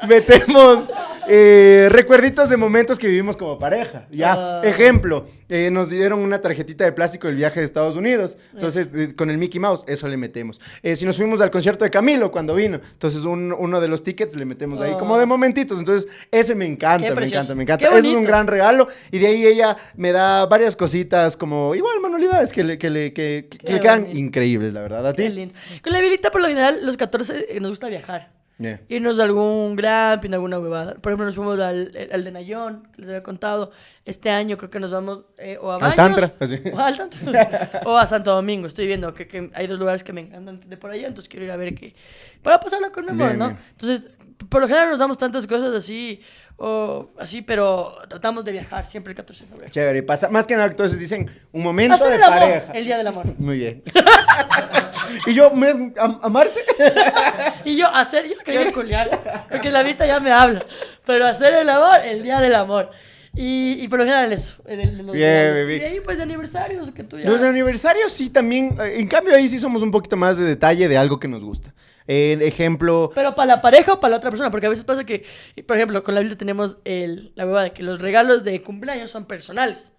metemos 0.09 0.91
eh, 1.29 1.89
recuerditos 1.91 2.49
de 2.49 2.57
momentos 2.57 2.99
que 2.99 3.07
vivimos 3.09 3.37
como 3.37 3.59
pareja. 3.59 4.07
Ya, 4.11 4.35
Ah. 4.37 4.61
ejemplo, 4.65 5.27
eh, 5.49 5.71
nos 5.71 5.89
dieron 5.91 6.21
una 6.21 6.41
tarjetita 6.41 6.85
de 6.85 6.93
plástico 6.93 7.27
del 7.29 7.37
viaje 7.37 7.61
de 7.61 7.67
Estados 7.67 7.97
Unidos. 7.97 8.37
Entonces, 8.55 8.89
eh, 8.95 9.15
con 9.17 9.31
el 9.31 9.39
Mickey 9.39 9.59
Mouse, 9.61 9.85
eso 9.87 10.09
le 10.09 10.17
metemos. 10.17 10.61
Eh, 10.83 10.97
si 10.97 11.05
nos 11.07 11.17
fuimos 11.17 11.41
al 11.41 11.51
concierto 11.51 11.85
de 11.85 11.91
Camilo 11.91 12.31
cuando 12.31 12.55
vino, 12.55 12.81
entonces 12.93 13.23
un- 13.23 13.53
uno 13.53 13.81
de 13.81 13.89
los 13.89 14.03
tickets 14.03 14.37
le 14.37 14.45
metemos 14.45 14.81
ahí 14.81 14.93
Ah. 14.95 14.99
como 14.99 15.19
de 15.19 15.27
momentitos. 15.27 15.79
Entonces, 15.79 16.09
ese 16.31 16.55
me 16.55 16.67
encanta, 16.67 17.15
me 17.15 17.27
encanta, 17.27 17.55
me 17.55 17.63
encanta. 17.63 17.99
Es 17.99 18.05
un 18.05 18.25
gran 18.25 18.47
regalo. 18.47 18.89
Y 19.11 19.19
de 19.19 19.27
ahí 19.29 19.47
ella 19.47 19.77
me 19.97 20.13
da 20.13 20.47
varias 20.47 20.77
cositas 20.77 21.37
como, 21.37 21.75
igual, 21.75 22.01
manualidades 22.01 22.53
que 22.53 22.65
le, 22.65 22.79
que 22.79 22.91
le, 22.91 23.13
que, 23.13 23.49
que 23.49 23.73
le 23.73 23.81
quedan 23.81 24.17
increíbles, 24.17 24.73
la 24.73 24.83
verdad. 24.83 25.07
¿A 25.09 25.13
ti? 25.13 25.23
Qué 25.23 25.31
lindo. 25.31 25.55
Con 25.83 25.93
la 25.93 26.01
Bielita, 26.01 26.31
por 26.31 26.41
lo 26.41 26.49
general, 26.49 26.81
los 26.85 26.97
14 26.97 27.47
eh, 27.49 27.61
nos 27.61 27.71
gusta 27.71 27.89
viajar. 27.89 28.36
Yeah. 28.59 28.81
Irnos 28.89 29.21
a 29.21 29.25
algún 29.25 29.77
glamping, 29.77 30.33
alguna 30.33 30.59
huevada. 30.59 30.95
Por 30.95 31.13
ejemplo, 31.13 31.27
nos 31.27 31.35
fuimos 31.35 31.61
al, 31.61 31.93
al 32.11 32.25
de 32.25 32.33
Nayón, 32.33 32.89
que 32.95 33.03
les 33.03 33.11
había 33.11 33.23
contado. 33.23 33.71
Este 34.07 34.31
año 34.31 34.57
creo 34.57 34.71
que 34.71 34.81
nos 34.81 34.91
vamos 34.91 35.27
eh, 35.37 35.59
o 35.61 35.71
a 35.71 35.75
Al 35.75 35.81
Baños. 35.81 35.97
Tantra, 35.97 36.35
así. 36.41 36.61
O 36.73 36.79
al 36.79 36.97
Tantra. 36.97 37.83
o 37.85 37.99
a 37.99 38.07
Santo 38.07 38.35
Domingo. 38.35 38.67
Estoy 38.67 38.87
viendo 38.87 39.13
que, 39.13 39.29
que 39.29 39.51
hay 39.53 39.67
dos 39.67 39.79
lugares 39.79 40.03
que 40.03 40.15
me 40.15 40.23
encantan 40.23 40.61
de 40.67 40.77
por 40.79 40.91
allá, 40.91 41.07
entonces 41.07 41.29
quiero 41.29 41.45
ir 41.45 41.51
a 41.51 41.57
ver 41.57 41.75
qué. 41.75 41.95
Para 42.43 42.59
pasarlo 42.59 42.91
con 42.93 43.05
mi 43.05 43.11
amor, 43.11 43.35
¿no? 43.35 43.49
bien. 43.49 43.59
Entonces, 43.73 44.11
por 44.49 44.61
lo 44.61 44.69
general 44.69 44.91
nos 44.91 44.99
damos 44.99 45.19
tantas 45.19 45.47
cosas 45.47 45.75
así, 45.75 46.21
o 46.57 47.11
así, 47.19 47.43
pero 47.43 47.97
tratamos 48.09 48.45
de 48.45 48.53
viajar 48.53 48.87
siempre 48.87 49.11
el 49.13 49.17
14 49.17 49.45
de 49.45 49.51
febrero. 49.51 49.73
Chévere. 49.73 49.99
y 49.99 50.03
Pasa, 50.03 50.29
más 50.29 50.47
que 50.47 50.55
nada, 50.55 50.69
entonces 50.69 50.99
dicen 50.99 51.29
un 51.53 51.63
momento 51.63 51.95
Hacer 51.95 52.11
de 52.11 52.17
el 52.17 52.23
amor, 52.23 52.39
pareja. 52.41 52.73
el 52.73 52.85
día 52.85 52.97
del 52.99 53.07
amor. 53.07 53.27
Muy 53.39 53.57
bien. 53.59 53.83
y 55.27 55.35
yo, 55.35 55.51
me, 55.51 55.93
am- 55.99 56.19
amarse. 56.23 56.61
Y 57.65 57.77
yo 57.77 57.87
hacer, 57.89 58.29
yo 58.29 58.35
quería 58.45 58.71
culiar, 58.73 59.47
porque 59.51 59.71
la 59.73 59.83
vista 59.83 60.07
ya 60.07 60.21
me 60.21 60.31
habla, 60.31 60.65
pero 61.05 61.27
hacer 61.27 61.53
el 61.55 61.69
amor, 61.69 61.99
el 62.05 62.23
día 62.23 62.41
del 62.41 62.55
amor. 62.55 62.91
Y, 63.35 63.79
y 63.83 63.89
por 63.89 63.99
lo 63.99 64.05
general 64.07 64.33
eso. 64.33 64.55
en 64.67 64.81
el- 64.81 65.01
en 65.01 65.07
los 65.07 65.15
Bien, 65.15 65.53
baby. 65.55 65.77
Y 65.77 65.81
ahí 65.83 66.01
pues 66.01 66.17
de 66.17 66.23
aniversarios 66.23 66.91
que 66.93 67.03
tú 67.05 67.19
ya... 67.19 67.29
Los 67.29 67.43
aniversarios 67.43 68.13
sí 68.13 68.31
también, 68.31 68.79
eh, 68.81 68.95
en 69.01 69.09
cambio 69.09 69.35
ahí 69.35 69.49
sí 69.49 69.59
somos 69.59 69.83
un 69.83 69.91
poquito 69.91 70.17
más 70.17 70.39
de 70.39 70.45
detalle 70.45 70.89
de 70.89 70.97
algo 70.97 71.19
que 71.19 71.29
nos 71.29 71.43
gusta. 71.43 71.75
En 72.09 72.41
ejemplo, 72.43 73.11
Pero 73.15 73.35
para 73.35 73.57
la 73.57 73.63
pareja 73.63 73.95
o 73.95 74.01
para 74.01 74.13
la 74.13 74.17
otra 74.19 74.31
persona, 74.31 74.51
porque 74.51 74.67
a 74.67 74.71
veces 74.71 74.85
pasa 74.85 75.05
que, 75.05 75.25
por 75.67 75.77
ejemplo, 75.77 76.03
con 76.03 76.15
la 76.15 76.21
Biblia 76.21 76.39
tenemos 76.39 76.79
el, 76.85 77.33
la 77.35 77.47
hueva 77.47 77.65
de 77.65 77.73
que 77.73 77.83
los 77.83 78.01
regalos 78.01 78.45
de 78.45 78.63
cumpleaños 78.63 79.11
son 79.11 79.25
personales, 79.25 79.93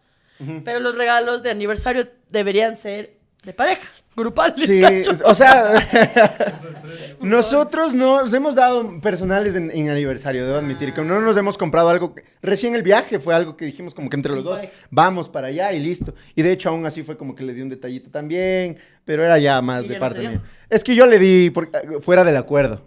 pero 0.64 0.80
los 0.80 0.95
regalos 0.95 1.43
de 1.43 1.49
aniversario 1.51 2.08
deberían 2.30 2.78
ser 2.78 3.16
De 3.43 3.53
pareja, 3.53 3.88
grupal. 4.15 4.53
Sí, 4.57 4.81
o 5.23 5.33
sea, 5.33 5.73
nosotros 7.21 7.93
no 7.93 8.21
nos 8.23 8.33
hemos 8.33 8.55
dado 8.55 8.99
personales 8.99 9.55
en, 9.55 9.71
en 9.71 9.89
aniversario, 9.89 10.45
debo 10.45 10.57
admitir, 10.57 10.93
que 10.93 11.01
no 11.01 11.21
nos 11.21 11.38
hemos 11.38 11.57
comprado 11.57 11.89
algo. 11.89 12.13
que- 12.13 12.23
recién 12.41 12.75
el 12.75 12.83
viaje 12.83 13.19
fue 13.19 13.33
algo 13.33 13.55
que 13.55 13.65
dijimos 13.65 13.93
como 13.93 14.09
que 14.09 14.15
entre 14.17 14.33
los 14.33 14.43
dos, 14.43 14.55
Pareja. 14.57 14.73
vamos 14.91 15.29
para 15.29 15.47
allá 15.47 15.71
y 15.71 15.79
listo. 15.79 16.13
Y 16.35 16.41
de 16.41 16.51
hecho, 16.51 16.69
aún 16.69 16.85
así 16.85 17.03
fue 17.03 17.15
como 17.17 17.35
que 17.35 17.43
le 17.43 17.53
di 17.53 17.61
un 17.61 17.69
detallito 17.69 18.09
también, 18.09 18.77
pero 19.05 19.23
era 19.23 19.38
ya 19.38 19.61
más 19.61 19.85
¿Y 19.85 19.89
de 19.89 19.93
ya 19.95 19.99
parte 19.99 20.27
mía. 20.27 20.41
Es 20.69 20.83
que 20.83 20.93
yo 20.95 21.05
le 21.05 21.17
di 21.19 21.49
por- 21.49 21.69
fuera 22.01 22.23
del 22.23 22.35
acuerdo. 22.38 22.85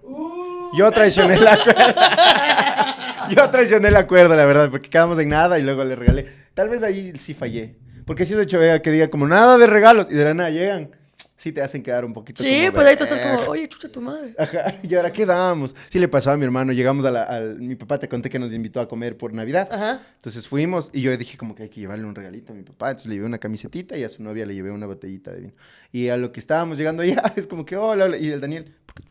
Yo 0.76 0.90
traicioné 0.92 1.34
el 1.34 1.46
acuerdo. 1.48 1.82
Yo 3.30 3.48
traicioné 3.48 3.88
el 3.88 3.96
acuerdo, 3.96 4.34
la 4.34 4.44
verdad, 4.44 4.68
porque 4.70 4.90
quedamos 4.90 5.16
en 5.20 5.28
nada 5.28 5.56
y 5.58 5.62
luego 5.62 5.84
le 5.84 5.94
regalé. 5.94 6.26
Tal 6.52 6.68
vez 6.68 6.82
ahí 6.82 7.12
sí 7.16 7.32
fallé. 7.32 7.76
Porque 8.10 8.24
si 8.24 8.34
de 8.34 8.42
hecho 8.42 8.58
vea 8.58 8.82
que 8.82 8.90
diga 8.90 9.08
como 9.08 9.28
nada 9.28 9.56
de 9.56 9.68
regalos 9.68 10.10
y 10.10 10.14
de 10.14 10.24
la 10.24 10.34
nada 10.34 10.50
llegan, 10.50 10.90
sí 11.36 11.52
te 11.52 11.62
hacen 11.62 11.80
quedar 11.80 12.04
un 12.04 12.12
poquito 12.12 12.42
Sí, 12.42 12.62
como, 12.62 12.72
pues 12.72 12.88
ahí 12.88 12.96
tú 12.96 13.04
estás 13.04 13.20
como, 13.20 13.52
oye, 13.52 13.68
chucha 13.68 13.88
tu 13.88 14.00
madre. 14.00 14.34
Ajá, 14.36 14.74
y 14.82 14.92
ahora 14.96 15.12
qué 15.12 15.24
damos. 15.24 15.76
Sí 15.90 16.00
le 16.00 16.08
pasó 16.08 16.32
a 16.32 16.36
mi 16.36 16.44
hermano, 16.44 16.72
llegamos 16.72 17.04
a 17.04 17.12
la, 17.12 17.54
mi 17.56 17.76
papá 17.76 18.00
te 18.00 18.08
conté 18.08 18.28
que 18.28 18.40
nos 18.40 18.52
invitó 18.52 18.80
a 18.80 18.88
comer 18.88 19.16
por 19.16 19.32
Navidad. 19.32 19.68
Ajá. 19.70 20.02
Entonces 20.16 20.48
fuimos 20.48 20.90
y 20.92 21.02
yo 21.02 21.16
dije 21.16 21.38
como 21.38 21.54
que 21.54 21.62
hay 21.62 21.68
que 21.68 21.78
llevarle 21.78 22.04
un 22.04 22.16
regalito 22.16 22.52
a 22.52 22.56
mi 22.56 22.64
papá. 22.64 22.90
Entonces 22.90 23.06
le 23.10 23.14
llevé 23.14 23.26
una 23.26 23.38
camisetita 23.38 23.96
y 23.96 24.02
a 24.02 24.08
su 24.08 24.24
novia 24.24 24.44
le 24.44 24.56
llevé 24.56 24.72
una 24.72 24.86
botellita 24.86 25.30
de 25.30 25.42
vino. 25.42 25.52
Y 25.92 26.08
a 26.08 26.16
lo 26.16 26.32
que 26.32 26.40
estábamos 26.40 26.78
llegando 26.78 27.04
allá 27.04 27.22
es 27.36 27.46
como 27.46 27.64
que, 27.64 27.76
hola, 27.76 28.06
hola. 28.06 28.16
Y 28.16 28.28
el 28.28 28.40
Daniel, 28.40 28.74
¿por 28.86 28.96
qué? 28.96 29.02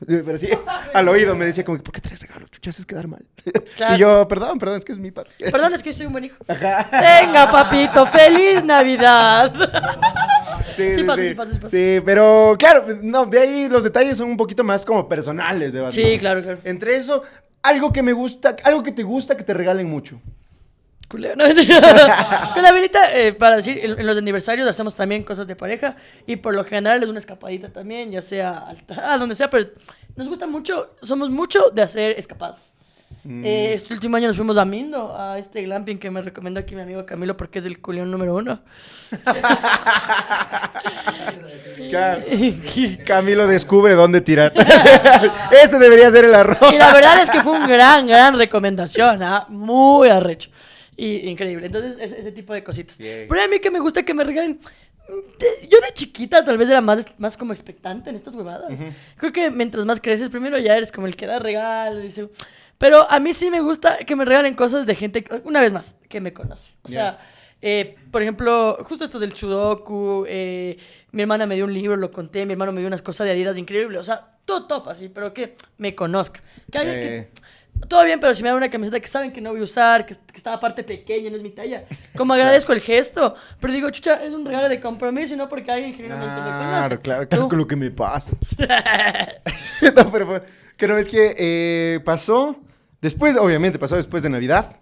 Pero 0.06 0.38
sí, 0.38 0.48
al 0.94 1.08
oído 1.08 1.34
me 1.34 1.44
decía 1.44 1.64
como 1.64 1.78
¿por 1.78 1.92
qué 1.92 2.00
traes 2.00 2.20
regalo? 2.20 2.46
Chucha, 2.48 2.70
haces 2.70 2.86
quedar 2.86 3.08
mal. 3.08 3.24
Claro. 3.76 3.94
Y 3.96 3.98
yo, 3.98 4.28
perdón, 4.28 4.58
perdón, 4.58 4.78
es 4.78 4.84
que 4.84 4.92
es 4.92 4.98
mi 4.98 5.10
padre. 5.10 5.30
Perdón, 5.50 5.74
es 5.74 5.82
que 5.82 5.90
yo 5.90 5.96
soy 5.96 6.06
un 6.06 6.12
buen 6.12 6.24
hijo. 6.24 6.36
Ajá. 6.46 6.88
Venga, 6.90 7.50
papito, 7.50 8.06
feliz 8.06 8.62
Navidad. 8.64 9.52
Sí, 10.76 10.92
Sí 10.92 10.94
sí, 10.94 11.02
pasa, 11.04 11.22
sí. 11.22 11.28
sí 11.28 11.34
pasa, 11.34 11.52
sí 11.52 11.58
pasa. 11.58 11.70
Sí, 11.70 12.00
pero 12.04 12.56
claro, 12.58 12.86
no, 13.02 13.26
de 13.26 13.40
ahí 13.40 13.68
los 13.68 13.84
detalles 13.84 14.16
son 14.16 14.30
un 14.30 14.36
poquito 14.36 14.62
más 14.64 14.84
como 14.84 15.08
personales 15.08 15.72
de 15.72 15.90
Sí, 15.92 16.18
claro, 16.18 16.42
claro. 16.42 16.58
Entre 16.64 16.96
eso, 16.96 17.22
algo 17.62 17.92
que 17.92 18.02
me 18.02 18.12
gusta, 18.12 18.56
algo 18.64 18.82
que 18.82 18.92
te 18.92 19.02
gusta 19.02 19.36
que 19.36 19.44
te 19.44 19.54
regalen 19.54 19.88
mucho. 19.88 20.20
Culero, 21.08 21.36
no. 21.36 21.44
Con 22.54 22.62
la 22.62 22.72
velita, 22.72 23.18
eh, 23.18 23.32
para 23.32 23.56
decir, 23.56 23.78
en, 23.82 23.98
en 23.98 24.06
los 24.06 24.16
aniversarios 24.16 24.68
hacemos 24.68 24.94
también 24.94 25.22
cosas 25.22 25.46
de 25.46 25.56
pareja 25.56 25.96
y 26.26 26.36
por 26.36 26.54
lo 26.54 26.64
general 26.64 27.02
es 27.02 27.08
una 27.08 27.18
escapadita 27.18 27.70
también, 27.70 28.10
ya 28.10 28.20
sea 28.20 28.66
a 29.02 29.18
donde 29.18 29.34
sea, 29.34 29.48
pero 29.48 29.70
nos 30.16 30.28
gusta 30.28 30.46
mucho, 30.46 30.96
somos 31.00 31.30
mucho 31.30 31.70
de 31.70 31.82
hacer 31.82 32.18
escapadas. 32.18 32.74
Mm. 33.24 33.44
Eh, 33.44 33.74
este 33.74 33.94
último 33.94 34.16
año 34.16 34.28
nos 34.28 34.36
fuimos 34.36 34.56
a 34.58 34.64
Mindo, 34.64 35.16
a 35.16 35.38
este 35.38 35.62
glamping 35.62 35.98
que 35.98 36.10
me 36.10 36.22
recomendó 36.22 36.60
aquí 36.60 36.74
mi 36.74 36.82
amigo 36.82 37.04
Camilo 37.04 37.36
porque 37.36 37.58
es 37.58 37.66
el 37.66 37.80
culión 37.80 38.10
número 38.10 38.34
uno. 38.34 38.60
Claro. 41.90 42.22
Camilo 43.06 43.46
descubre 43.46 43.94
dónde 43.94 44.20
tirar. 44.20 44.52
Ese 45.50 45.78
debería 45.78 46.10
ser 46.10 46.24
el 46.24 46.34
arroz. 46.34 46.72
Y 46.72 46.76
la 46.76 46.92
verdad 46.92 47.22
es 47.22 47.30
que 47.30 47.40
fue 47.40 47.52
un 47.52 47.66
gran, 47.66 48.06
gran 48.06 48.36
recomendación, 48.36 49.22
¿ah? 49.22 49.46
muy 49.48 50.08
arrecho. 50.08 50.50
Y 50.98 51.28
increíble. 51.28 51.66
Entonces, 51.66 51.96
es- 52.00 52.12
ese 52.12 52.32
tipo 52.32 52.52
de 52.52 52.62
cositas. 52.64 52.98
Bien. 52.98 53.26
Pero 53.28 53.40
a 53.42 53.46
mí 53.48 53.60
que 53.60 53.70
me 53.70 53.78
gusta 53.78 54.02
que 54.02 54.12
me 54.12 54.24
regalen. 54.24 54.58
de- 55.38 55.68
yo 55.68 55.78
de 55.80 55.94
chiquita 55.94 56.44
tal 56.44 56.58
vez 56.58 56.68
era 56.68 56.82
más, 56.82 57.06
más 57.16 57.38
como 57.38 57.54
expectante 57.54 58.10
en 58.10 58.16
estas 58.16 58.34
huevadas. 58.34 58.78
Creo 59.16 59.32
que 59.32 59.50
mientras 59.50 59.86
más 59.86 60.00
creces, 60.00 60.28
primero 60.28 60.58
ya 60.58 60.76
eres 60.76 60.92
como 60.92 61.06
el 61.06 61.16
que 61.16 61.26
da 61.26 61.38
regalos. 61.38 62.18
y 62.18 62.28
Pero 62.76 63.10
a 63.10 63.18
mí 63.18 63.32
sí 63.32 63.50
me 63.50 63.60
gusta 63.60 63.96
que 64.04 64.14
me 64.16 64.26
regalen 64.26 64.54
cosas 64.54 64.84
de 64.84 64.94
gente, 64.94 65.24
que- 65.24 65.40
una 65.44 65.62
vez 65.62 65.72
más, 65.72 65.96
que 66.10 66.20
me 66.20 66.34
conoce. 66.34 66.74
O 66.82 66.88
sea, 66.88 67.18
eh, 67.62 67.96
por 68.10 68.20
ejemplo, 68.20 68.76
justo 68.84 69.04
esto 69.04 69.18
del 69.18 69.34
Sudoku, 69.34 70.26
eh, 70.28 70.76
mi 71.12 71.22
hermana 71.22 71.46
me 71.46 71.54
dio 71.54 71.64
un 71.64 71.72
libro, 71.72 71.96
lo 71.96 72.10
conté, 72.12 72.44
mi 72.44 72.52
hermano 72.52 72.72
me 72.72 72.80
dio 72.80 72.88
unas 72.88 73.00
cosas 73.02 73.24
de 73.26 73.32
Adidas 73.32 73.56
increíbles. 73.56 73.98
O 74.00 74.04
sea, 74.04 74.36
todo 74.44 74.66
top 74.66 74.88
así, 74.90 75.08
pero 75.08 75.32
que 75.32 75.56
me 75.78 75.94
conozca. 75.94 76.42
Que 76.70 76.78
alguien 76.78 77.00
que 77.00 77.16
Eh. 77.16 77.28
Todo 77.86 78.04
bien, 78.04 78.18
pero 78.20 78.34
si 78.34 78.42
me 78.42 78.48
dan 78.48 78.56
una 78.56 78.70
camiseta 78.70 78.98
que 79.00 79.06
saben 79.06 79.32
que 79.32 79.40
no 79.40 79.50
voy 79.50 79.60
a 79.60 79.62
usar, 79.62 80.04
que, 80.06 80.14
que 80.14 80.36
está 80.36 80.54
aparte 80.54 80.82
pequeña, 80.82 81.30
no 81.30 81.36
es 81.36 81.42
mi 81.42 81.50
talla. 81.50 81.84
Como 82.16 82.34
agradezco 82.34 82.72
el 82.72 82.80
gesto. 82.80 83.34
Pero 83.60 83.72
digo, 83.72 83.90
chucha, 83.90 84.24
es 84.24 84.32
un 84.32 84.44
regalo 84.44 84.68
de 84.68 84.80
compromiso 84.80 85.34
y 85.34 85.36
no 85.36 85.48
porque 85.48 85.70
alguien 85.70 85.94
genuinamente 85.94 86.34
me 86.34 86.40
conoce. 86.40 86.58
Claro, 86.58 87.00
claro, 87.00 87.28
claro, 87.28 87.48
con 87.48 87.58
lo 87.58 87.66
que 87.66 87.76
me 87.76 87.90
pasa. 87.90 88.30
no, 89.96 90.10
pero 90.10 90.42
que 90.76 90.88
no 90.88 90.96
es 90.96 91.08
que 91.08 91.34
eh, 91.36 92.00
pasó 92.04 92.56
después, 93.00 93.36
obviamente, 93.36 93.78
pasó 93.78 93.96
después 93.96 94.22
de 94.22 94.30
Navidad. 94.30 94.76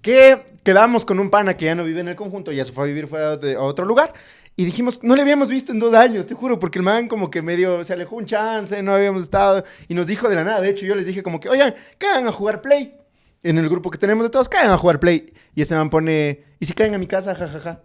Que 0.00 0.44
quedamos 0.62 1.06
con 1.06 1.18
un 1.18 1.30
pana 1.30 1.56
que 1.56 1.64
ya 1.64 1.74
no 1.74 1.82
vive 1.82 2.00
en 2.00 2.08
el 2.08 2.16
conjunto, 2.16 2.52
ya 2.52 2.62
se 2.64 2.72
fue 2.72 2.84
a 2.84 2.86
vivir 2.86 3.06
fuera 3.06 3.38
de 3.38 3.54
a 3.54 3.60
otro 3.60 3.86
lugar. 3.86 4.12
Y 4.56 4.64
dijimos, 4.64 5.02
no 5.02 5.16
le 5.16 5.22
habíamos 5.22 5.48
visto 5.48 5.72
en 5.72 5.80
dos 5.80 5.94
años, 5.94 6.26
te 6.26 6.34
juro, 6.34 6.60
porque 6.60 6.78
el 6.78 6.84
man 6.84 7.08
como 7.08 7.28
que 7.28 7.42
medio 7.42 7.82
se 7.82 7.92
alejó 7.92 8.16
un 8.16 8.24
chance, 8.24 8.80
no 8.82 8.94
habíamos 8.94 9.24
estado. 9.24 9.64
Y 9.88 9.94
nos 9.94 10.06
dijo 10.06 10.28
de 10.28 10.36
la 10.36 10.44
nada, 10.44 10.60
de 10.60 10.68
hecho, 10.68 10.86
yo 10.86 10.94
les 10.94 11.06
dije 11.06 11.24
como 11.24 11.40
que, 11.40 11.48
oigan, 11.48 11.74
caigan 11.98 12.26
a 12.28 12.32
jugar 12.32 12.60
play. 12.60 12.96
En 13.42 13.58
el 13.58 13.68
grupo 13.68 13.90
que 13.90 13.98
tenemos 13.98 14.24
de 14.24 14.30
todos, 14.30 14.48
caigan 14.48 14.70
a 14.70 14.78
jugar 14.78 15.00
play. 15.00 15.32
Y 15.54 15.62
este 15.62 15.74
man 15.74 15.90
pone, 15.90 16.44
¿y 16.60 16.66
si 16.66 16.72
caen 16.72 16.94
a 16.94 16.98
mi 16.98 17.06
casa? 17.06 17.34
Ja, 17.34 17.48
ja, 17.48 17.60
ja. 17.60 17.82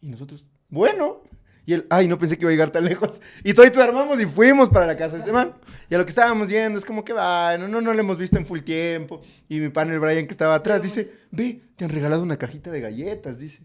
Y 0.00 0.08
nosotros, 0.08 0.46
bueno. 0.68 1.22
Y 1.66 1.74
él, 1.74 1.86
ay, 1.90 2.08
no 2.08 2.18
pensé 2.18 2.36
que 2.36 2.44
iba 2.44 2.50
a 2.50 2.52
llegar 2.52 2.70
tan 2.70 2.84
lejos. 2.84 3.20
Y 3.44 3.52
todo 3.54 3.82
armamos 3.82 4.20
y 4.20 4.26
fuimos 4.26 4.68
para 4.68 4.86
la 4.86 4.96
casa 4.96 5.14
de 5.14 5.20
este 5.20 5.32
man. 5.32 5.54
Y 5.90 5.94
a 5.94 5.98
lo 5.98 6.04
que 6.04 6.10
estábamos 6.10 6.48
viendo 6.48 6.78
es 6.78 6.84
como 6.84 7.04
que, 7.04 7.12
va, 7.12 7.58
no, 7.58 7.68
no, 7.68 7.80
no 7.80 7.92
lo 7.92 8.00
hemos 8.00 8.16
visto 8.16 8.38
en 8.38 8.46
full 8.46 8.60
tiempo. 8.60 9.20
Y 9.48 9.58
mi 9.58 9.68
pan, 9.70 9.90
el 9.90 9.98
Brian, 9.98 10.26
que 10.26 10.32
estaba 10.32 10.54
atrás, 10.54 10.82
dice, 10.82 11.12
ve, 11.30 11.60
te 11.76 11.84
han 11.84 11.90
regalado 11.90 12.22
una 12.22 12.36
cajita 12.36 12.70
de 12.70 12.80
galletas, 12.80 13.38
dice. 13.38 13.62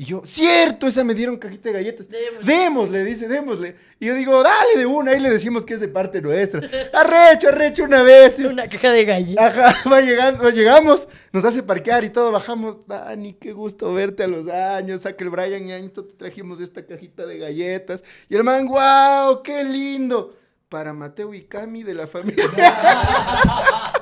Y 0.00 0.04
yo, 0.06 0.22
cierto, 0.24 0.86
esa 0.86 1.04
me 1.04 1.12
dieron 1.12 1.36
cajita 1.36 1.68
de 1.68 1.74
galletas. 1.74 2.08
Démosle. 2.08 2.50
Démosle, 2.54 3.04
dice, 3.04 3.28
démosle. 3.28 3.76
Y 3.98 4.06
yo 4.06 4.14
digo, 4.14 4.42
dale 4.42 4.78
de 4.78 4.86
una, 4.86 5.10
ahí 5.10 5.20
le 5.20 5.28
decimos 5.28 5.62
que 5.66 5.74
es 5.74 5.80
de 5.80 5.88
parte 5.88 6.22
nuestra. 6.22 6.62
Arrecho, 6.94 7.48
arrecho 7.48 7.84
una 7.84 8.02
vez. 8.02 8.38
Una 8.38 8.66
caja 8.66 8.92
de 8.92 9.04
galletas. 9.04 9.58
Ajá, 9.58 9.90
va 9.90 10.00
llegando, 10.00 10.48
llegamos, 10.48 11.06
nos 11.34 11.44
hace 11.44 11.62
parquear 11.62 12.02
y 12.04 12.08
todo, 12.08 12.32
bajamos. 12.32 12.78
Dani, 12.86 13.34
qué 13.34 13.52
gusto 13.52 13.92
verte 13.92 14.22
a 14.22 14.26
los 14.26 14.48
años. 14.48 15.02
Saca 15.02 15.22
el 15.22 15.28
Brian 15.28 15.68
y 15.84 15.88
te 15.90 16.02
trajimos 16.16 16.62
esta 16.62 16.86
cajita 16.86 17.26
de 17.26 17.36
galletas. 17.36 18.02
Y 18.30 18.36
el 18.36 18.42
man, 18.42 18.66
wow, 18.68 19.42
qué 19.42 19.62
lindo. 19.64 20.34
Para 20.70 20.94
Mateo 20.94 21.34
y 21.34 21.42
Cami 21.42 21.82
de 21.82 21.92
la 21.92 22.06
familia. 22.06 22.48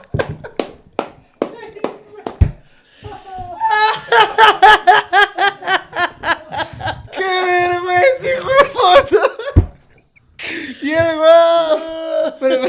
¡Qué 7.12 7.24
vergüenza, 7.24 8.30
hijo 8.36 8.48
de 8.48 8.64
foto! 8.70 9.20
Y 10.82 10.90
el 10.90 11.16
wow. 11.16 12.34
Pero- 12.40 12.62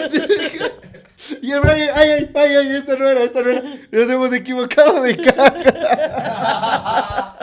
y 1.50 1.52
el 1.54 1.60
Brian, 1.62 1.90
ay, 1.96 2.10
ay, 2.12 2.30
ay, 2.36 2.56
ay, 2.56 2.76
esta 2.78 2.96
no 2.96 3.10
era, 3.10 3.24
esta 3.24 3.42
no 3.42 3.50
era. 3.50 3.64
Nos 3.92 4.10
hemos 4.10 4.32
equivocado 4.34 5.02
de 5.02 5.18
caja. 5.18 5.56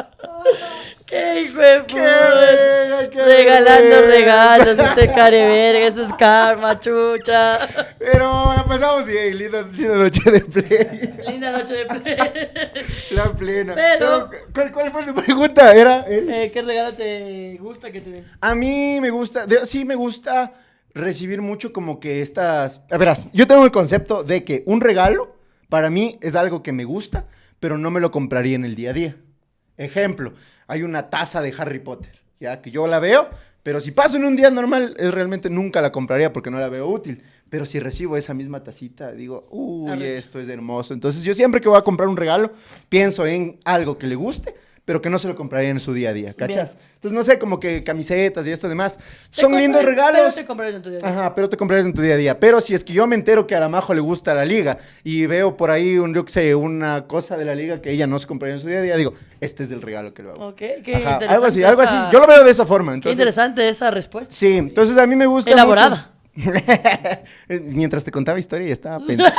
¡Qué 1.07 1.41
hijo 1.43 1.59
de 1.59 1.81
puta! 1.83 3.25
Regalando 3.25 4.01
regalos, 4.03 4.79
este 4.79 5.13
careverga, 5.13 5.87
eso 5.87 6.03
es 6.05 6.13
karma, 6.15 6.79
chucha. 6.81 7.59
Pero 7.99 8.53
la 8.57 8.65
pasamos 8.65 9.07
bien, 9.07 9.39
linda, 9.39 9.63
linda 9.63 9.95
noche 9.97 10.31
de 10.31 10.41
play. 10.41 11.15
Linda 11.29 11.53
noche 11.53 11.75
de 11.75 11.87
play. 11.87 12.17
La 13.11 13.33
plena. 13.33 13.75
Pero- 13.75 14.31
¿cuál, 14.53 14.73
¿Cuál 14.73 14.91
fue 14.93 15.05
tu 15.05 15.15
pregunta? 15.15 15.73
Era. 15.75 16.05
Eh, 16.09 16.51
¿Qué 16.53 16.63
regalo 16.63 16.93
te 16.95 17.57
gusta 17.61 17.91
que 17.93 18.01
te 18.01 18.11
den? 18.11 18.25
A 18.41 18.55
mí 18.57 18.99
me 19.01 19.11
gusta, 19.11 19.47
de- 19.47 19.65
sí 19.65 19.85
me 19.85 19.95
gusta 19.95 20.53
recibir 20.97 21.43
mucho 21.43 21.73
como 21.73 22.01
que 22.01 22.23
estas... 22.23 22.83
A 22.91 22.99
verás, 22.99 23.31
yo 23.33 23.47
tengo 23.47 23.65
el 23.65 23.71
concepto 23.71 24.25
de 24.25 24.45
que 24.45 24.63
un 24.67 24.81
regalo 24.81 25.37
para 25.69 25.91
mí 25.91 26.19
es 26.23 26.35
algo 26.35 26.63
que 26.63 26.73
me 26.73 26.85
gusta, 26.85 27.27
pero 27.61 27.79
no 27.79 27.91
me 27.91 28.01
lo 28.01 28.11
compraría 28.11 28.57
en 28.57 28.65
el 28.65 28.75
día 28.75 28.91
a 28.91 28.95
día. 28.95 29.17
Ejemplo, 29.77 30.33
hay 30.67 30.83
una 30.83 31.11
taza 31.11 31.43
de 31.43 31.55
Harry 31.57 31.81
Potter, 31.81 32.19
ya 32.41 32.63
que 32.63 32.71
yo 32.71 32.87
la 32.87 32.99
veo, 32.99 33.29
pero 33.63 33.81
si 33.81 33.91
paso 33.91 34.17
en 34.17 34.25
un 34.25 34.37
día 34.37 34.51
normal, 34.51 34.95
es 34.97 35.13
realmente 35.13 35.51
nunca 35.51 35.83
la 35.83 35.93
compraría 35.93 36.33
porque 36.33 36.51
no 36.51 36.61
la 36.61 36.69
veo 36.69 36.87
útil. 36.87 37.23
Pero 37.49 37.67
si 37.67 37.79
recibo 37.79 38.17
esa 38.17 38.33
misma 38.33 38.63
tacita, 38.63 39.13
digo, 39.13 39.47
uy, 39.51 40.03
esto 40.03 40.41
es 40.41 40.49
hermoso. 40.49 40.95
Entonces 40.95 41.25
yo 41.25 41.35
siempre 41.35 41.61
que 41.61 41.69
voy 41.69 41.79
a 41.79 41.83
comprar 41.83 42.09
un 42.09 42.17
regalo, 42.17 42.53
pienso 42.89 43.27
en 43.27 43.59
algo 43.65 43.99
que 43.99 44.07
le 44.07 44.15
guste, 44.15 44.55
pero 44.87 45.03
que 45.03 45.11
no 45.11 45.19
se 45.19 45.27
lo 45.29 45.35
compraría 45.35 45.69
en 45.69 45.81
su 45.81 45.93
día 45.93 46.11
a 46.11 46.13
día, 46.15 46.33
¿cachas? 46.33 46.77
Bien. 46.77 46.87
Entonces 46.95 47.13
no 47.13 47.23
sé, 47.25 47.39
como 47.39 47.61
que 47.61 47.83
camisetas 47.85 48.47
y 48.47 48.53
esto 48.53 48.69
demás. 48.69 48.97
Te 49.35 49.41
Son 49.43 49.53
lindos 49.55 49.81
Pero 49.83 49.91
regalos. 49.91 50.35
te 50.35 50.45
comprarías 50.47 50.77
en 50.77 50.83
tu 50.83 50.91
día. 50.91 51.01
a 51.01 51.03
día. 51.03 51.11
Ajá, 51.11 51.35
pero 51.35 51.49
te 51.49 51.57
comprarías 51.57 51.87
en 51.87 51.93
tu 51.93 52.01
día 52.01 52.15
a 52.15 52.17
día. 52.17 52.41
Pero 52.41 52.61
si 52.61 52.73
es 52.75 52.83
que 52.85 52.93
yo 52.93 53.07
me 53.09 53.17
entero 53.17 53.47
que 53.49 53.55
a 53.57 53.61
la 53.61 53.69
Majo 53.69 53.93
le 53.95 54.01
gusta 54.01 54.33
la 54.33 54.45
liga 54.45 54.79
y 55.05 55.27
veo 55.27 55.57
por 55.57 55.71
ahí, 55.73 55.99
un, 55.99 56.15
yo 56.15 56.25
qué 56.25 56.33
sé, 56.33 56.55
una 56.55 57.07
cosa 57.09 57.37
de 57.37 57.45
la 57.45 57.55
liga 57.57 57.83
que 57.83 57.91
ella 57.91 58.07
no 58.07 58.19
se 58.21 58.27
compraría 58.27 58.55
en 58.55 58.61
su 58.61 58.69
día 58.69 58.79
a 58.79 58.83
día, 58.83 58.97
digo, 58.97 59.13
este 59.41 59.65
es 59.65 59.71
el 59.73 59.83
regalo 59.83 60.15
que 60.15 60.23
le 60.23 60.29
va 60.29 60.35
a 60.35 60.39
gustar. 60.39 60.53
Ok, 60.53 60.59
qué 60.85 60.95
Ajá, 60.97 61.15
interesante. 61.15 61.27
algo 61.35 61.47
así, 61.47 61.65
algo 61.65 61.83
así. 61.83 61.97
Yo 62.13 62.21
lo 62.21 62.27
veo 62.29 62.45
de 62.45 62.51
esa 62.51 62.65
forma. 62.65 62.93
Qué 62.93 62.97
Entonces, 62.97 63.15
interesante 63.19 63.69
esa 63.69 63.91
respuesta. 63.91 64.33
Sí, 64.35 64.57
entonces 64.57 64.97
a 64.97 65.07
mí 65.07 65.17
me 65.17 65.27
gusta 65.27 65.51
Elaborada. 65.51 65.91
mucho- 65.91 66.16
Mientras 67.49 68.05
te 68.05 68.11
contaba 68.11 68.39
historia 68.39 68.69
y 68.69 68.73
estaba 68.73 69.05
pensando. 69.05 69.35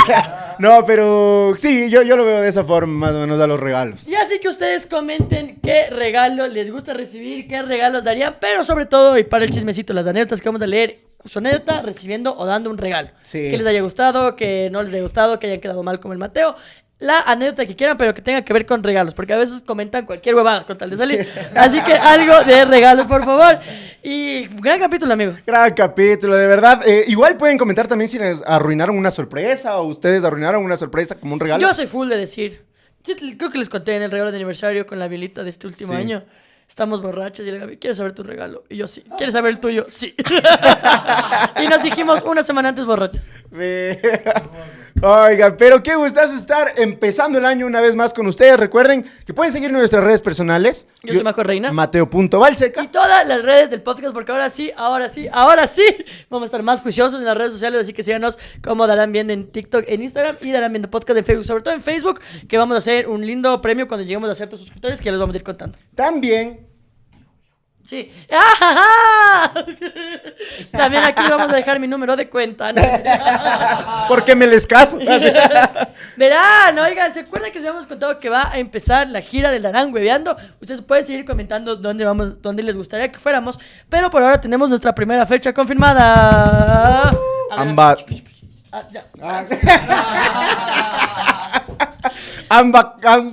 no, 0.58 0.84
pero 0.84 1.54
sí, 1.56 1.88
yo, 1.88 2.02
yo 2.02 2.16
lo 2.16 2.24
veo 2.24 2.40
de 2.40 2.48
esa 2.48 2.64
forma, 2.64 3.06
más 3.06 3.14
o 3.14 3.20
menos 3.20 3.40
a 3.40 3.46
los 3.46 3.60
regalos. 3.60 4.06
Y 4.08 4.14
así 4.14 4.40
que 4.40 4.48
ustedes 4.48 4.86
comenten 4.86 5.60
qué 5.62 5.88
regalo 5.90 6.48
les 6.48 6.70
gusta 6.70 6.94
recibir, 6.94 7.46
qué 7.46 7.62
regalos 7.62 8.04
darían, 8.04 8.36
pero 8.40 8.64
sobre 8.64 8.86
todo, 8.86 9.16
y 9.18 9.24
para 9.24 9.44
el 9.44 9.50
chismecito, 9.50 9.92
las 9.92 10.06
anécdotas 10.06 10.40
que 10.40 10.48
vamos 10.48 10.62
a 10.62 10.66
leer, 10.66 10.98
su 11.24 11.38
anécdota 11.38 11.82
recibiendo 11.82 12.36
o 12.36 12.44
dando 12.46 12.70
un 12.70 12.78
regalo. 12.78 13.10
Sí. 13.22 13.50
Que 13.50 13.56
les 13.56 13.66
haya 13.66 13.80
gustado, 13.80 14.34
que 14.34 14.68
no 14.72 14.82
les 14.82 14.92
haya 14.92 15.02
gustado, 15.02 15.38
que 15.38 15.46
hayan 15.46 15.60
quedado 15.60 15.82
mal 15.82 16.00
como 16.00 16.12
el 16.12 16.18
Mateo. 16.18 16.56
La 17.02 17.20
anécdota 17.22 17.66
que 17.66 17.74
quieran, 17.74 17.96
pero 17.96 18.14
que 18.14 18.22
tenga 18.22 18.42
que 18.42 18.52
ver 18.52 18.64
con 18.64 18.82
regalos, 18.82 19.12
porque 19.12 19.32
a 19.32 19.36
veces 19.36 19.60
comentan 19.62 20.06
cualquier 20.06 20.34
huevada 20.36 20.64
con 20.64 20.78
tal 20.78 20.88
de 20.88 20.96
salir. 20.96 21.28
Así 21.56 21.82
que 21.82 21.92
algo 21.94 22.42
de 22.44 22.64
regalos, 22.64 23.06
por 23.06 23.24
favor. 23.24 23.58
Y 24.04 24.46
gran 24.60 24.78
capítulo, 24.78 25.12
amigo. 25.12 25.34
Gran 25.46 25.74
capítulo, 25.74 26.36
de 26.36 26.46
verdad. 26.46 26.80
Eh, 26.86 27.04
igual 27.08 27.36
pueden 27.36 27.58
comentar 27.58 27.88
también 27.88 28.08
si 28.08 28.18
les 28.18 28.42
arruinaron 28.46 28.96
una 28.96 29.10
sorpresa 29.10 29.78
o 29.78 29.84
ustedes 29.88 30.22
arruinaron 30.24 30.64
una 30.64 30.76
sorpresa 30.76 31.16
como 31.16 31.34
un 31.34 31.40
regalo. 31.40 31.60
Yo 31.60 31.74
soy 31.74 31.86
full 31.86 32.08
de 32.08 32.16
decir. 32.16 32.64
Creo 33.36 33.50
que 33.50 33.58
les 33.58 33.68
conté 33.68 33.96
en 33.96 34.02
el 34.02 34.10
regalo 34.12 34.30
de 34.30 34.36
aniversario 34.36 34.86
con 34.86 35.00
la 35.00 35.08
Violita 35.08 35.42
de 35.42 35.50
este 35.50 35.66
último 35.66 35.92
Sí. 35.94 35.98
año. 35.98 36.22
Estamos 36.72 37.02
borrachas 37.02 37.46
y 37.46 37.50
le 37.50 37.58
Gaby, 37.58 37.76
¿quieres 37.76 37.98
saber 37.98 38.14
tu 38.14 38.22
regalo? 38.22 38.64
Y 38.70 38.78
yo 38.78 38.88
sí. 38.88 39.04
¿Quieres 39.18 39.34
saber 39.34 39.50
el 39.50 39.60
tuyo? 39.60 39.84
Sí. 39.88 40.14
y 41.62 41.66
nos 41.66 41.82
dijimos 41.82 42.22
una 42.22 42.42
semana 42.42 42.70
antes 42.70 42.86
borrachas. 42.86 43.28
Oigan, 45.02 45.56
pero 45.58 45.82
qué 45.82 45.96
gustazo 45.96 46.34
estar 46.34 46.72
empezando 46.76 47.38
el 47.38 47.44
año 47.44 47.66
una 47.66 47.82
vez 47.82 47.94
más 47.94 48.14
con 48.14 48.26
ustedes. 48.26 48.58
Recuerden 48.58 49.04
que 49.26 49.34
pueden 49.34 49.52
seguir 49.52 49.70
nuestras 49.70 50.02
redes 50.02 50.22
personales. 50.22 50.86
Yo 51.02 51.12
soy 51.12 51.22
Majo 51.22 51.42
Reina. 51.42 51.72
Mateo.valseca. 51.72 52.84
Y 52.84 52.88
todas 52.88 53.26
las 53.26 53.42
redes 53.42 53.68
del 53.68 53.82
podcast, 53.82 54.14
porque 54.14 54.32
ahora 54.32 54.48
sí, 54.48 54.70
ahora 54.76 55.10
sí, 55.10 55.28
ahora 55.32 55.66
sí, 55.66 55.82
vamos 56.30 56.44
a 56.44 56.46
estar 56.46 56.62
más 56.62 56.80
juiciosos 56.80 57.18
en 57.20 57.26
las 57.26 57.36
redes 57.36 57.52
sociales, 57.52 57.82
así 57.82 57.92
que 57.92 58.02
síganos 58.02 58.38
como 58.62 58.86
darán 58.86 59.12
viendo 59.12 59.34
en 59.34 59.50
TikTok, 59.50 59.84
en 59.88 60.02
Instagram 60.02 60.36
y 60.40 60.52
darán 60.52 60.72
viendo 60.72 60.88
podcast 60.88 61.18
en 61.18 61.24
Facebook, 61.24 61.44
sobre 61.44 61.62
todo 61.64 61.74
en 61.74 61.82
Facebook, 61.82 62.20
que 62.48 62.56
vamos 62.56 62.76
a 62.76 62.78
hacer 62.78 63.08
un 63.08 63.26
lindo 63.26 63.60
premio 63.60 63.88
cuando 63.88 64.04
lleguemos 64.04 64.30
a 64.30 64.34
ciertos 64.34 64.60
suscriptores 64.60 65.00
que 65.00 65.06
ya 65.06 65.10
les 65.10 65.20
vamos 65.20 65.34
a 65.34 65.38
ir 65.38 65.44
contando. 65.44 65.76
También 65.96 66.61
Sí. 67.84 68.12
¡Ah! 68.32 69.52
También 70.72 71.02
aquí 71.04 71.22
vamos 71.28 71.50
a 71.50 71.54
dejar 71.54 71.80
mi 71.80 71.88
número 71.88 72.16
de 72.16 72.28
cuenta. 72.28 72.72
¿no? 72.72 72.82
porque 74.08 74.34
me 74.34 74.46
les 74.46 74.66
caso. 74.66 74.98
Verán, 76.16 76.78
oigan, 76.78 77.12
¿se 77.12 77.20
acuerdan 77.20 77.50
que 77.50 77.58
les 77.58 77.66
habíamos 77.68 77.86
contado 77.86 78.18
que 78.18 78.28
va 78.28 78.50
a 78.50 78.58
empezar 78.58 79.08
la 79.08 79.20
gira 79.20 79.50
del 79.50 79.62
Darán 79.62 79.92
Hueveando? 79.92 80.36
Ustedes 80.60 80.80
pueden 80.82 81.06
seguir 81.06 81.24
comentando 81.24 81.76
dónde 81.76 82.04
vamos, 82.04 82.40
dónde 82.40 82.62
les 82.62 82.76
gustaría 82.76 83.10
que 83.10 83.18
fuéramos, 83.18 83.58
pero 83.88 84.10
por 84.10 84.22
ahora 84.22 84.40
tenemos 84.40 84.68
nuestra 84.68 84.94
primera 84.94 85.26
fecha 85.26 85.52
confirmada. 85.52 87.10
Amba- 87.50 87.96
ah. 89.20 89.44
Amba- 92.52 92.96
am- 93.04 93.32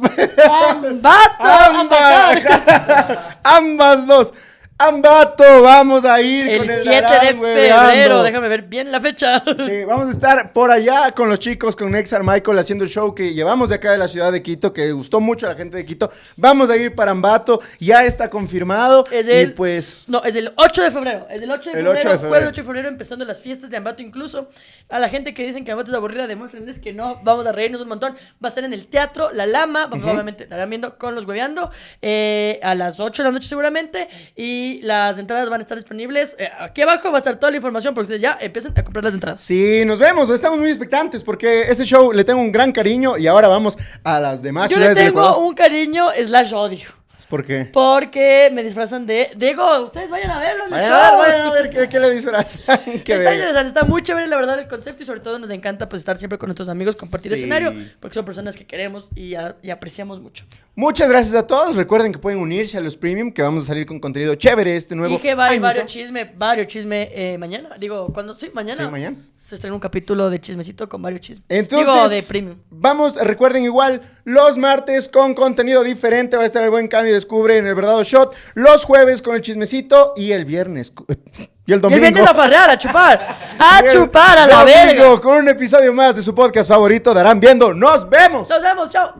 Ambato, 0.70 1.44
ambas 3.44 4.08
dos. 4.08 4.34
Ambato, 4.82 5.62
vamos 5.62 6.06
a 6.06 6.22
ir 6.22 6.48
El 6.48 6.60
con 6.60 6.68
7 6.68 7.06
de 7.22 7.34
febrero, 7.34 8.24
déjame 8.24 8.48
ver 8.48 8.62
bien 8.62 8.94
la 8.94 9.02
fecha. 9.02 9.44
Sí, 9.66 9.84
vamos 9.88 10.08
a 10.08 10.12
estar 10.12 10.54
por 10.54 10.72
allá 10.72 11.12
con 11.12 11.28
los 11.28 11.38
chicos, 11.38 11.76
con 11.76 11.92
Nexar 11.92 12.24
Michael, 12.24 12.58
haciendo 12.58 12.86
el 12.86 12.90
show 12.90 13.14
que 13.14 13.34
llevamos 13.34 13.68
de 13.68 13.76
acá 13.76 13.92
de 13.92 13.98
la 13.98 14.08
ciudad 14.08 14.32
de 14.32 14.42
Quito, 14.42 14.72
que 14.72 14.90
gustó 14.94 15.20
mucho 15.20 15.48
a 15.48 15.50
la 15.50 15.56
gente 15.58 15.76
de 15.76 15.86
Quito. 15.86 16.10
Vamos 16.38 16.70
a 16.70 16.78
ir 16.78 16.96
para 16.96 17.12
Ambato, 17.12 17.60
ya 17.78 18.06
está 18.06 18.30
confirmado. 18.30 19.04
Es 19.12 19.28
y 19.28 19.32
el, 19.32 19.54
pues, 19.54 20.06
No, 20.08 20.24
es 20.24 20.34
el 20.38 20.54
8 20.56 20.82
de 20.84 20.92
febrero. 20.92 21.28
Es 21.30 21.42
el 21.42 21.52
8 21.52 21.72
de 21.72 21.80
El 21.80 21.86
febrero. 21.86 21.92
8 21.92 21.96
de 21.98 22.14
febrero. 22.14 22.30
Jueves 22.30 22.48
8 22.48 22.62
de 22.62 22.66
febrero 22.66 22.88
empezando 22.88 23.26
las 23.26 23.42
fiestas 23.42 23.70
de 23.70 23.76
Ambato 23.76 24.02
incluso. 24.02 24.48
A 24.88 24.98
la 25.00 25.10
gente 25.10 25.34
que 25.34 25.46
dicen 25.46 25.66
que 25.66 25.72
Ambato 25.72 25.92
es 25.92 25.98
aburrida, 25.98 26.26
demuéstrenles 26.26 26.80
que 26.80 26.94
no. 26.94 27.20
Vamos 27.26 27.46
a 27.46 27.52
reírnos 27.52 27.82
un 27.82 27.90
montón. 27.90 28.16
Va 28.42 28.48
a 28.48 28.52
ser 28.52 28.64
en 28.64 28.72
el 28.72 28.88
teatro 28.88 29.34
La 29.34 29.46
Lama. 29.46 29.88
Vamos, 29.88 30.06
Obviamente 30.06 30.44
estarán 30.44 30.70
viendo 30.70 30.98
con 30.98 31.16
los 31.16 31.26
hueveando. 31.26 31.70
eh, 32.02 32.62
a 32.64 32.76
las 32.76 33.02
8 33.02 33.24
de 33.24 33.28
la 33.28 33.34
noche 33.34 33.50
seguramente. 33.50 34.08
Y 34.38 34.69
las 34.84 35.18
entradas 35.18 35.50
van 35.50 35.60
a 35.60 35.64
estar 35.64 35.78
disponibles. 35.78 36.36
eh, 36.40 36.50
aquí 36.60 36.82
abajo 36.82 37.12
va 37.12 37.18
a 37.18 37.20
estar 37.20 37.36
toda 37.36 37.52
la 37.52 37.58
información 37.58 37.94
para 37.94 38.02
que 38.04 38.14
ustedes 38.14 38.22
ya 38.22 38.38
empiecen 38.40 38.74
a 38.76 38.84
comprar 38.84 39.04
las 39.04 39.14
entradas. 39.14 39.42
sí, 39.42 39.84
nos 39.86 40.00
vemos, 40.00 40.30
estamos 40.30 40.60
muy 40.60 40.70
expectantes 40.70 41.24
porque 41.24 41.64
este 41.64 41.84
show 41.86 42.12
le 42.12 42.24
tengo 42.24 42.40
un 42.40 42.52
gran 42.52 42.72
cariño 42.72 43.18
y 43.18 43.28
ahora 43.28 43.48
vamos 43.48 43.78
a 44.04 44.20
las 44.20 44.42
demás 44.42 44.70
Yo 44.70 44.78
le 44.78 44.94
ciudades 44.94 45.06
tengo 45.14 45.38
un 45.40 45.56
cariño 45.56 46.08
slash 46.24 46.54
odio. 46.54 46.99
¿Por 47.30 47.46
qué? 47.46 47.70
Porque 47.72 48.50
me 48.52 48.64
disfrazan 48.64 49.06
de 49.06 49.32
Diego. 49.38 49.84
Ustedes 49.84 50.10
vayan 50.10 50.32
a 50.32 50.40
verlo 50.40 50.66
en 50.66 50.74
el 50.74 50.80
Vayan 50.80 50.90
show. 51.12 51.18
vayan 51.20 51.42
a 51.48 51.52
ver 51.52 51.70
qué, 51.70 51.88
qué 51.88 52.00
le 52.00 52.10
disfrazan. 52.12 52.80
que 53.06 53.14
está 53.16 53.34
interesante, 53.34 53.68
está 53.68 53.84
muy 53.86 54.02
chévere 54.02 54.28
la 54.28 54.36
verdad 54.36 54.58
el 54.60 54.68
concepto 54.68 55.04
y 55.04 55.06
sobre 55.06 55.20
todo 55.20 55.38
nos 55.40 55.50
encanta 55.52 55.88
pues 55.88 56.00
estar 56.02 56.18
siempre 56.18 56.38
con 56.40 56.48
nuestros 56.48 56.70
amigos, 56.70 56.96
compartir 56.96 57.32
Sí. 57.32 57.36
escenario, 57.40 57.74
porque 58.00 58.16
son 58.16 58.26
personas 58.26 58.56
que 58.56 58.66
queremos 58.66 59.10
y, 59.16 59.36
a- 59.36 59.56
y 59.62 59.70
apreciamos 59.70 60.20
mucho. 60.22 60.46
Muchas 60.76 61.10
gracias 61.10 61.36
a 61.36 61.46
todos. 61.46 61.76
Recuerden 61.76 62.12
que 62.12 62.20
pueden 62.20 62.40
unirse 62.40 62.78
a 62.78 62.82
los 62.82 62.96
premium, 62.96 63.32
que 63.32 63.42
vamos 63.42 63.64
a 63.64 63.66
salir 63.68 63.86
con 63.86 64.00
contenido 64.00 64.34
chévere 64.36 64.76
este 64.76 64.96
nuevo. 64.96 65.14
y 65.14 65.18
que 65.20 65.36
va 65.36 65.50
a 65.50 65.60
varios 65.60 65.86
chisme, 65.86 66.32
varios 66.36 66.68
chisme 66.68 67.10
eh, 67.14 67.38
mañana. 67.38 67.76
Digo, 67.80 68.12
cuando 68.14 68.34
sí, 68.34 68.50
mañana. 68.54 68.86
Sí, 68.86 68.90
mañana. 68.92 69.18
Se 69.36 69.56
estrena 69.56 69.74
un 69.74 69.80
capítulo 69.82 70.30
de 70.30 70.40
chismecito 70.40 70.88
con 70.90 71.02
varios 71.02 71.22
chismes. 71.22 71.46
Entonces, 71.50 71.88
Digo, 71.94 72.10
de 72.10 72.24
premium. 72.24 72.58
vamos, 72.70 73.16
recuerden 73.18 73.64
igual, 73.66 74.02
los 74.30 74.58
martes 74.58 75.08
con 75.10 75.34
contenido 75.34 75.84
diferente, 75.84 76.38
va 76.38 76.44
a 76.44 76.46
estar 76.46 76.64
el 76.64 76.70
buen 76.70 76.88
cambio 76.88 77.14
descubre 77.14 77.58
en 77.58 77.68
el 77.68 77.76
verdadero 77.76 78.04
shot, 78.04 78.36
los 78.54 78.84
jueves 78.86 79.22
con 79.22 79.36
el 79.36 79.42
chismecito 79.42 80.14
y 80.16 80.32
el 80.32 80.46
viernes 80.46 80.94
y 81.08 81.12
el 81.42 81.50
Y 81.66 81.74
el 81.74 81.82
domingo. 81.82 82.02
viernes 82.02 82.28
a 82.30 82.34
farrear, 82.34 82.70
a 82.70 82.78
chupar. 82.78 83.38
A 83.60 83.84
chupar 83.92 84.38
a 84.38 84.48
la 84.48 84.60
domingo 84.60 85.04
verga. 85.10 85.22
con 85.22 85.38
un 85.38 85.50
episodio 85.50 85.94
más 85.94 86.16
de 86.16 86.22
su 86.24 86.34
podcast 86.34 86.70
favorito, 86.70 87.14
darán 87.14 87.40
viendo. 87.40 87.74
Nos 87.74 88.10
vemos. 88.10 88.48
Nos 88.50 88.62
vemos, 88.62 88.90
chao. 88.90 89.14